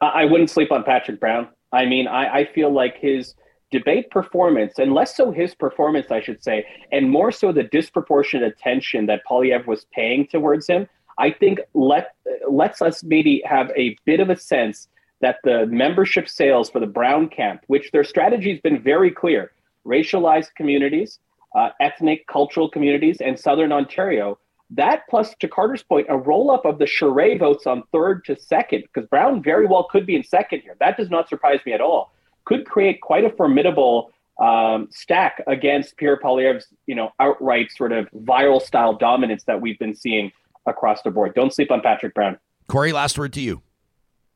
I 0.00 0.24
wouldn't 0.24 0.48
sleep 0.48 0.70
on 0.70 0.84
Patrick 0.84 1.18
Brown. 1.18 1.48
I 1.72 1.86
mean, 1.86 2.06
I, 2.06 2.38
I 2.38 2.44
feel 2.46 2.72
like 2.72 2.96
his– 2.98 3.34
debate 3.70 4.10
performance, 4.10 4.78
and 4.78 4.92
less 4.92 5.16
so 5.16 5.30
his 5.30 5.54
performance, 5.54 6.10
I 6.10 6.20
should 6.20 6.42
say, 6.42 6.66
and 6.92 7.10
more 7.10 7.30
so 7.32 7.52
the 7.52 7.62
disproportionate 7.64 8.52
attention 8.52 9.06
that 9.06 9.22
Poilievre 9.28 9.66
was 9.66 9.86
paying 9.92 10.26
towards 10.26 10.66
him, 10.66 10.88
I 11.18 11.30
think 11.30 11.60
let 11.74 12.14
lets 12.48 12.80
us 12.82 13.04
maybe 13.04 13.42
have 13.44 13.70
a 13.76 13.96
bit 14.04 14.20
of 14.20 14.30
a 14.30 14.36
sense 14.36 14.88
that 15.20 15.36
the 15.44 15.66
membership 15.66 16.28
sales 16.28 16.70
for 16.70 16.80
the 16.80 16.86
Brown 16.86 17.28
camp, 17.28 17.62
which 17.66 17.90
their 17.90 18.04
strategy 18.04 18.50
has 18.52 18.60
been 18.60 18.82
very 18.82 19.10
clear, 19.10 19.52
racialized 19.86 20.54
communities, 20.54 21.18
uh, 21.54 21.70
ethnic, 21.80 22.26
cultural 22.26 22.70
communities, 22.70 23.20
and 23.20 23.38
Southern 23.38 23.70
Ontario. 23.70 24.38
That 24.70 25.02
plus, 25.10 25.34
to 25.40 25.48
Carter's 25.48 25.82
point, 25.82 26.06
a 26.08 26.16
roll 26.16 26.50
up 26.50 26.64
of 26.64 26.78
the 26.78 26.86
Charest 26.86 27.40
votes 27.40 27.66
on 27.66 27.82
third 27.92 28.24
to 28.26 28.36
second, 28.40 28.84
because 28.84 29.06
Brown 29.08 29.42
very 29.42 29.66
well 29.66 29.88
could 29.90 30.06
be 30.06 30.16
in 30.16 30.24
second 30.24 30.60
here. 30.60 30.76
That 30.80 30.96
does 30.96 31.10
not 31.10 31.28
surprise 31.28 31.60
me 31.66 31.72
at 31.72 31.80
all 31.80 32.12
could 32.50 32.66
create 32.66 33.00
quite 33.00 33.24
a 33.24 33.30
formidable 33.30 34.10
um, 34.40 34.88
stack 34.90 35.40
against 35.46 35.96
Pierre 35.96 36.18
Poilievre's, 36.18 36.66
you 36.86 36.96
know, 36.96 37.10
outright 37.20 37.70
sort 37.70 37.92
of 37.92 38.08
viral 38.10 38.60
style 38.60 38.92
dominance 38.92 39.44
that 39.44 39.60
we've 39.60 39.78
been 39.78 39.94
seeing 39.94 40.32
across 40.66 41.00
the 41.02 41.10
board. 41.12 41.32
Don't 41.34 41.54
sleep 41.54 41.70
on 41.70 41.80
Patrick 41.80 42.12
Brown. 42.12 42.38
Corey, 42.66 42.90
last 42.90 43.16
word 43.18 43.32
to 43.34 43.40
you. 43.40 43.62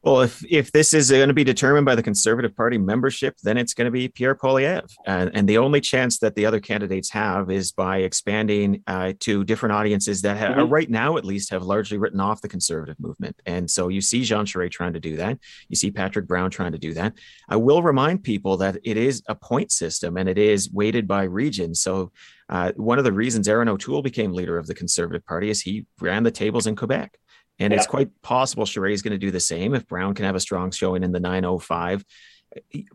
Well, 0.05 0.21
if 0.21 0.45
if 0.51 0.71
this 0.71 0.93
is 0.93 1.11
going 1.11 1.29
to 1.29 1.35
be 1.35 1.45
determined 1.45 1.87
by 1.87 1.95
the 1.95 2.03
Conservative 2.03 2.55
Party 2.55 2.77
membership, 2.77 3.37
then 3.43 3.57
it's 3.57 3.73
going 3.73 3.87
to 3.87 3.91
be 3.91 4.09
Pierre 4.09 4.35
Poilievre, 4.35 4.87
and, 5.07 5.31
and 5.35 5.49
the 5.49 5.57
only 5.57 5.81
chance 5.81 6.19
that 6.19 6.35
the 6.35 6.45
other 6.45 6.61
candidates 6.61 7.09
have 7.11 7.51
is 7.51 7.73
by 7.73 7.99
expanding 7.99 8.83
uh, 8.87 9.15
to 9.21 9.45
different 9.45 9.75
audiences 9.75 10.21
that 10.21 10.37
have, 10.37 10.57
mm-hmm. 10.57 10.71
right 10.71 10.91
now, 10.91 11.17
at 11.17 11.25
least, 11.25 11.51
have 11.51 11.63
largely 11.63 11.97
written 11.97 12.21
off 12.21 12.43
the 12.43 12.49
Conservative 12.49 13.01
movement. 13.01 13.41
And 13.47 13.71
so 13.71 13.89
you 13.89 14.03
see 14.03 14.25
Jean 14.25 14.45
Charest 14.45 14.73
trying 14.73 14.93
to 14.93 15.01
do 15.01 15.17
that. 15.17 15.39
You 15.71 15.77
see 15.77 15.91
Patrick 15.91 16.27
Brown 16.27 16.51
trying 16.51 16.73
to 16.73 16.79
do 16.79 16.93
that. 16.95 17.15
I 17.49 17.57
will 17.57 17.83
remind 17.83 18.23
people 18.23 18.59
that 18.59 18.77
it 18.85 18.99
is 18.99 19.23
a 19.29 19.35
point 19.35 19.73
system 19.73 20.19
and 20.19 20.29
it 20.29 20.37
is 20.37 20.71
weighted 20.71 21.09
by 21.09 21.23
region. 21.23 21.75
So 21.75 22.13
uh, 22.51 22.73
one 22.77 22.99
of 22.99 23.05
the 23.05 23.13
reasons 23.13 23.49
Erin 23.49 23.69
O'Toole 23.69 24.03
became 24.03 24.33
leader 24.33 24.59
of 24.59 24.67
the 24.67 24.75
Conservative 24.75 25.25
Party 25.25 25.49
is 25.49 25.63
he 25.63 25.87
ran 25.99 26.25
the 26.25 26.31
tables 26.31 26.67
in 26.67 26.77
Quebec. 26.77 27.19
And 27.59 27.73
yeah. 27.73 27.79
it's 27.79 27.87
quite 27.87 28.11
possible 28.23 28.65
Charest 28.65 28.95
is 28.95 29.03
going 29.03 29.13
to 29.13 29.19
do 29.19 29.31
the 29.31 29.41
same 29.41 29.75
if 29.75 29.87
Brown 29.87 30.15
can 30.15 30.25
have 30.25 30.35
a 30.35 30.41
strong 30.41 30.71
showing 30.71 31.03
in 31.03 31.13
the 31.13 31.21
905. 31.21 32.05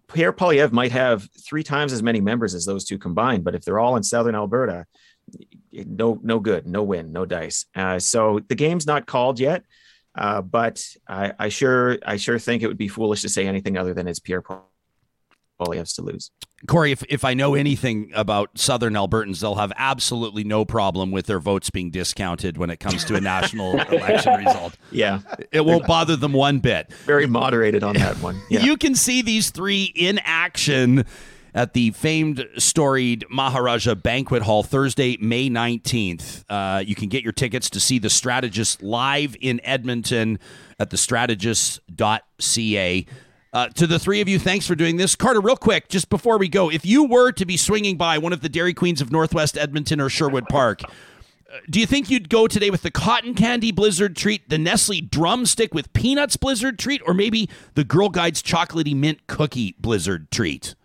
Pierre 0.07 0.34
Poilievre 0.34 0.72
might 0.72 0.91
have 0.91 1.27
three 1.45 1.64
times 1.64 1.91
as 1.91 2.03
many 2.03 2.22
members 2.22 2.56
as 2.56 2.65
those 2.65 2.86
two 2.86 2.98
combined, 2.98 3.44
but 3.44 3.56
if 3.56 3.64
they're 3.64 3.80
all 3.80 3.98
in 3.98 4.03
Southern 4.03 4.36
Alberta, 4.36 4.86
no 5.73 6.19
no 6.23 6.40
good, 6.40 6.65
no 6.65 6.84
win, 6.84 7.11
no 7.11 7.26
dice. 7.26 7.65
Uh, 7.76 7.99
so 7.99 8.40
the 8.48 8.56
game's 8.56 8.88
not 8.88 9.06
called 9.06 9.40
yet, 9.40 9.64
uh, 10.15 10.41
but 10.41 10.84
I, 11.07 11.34
I 11.38 11.49
sure 11.49 11.98
I 12.06 12.18
sure 12.18 12.40
think 12.40 12.64
it 12.64 12.68
would 12.68 12.77
be 12.77 12.88
foolish 12.88 13.22
to 13.22 13.30
say 13.30 13.48
anything 13.48 13.77
other 13.77 13.94
than 13.94 14.07
it's 14.07 14.19
Pierre 14.19 14.44
Poilievre's 15.60 15.94
to 15.94 16.02
lose. 16.02 16.31
Corey, 16.68 16.91
if, 16.91 17.03
if 17.10 17.23
I 17.23 17.34
know 17.34 17.56
anything 17.56 18.11
about 18.14 18.57
Southern 18.57 18.94
Albertans, 18.94 19.40
they'll 19.40 19.56
have 19.56 19.72
absolutely 19.77 20.44
no 20.44 20.65
problem 20.65 21.11
with 21.11 21.26
their 21.26 21.40
votes 21.40 21.69
being 21.69 21.90
discounted 21.90 22.57
when 22.57 22.69
it 22.69 22.80
comes 22.80 23.06
to 23.06 23.15
a 23.15 23.22
national 23.22 23.80
election 23.91 24.45
result. 24.45 24.77
Yeah. 24.91 25.22
It 25.52 25.65
won't 25.65 25.88
bother 25.88 26.15
them 26.15 26.34
one 26.34 26.60
bit. 26.60 26.91
Very 27.06 27.27
moderated 27.27 27.84
on 27.84 27.95
that 27.95 28.18
one. 28.18 28.41
Yeah. 28.49 28.61
You 28.61 28.77
can 28.77 28.95
see 28.95 29.22
these 29.22 29.52
three 29.52 29.91
in 29.95 30.19
action 30.23 31.06
at 31.53 31.73
the 31.73 31.91
famed, 31.91 32.48
storied 32.57 33.26
Maharaja 33.30 33.95
Banquet 33.95 34.44
Hall 34.44 34.64
Thursday, 34.64 35.18
May 35.19 35.49
19th. 35.49 36.45
Uh, 36.49 36.81
you 36.86 36.95
can 36.95 37.10
get 37.10 37.23
your 37.23 37.34
tickets 37.34 37.69
to 37.72 37.80
see 37.80 37.98
the 37.99 38.10
strategist 38.10 38.81
live 38.84 39.36
in 39.41 39.60
Edmonton 39.64 40.40
at 40.80 40.90
thestrategists.ca. 40.90 43.06
Uh, 43.51 43.67
to 43.69 43.88
the 43.88 43.97
three 43.97 44.21
of 44.21 44.30
you, 44.30 44.38
thanks 44.38 44.67
for 44.67 44.76
doing 44.76 44.97
this. 44.97 45.15
Carter, 45.15 45.41
real 45.41 45.55
quick, 45.55 45.89
just 45.89 46.09
before 46.09 46.38
we 46.38 46.47
go, 46.47 46.69
if 46.69 46.85
you 46.85 47.03
were 47.03 47.31
to 47.31 47.45
be 47.45 47.57
swinging 47.57 47.97
by 47.97 48.17
one 48.17 48.31
of 48.31 48.41
the 48.41 48.49
Dairy 48.49 48.76
Queens 48.76 49.01
of 49.01 49.11
Northwest 49.11 49.57
Edmonton 49.57 49.99
or 49.99 50.07
Sherwood 50.07 50.45
Park, 50.49 50.84
uh, 50.84 51.57
do 51.67 51.80
you 51.80 51.88
think 51.88 52.11
you'd 52.11 52.30
go 52.30 52.45
today 52.45 52.69
with 52.69 52.84
the 52.84 52.91
cotton 52.91 53.34
candy 53.34 53.71
blizzard 53.71 54.15
treat, 54.15 54.47
the 54.49 54.59
Nestle 54.59 55.01
drumstick 55.01 55.73
with 55.73 55.91
peanuts 55.93 56.38
blizzard 56.38 56.77
treat, 56.77 57.01
or 57.07 57.15
maybe 57.15 57.49
the 57.73 57.84
Girl 57.84 58.09
Guides 58.09 58.43
chocolatey 58.43 58.95
mint 58.95 59.26
cookie 59.26 59.76
blizzard 59.80 60.30
treat? 60.30 60.76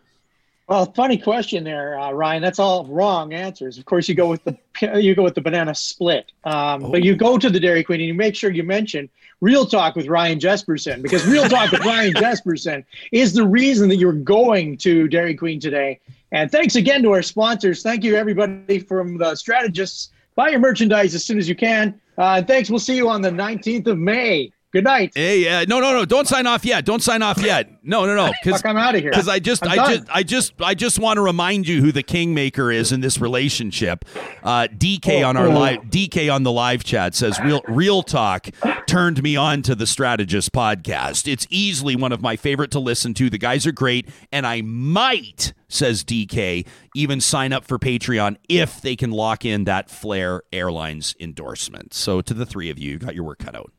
Well, 0.66 0.90
funny 0.92 1.18
question 1.18 1.64
there, 1.64 2.00
uh, 2.00 2.12
Ryan. 2.12 2.40
That's 2.40 2.58
all 2.58 2.86
wrong 2.86 3.34
answers. 3.34 3.76
Of 3.76 3.84
course, 3.84 4.08
you 4.08 4.14
go 4.14 4.28
with 4.28 4.42
the 4.44 4.56
you 5.02 5.14
go 5.14 5.22
with 5.22 5.34
the 5.34 5.42
banana 5.42 5.74
split, 5.74 6.32
um, 6.44 6.82
oh. 6.82 6.92
but 6.92 7.04
you 7.04 7.14
go 7.14 7.36
to 7.36 7.50
the 7.50 7.60
Dairy 7.60 7.84
Queen 7.84 8.00
and 8.00 8.08
you 8.08 8.14
make 8.14 8.34
sure 8.34 8.50
you 8.50 8.62
mention 8.62 9.10
Real 9.40 9.66
Talk 9.66 9.96
with 9.96 10.06
Ryan 10.06 10.38
Jespersen 10.38 11.02
because 11.02 11.26
Real 11.26 11.48
Talk 11.48 11.70
with 11.70 11.84
Ryan 11.84 12.14
Jespersen 12.14 12.84
is 13.12 13.32
the 13.32 13.46
reason 13.46 13.88
that 13.88 13.96
you're 13.96 14.12
going 14.12 14.76
to 14.78 15.08
Dairy 15.08 15.34
Queen 15.34 15.60
today. 15.60 16.00
And 16.32 16.50
thanks 16.50 16.76
again 16.76 17.02
to 17.02 17.12
our 17.12 17.22
sponsors. 17.22 17.82
Thank 17.82 18.04
you 18.04 18.16
everybody 18.16 18.78
from 18.78 19.18
the 19.18 19.34
strategists. 19.34 20.10
Buy 20.34 20.48
your 20.48 20.60
merchandise 20.60 21.14
as 21.14 21.24
soon 21.24 21.38
as 21.38 21.48
you 21.48 21.54
can. 21.54 22.00
Uh, 22.18 22.36
and 22.38 22.46
thanks. 22.46 22.70
We'll 22.70 22.78
see 22.78 22.96
you 22.96 23.08
on 23.08 23.22
the 23.22 23.30
19th 23.30 23.86
of 23.86 23.98
May. 23.98 24.52
Good 24.74 24.82
night. 24.82 25.12
Hey, 25.14 25.46
uh, 25.48 25.66
no, 25.68 25.78
no, 25.78 25.92
no! 25.92 26.04
Don't 26.04 26.26
sign 26.26 26.48
off 26.48 26.64
yet. 26.64 26.84
Don't 26.84 27.00
sign 27.00 27.22
off 27.22 27.40
yet. 27.40 27.70
No, 27.84 28.06
no, 28.06 28.16
no. 28.16 28.32
Because 28.42 28.60
I'm 28.64 28.76
out 28.76 28.96
of 28.96 29.02
here. 29.02 29.12
Because 29.12 29.28
I 29.28 29.38
just, 29.38 29.64
I 29.64 29.76
just, 29.76 30.10
I 30.10 30.22
just, 30.24 30.52
I 30.60 30.74
just 30.74 30.98
want 30.98 31.18
to 31.18 31.20
remind 31.20 31.68
you 31.68 31.80
who 31.80 31.92
the 31.92 32.02
kingmaker 32.02 32.72
is 32.72 32.90
in 32.90 33.00
this 33.00 33.20
relationship. 33.20 34.04
Uh, 34.42 34.66
DK 34.66 35.22
Oh, 35.22 35.28
on 35.28 35.36
our 35.36 35.46
oh. 35.46 35.50
live, 35.50 35.82
DK 35.82 36.34
on 36.34 36.42
the 36.42 36.50
live 36.50 36.82
chat 36.82 37.14
says, 37.14 37.38
"Real, 37.38 37.62
real 37.68 38.02
talk 38.02 38.48
turned 38.88 39.22
me 39.22 39.36
on 39.36 39.62
to 39.62 39.76
the 39.76 39.86
Strategist 39.86 40.50
podcast. 40.50 41.30
It's 41.30 41.46
easily 41.50 41.94
one 41.94 42.10
of 42.10 42.20
my 42.20 42.34
favorite 42.34 42.72
to 42.72 42.80
listen 42.80 43.14
to. 43.14 43.30
The 43.30 43.38
guys 43.38 43.68
are 43.68 43.72
great, 43.72 44.08
and 44.32 44.44
I 44.44 44.60
might." 44.62 45.52
Says 45.68 46.02
DK, 46.02 46.66
even 46.96 47.20
sign 47.20 47.52
up 47.52 47.64
for 47.64 47.78
Patreon 47.78 48.38
if 48.48 48.80
they 48.80 48.96
can 48.96 49.12
lock 49.12 49.44
in 49.44 49.64
that 49.64 49.88
Flair 49.88 50.42
Airlines 50.52 51.14
endorsement. 51.20 51.94
So, 51.94 52.20
to 52.20 52.34
the 52.34 52.46
three 52.46 52.70
of 52.70 52.78
you, 52.78 52.92
you 52.92 52.98
got 52.98 53.14
your 53.14 53.24
work 53.24 53.38
cut 53.38 53.54
out. 53.54 53.72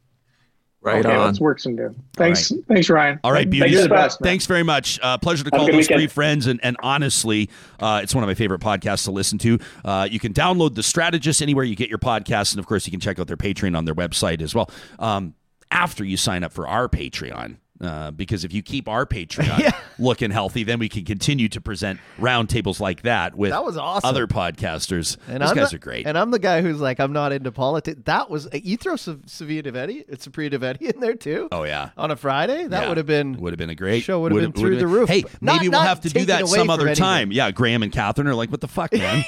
Right 0.85 1.03
okay, 1.03 1.15
on. 1.15 1.25
let's 1.25 1.39
work 1.39 1.59
some 1.59 1.75
do. 1.75 1.95
Thanks, 2.13 2.51
thanks, 2.67 2.89
Ryan. 2.89 3.19
All 3.23 3.31
right, 3.31 3.39
Thank- 3.39 3.51
beauties. 3.51 3.73
You're 3.73 3.81
the 3.83 3.89
best. 3.89 4.19
Thanks 4.21 4.45
very 4.45 4.61
much. 4.61 4.99
Uh, 5.01 5.17
pleasure 5.17 5.43
to 5.43 5.49
Have 5.51 5.57
call 5.57 5.65
good 5.65 5.73
those 5.73 5.85
weekend. 5.85 5.99
three 5.99 6.07
friends, 6.07 6.45
and, 6.45 6.59
and 6.63 6.77
honestly, 6.83 7.49
uh, 7.79 8.01
it's 8.03 8.13
one 8.13 8.23
of 8.23 8.27
my 8.27 8.35
favorite 8.35 8.61
podcasts 8.61 9.05
to 9.05 9.11
listen 9.11 9.39
to. 9.39 9.57
Uh, 9.83 10.07
you 10.09 10.19
can 10.19 10.31
download 10.31 10.75
The 10.75 10.83
Strategist 10.83 11.41
anywhere 11.41 11.63
you 11.63 11.75
get 11.75 11.89
your 11.89 11.97
podcasts, 11.97 12.51
and 12.53 12.59
of 12.59 12.67
course, 12.67 12.85
you 12.85 12.91
can 12.91 12.99
check 12.99 13.17
out 13.19 13.25
their 13.27 13.35
Patreon 13.35 13.75
on 13.75 13.85
their 13.85 13.95
website 13.95 14.41
as 14.41 14.53
well. 14.53 14.69
Um, 14.99 15.33
after 15.71 16.05
you 16.05 16.17
sign 16.17 16.43
up 16.43 16.53
for 16.53 16.67
our 16.67 16.87
Patreon. 16.87 17.57
Uh, 17.85 18.11
because 18.11 18.43
if 18.43 18.53
you 18.53 18.61
keep 18.63 18.87
our 18.87 19.05
Patreon 19.05 19.73
looking 19.99 20.31
healthy, 20.31 20.63
then 20.63 20.79
we 20.79 20.89
can 20.89 21.05
continue 21.05 21.47
to 21.49 21.61
present 21.61 21.99
roundtables 22.19 22.79
like 22.79 23.03
that 23.03 23.35
with 23.35 23.51
That 23.51 23.63
was 23.63 23.77
awesome. 23.77 24.07
other 24.09 24.27
podcasters. 24.27 25.17
And 25.27 25.41
Those 25.41 25.49
I'm 25.51 25.55
guys 25.55 25.69
the, 25.69 25.75
are 25.75 25.79
great. 25.79 26.07
And 26.07 26.17
I'm 26.17 26.31
the 26.31 26.39
guy 26.39 26.61
who's 26.61 26.79
like, 26.79 26.99
I'm 26.99 27.13
not 27.13 27.31
into 27.31 27.51
politics. 27.51 28.01
That 28.05 28.29
was 28.29 28.47
you 28.53 28.77
throw 28.77 28.95
some 28.95 29.19
Savia 29.21 29.63
Devetti, 29.63 30.03
it's 30.07 30.27
Supriya 30.27 30.51
Dwivedi 30.51 30.93
in 30.93 30.99
there 30.99 31.13
too. 31.15 31.47
oh 31.51 31.63
yeah, 31.63 31.91
On 31.97 32.11
a 32.11 32.15
Friday, 32.15 32.67
that 32.67 32.83
Yeah. 32.83 32.87
would 32.89 32.97
have 32.97 33.05
been 33.05 33.33
would 33.37 33.53
have 33.53 33.57
been 33.57 33.69
a 33.69 33.75
great 33.75 34.03
show 34.03 34.19
would 34.21 34.31
have 34.31 34.41
been 34.41 34.51
through 34.51 34.77
the 34.77 34.87
roof. 34.87 35.09
Hey, 35.09 35.23
Not- 35.41 35.55
maybe 35.57 35.69
we'll 35.69 35.79
not 35.79 35.87
have 35.87 36.01
to 36.01 36.09
do 36.09 36.25
that 36.25 36.47
some 36.47 36.69
other 36.69 36.87
anything. 36.87 37.03
time. 37.03 37.31
Yeah, 37.31 37.51
Graham 37.51 37.83
and 37.83 37.91
Catherine 37.91 38.27
are 38.27 38.35
like, 38.35 38.49
"What 38.51 38.61
the 38.61 38.67
fuck, 38.67 38.91
man?" 38.93 39.23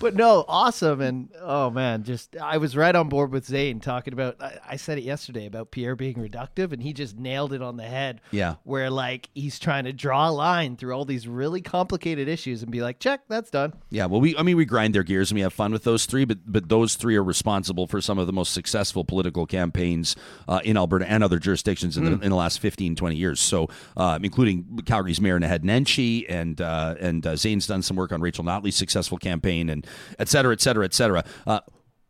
but 0.00 0.14
no, 0.14 0.44
awesome. 0.48 1.00
And 1.00 1.28
oh 1.40 1.70
man, 1.70 2.04
just 2.04 2.36
I 2.36 2.58
was 2.58 2.76
right 2.76 2.94
on 2.94 3.08
board 3.08 3.32
with 3.32 3.46
Zain 3.46 3.80
talking 3.80 4.12
about. 4.12 4.40
I, 4.40 4.58
I 4.70 4.76
said 4.76 4.98
it 4.98 5.04
yesterday 5.04 5.46
about 5.46 5.70
Pierre 5.70 5.96
being 5.96 6.16
reductive, 6.16 6.72
and 6.72 6.82
he 6.82 6.92
just 6.92 7.16
nailed 7.18 7.52
it 7.52 7.62
on 7.66 7.76
the 7.76 7.84
head. 7.84 8.20
Yeah. 8.30 8.54
where 8.64 8.90
like 8.90 9.28
he's 9.34 9.58
trying 9.58 9.84
to 9.84 9.92
draw 9.92 10.28
a 10.28 10.32
line 10.32 10.76
through 10.76 10.94
all 10.94 11.04
these 11.04 11.28
really 11.28 11.60
complicated 11.60 12.28
issues 12.28 12.62
and 12.62 12.70
be 12.70 12.80
like, 12.80 12.98
check, 12.98 13.22
that's 13.28 13.50
done. 13.50 13.74
Yeah, 13.90 14.06
well, 14.06 14.20
we 14.20 14.36
I 14.36 14.42
mean 14.42 14.56
we 14.56 14.64
grind 14.64 14.94
their 14.94 15.02
gears 15.02 15.30
and 15.30 15.36
we 15.36 15.42
have 15.42 15.52
fun 15.52 15.72
with 15.72 15.84
those 15.84 16.06
three, 16.06 16.24
but 16.24 16.38
but 16.46 16.68
those 16.68 16.96
three 16.96 17.16
are 17.16 17.24
responsible 17.24 17.86
for 17.86 18.00
some 18.00 18.18
of 18.18 18.26
the 18.26 18.32
most 18.32 18.52
successful 18.52 19.04
political 19.04 19.46
campaigns 19.46 20.16
uh, 20.48 20.60
in 20.64 20.76
Alberta 20.76 21.10
and 21.10 21.22
other 21.24 21.38
jurisdictions 21.38 21.96
in, 21.96 22.04
the, 22.04 22.12
in 22.12 22.30
the 22.30 22.36
last 22.36 22.60
15, 22.60 22.96
20 22.96 23.16
years. 23.16 23.40
So, 23.40 23.68
um, 23.96 24.24
including 24.24 24.80
Calgary's 24.86 25.20
Mayor 25.20 25.38
Naheed 25.38 25.64
Nenshi, 25.64 26.24
and 26.28 26.60
uh, 26.60 26.94
and 27.00 27.26
uh, 27.26 27.36
Zain's 27.36 27.66
done 27.66 27.82
some 27.82 27.96
work 27.96 28.12
on 28.12 28.20
Rachel 28.20 28.44
Notley's 28.44 28.76
successful 28.76 29.18
campaign, 29.18 29.68
and 29.68 29.86
et 30.18 30.28
cetera, 30.28 30.52
et 30.52 30.60
cetera, 30.60 30.84
et 30.84 30.94
cetera. 30.94 31.24
Uh, 31.46 31.60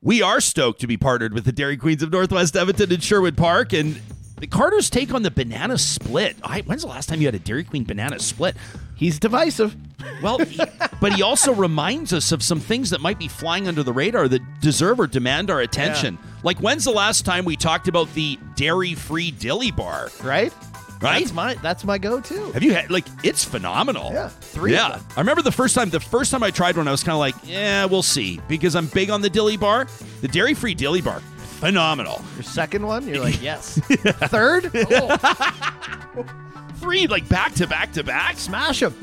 we 0.02 0.22
are 0.22 0.40
stoked 0.40 0.80
to 0.82 0.86
be 0.86 0.96
partnered 0.96 1.32
with 1.32 1.44
the 1.44 1.52
Dairy 1.52 1.76
Queens 1.76 2.02
of 2.02 2.12
Northwest 2.12 2.54
Edmonton 2.56 2.92
and 2.92 3.02
Sherwood 3.02 3.36
Park, 3.36 3.72
and. 3.72 4.00
The 4.38 4.46
Carter's 4.46 4.90
take 4.90 5.14
on 5.14 5.22
the 5.22 5.30
banana 5.30 5.78
split. 5.78 6.36
I, 6.42 6.60
when's 6.62 6.82
the 6.82 6.88
last 6.88 7.08
time 7.08 7.20
you 7.20 7.26
had 7.26 7.34
a 7.34 7.38
Dairy 7.38 7.64
Queen 7.64 7.84
banana 7.84 8.18
split? 8.18 8.54
He's 8.94 9.18
divisive. 9.18 9.74
Well, 10.22 10.38
he- 10.38 10.60
but 11.00 11.14
he 11.14 11.22
also 11.22 11.54
reminds 11.54 12.12
us 12.12 12.32
of 12.32 12.42
some 12.42 12.60
things 12.60 12.90
that 12.90 13.00
might 13.00 13.18
be 13.18 13.28
flying 13.28 13.66
under 13.66 13.82
the 13.82 13.92
radar 13.92 14.28
that 14.28 14.42
deserve 14.60 15.00
or 15.00 15.06
demand 15.06 15.50
our 15.50 15.60
attention. 15.60 16.18
Like, 16.42 16.58
when's 16.58 16.84
the 16.84 16.90
last 16.90 17.24
time 17.24 17.44
we 17.44 17.56
talked 17.56 17.88
about 17.88 18.12
the 18.14 18.38
dairy-free 18.56 19.30
dilly 19.32 19.70
bar? 19.70 20.10
Right? 20.22 20.52
Right? 21.00 21.20
That's 21.20 21.32
my 21.34 21.54
that's 21.56 21.84
my 21.84 21.98
go-to. 21.98 22.52
Have 22.52 22.62
you 22.62 22.72
had 22.72 22.90
like 22.90 23.04
it's 23.22 23.44
phenomenal? 23.44 24.12
Yeah, 24.14 24.28
three 24.28 24.72
of 24.72 24.78
Yeah, 24.78 24.88
them. 24.96 25.06
I 25.14 25.20
remember 25.20 25.42
the 25.42 25.52
first 25.52 25.74
time. 25.74 25.90
The 25.90 26.00
first 26.00 26.30
time 26.30 26.42
I 26.42 26.50
tried 26.50 26.78
one, 26.78 26.88
I 26.88 26.90
was 26.90 27.02
kind 27.04 27.12
of 27.12 27.18
like, 27.18 27.34
"Yeah, 27.44 27.84
we'll 27.84 28.02
see," 28.02 28.40
because 28.48 28.74
I'm 28.74 28.86
big 28.86 29.10
on 29.10 29.20
the 29.20 29.28
dilly 29.28 29.58
bar. 29.58 29.88
The 30.22 30.28
dairy-free 30.28 30.72
dilly 30.72 31.02
bar, 31.02 31.20
phenomenal. 31.56 32.22
Your 32.34 32.42
second 32.42 32.86
one, 32.86 33.06
you're 33.06 33.20
like, 33.20 33.40
yes. 33.42 33.78
Third, 34.28 34.70
oh. 34.74 36.24
Three 36.86 37.08
like 37.08 37.28
back 37.28 37.52
to 37.54 37.66
back 37.66 37.90
to 37.94 38.04
back. 38.04 38.38
smash 38.38 38.80
him. 38.80 38.94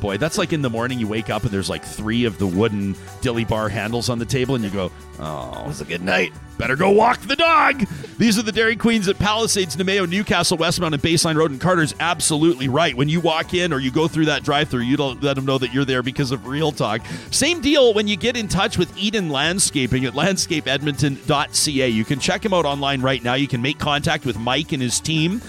boy. 0.00 0.16
That's 0.16 0.38
like 0.38 0.52
in 0.52 0.60
the 0.60 0.68
morning 0.68 0.98
you 0.98 1.06
wake 1.06 1.30
up 1.30 1.44
and 1.44 1.52
there's 1.52 1.70
like 1.70 1.84
three 1.84 2.24
of 2.24 2.36
the 2.36 2.48
wooden 2.48 2.96
dilly 3.20 3.44
bar 3.44 3.68
handles 3.68 4.08
on 4.08 4.18
the 4.18 4.24
table, 4.24 4.56
and 4.56 4.64
you 4.64 4.70
go, 4.70 4.90
"Oh, 5.20 5.62
It 5.62 5.68
was 5.68 5.80
a 5.80 5.84
good 5.84 6.02
night. 6.02 6.32
Better 6.58 6.74
go 6.74 6.90
walk 6.90 7.20
the 7.20 7.36
dog. 7.36 7.86
These 8.18 8.36
are 8.40 8.42
the 8.42 8.50
Dairy 8.50 8.74
Queens 8.74 9.06
at 9.06 9.20
Palisades, 9.20 9.76
Namao, 9.76 10.08
Newcastle, 10.10 10.58
Westmount, 10.58 10.94
and 10.94 11.00
Baseline 11.00 11.36
Road. 11.36 11.52
And 11.52 11.60
Carter's 11.60 11.94
absolutely 12.00 12.66
right. 12.66 12.96
When 12.96 13.08
you 13.08 13.20
walk 13.20 13.54
in 13.54 13.72
or 13.72 13.78
you 13.78 13.92
go 13.92 14.08
through 14.08 14.24
that 14.24 14.42
drive-through, 14.42 14.80
you 14.82 14.96
don't 14.96 15.22
let 15.22 15.36
them 15.36 15.44
know 15.44 15.58
that 15.58 15.72
you're 15.72 15.84
there 15.84 16.02
because 16.02 16.32
of 16.32 16.48
Real 16.48 16.72
Talk. 16.72 17.02
Same 17.30 17.60
deal 17.60 17.94
when 17.94 18.08
you 18.08 18.16
get 18.16 18.36
in 18.36 18.48
touch 18.48 18.76
with 18.76 18.92
Eden 18.98 19.28
Landscaping 19.30 20.04
at 20.04 20.14
landscapeedmonton.ca. 20.14 21.88
You 21.88 22.04
can 22.04 22.18
check 22.18 22.44
him 22.44 22.52
out 22.52 22.64
online 22.64 23.00
right 23.02 23.22
now. 23.22 23.34
You 23.34 23.46
can 23.46 23.62
make 23.62 23.78
contact 23.78 24.26
with 24.26 24.36
Mike 24.36 24.72
and 24.72 24.82
his 24.82 24.98
team. 24.98 25.40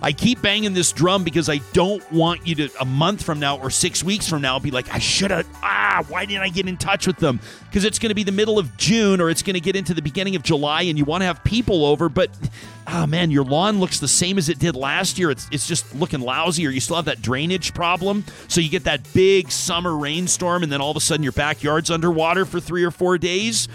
I 0.00 0.12
keep 0.12 0.40
banging 0.42 0.74
this 0.74 0.92
drum 0.92 1.24
because 1.24 1.48
I 1.48 1.58
don't 1.72 2.02
want 2.12 2.46
you 2.46 2.54
to, 2.56 2.70
a 2.80 2.84
month 2.84 3.22
from 3.22 3.40
now 3.40 3.58
or 3.58 3.70
six 3.70 4.04
weeks 4.04 4.28
from 4.28 4.42
now, 4.42 4.58
be 4.58 4.70
like, 4.70 4.92
I 4.92 4.98
should 4.98 5.30
have, 5.30 5.46
ah, 5.62 6.04
why 6.08 6.24
didn't 6.24 6.42
I 6.42 6.48
get 6.48 6.68
in 6.68 6.76
touch 6.76 7.06
with 7.06 7.16
them? 7.16 7.40
Because 7.64 7.84
it's 7.84 7.98
going 7.98 8.10
to 8.10 8.14
be 8.14 8.22
the 8.22 8.32
middle 8.32 8.58
of 8.58 8.76
June 8.76 9.20
or 9.20 9.30
it's 9.30 9.42
going 9.42 9.54
to 9.54 9.60
get 9.60 9.76
into 9.76 9.94
the 9.94 10.02
beginning 10.02 10.36
of 10.36 10.42
July 10.42 10.82
and 10.82 10.96
you 10.96 11.04
want 11.04 11.22
to 11.22 11.26
have 11.26 11.42
people 11.44 11.84
over, 11.84 12.08
but, 12.08 12.30
ah, 12.86 13.06
man, 13.06 13.30
your 13.30 13.44
lawn 13.44 13.80
looks 13.80 13.98
the 13.98 14.08
same 14.08 14.38
as 14.38 14.48
it 14.48 14.58
did 14.58 14.76
last 14.76 15.18
year. 15.18 15.30
It's, 15.30 15.48
it's 15.50 15.66
just 15.66 15.94
looking 15.94 16.20
lousy 16.20 16.66
or 16.66 16.70
you 16.70 16.80
still 16.80 16.96
have 16.96 17.06
that 17.06 17.22
drainage 17.22 17.74
problem. 17.74 18.24
So 18.46 18.60
you 18.60 18.68
get 18.68 18.84
that 18.84 19.12
big 19.12 19.50
summer 19.50 19.96
rainstorm 19.96 20.62
and 20.62 20.70
then 20.70 20.80
all 20.80 20.90
of 20.90 20.96
a 20.96 21.00
sudden 21.00 21.22
your 21.22 21.32
backyard's 21.32 21.90
underwater 21.90 22.44
for 22.44 22.60
three 22.60 22.84
or 22.84 22.90
four 22.90 23.18
days. 23.18 23.68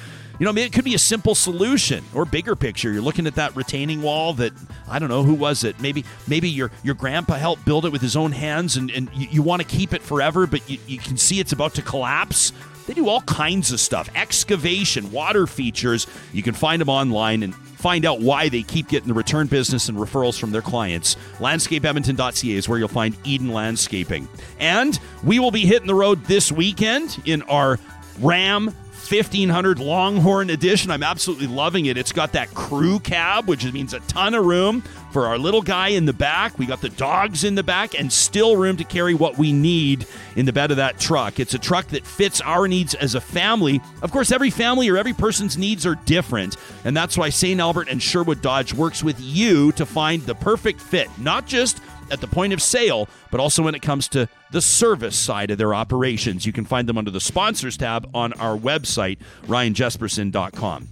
You 0.44 0.45
know, 0.48 0.52
I 0.52 0.56
mean, 0.56 0.65
it 0.65 0.74
could 0.74 0.84
be 0.84 0.94
a 0.94 0.99
simple 0.99 1.36
solution 1.36 2.03
or 2.14 2.26
bigger 2.26 2.53
picture. 2.53 2.91
You're 2.91 3.02
looking 3.02 3.28
at 3.28 3.36
that 3.36 3.56
retaining 3.56 4.02
wall 4.02 4.34
that 4.34 4.52
I 4.90 4.99
don't 4.99 5.07
know 5.07 5.24
who 5.24 5.36
was 5.36 5.64
it. 5.64 5.80
Maybe 5.80 6.03
maybe 6.28 6.49
your 6.49 6.70
your 6.84 6.95
grandpa 6.95 7.36
helped 7.36 7.64
build 7.64 7.86
it 7.86 7.94
with 7.94 8.02
his 8.02 8.18
own 8.18 8.34
hands, 8.34 8.76
and 8.76 8.91
and 8.91 9.10
you, 9.14 9.30
you 9.32 9.41
want 9.41 9.61
to 9.61 9.65
keep 9.65 9.94
it 9.94 10.02
forever, 10.02 10.45
but 10.45 10.70
you, 10.70 10.80
you 10.86 10.98
can 10.98 11.15
see 11.15 11.40
it's 11.40 11.53
about 11.53 11.76
to 11.76 11.82
collapse. 11.82 12.52
They 12.88 12.94
do 12.94 13.07
all 13.07 13.22
kinds 13.22 13.72
of 13.72 13.80
stuff, 13.80 14.10
excavation, 14.15 15.14
water 15.14 15.48
features. 15.48 16.07
You 16.34 16.44
can 16.44 16.56
find 16.56 16.82
them 16.82 16.90
online 16.90 17.41
and 17.41 17.56
find 17.56 18.06
out 18.06 18.20
why 18.20 18.49
they 18.49 18.64
keep 18.64 18.90
getting 18.90 19.07
the 19.07 19.14
return 19.14 19.48
business 19.48 19.88
and 19.88 19.98
referrals 19.98 20.38
from 20.38 20.52
their 20.52 20.61
clients. 20.61 21.15
LandscapeEdmonton.ca 21.38 22.52
is 22.52 22.68
where 22.68 22.78
you'll 22.78 22.90
find 22.90 23.15
Eden 23.24 23.53
Landscaping. 23.53 24.28
And 24.60 24.99
we 25.24 25.40
will 25.40 25.52
be 25.52 25.65
hitting 25.65 25.88
the 25.88 25.95
road 25.95 26.26
this 26.26 26.52
weekend 26.52 27.22
in 27.24 27.44
our 27.44 27.80
Ram 28.20 28.76
1500 29.14 29.77
Longhorn 29.77 30.49
Edition. 30.49 30.90
I'm 30.90 31.03
absolutely 31.03 31.45
loving 31.45 31.85
it. 31.85 31.98
It's 31.98 32.11
got 32.11 32.31
that 32.31 32.52
crew 32.56 32.98
cab, 32.98 33.48
which 33.48 33.72
means 33.72 33.94
a 33.94 33.99
ton 34.02 34.34
of 34.34 34.44
room 34.44 34.81
for 35.11 35.27
our 35.27 35.38
little 35.38 35.61
guy 35.61 35.90
in 35.90 36.06
the 36.06 36.14
back. 36.14 36.57
We 36.57 36.65
got 36.65 36.81
the 36.81 36.90
dogs 36.90 37.44
in 37.44 37.53
the 37.53 37.61
back 37.61 37.94
and 37.94 38.11
still 38.11 38.57
room 38.57 38.76
to 38.77 38.84
carry 38.84 39.14
what 39.14 39.38
we 39.38 39.53
need 39.53 40.07
in 40.35 40.48
the 40.48 40.52
bed 40.52 40.72
of 40.72 40.77
that 40.77 40.99
truck. 40.99 41.40
It's 41.40 41.53
a 41.53 41.60
truck 41.60 41.90
that 41.90 42.07
fits 42.07 42.41
our 42.41 42.68
needs 42.68 42.95
as 42.95 43.14
a 43.14 43.22
family. 43.22 43.81
Of 44.02 44.11
course, 44.11 44.31
every 44.31 44.49
family 44.49 44.90
or 44.90 44.98
every 44.98 45.14
person's 45.14 45.60
needs 45.60 45.85
are 45.85 45.95
different. 46.06 46.57
And 46.84 46.98
that's 46.98 47.15
why 47.15 47.30
St. 47.30 47.60
Albert 47.60 47.90
and 47.90 48.02
Sherwood 48.02 48.41
Dodge 48.41 48.73
works 48.73 49.03
with 49.03 49.22
you 49.22 49.72
to 49.73 49.85
find 49.85 50.23
the 50.23 50.34
perfect 50.34 50.81
fit, 50.81 51.07
not 51.19 51.45
just 51.45 51.84
at 52.11 52.21
the 52.21 52.27
point 52.27 52.53
of 52.53 52.61
sale, 52.61 53.07
but 53.31 53.39
also 53.39 53.63
when 53.63 53.75
it 53.75 53.81
comes 53.81 54.07
to 54.09 54.27
the 54.51 54.61
service 54.61 55.17
side 55.17 55.51
of 55.51 55.57
their 55.57 55.73
operations. 55.73 56.45
You 56.45 56.53
can 56.53 56.65
find 56.65 56.88
them 56.88 56.97
under 56.97 57.11
the 57.11 57.21
sponsors 57.21 57.77
tab 57.77 58.09
on 58.13 58.34
our 58.34 58.57
website, 58.57 59.17
ryanjespersen.com. 59.47 60.89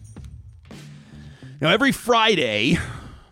Now, 1.61 1.69
every 1.69 1.91
Friday, 1.91 2.77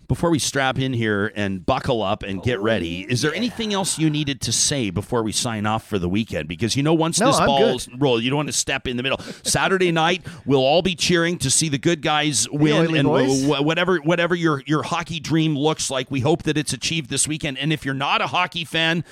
before 0.10 0.32
we 0.32 0.40
strap 0.40 0.78
in 0.80 0.92
here 0.92 1.32
and 1.36 1.66
buckle 1.66 2.02
up 2.02 2.24
and 2.24 2.44
get 2.44 2.60
ready, 2.60 3.06
is 3.10 3.22
there 3.22 3.34
anything 3.34 3.74
else 3.74 3.98
you 3.98 4.10
needed 4.10 4.42
to 4.42 4.52
say 4.52 4.90
before 4.90 5.24
we 5.24 5.32
sign 5.32 5.66
off 5.66 5.88
for 5.88 5.98
the 6.00 6.10
weekend? 6.10 6.50
Because 6.50 6.76
you 6.76 6.84
know, 6.84 6.94
once 6.96 7.20
No, 7.20 7.28
this 7.28 7.40
I'm 7.40 7.46
ball's 7.46 7.88
roll, 7.98 8.20
you 8.20 8.30
don't 8.30 8.38
want 8.38 8.50
to 8.50 8.54
step 8.54 8.88
in 8.88 8.98
the 8.98 9.04
middle. 9.04 9.20
Saturday 9.44 9.92
night, 9.92 10.26
we'll 10.46 10.60
all 10.60 10.82
be 10.82 10.96
cheering 10.96 11.38
to 11.38 11.50
see 11.50 11.70
the 11.70 11.78
good 11.78 12.02
guys 12.02 12.50
win, 12.50 12.96
and 12.98 13.08
whatever 13.10 13.98
whatever 13.98 14.36
your 14.36 14.64
your 14.66 14.84
hockey 14.84 15.20
dream 15.20 15.56
looks 15.58 15.90
like, 15.90 16.12
we 16.12 16.20
hope 16.20 16.44
that 16.44 16.58
it's 16.58 16.74
achieved 16.74 17.10
this 17.10 17.28
weekend. 17.28 17.58
And 17.58 17.72
if 17.72 17.86
you're 17.86 17.94
not 17.94 18.22
a 18.22 18.28
hockey 18.28 18.66
fan. 18.66 19.06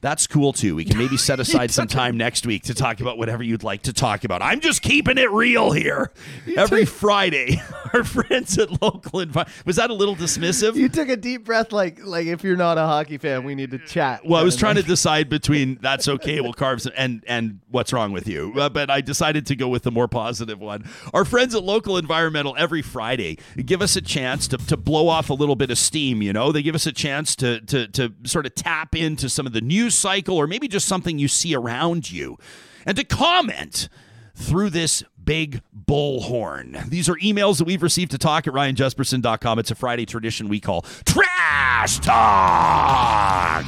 That's 0.00 0.28
cool 0.28 0.52
too. 0.52 0.76
We 0.76 0.84
can 0.84 0.96
maybe 0.96 1.16
set 1.16 1.40
aside 1.40 1.72
some 1.72 1.88
time 1.88 2.16
next 2.16 2.46
week 2.46 2.62
to 2.64 2.74
talk 2.74 3.00
about 3.00 3.18
whatever 3.18 3.42
you'd 3.42 3.64
like 3.64 3.82
to 3.82 3.92
talk 3.92 4.22
about. 4.22 4.42
I'm 4.42 4.60
just 4.60 4.80
keeping 4.80 5.18
it 5.18 5.28
real 5.32 5.72
here. 5.72 6.12
Every 6.56 6.84
Friday, 6.84 7.60
our 7.92 8.04
friends 8.04 8.58
at 8.58 8.82
local 8.82 9.20
envi- 9.20 9.48
was 9.66 9.76
that 9.76 9.90
a 9.90 9.94
little 9.94 10.16
dismissive? 10.16 10.74
You 10.76 10.88
took 10.88 11.08
a 11.08 11.16
deep 11.16 11.44
breath, 11.44 11.72
like 11.72 12.00
like 12.04 12.26
if 12.26 12.42
you're 12.44 12.56
not 12.56 12.78
a 12.78 12.82
hockey 12.82 13.18
fan, 13.18 13.44
we 13.44 13.54
need 13.54 13.70
to 13.72 13.78
chat. 13.78 14.24
Well, 14.26 14.40
I 14.40 14.44
was 14.44 14.56
trying 14.56 14.76
to 14.76 14.82
decide 14.82 15.28
between 15.28 15.78
that's 15.80 16.08
okay, 16.08 16.40
we'll 16.40 16.52
carve 16.52 16.82
some, 16.82 16.92
and 16.96 17.22
and 17.26 17.60
what's 17.68 17.92
wrong 17.92 18.12
with 18.12 18.26
you, 18.26 18.52
Uh, 18.56 18.68
but 18.68 18.90
I 18.90 19.00
decided 19.00 19.46
to 19.46 19.56
go 19.56 19.68
with 19.68 19.82
the 19.82 19.90
more 19.90 20.08
positive 20.08 20.58
one. 20.60 20.88
Our 21.12 21.24
friends 21.24 21.54
at 21.54 21.62
Local 21.62 21.96
Environmental 21.96 22.54
every 22.58 22.82
Friday 22.82 23.38
give 23.64 23.82
us 23.82 23.96
a 23.96 24.00
chance 24.00 24.48
to, 24.48 24.56
to 24.56 24.76
blow 24.76 25.08
off 25.08 25.30
a 25.30 25.34
little 25.34 25.56
bit 25.56 25.70
of 25.70 25.78
steam. 25.78 26.22
You 26.22 26.32
know, 26.32 26.52
they 26.52 26.62
give 26.62 26.74
us 26.74 26.86
a 26.86 26.92
chance 26.92 27.36
to 27.36 27.60
to 27.62 27.88
to 27.88 28.14
sort 28.24 28.46
of 28.46 28.54
tap 28.54 28.94
into 28.94 29.28
some 29.28 29.46
of 29.46 29.52
the 29.52 29.60
news 29.60 29.94
cycle, 29.94 30.36
or 30.36 30.46
maybe 30.46 30.68
just 30.68 30.86
something 30.86 31.18
you 31.18 31.28
see 31.28 31.54
around 31.54 32.10
you, 32.10 32.38
and 32.86 32.96
to 32.96 33.04
comment 33.04 33.88
through 34.34 34.70
this 34.70 35.02
big 35.28 35.60
bullhorn. 35.86 36.88
These 36.88 37.06
are 37.10 37.16
emails 37.16 37.58
that 37.58 37.66
we've 37.66 37.82
received 37.82 38.12
to 38.12 38.18
talk 38.18 38.46
at 38.46 38.54
ryanjespersen.com. 38.54 39.58
It's 39.58 39.70
a 39.70 39.74
Friday 39.74 40.06
tradition 40.06 40.48
we 40.48 40.58
call 40.58 40.86
Trash 41.04 41.98
Talk. 41.98 43.66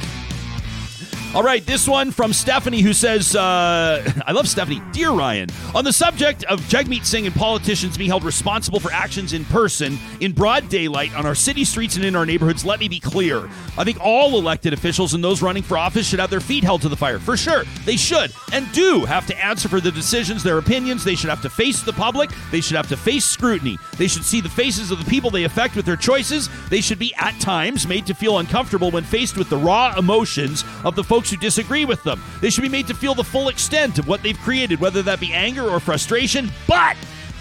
All 1.33 1.43
right, 1.43 1.65
this 1.65 1.87
one 1.87 2.11
from 2.11 2.33
Stephanie 2.33 2.81
who 2.81 2.91
says, 2.91 3.37
uh, 3.37 4.03
I 4.27 4.33
love 4.33 4.49
Stephanie. 4.49 4.81
Dear 4.91 5.11
Ryan, 5.11 5.47
on 5.73 5.85
the 5.85 5.93
subject 5.93 6.43
of 6.43 6.59
Jagmeet 6.63 7.05
Singh 7.05 7.25
and 7.25 7.33
politicians 7.33 7.97
being 7.97 8.09
held 8.09 8.25
responsible 8.25 8.81
for 8.81 8.91
actions 8.91 9.31
in 9.31 9.45
person, 9.45 9.97
in 10.19 10.33
broad 10.33 10.67
daylight, 10.67 11.15
on 11.15 11.25
our 11.25 11.33
city 11.33 11.63
streets 11.63 11.95
and 11.95 12.03
in 12.03 12.17
our 12.17 12.25
neighborhoods, 12.25 12.65
let 12.65 12.81
me 12.81 12.89
be 12.89 12.99
clear. 12.99 13.49
I 13.77 13.85
think 13.85 13.97
all 14.01 14.37
elected 14.37 14.73
officials 14.73 15.13
and 15.13 15.23
those 15.23 15.41
running 15.41 15.63
for 15.63 15.77
office 15.77 16.05
should 16.05 16.19
have 16.19 16.29
their 16.29 16.41
feet 16.41 16.65
held 16.65 16.81
to 16.81 16.89
the 16.89 16.97
fire. 16.97 17.17
For 17.17 17.37
sure. 17.37 17.63
They 17.85 17.95
should 17.95 18.33
and 18.51 18.69
do 18.73 19.05
have 19.05 19.25
to 19.27 19.45
answer 19.45 19.69
for 19.69 19.79
the 19.79 19.91
decisions, 19.91 20.43
their 20.43 20.57
opinions. 20.57 21.05
They 21.05 21.15
should 21.15 21.29
have 21.29 21.41
to 21.43 21.49
face 21.49 21.81
the 21.81 21.93
public. 21.93 22.29
They 22.51 22.59
should 22.59 22.75
have 22.75 22.89
to 22.89 22.97
face 22.97 23.23
scrutiny. 23.23 23.77
They 23.97 24.07
should 24.07 24.25
see 24.25 24.41
the 24.41 24.49
faces 24.49 24.91
of 24.91 24.99
the 24.99 25.09
people 25.09 25.29
they 25.29 25.45
affect 25.45 25.77
with 25.77 25.85
their 25.85 25.95
choices. 25.95 26.49
They 26.69 26.81
should 26.81 26.99
be, 26.99 27.15
at 27.15 27.39
times, 27.39 27.87
made 27.87 28.05
to 28.07 28.13
feel 28.13 28.39
uncomfortable 28.39 28.91
when 28.91 29.05
faced 29.05 29.37
with 29.37 29.49
the 29.49 29.55
raw 29.55 29.95
emotions 29.97 30.65
of 30.83 30.95
the 30.95 31.03
folks 31.05 31.20
who 31.29 31.37
disagree 31.37 31.85
with 31.85 32.03
them. 32.03 32.21
They 32.41 32.49
should 32.49 32.63
be 32.63 32.69
made 32.69 32.87
to 32.87 32.93
feel 32.93 33.13
the 33.13 33.23
full 33.23 33.49
extent 33.49 33.99
of 33.99 34.07
what 34.07 34.23
they've 34.23 34.39
created, 34.39 34.79
whether 34.79 35.01
that 35.03 35.19
be 35.19 35.33
anger 35.33 35.69
or 35.69 35.79
frustration. 35.79 36.49
But 36.67 36.97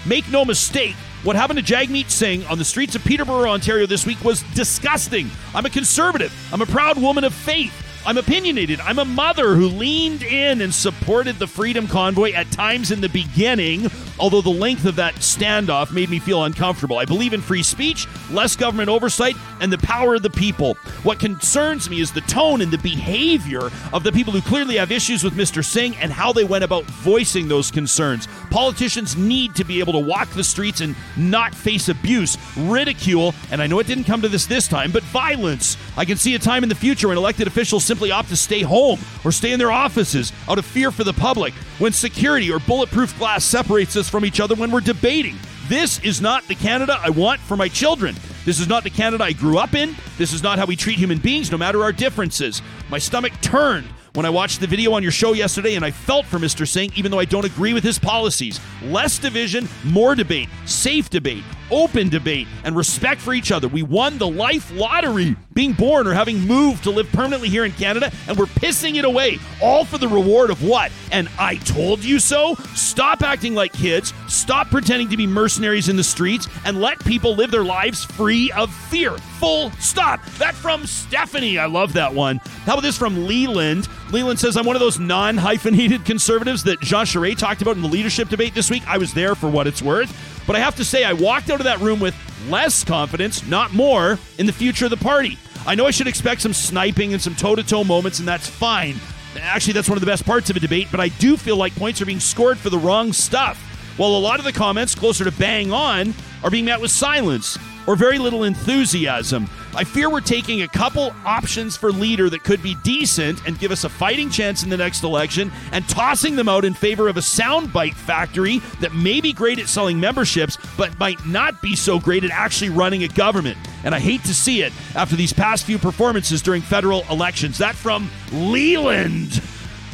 make 0.07 0.29
no 0.31 0.45
mistake, 0.45 0.97
what 1.23 1.37
happened 1.37 1.65
to 1.65 1.75
Jagmeet 1.75 2.11
Singh 2.11 2.45
on 2.47 2.59
the 2.59 2.65
streets 2.65 2.95
of 2.95 3.05
Peterborough, 3.05 3.51
Ontario 3.51 3.87
this 3.87 4.07
week 4.07 4.23
was 4.25 4.43
disgusting. 4.55 5.31
I'm 5.55 5.67
a 5.67 5.71
conservative. 5.71 6.33
I'm 6.53 6.63
a 6.63 6.67
proud 6.67 7.01
woman 7.01 7.25
of 7.25 7.35
faith. 7.35 7.75
I'm 8.07 8.17
opinionated. 8.17 8.81
I'm 8.81 8.99
a 8.99 9.05
mother 9.05 9.55
who 9.55 9.67
leaned 9.69 10.23
in 10.23 10.63
and 10.63 10.73
supported 10.73 11.39
the 11.39 11.47
Freedom 11.47 11.87
Convoy 11.87 12.33
at 12.33 12.51
times 12.51 12.91
in 12.91 13.03
the 13.03 13.11
beginning, 13.11 13.89
although 14.19 14.41
the 14.41 14.49
length 14.49 14.87
of 14.87 14.97
that 14.97 15.17
standoff 15.17 15.93
made 15.93 16.09
me 16.09 16.19
feel 16.19 16.45
uncomfortable. 16.45 16.97
I 16.97 17.05
believe 17.05 17.35
in 17.35 17.43
free 17.43 17.63
speech, 17.63 18.09
less 18.31 18.57
government 18.57 18.89
oversight, 18.89 19.37
and 19.61 19.71
the 19.71 19.79
power 19.79 20.15
of 20.15 20.23
the 20.23 20.31
people. 20.31 20.75
What 21.03 21.21
concerns 21.21 21.91
me 21.91 22.01
is 22.01 22.11
the 22.11 22.23
tone 22.23 22.63
and 22.63 22.73
the 22.73 22.79
behavior 22.79 23.71
of 23.93 24.03
the 24.03 24.13
people 24.13 24.33
who 24.33 24.41
clearly 24.41 24.77
have 24.77 24.91
issues 24.91 25.23
with 25.23 25.35
Mr. 25.35 25.63
Singh 25.63 25.95
and 25.97 26.11
how 26.11 26.33
they 26.33 26.45
went 26.45 26.65
about 26.65 26.85
voicing 26.85 27.49
those 27.49 27.71
concerns. 27.71 28.29
Politicians 28.51 29.15
need 29.15 29.55
to 29.57 29.65
be 29.65 29.79
able 29.79 29.93
to 29.93 29.99
walk 29.99 30.31
the 30.31 30.43
streets 30.43 30.81
and 30.81 30.97
not 31.19 31.55
face 31.55 31.91
abuse, 31.91 32.39
ridicule, 32.57 33.35
and 33.51 33.61
I 33.61 33.67
know 33.67 33.79
it 33.79 33.87
didn't 33.87 34.05
come 34.05 34.23
to 34.23 34.29
this 34.29 34.47
this 34.47 34.67
time, 34.67 34.91
but 34.91 35.03
violence. 35.05 35.77
I 35.99 36.07
can 36.07 36.17
see 36.17 36.35
a 36.35 36.39
time 36.39 36.63
in 36.63 36.71
the 36.71 36.75
future 36.75 37.09
when 37.09 37.19
elected 37.19 37.47
officials 37.47 37.90
simply 37.91 38.13
opt 38.13 38.29
to 38.29 38.37
stay 38.37 38.63
home 38.63 39.01
or 39.25 39.33
stay 39.33 39.51
in 39.51 39.59
their 39.59 39.73
offices 39.73 40.33
out 40.49 40.59
of 40.59 40.65
fear 40.65 40.93
for 40.93 41.03
the 41.03 41.13
public, 41.13 41.53
when 41.81 41.91
security 41.91 42.49
or 42.49 42.61
bulletproof 42.61 43.19
glass 43.19 43.45
separates 43.45 43.97
us 43.97 44.09
from 44.09 44.25
each 44.25 44.39
other 44.39 44.55
when 44.55 44.71
we're 44.71 44.81
debating. 44.81 45.37
This 45.67 45.99
is 46.05 46.21
not 46.21 46.47
the 46.47 46.55
Canada 46.55 47.01
I 47.03 47.11
want 47.11 47.41
for 47.41 47.57
my 47.57 47.67
children. 47.67 48.15
This 48.45 48.61
is 48.61 48.69
not 48.69 48.85
the 48.85 48.91
Canada 48.91 49.25
I 49.25 49.33
grew 49.33 49.59
up 49.59 49.75
in. 49.75 49.97
This 50.19 50.33
is 50.33 50.41
not 50.41 50.57
how 50.57 50.67
we 50.67 50.77
treat 50.77 51.01
human 51.01 51.19
beings, 51.19 51.51
no 51.51 51.59
matter 51.59 51.83
our 51.83 51.91
differences. 51.91 52.63
My 52.91 52.99
stomach 52.99 53.33
turned 53.41 53.89
when 54.15 54.25
I 54.25 54.31
watched 54.31 54.61
the 54.61 54.69
video 54.69 54.93
on 54.93 55.03
your 55.03 55.11
show 55.11 55.33
yesterday, 55.33 55.75
and 55.75 55.85
I 55.85 55.91
felt 55.91 56.27
for 56.27 56.39
Mr. 56.39 56.69
Singh, 56.69 56.93
even 56.95 57.11
though 57.11 57.19
I 57.19 57.25
don't 57.25 57.45
agree 57.45 57.75
with 57.75 57.83
his 57.83 57.99
policies. 57.99 58.61
Less 58.85 59.19
division, 59.19 59.69
more 59.83 60.15
debate, 60.15 60.49
safe 60.65 61.11
debate, 61.11 61.43
open 61.71 62.09
debate, 62.09 62.47
and 62.65 62.77
respect 62.77 63.21
for 63.21 63.33
each 63.33 63.53
other. 63.53 63.69
We 63.69 63.83
won 63.83 64.19
the 64.19 64.29
life 64.29 64.73
lottery, 64.73 65.37
being 65.53 65.73
born 65.73 66.07
or 66.07 66.15
having 66.15 66.41
moved 66.41 66.85
to 66.85 66.91
live 66.91 67.11
permanently 67.13 67.49
here 67.49 67.65
in 67.65 67.73
Canada, 67.73 68.13
and 68.29 68.37
we're 68.37 68.47
pissing 68.47 68.97
it 68.97 69.05
away, 69.05 69.39
all 69.63 69.85
for 69.85 69.99
the 69.99 70.09
reward 70.09 70.51
of 70.51 70.63
what? 70.63 70.93
And 71.13 71.29
I 71.39 71.57
told 71.57 72.05
you 72.05 72.19
so? 72.19 72.55
Stop 72.75 73.23
acting 73.23 73.55
like 73.55 73.73
kids, 73.73 74.13
stop 74.29 74.69
pretending 74.69 75.09
to 75.11 75.17
be 75.17 75.27
mercenaries 75.27 75.89
in 75.89 75.97
the 75.97 76.05
streets, 76.05 76.49
and 76.65 76.81
let 76.81 76.99
people 77.05 77.35
live 77.35 77.51
their 77.51 77.65
lives 77.65 78.05
free 78.05 78.51
of 78.53 78.73
fear. 78.75 79.17
Full 79.39 79.71
stop. 79.73 80.23
That 80.39 80.55
from 80.55 80.87
Stephanie. 80.87 81.59
I 81.59 81.67
love 81.67 81.95
that 81.95 82.15
one. 82.15 82.39
How 82.67 82.75
about 82.75 82.83
this 82.83 82.99
from 82.99 83.27
Leland? 83.27 83.89
Leland 84.11 84.39
says, 84.39 84.57
I'm 84.57 84.67
one 84.67 84.77
of 84.77 84.81
those 84.81 84.99
non 84.99 85.39
hyphenated 85.39 86.05
conservatives 86.05 86.65
that 86.65 86.81
Jean 86.81 87.07
Charest 87.07 87.39
talked 87.39 87.63
about 87.63 87.77
in 87.77 87.83
the 87.83 87.89
leadership 87.89 88.29
debate 88.29 88.55
this 88.55 88.71
week. 88.71 88.87
I 88.87 88.99
was 88.99 89.15
there 89.15 89.35
for 89.35 89.49
what 89.49 89.67
it's 89.67 89.81
worth. 89.81 90.11
But 90.51 90.57
I 90.57 90.65
have 90.65 90.75
to 90.79 90.85
say, 90.85 91.05
I 91.05 91.13
walked 91.13 91.49
out 91.49 91.61
of 91.61 91.65
that 91.67 91.79
room 91.79 92.01
with 92.01 92.13
less 92.49 92.83
confidence, 92.83 93.47
not 93.47 93.73
more, 93.73 94.19
in 94.37 94.47
the 94.47 94.53
future 94.53 94.87
of 94.87 94.91
the 94.91 94.97
party. 94.97 95.39
I 95.65 95.77
know 95.77 95.87
I 95.87 95.93
should 95.93 96.09
expect 96.09 96.41
some 96.41 96.53
sniping 96.53 97.13
and 97.13 97.23
some 97.23 97.37
toe 97.37 97.55
to 97.55 97.63
toe 97.63 97.85
moments, 97.85 98.19
and 98.19 98.27
that's 98.27 98.49
fine. 98.49 98.97
Actually, 99.41 99.75
that's 99.75 99.89
one 99.89 99.97
of 99.97 100.01
the 100.01 100.11
best 100.11 100.27
parts 100.27 100.51
of 100.51 100.57
a 100.57 100.59
debate, 100.59 100.89
but 100.91 100.99
I 100.99 101.07
do 101.07 101.37
feel 101.37 101.57
like 101.57 101.73
points 101.77 102.03
are 102.03 102.05
being 102.05 102.19
scored 102.19 102.59
for 102.59 102.69
the 102.69 102.79
wrong 102.79 103.13
stuff. 103.13 103.59
While 103.97 104.11
a 104.11 104.19
lot 104.19 104.41
of 104.41 104.45
the 104.45 104.53
comments 104.53 104.93
closer 104.93 105.23
to 105.23 105.31
bang 105.31 105.71
on 105.71 106.15
are 106.43 106.51
being 106.51 106.65
met 106.65 106.81
with 106.81 106.91
silence 106.91 107.57
or 107.91 107.97
very 107.97 108.19
little 108.19 108.45
enthusiasm. 108.45 109.49
I 109.75 109.83
fear 109.83 110.09
we're 110.09 110.21
taking 110.21 110.63
a 110.63 110.69
couple 110.69 111.13
options 111.25 111.77
for 111.77 111.91
leader 111.91 112.31
that 112.31 112.45
could 112.45 112.63
be 112.63 112.77
decent 112.85 113.45
and 113.49 113.59
give 113.59 113.73
us 113.73 113.83
a 113.83 113.89
fighting 113.89 114.31
chance 114.31 114.63
in 114.63 114.71
the 114.71 114.77
next 114.77 115.03
election 115.03 115.51
and 115.73 115.89
tossing 115.89 116.37
them 116.37 116.49
out 116.49 116.65
in 116.65 116.73
favor 116.73 117.09
of 117.09 117.17
a 117.17 117.21
soundbite 117.21 117.95
factory 117.95 118.59
that 118.79 118.95
may 118.95 119.21
be 119.21 119.33
great 119.33 119.59
at 119.59 119.69
selling 119.69 119.99
memberships 119.99 120.57
but 120.77 120.97
might 121.01 121.27
not 121.27 121.61
be 121.61 121.75
so 121.75 121.99
great 121.99 122.23
at 122.23 122.31
actually 122.31 122.71
running 122.71 123.03
a 123.03 123.09
government. 123.09 123.59
And 123.83 123.93
I 123.93 123.99
hate 123.99 124.23
to 124.23 124.35
see 124.35 124.63
it 124.63 124.73
after 124.95 125.17
these 125.17 125.33
past 125.33 125.65
few 125.65 125.77
performances 125.77 126.43
during 126.43 126.63
federal 126.63 127.03
elections. 127.11 127.59
That 127.59 127.75
from 127.75 128.09
Leland. 128.31 129.43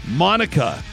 Monica 0.07 0.85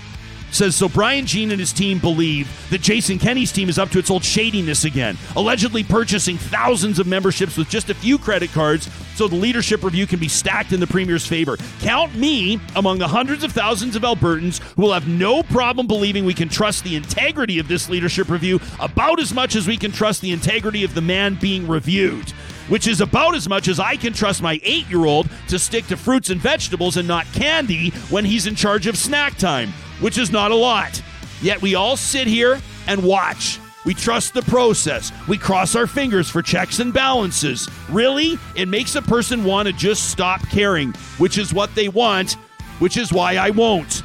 says 0.53 0.75
so 0.75 0.88
Brian 0.88 1.25
Jean 1.25 1.51
and 1.51 1.59
his 1.59 1.73
team 1.73 1.99
believe 1.99 2.49
that 2.69 2.81
Jason 2.81 3.19
Kenney's 3.19 3.51
team 3.51 3.69
is 3.69 3.80
up 3.80 3.89
to 3.91 3.99
its 3.99 4.11
old 4.11 4.23
shadiness 4.23 4.85
again, 4.85 5.17
allegedly 5.35 5.84
purchasing 5.84 6.38
thousands 6.38 6.99
of 6.99 7.07
memberships 7.07 7.57
with 7.57 7.69
just 7.69 7.89
a 7.89 7.95
few 7.95 8.17
credit 8.17 8.51
cards 8.51 8.89
so 9.15 9.27
the 9.27 9.35
leadership 9.35 9.84
review 9.84 10.07
can 10.07 10.19
be 10.19 10.27
stacked 10.27 10.73
in 10.73 10.80
the 10.80 10.88
premier's 10.88 11.25
favor. 11.25 11.57
Count 11.81 12.15
me 12.15 12.59
among 12.75 12.99
the 12.99 13.07
hundreds 13.07 13.43
of 13.43 13.51
thousands 13.51 13.95
of 13.95 14.03
Albertans 14.03 14.59
who 14.73 14.84
will 14.84 14.93
have 14.93 15.07
no 15.07 15.43
problem 15.43 15.88
believing 15.88 16.25
we 16.25 16.34
can 16.34 16.49
trust 16.49 16.84
the 16.84 16.95
integrity 16.95 17.59
of 17.59 17.67
this 17.67 17.89
leadership 17.89 18.30
review 18.30 18.59
about 18.80 19.19
as 19.19 19.34
much 19.34 19.55
as 19.55 19.67
we 19.67 19.77
can 19.77 19.91
trust 19.91 20.21
the 20.21 20.31
integrity 20.31 20.84
of 20.84 20.93
the 20.93 21.01
man 21.01 21.35
being 21.35 21.67
reviewed 21.67 22.34
which 22.69 22.88
is 22.88 23.01
about 23.01 23.35
as 23.35 23.49
much 23.49 23.67
as 23.67 23.80
I 23.80 23.95
can 23.95 24.13
trust 24.13 24.41
my 24.41 24.59
eight 24.63 24.89
year 24.89 25.05
old 25.05 25.30
to 25.49 25.59
stick 25.59 25.85
to 25.88 25.97
fruits 25.97 26.30
and 26.30 26.39
vegetables 26.39 26.97
and 26.97 27.07
not 27.07 27.25
candy 27.34 27.89
when 28.09 28.25
he's 28.25 28.47
in 28.47 28.55
charge 28.55 28.88
of 28.88 28.97
snack 28.97 29.38
time, 29.38 29.73
which 29.99 30.17
is 30.17 30.31
not 30.31 30.51
a 30.51 30.55
lot. 30.55 31.01
Yet 31.41 31.61
we 31.61 31.75
all 31.75 31.97
sit 31.97 32.27
here 32.27 32.59
and 32.87 33.03
watch. 33.03 33.59
We 33.85 33.93
trust 33.93 34.33
the 34.33 34.41
process. 34.43 35.11
We 35.27 35.37
cross 35.37 35.75
our 35.75 35.87
fingers 35.87 36.29
for 36.29 36.41
checks 36.41 36.79
and 36.79 36.93
balances. 36.93 37.69
Really? 37.89 38.37
It 38.55 38.69
makes 38.69 38.95
a 38.95 39.01
person 39.01 39.43
want 39.43 39.67
to 39.67 39.73
just 39.73 40.09
stop 40.09 40.41
caring, 40.49 40.93
which 41.17 41.37
is 41.37 41.53
what 41.53 41.73
they 41.75 41.89
want, 41.89 42.33
which 42.79 42.95
is 42.95 43.11
why 43.11 43.35
I 43.35 43.49
won't. 43.49 44.03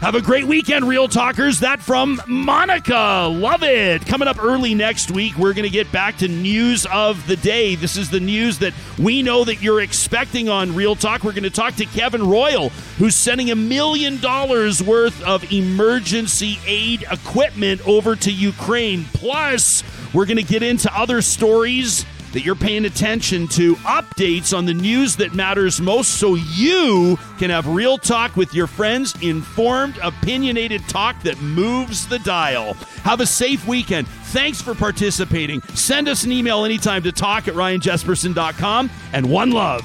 Have 0.00 0.14
a 0.14 0.22
great 0.22 0.46
weekend, 0.46 0.88
Real 0.88 1.08
Talkers. 1.08 1.60
That 1.60 1.78
from 1.78 2.22
Monica. 2.26 3.28
Love 3.30 3.62
it. 3.62 4.06
Coming 4.06 4.28
up 4.28 4.42
early 4.42 4.74
next 4.74 5.10
week, 5.10 5.36
we're 5.36 5.52
going 5.52 5.66
to 5.66 5.70
get 5.70 5.92
back 5.92 6.16
to 6.18 6.26
news 6.26 6.86
of 6.86 7.26
the 7.26 7.36
day. 7.36 7.74
This 7.74 7.98
is 7.98 8.08
the 8.08 8.18
news 8.18 8.60
that 8.60 8.72
we 8.98 9.22
know 9.22 9.44
that 9.44 9.60
you're 9.60 9.82
expecting 9.82 10.48
on 10.48 10.74
Real 10.74 10.96
Talk. 10.96 11.22
We're 11.22 11.32
going 11.32 11.42
to 11.42 11.50
talk 11.50 11.74
to 11.74 11.84
Kevin 11.84 12.26
Royal, 12.26 12.70
who's 12.96 13.14
sending 13.14 13.50
a 13.50 13.54
million 13.54 14.18
dollars 14.22 14.82
worth 14.82 15.22
of 15.22 15.52
emergency 15.52 16.58
aid 16.66 17.04
equipment 17.12 17.86
over 17.86 18.16
to 18.16 18.32
Ukraine. 18.32 19.04
Plus, 19.12 19.84
we're 20.14 20.24
going 20.24 20.38
to 20.38 20.42
get 20.42 20.62
into 20.62 20.90
other 20.98 21.20
stories 21.20 22.06
that 22.32 22.44
you're 22.44 22.54
paying 22.54 22.84
attention 22.84 23.48
to, 23.48 23.74
updates 23.76 24.56
on 24.56 24.66
the 24.66 24.74
news 24.74 25.16
that 25.16 25.34
matters 25.34 25.80
most 25.80 26.18
so 26.18 26.34
you 26.34 27.18
can 27.38 27.50
have 27.50 27.66
real 27.66 27.98
talk 27.98 28.36
with 28.36 28.54
your 28.54 28.66
friends, 28.66 29.14
informed, 29.22 29.98
opinionated 30.02 30.86
talk 30.88 31.20
that 31.22 31.40
moves 31.40 32.06
the 32.06 32.18
dial. 32.20 32.74
Have 33.04 33.20
a 33.20 33.26
safe 33.26 33.66
weekend. 33.66 34.06
Thanks 34.08 34.62
for 34.62 34.74
participating. 34.74 35.60
Send 35.74 36.08
us 36.08 36.24
an 36.24 36.32
email 36.32 36.64
anytime 36.64 37.02
to 37.02 37.12
talk 37.12 37.48
at 37.48 37.54
ryanjespersen.com 37.54 38.90
and 39.12 39.30
one 39.30 39.50
love. 39.50 39.82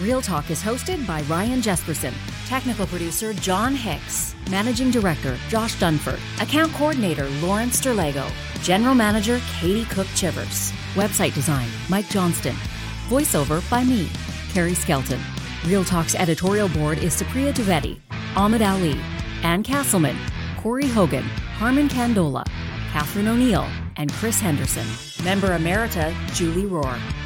Real 0.00 0.20
Talk 0.20 0.50
is 0.50 0.62
hosted 0.62 1.06
by 1.06 1.22
Ryan 1.22 1.62
Jespersen, 1.62 2.12
technical 2.46 2.86
producer 2.86 3.34
John 3.34 3.74
Hicks, 3.74 4.34
managing 4.50 4.90
director 4.90 5.36
Josh 5.48 5.76
Dunford, 5.76 6.20
account 6.40 6.72
coordinator 6.72 7.28
Lawrence 7.42 7.80
Sterlego, 7.80 8.30
general 8.62 8.94
manager 8.94 9.40
Katie 9.58 9.84
Cook 9.86 10.06
Chivers, 10.14 10.72
website 10.94 11.34
design 11.34 11.68
Mike 11.88 12.08
Johnston, 12.08 12.54
voiceover 13.08 13.68
by 13.68 13.84
me, 13.84 14.08
Carrie 14.52 14.74
Skelton. 14.74 15.20
Real 15.66 15.84
Talk's 15.84 16.14
editorial 16.14 16.68
board 16.68 16.98
is 16.98 17.20
Supriya 17.20 17.52
Dwivedi, 17.52 18.00
Ahmed 18.36 18.62
Ali, 18.62 18.98
Ann 19.42 19.62
Castleman, 19.62 20.16
Corey 20.58 20.86
Hogan, 20.86 21.24
Harmon 21.58 21.88
Candola, 21.88 22.44
Catherine 22.92 23.28
O'Neill, 23.28 23.66
and 23.96 24.12
Chris 24.12 24.40
Henderson. 24.40 24.86
Member 25.24 25.48
Emerita 25.48 26.14
Julie 26.34 26.64
Rohr. 26.68 27.25